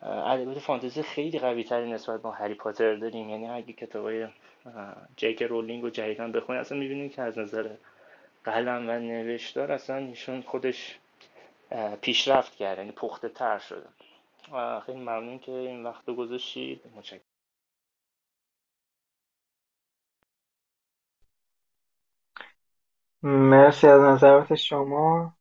ادبیات 0.02 0.58
فانتزی 0.58 1.02
خیلی 1.02 1.38
قوی 1.38 1.64
تری 1.64 1.92
نسبت 1.92 2.22
به 2.22 2.30
هری 2.30 2.54
پاتر 2.54 2.94
داریم. 2.94 3.28
یعنی 3.30 3.48
اگه 3.50 3.72
کتاب 3.72 4.04
های 4.04 4.28
جیک 5.16 5.42
رولینگ 5.42 5.82
رو 5.82 5.90
جدیدن 5.90 6.32
بخونید 6.32 6.60
اصلا 6.60 6.78
می‌بینید 6.78 7.12
که 7.12 7.22
از 7.22 7.38
نظر 7.38 7.70
قلم 8.44 8.88
و 8.88 8.92
نوشتار 8.98 9.72
اصلا 9.72 9.96
ایشون 9.96 10.42
خودش 10.42 10.98
پیشرفت 12.02 12.56
کرده 12.56 12.80
یعنی 12.80 12.92
پخته 12.92 13.28
تر 13.28 13.58
شده 13.58 13.86
خیلی 14.86 14.98
ممنون 15.00 15.38
که 15.38 15.52
این 15.52 15.84
وقت 15.84 16.08
رو 16.08 16.14
گذاشتید. 16.14 16.80
متشکرم. 16.96 17.20
مرسی 23.22 23.86
از 23.86 24.00
نظرات 24.02 24.54
شما. 24.54 25.34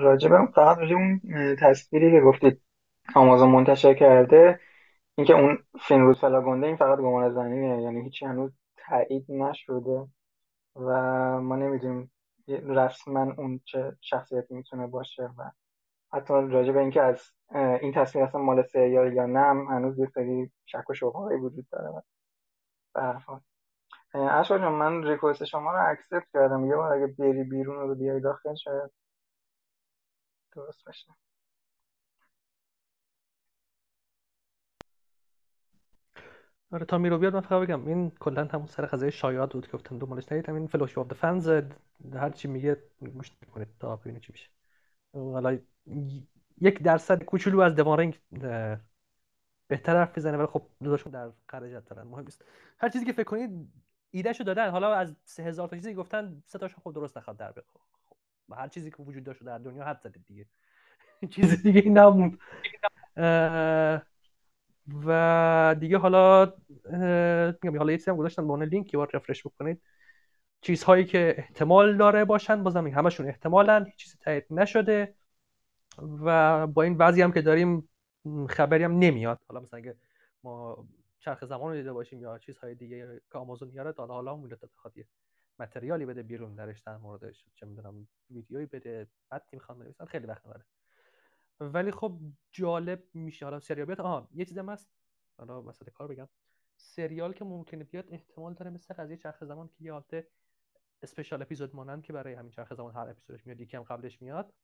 راجبه 0.00 0.36
فقط 0.54 0.78
راجب 0.78 0.96
اون 0.96 1.20
تصویری 1.60 2.10
که 2.12 2.20
گفتید. 2.20 2.60
آمازون 3.14 3.50
منتشر 3.50 3.94
کرده 3.94 4.60
اینکه 5.16 5.32
اون 5.34 5.58
فیلم 5.80 6.06
روز 6.06 6.20
فلاگونده 6.20 6.66
این 6.66 6.76
فقط 6.76 6.98
گمان 6.98 7.34
زنیه 7.34 7.82
یعنی 7.82 8.02
هیچی 8.02 8.26
هنوز 8.26 8.52
تایید 8.76 9.26
نشده 9.28 10.06
و 10.76 10.90
ما 11.40 11.56
نمی‌دونیم 11.56 12.12
رسما 12.48 13.32
اون 13.38 13.60
چه 13.64 13.96
شخصیتی 14.00 14.54
می‌تونه 14.54 14.86
باشه 14.86 15.22
و 15.38 15.50
حتی 16.12 16.34
راجع 16.34 16.72
به 16.72 16.80
اینکه 16.80 17.02
از 17.02 17.22
این 17.54 17.92
تصویر 17.92 18.24
اصلا 18.24 18.40
مال 18.40 18.62
سریال 18.62 19.12
یا 19.12 19.26
نه 19.26 19.40
هنوز 19.70 19.98
یه 19.98 20.06
سری 20.06 20.50
شک 20.66 20.90
و 20.90 20.94
شبههایی 20.94 21.40
وجود 21.40 21.66
داره. 21.72 22.02
به 22.94 23.02
هر 23.02 23.12
حال. 23.12 23.40
جان 24.44 24.72
من 24.72 25.02
ریکوست 25.04 25.44
شما 25.44 25.72
رو 25.72 25.90
اکسپت 25.90 26.24
کردم. 26.34 26.66
یه 26.66 26.76
بار 26.76 26.92
اگه 26.92 27.06
بری 27.06 27.44
بیرون 27.44 27.88
رو 27.88 27.94
بیای 27.94 28.20
داخل 28.20 28.54
شاید 28.54 28.90
درست 30.56 30.88
بشه. 30.88 31.12
آره 36.72 36.84
تا 36.86 36.98
میرو 36.98 37.18
بیاد 37.18 37.34
من 37.34 37.40
فقط 37.40 37.62
بگم 37.62 37.86
این 37.86 38.10
کلا 38.10 38.44
همون 38.44 38.66
سر 38.66 38.86
قضیه 38.86 39.10
شایعات 39.10 39.52
بود 39.52 39.70
گفتم 39.72 39.98
دنبالش 39.98 40.32
نرید 40.32 40.48
همین 40.48 40.66
فلوش 40.66 40.98
آف 40.98 41.12
فنز 41.12 41.48
هر 42.14 42.30
چی 42.30 42.48
میگه 42.48 42.76
گوش 43.14 43.30
کنید 43.54 43.68
تا 43.80 43.96
ببینید 43.96 44.22
چی 44.22 44.32
میشه. 44.32 44.48
حالا 45.14 45.58
یک 46.60 46.82
درصد 46.82 47.22
کوچولو 47.24 47.60
از 47.60 47.74
دوارنگ 47.74 48.20
بهتر 49.68 49.96
حرف 49.96 50.18
بزنه 50.18 50.36
ولی 50.36 50.46
خب 50.46 50.66
دوتاشون 50.82 51.12
در 51.12 51.30
قرجت 51.48 51.84
دارن 51.84 52.06
مهم 52.06 52.24
نیست. 52.24 52.44
هر 52.78 52.88
چیزی 52.88 53.04
که 53.04 53.12
فکر 53.12 53.24
کنید 53.24 53.72
ایدهشو 54.10 54.44
دادن. 54.44 54.70
حالا 54.70 54.94
از 54.94 55.16
سه 55.24 55.42
هزار 55.42 55.68
تا 55.68 55.76
چیزی 55.76 55.94
گفتن 55.94 56.42
سه 56.46 56.58
تاشو 56.58 56.80
خود 56.80 56.94
درست 56.94 57.16
نخواد 57.16 57.36
در 57.36 57.52
بیاد 57.52 57.66
خب 57.72 58.54
هر 58.54 58.68
چیزی 58.68 58.90
که 58.90 58.96
وجود 59.02 59.24
داشت 59.24 59.44
در 59.44 59.58
دنیا 59.58 59.84
حد 59.84 60.00
زدید 60.00 60.24
دیگه. 60.26 60.46
چیز 61.34 61.62
دیگه 61.62 61.80
این 61.80 61.98
نبود. 61.98 62.38
و 65.06 65.76
دیگه 65.80 65.98
حالا 65.98 66.52
میگم 67.62 67.78
حالا 67.78 67.92
یه 67.92 67.98
چیزی 67.98 68.10
هم 68.10 68.16
گذاشتم 68.16 68.46
به 68.46 68.52
عنوان 68.52 68.68
لینک 68.68 68.86
که 68.86 68.96
باید 68.96 69.10
رفرش 69.12 69.46
بکنید. 69.46 69.82
چیزهایی 70.60 71.04
که 71.04 71.34
احتمال 71.38 71.96
داره 71.96 72.24
باشن 72.24 72.62
بازم 72.62 72.86
همشون 72.86 73.28
احتمالن 73.28 73.84
هیچ 73.84 73.96
چیزی 73.96 74.16
تایید 74.20 74.44
نشده 74.50 75.14
و 75.98 76.66
با 76.66 76.82
این 76.82 76.96
وضعی 76.96 77.22
هم 77.22 77.32
که 77.32 77.42
داریم 77.42 77.88
خبری 78.48 78.84
هم 78.84 78.98
نمیاد. 78.98 79.40
حالا 79.48 79.60
مثلا 79.60 79.78
اگه 79.78 79.96
ما 80.42 80.84
چرخ 81.18 81.44
زمان 81.44 81.70
رو 81.70 81.76
دیده 81.76 81.92
باشیم 81.92 82.20
یا 82.20 82.38
چیزهای 82.38 82.74
دیگه 82.74 83.20
که 83.32 83.38
آمازون 83.38 83.68
میاره 83.68 83.92
تا 83.92 84.06
حالا 84.06 84.32
هم 84.34 84.48
بخواد 84.76 84.96
یه 84.96 85.06
متریالی 85.58 86.06
بده 86.06 86.22
بیرون 86.22 86.54
درش 86.54 86.80
در 86.80 86.96
موردش 86.96 87.44
چه 87.54 87.66
می‌دونم 87.66 88.06
ویدیویی 88.30 88.66
بده 88.66 89.06
بعد 89.30 89.42
می‌خوام 89.52 89.78
بنویسن 89.78 90.04
خیلی 90.04 90.26
وقت 90.26 90.46
می‌بره. 90.46 90.64
ولی 91.60 91.90
خب 91.90 92.20
جالب 92.52 93.04
میشه. 93.14 93.44
حالا 93.46 93.60
سریال 93.60 93.86
بیاد 93.86 94.00
آها 94.00 94.28
یه 94.34 94.44
چیزم 94.44 94.70
هست. 94.70 94.88
حالا 95.38 95.62
وسط 95.62 95.90
کار 95.90 96.08
بگم. 96.08 96.28
سریال 96.76 97.32
که 97.32 97.44
ممکنه 97.44 97.84
بیاد 97.84 98.12
احتمال 98.12 98.54
داره 98.54 98.70
مثل 98.70 98.94
قضیه 98.94 99.16
چرخ 99.16 99.44
زمان 99.44 99.68
که 99.68 99.84
یه 99.84 99.92
حالت 99.92 100.26
اسپشیال 101.02 101.42
اپیزود 101.42 101.76
مانند 101.76 102.02
که 102.02 102.12
برای 102.12 102.34
همین 102.34 102.50
چرخ 102.50 102.74
زمان 102.74 102.94
هر 102.94 103.08
اپیزودش 103.08 103.46
میاد 103.46 103.60
یکم 103.60 103.82
قبلش 103.82 104.22
میاد 104.22 104.54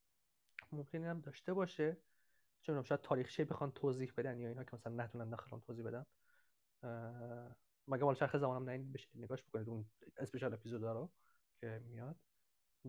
ممکنه 0.72 1.08
هم 1.08 1.20
داشته 1.20 1.54
باشه. 1.54 1.96
چون 2.62 2.82
شاید 2.82 3.00
تاریخچه 3.00 3.44
بخوان 3.44 3.72
توضیح 3.72 4.12
بدن 4.16 4.38
یا 4.38 4.48
اینا 4.48 4.64
که 4.64 4.70
مثلا 4.74 5.04
نتونن 5.04 5.30
داخل 5.30 5.58
توضیح 5.58 5.84
بدن. 5.84 6.06
مگه 7.88 8.04
مال 8.04 8.14
چرخ 8.14 8.36
زمانم 8.36 8.70
نه؟ 8.70 8.78
بشه 8.78 9.08
نگاش 9.14 9.42
بکنید 9.42 9.68
اون 9.68 9.84
اسپیشال 10.16 10.54
اپیزود 10.54 10.84
رو 10.84 11.10
که 11.60 11.82
میاد. 11.86 12.16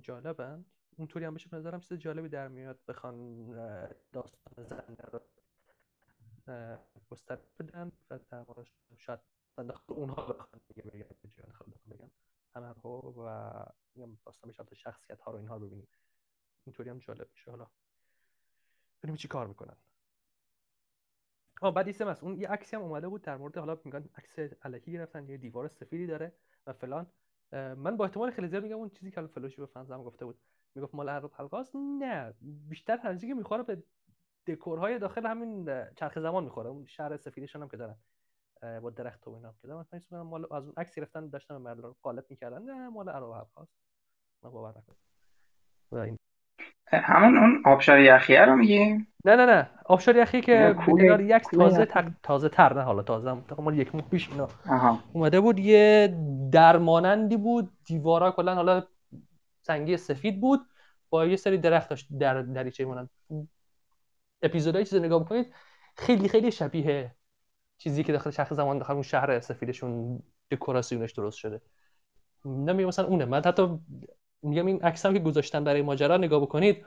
جالبن. 0.02 0.66
اونطوری 0.98 1.26
هم 1.26 1.34
بشه. 1.34 1.50
به 1.50 1.58
نظرم 1.58 1.80
چیز 1.80 1.98
جالبی 1.98 2.30
در 2.30 2.48
میاد 2.48 2.80
بخوان 2.88 3.46
داستان 4.12 4.64
زنده 4.64 5.04
رو 5.04 5.22
گستر 7.10 7.40
بدن 7.60 7.92
و 8.10 8.20
در 8.30 8.46
شاید 8.98 9.20
اونها 9.88 10.34
بخوان 10.34 10.62
بگن 11.90 12.12
همه 12.56 12.74
رو 12.84 13.14
و 13.18 13.52
داستان 14.26 14.48
میشه 14.48 14.76
شخصیت 14.76 15.22
ها 15.22 15.32
رو 15.32 15.38
اینها 15.38 15.58
رو 15.58 15.66
ببینیم. 15.68 15.88
اینطوری 16.66 16.90
هم 16.90 17.00
جالب 17.00 17.28
میشه. 17.32 17.52
حالا 17.52 17.68
ببینیم 19.04 19.18
چی 19.18 19.28
کار 19.28 19.48
می‌کنن. 19.48 19.78
آه 21.62 21.74
بعد 21.74 21.88
ایسم 21.88 22.18
اون 22.22 22.42
یه 22.42 22.48
عکسی 22.48 22.76
هم 22.76 22.82
اومده 22.82 23.08
بود 23.08 23.22
در 23.22 23.38
مورد 23.38 23.58
حالا 23.58 23.78
میگن 23.84 24.10
عکس 24.16 24.54
الکی 24.62 24.92
گرفتن 24.92 25.30
یه 25.30 25.38
دیوار 25.38 25.68
سفیدی 25.68 26.08
داره 26.08 26.34
و 26.68 26.74
فلان. 26.74 27.08
من 27.52 27.98
با 27.98 28.06
احتمال 28.06 28.32
خیلی 28.32 28.48
زیاد 28.48 28.64
میگم 28.64 28.76
اون 28.76 28.90
چیزی 28.90 29.12
که 29.12 29.28
فلوشی 29.28 29.58
به 29.58 29.66
فنزم 29.66 30.04
گفته 30.04 30.26
بود. 30.26 30.40
می‌گفت 30.76 30.96
مال 30.96 31.10
عرب 31.10 31.32
حلقاست 31.34 31.76
نه 31.76 32.34
بیشتر 32.70 33.18
که 33.18 33.34
می‌خوره 33.34 33.64
به 33.64 33.84
دکورهای 34.48 35.00
داخل 35.00 35.26
همین 35.26 35.70
چرخ 35.96 36.20
زمان 36.20 36.44
می‌خوره. 36.44 36.70
اون 36.70 36.86
شهر 36.86 37.18
سفیدشون 37.18 37.62
هم 37.62 37.70
که 37.70 37.78
دارن 37.78 37.96
با 38.82 38.90
درخت 38.90 39.28
و 39.28 39.32
اینا 39.32 39.54
که 39.62 39.68
دارن. 39.68 39.86
من 40.12 40.22
مال 40.22 40.54
از 40.54 40.66
اون 40.66 40.74
عکس 40.78 40.96
گرفتن 40.96 41.30
داشتن 41.30 41.58
مردم 41.58 41.96
قالب 42.02 42.26
می‌کردن. 42.30 42.62
نه 42.62 42.90
مال 42.90 43.10
عرب 43.10 43.24
حلقاست 43.24 43.74
من 44.44 44.52
باور 44.52 44.70
نکنم. 44.70 46.18
همون 46.94 47.38
اون 47.38 47.64
آبشار 47.66 48.00
یخیه 48.00 48.46
رو 48.46 48.56
میگیم 48.56 49.08
نه 49.26 49.36
نه 49.36 49.46
نه. 49.46 49.70
آبشار 49.86 50.16
یخی 50.16 50.42
که 50.42 50.76
کنار 50.86 51.22
یک 51.22 51.44
تازه 51.54 51.88
تازه 52.24 52.50
تر 52.50 52.74
نه 52.74 52.82
حالا 52.82 53.04
تازه 53.04 53.38
مال 53.60 53.78
یک 53.78 53.96
ماه 53.96 54.10
پیش 54.10 54.30
اینا 54.30 54.48
اومده 55.14 55.40
بود. 55.40 55.60
یه 55.60 56.18
درمانندی 56.52 57.38
بود. 57.38 57.72
دیوارا 57.86 58.32
کلا 58.32 58.56
حالا 58.56 58.84
سنگی 59.62 59.98
سفید 59.98 60.42
بود. 60.42 60.60
با 61.10 61.26
یه 61.26 61.36
سری 61.36 61.58
درخت 61.58 61.90
داشت 61.90 62.08
در 62.20 62.42
دریچه 62.42 62.86
مونن 62.86 63.10
اپیزودهای 64.42 64.86
چیز 64.86 64.96
نگاه 65.00 65.20
بکنید 65.26 65.54
خیلی 65.96 66.30
خیلی 66.30 66.52
شبیه 66.52 67.16
چیزی 67.78 68.04
که 68.04 68.12
داخل 68.14 68.32
شخص 68.32 68.54
زمان 68.54 68.78
داخل 68.78 68.94
اون 68.94 69.04
شهر 69.04 69.40
سفیدشون 69.40 70.24
دکوراسیونش 70.52 71.12
درست 71.12 71.38
شده. 71.38 71.62
نمیگم 72.46 72.88
مثلا 72.88 73.06
اونه. 73.06 73.26
من 73.26 73.42
حتی 73.46 73.80
میگم 74.42 74.66
این 74.66 74.82
عکس 74.82 75.06
هم 75.06 75.14
که 75.14 75.20
گذاشتن 75.20 75.64
برای 75.64 75.82
ماجرا 75.82 76.18
نگاه 76.18 76.42
بکنید 76.42 76.86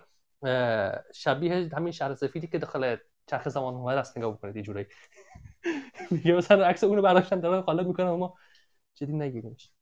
شبیه 1.15 1.71
همین 1.77 1.93
شهر 1.93 2.15
سفیدی 2.15 2.47
که 2.47 2.59
داخل 2.59 2.97
چرخ 3.27 3.49
زمان 3.49 3.75
اومده 3.75 4.01
است 4.01 4.19
نگاه 4.19 4.33
بکنید 4.33 4.57
یه 4.57 4.63
جوری 4.63 4.87
میگه 6.11 6.33
مثلا 6.35 6.67
عکس 6.67 6.85
اونو 6.85 7.03
برداشتن 7.03 7.41
دارن 7.41 7.61
قالب 7.61 7.87
می‌کنن 7.87 8.07
اما 8.07 8.35
جدی 8.95 9.13
نگیریمش 9.13 9.73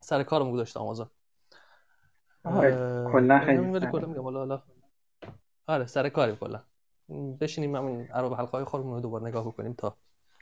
سر 0.00 0.22
کارم 0.22 0.52
گذاشته 0.52 0.80
آمازون. 0.80 1.10
کلا 3.12 3.38
خیلی 3.38 3.90
کلا 3.92 4.06
میگم 4.06 4.22
حالا 4.22 4.62
آره 5.66 5.86
سر 5.86 6.08
کاری 6.08 6.36
کلا. 6.40 6.62
بشینیم 7.40 7.76
همین 7.76 8.08
عرب 8.12 8.32
حلقه 8.32 8.50
های 8.50 8.64
خودمون 8.64 8.94
رو 8.94 9.00
دوباره 9.00 9.24
نگاه 9.24 9.46
بکنیم 9.46 9.72
تا 9.72 9.96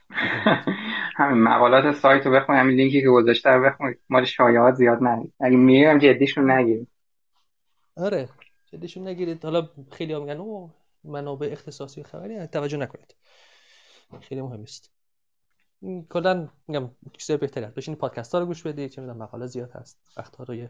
همین 1.17 1.43
مقالات 1.43 1.95
سایت 1.95 2.25
رو 2.25 2.31
بخونید 2.31 2.61
همین 2.61 2.75
لینکی 2.75 3.01
که 3.01 3.07
گذاشته 3.07 3.49
رو 3.49 3.63
بخونید 3.63 3.99
مال 4.09 4.25
شایعات 4.25 4.75
زیاد 4.75 5.03
نگید 5.03 5.33
اگه 5.39 5.57
میرم 5.57 5.97
جدیشون 5.97 6.51
نگیرید. 6.51 6.87
آره 7.97 8.29
جدیشون 8.65 9.07
نگیرید. 9.07 9.45
حالا 9.45 9.69
خیلی 9.91 10.13
ها 10.13 10.19
میگن 10.19 10.37
او 10.37 10.71
منابع 11.03 11.49
اختصاصی 11.51 12.03
خبری 12.03 12.47
توجه 12.47 12.77
نکنید. 12.77 13.15
خیلی 14.21 14.41
مهم 14.41 14.61
است 14.61 14.91
کلا 16.09 16.49
میگم 16.67 16.91
چیزای 17.17 17.37
بهتری 17.37 17.65
هست. 17.65 17.75
بشینید 17.75 17.99
پادکست 17.99 18.31
ها 18.31 18.39
رو 18.39 18.45
گوش 18.45 18.63
بدید. 18.63 18.91
چه 18.91 19.01
می‌دونم 19.01 19.19
مقاله 19.19 19.45
زیاد 19.45 19.71
هست. 19.71 19.99
وقت 20.17 20.35
ها 20.35 20.43
رو 20.43 20.67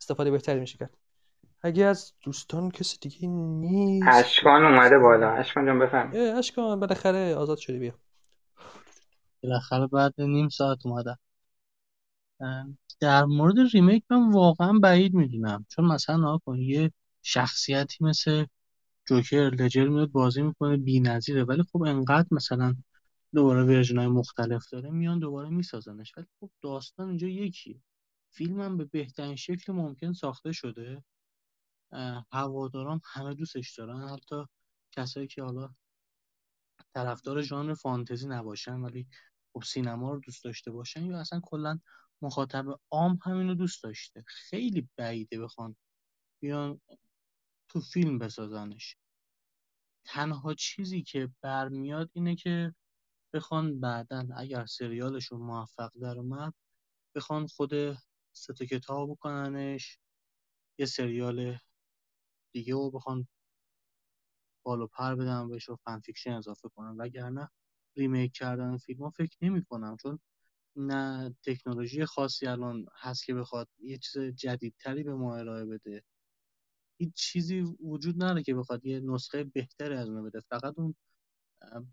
استفاده 0.00 0.30
بهتری 0.30 0.60
میشه 0.60 0.78
کرد. 0.78 0.96
اگه 1.62 1.84
از 1.84 2.12
دوستان 2.22 2.70
کسی 2.70 2.98
دیگه 3.00 3.28
نیست. 3.28 4.08
اشکان 4.08 4.64
اومده 4.64 4.98
بالا. 4.98 5.32
اشکان 5.32 5.66
جان 5.66 5.78
بفهم 5.78 6.12
اشکان 6.38 6.80
بالاخره 6.80 7.34
آزاد 7.34 7.58
شدی 7.58 7.78
بیا. 7.78 7.94
بالاخره 9.42 9.86
بعد 9.86 10.14
نیم 10.18 10.48
ساعت 10.48 10.86
اومدم. 10.86 11.18
در 13.00 13.24
مورد 13.24 13.54
remake 13.72 14.04
من 14.10 14.32
واقعا 14.32 14.78
بعید 14.78 15.14
می‌دونم. 15.14 15.66
چون 15.68 15.84
مثلا 15.84 16.38
کن 16.38 16.58
یه 16.58 16.92
شخصیتی 17.22 18.04
مثل 18.04 18.44
جوکر 19.08 19.50
لجر 19.50 19.88
میاد 19.88 20.10
بازی 20.10 20.42
می‌کنه 20.42 20.76
بی 20.76 21.00
نظیره 21.00 21.44
ولی 21.44 21.62
خب 21.72 21.82
انقدر 21.82 22.28
مثلا 22.30 22.74
دوباره 23.34 23.64
version 23.64 23.98
های 23.98 24.06
مختلف 24.06 24.70
داره 24.72 24.90
میان 24.90 25.18
دوباره 25.18 25.48
میسازنش. 25.48 26.12
ولی 26.16 26.26
خب 26.40 26.50
داستان 26.62 27.08
اینجا 27.08 27.26
یکیه. 27.28 27.80
فیلم 28.30 28.60
هم 28.60 28.76
به 28.76 28.84
بهترین 28.84 29.36
شکل 29.36 29.72
ممکن 29.72 30.12
ساخته 30.12 30.52
شده. 30.52 31.04
هواداران 32.32 33.00
همه 33.04 33.34
دوستش 33.34 33.78
دارن. 33.78 34.08
حتی 34.08 34.44
کسایی 34.92 35.26
که 35.26 35.42
حالا 35.42 35.74
طرفدار 36.94 37.42
ژانر 37.42 37.74
فانتزی 37.74 38.28
نباشن 38.28 38.80
ولی 38.80 39.08
خب 39.52 39.62
سینما 39.62 40.12
رو 40.12 40.20
دوست 40.20 40.44
داشته 40.44 40.70
باشن 40.70 41.04
یا 41.04 41.20
اصلا 41.20 41.40
کلا 41.42 41.78
مخاطب 42.22 42.80
عام 42.90 43.18
همین 43.22 43.48
رو 43.48 43.54
دوست 43.54 43.82
داشته. 43.82 44.24
خیلی 44.26 44.88
بعیده 44.96 45.40
بخوان 45.40 45.76
بیان 46.42 46.80
تو 47.68 47.80
فیلم 47.80 48.18
بسازنش. 48.18 48.96
تنها 50.04 50.54
چیزی 50.54 51.02
که 51.02 51.30
برمیاد 51.42 52.10
اینه 52.12 52.36
که 52.36 52.74
بخوان 53.34 53.80
بعدا 53.80 54.28
اگر 54.36 54.66
سریالشون 54.66 55.40
موفق 55.40 55.90
در 56.02 56.18
اومد 56.18 56.54
بخوان 57.14 57.46
خود 57.46 57.72
ست 58.32 58.62
کتاب 58.62 59.10
بکننش. 59.10 59.98
یه 60.78 60.86
سریال 60.86 61.58
دیگه 62.52 62.74
رو 62.74 62.90
بخوان 62.90 63.28
بال 64.64 64.79
و 64.79 64.86
پر 64.86 65.14
بدن 65.14 65.48
بهش 65.48 65.68
و 65.68 65.76
fan 65.76 65.92
fiction 65.92 66.30
اضافه 66.32 66.68
کنن 66.68 66.96
وگرنه 66.96 67.50
remake 67.96 68.32
کردن 68.32 68.76
فیلم 68.76 69.10
فکر 69.10 69.36
نمی 69.42 69.64
کنم 69.64 69.96
چون 70.02 70.18
نه 70.76 71.34
تکنولوژی 71.46 72.04
خاصی 72.04 72.46
الان 72.46 72.86
هست 73.00 73.24
که 73.24 73.34
بخواد 73.34 73.68
یه 73.78 73.98
چیز 73.98 74.22
جدیدتری 74.22 75.02
به 75.02 75.14
ما 75.14 75.36
ارائه 75.36 75.64
بده. 75.64 76.04
هیچ 76.98 77.14
چیزی 77.14 77.60
وجود 77.60 78.22
نداره 78.22 78.42
که 78.42 78.54
بخواد 78.54 78.86
یه 78.86 79.00
نسخه 79.00 79.44
بهتری 79.44 79.94
از 79.94 80.08
اون 80.08 80.24
بده. 80.24 80.40
فقط 80.40 80.74
اون 80.78 80.94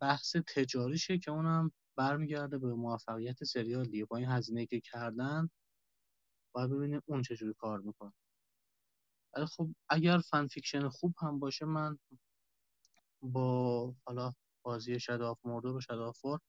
بحث 0.02 0.36
تجاریشه 0.36 1.18
که 1.18 1.32
اونم 1.32 1.72
برمیگرده 1.96 2.58
به 2.58 2.74
موفقیت 2.74 3.44
سریال 3.44 3.86
دیگه. 3.86 4.06
با 4.06 4.18
این 4.18 4.28
هزینه 4.28 4.66
که 4.66 4.80
کردن 4.80 5.50
باید 6.58 6.72
ببینیم 6.72 7.02
اون 7.06 7.22
چجوری 7.22 7.54
کار 7.54 7.80
می‌کنه. 7.80 8.14
ولی 9.34 9.46
خب 9.46 9.70
اگر 9.90 10.18
fan 10.20 10.48
fiction 10.48 10.90
خوب 10.90 11.16
هم 11.22 11.40
باشه 11.40 11.66
من 11.66 12.00
با 13.22 13.96
حالا 14.06 14.34
بازی 14.64 15.00
Shadow 15.00 15.22
of 15.22 15.40
Mordor 15.46 15.76
و 15.76 15.82
Shadow 15.82 15.94
of 15.94 16.26
War 16.26 16.40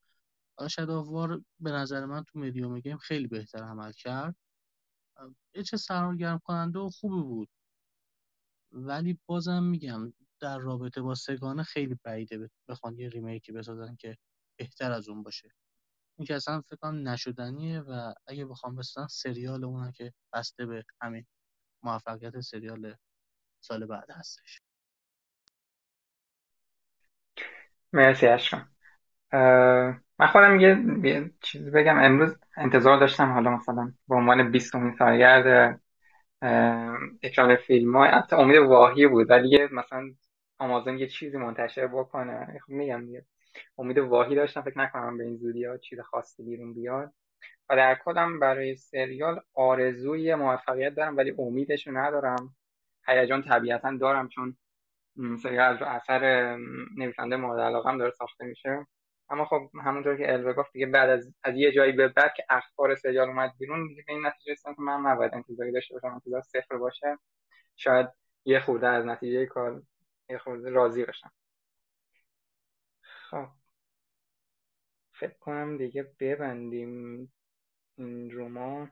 حالا 0.58 0.68
Shadow 0.68 0.90
of 0.90 1.08
War 1.08 1.42
به 1.60 1.70
نظر 1.72 2.06
من 2.06 2.24
تو 2.24 2.38
medium 2.38 2.80
game 2.80 2.96
خیلی 2.98 3.26
بهتر 3.26 3.64
عمل 3.64 3.92
کرد. 3.92 4.36
یه 5.54 5.62
چه 5.62 5.76
سرگرم 5.76 6.38
کننده 6.44 6.78
و 6.78 6.88
خوبی 6.90 7.22
بود. 7.22 7.48
ولی 8.72 9.18
بازم 9.26 9.62
میگم 9.64 10.12
در 10.40 10.58
رابطه 10.58 11.02
با 11.02 11.14
سه‌گانه 11.14 11.62
خیلی 11.62 11.96
بعیده 12.04 12.50
بخوان 12.68 12.98
یه 12.98 13.08
remake 13.08 13.46
ی 13.46 13.52
بسازن 13.52 13.96
که 13.96 14.16
بهتر 14.58 14.92
از 14.92 15.08
اون 15.08 15.22
باشه. 15.22 15.54
این 16.18 16.26
که 16.26 16.34
اصلا 16.36 16.60
فکر 16.60 16.76
کنم 16.76 17.08
نشدنیه 17.08 17.80
و 17.80 18.14
اگه 18.26 18.46
بخوام 18.46 18.76
بسازن 18.76 19.06
سریال 19.06 19.64
اونه 19.64 19.92
که 19.92 20.12
بسته 20.32 20.66
به 20.66 20.84
همین 21.02 21.26
موفقیت 21.82 22.40
سریال 22.40 22.94
سال 23.60 23.86
بعد 23.86 24.10
هستش. 24.10 24.62
مرسی 27.92 28.26
اشکان. 28.26 28.68
من 30.18 30.26
خودم 30.32 30.60
یه, 30.60 31.30
چیزی 31.42 31.70
بگم. 31.70 31.98
امروز 31.98 32.36
انتظار 32.56 33.00
داشتم 33.00 33.32
حالا 33.32 33.50
مثلا 33.50 33.92
به 34.08 34.14
عنوان 34.14 34.50
20 34.50 34.72
سالگرد 34.98 35.80
اکران 37.22 37.56
فیلم 37.56 37.96
ها 37.96 38.04
البته 38.04 38.36
امید 38.38 38.56
واهی 38.58 39.06
بود 39.06 39.30
ولی 39.30 39.66
مثلا 39.72 40.14
آمازون 40.58 40.98
یه 40.98 41.06
چیزی 41.08 41.36
منتشر 41.38 41.86
بکنه. 41.86 42.60
خب 42.66 42.72
میگم 42.72 43.06
دیگه. 43.06 43.26
امید 43.78 43.98
واهی 43.98 44.34
داشتم 44.34 44.62
فکر 44.62 44.78
نکنم 44.78 45.18
به 45.18 45.24
این 45.24 45.36
زودی 45.36 45.64
ها 45.64 45.76
چیز 45.78 46.00
خاصی 46.00 46.42
بیرون 46.42 46.74
بیاد. 46.74 47.12
و 47.70 47.76
در 47.76 47.94
کلم 47.94 48.40
برای 48.40 48.76
سریال 48.76 49.40
آرزوی 49.54 50.34
موفقیت 50.34 50.94
دارم 50.94 51.16
ولی 51.16 51.34
امیدش 51.38 51.88
ندارم. 51.88 52.56
هیجان 53.06 53.42
طبیعتا 53.42 53.96
دارم 53.96 54.28
چون 54.28 54.56
سریال 55.42 55.74
از 55.74 55.82
اثر 55.82 56.56
نویسنده 56.96 57.36
مورد 57.36 57.60
علاقه 57.60 57.98
داره 57.98 58.10
ساخته 58.10 58.44
میشه. 58.44 58.86
اما 59.30 59.44
خب 59.44 59.70
همونطور 59.84 60.16
که 60.16 60.32
الوه 60.32 60.52
گفت 60.52 60.72
دیگه 60.72 60.86
بعد 60.86 61.10
از, 61.10 61.34
از 61.42 61.54
یه 61.56 61.72
جایی 61.72 61.92
به 61.92 62.08
بعد 62.08 62.32
که 62.36 62.44
اخبار 62.50 62.94
سریال 62.94 63.28
اومد 63.28 63.52
بیرون 63.58 63.88
دیگه 63.88 64.04
به 64.06 64.12
این 64.12 64.26
نتیجه 64.26 64.52
رسیدم 64.52 64.74
که 64.74 64.82
من 64.82 65.10
نباید 65.10 65.34
انتظاری 65.34 65.72
داشته 65.72 65.94
باشم 65.94 66.06
انتظار 66.14 66.42
صفر 66.42 66.76
باشه. 66.76 67.18
شاید 67.76 68.08
یه 68.44 68.60
خورده 68.60 68.88
از 68.88 69.04
نتیجه 69.06 69.46
کار 69.46 69.82
یه 70.30 70.38
خورده 70.38 70.70
راضی 70.70 71.04
باشم. 71.04 71.30
خب. 73.30 73.48
فکر 75.12 75.38
کنم 75.40 75.76
دیگه 75.78 76.02
ببندیم 76.20 77.32
این 77.96 78.30
روما. 78.30 78.88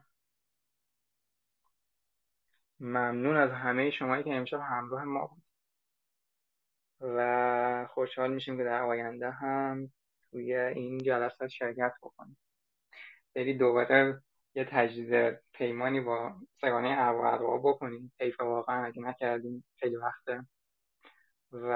ممنون 2.79 3.37
از 3.37 3.51
همه 3.51 3.91
شمایی 3.91 4.23
که 4.23 4.35
امشب 4.35 4.59
همراه 4.59 5.03
ما 5.03 5.27
بود. 5.27 5.43
و 7.01 7.87
خوشحال 7.93 8.33
میشیم 8.33 8.57
که 8.57 8.63
در 8.63 8.81
آینده 8.81 9.31
هم 9.31 9.93
توی 10.31 10.55
این 10.55 10.97
جلسات 10.97 11.47
شرکت 11.47 11.93
بکنیم. 12.03 12.37
بری 13.35 13.57
دوباره 13.57 14.23
یه 14.55 14.65
تجدید 14.71 15.39
پیمانی 15.53 16.01
با 16.01 16.35
سگانه 16.61 16.95
اروا 16.99 17.57
بکنیم. 17.57 18.13
حیف 18.19 18.39
واقعا 18.41 18.85
اگه 18.85 19.01
نکردیم 19.01 19.65
خیلی 19.79 19.95
وقته. 19.95 20.45
و 21.53 21.73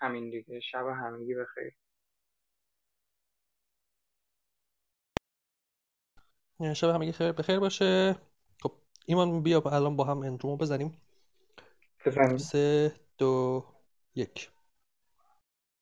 همین 0.00 0.30
دیگه. 0.30 0.60
شب 0.60 0.86
همگی 0.86 1.34
بخیر. 1.34 1.72
شب 6.74 6.88
همگی 6.88 7.12
خیر 7.12 7.32
بخیر 7.32 7.60
باشه. 7.60 8.16
خب 8.62 8.72
ایمان 9.06 9.42
بیا 9.42 9.60
الان 9.60 9.96
با 9.96 10.04
هم 10.04 10.18
اندرومو 10.22 10.56
بزنیم. 10.56 11.02
بزنیم. 12.06 12.38
سه 12.38 12.92
دو 13.18 13.64
یک. 14.14 14.50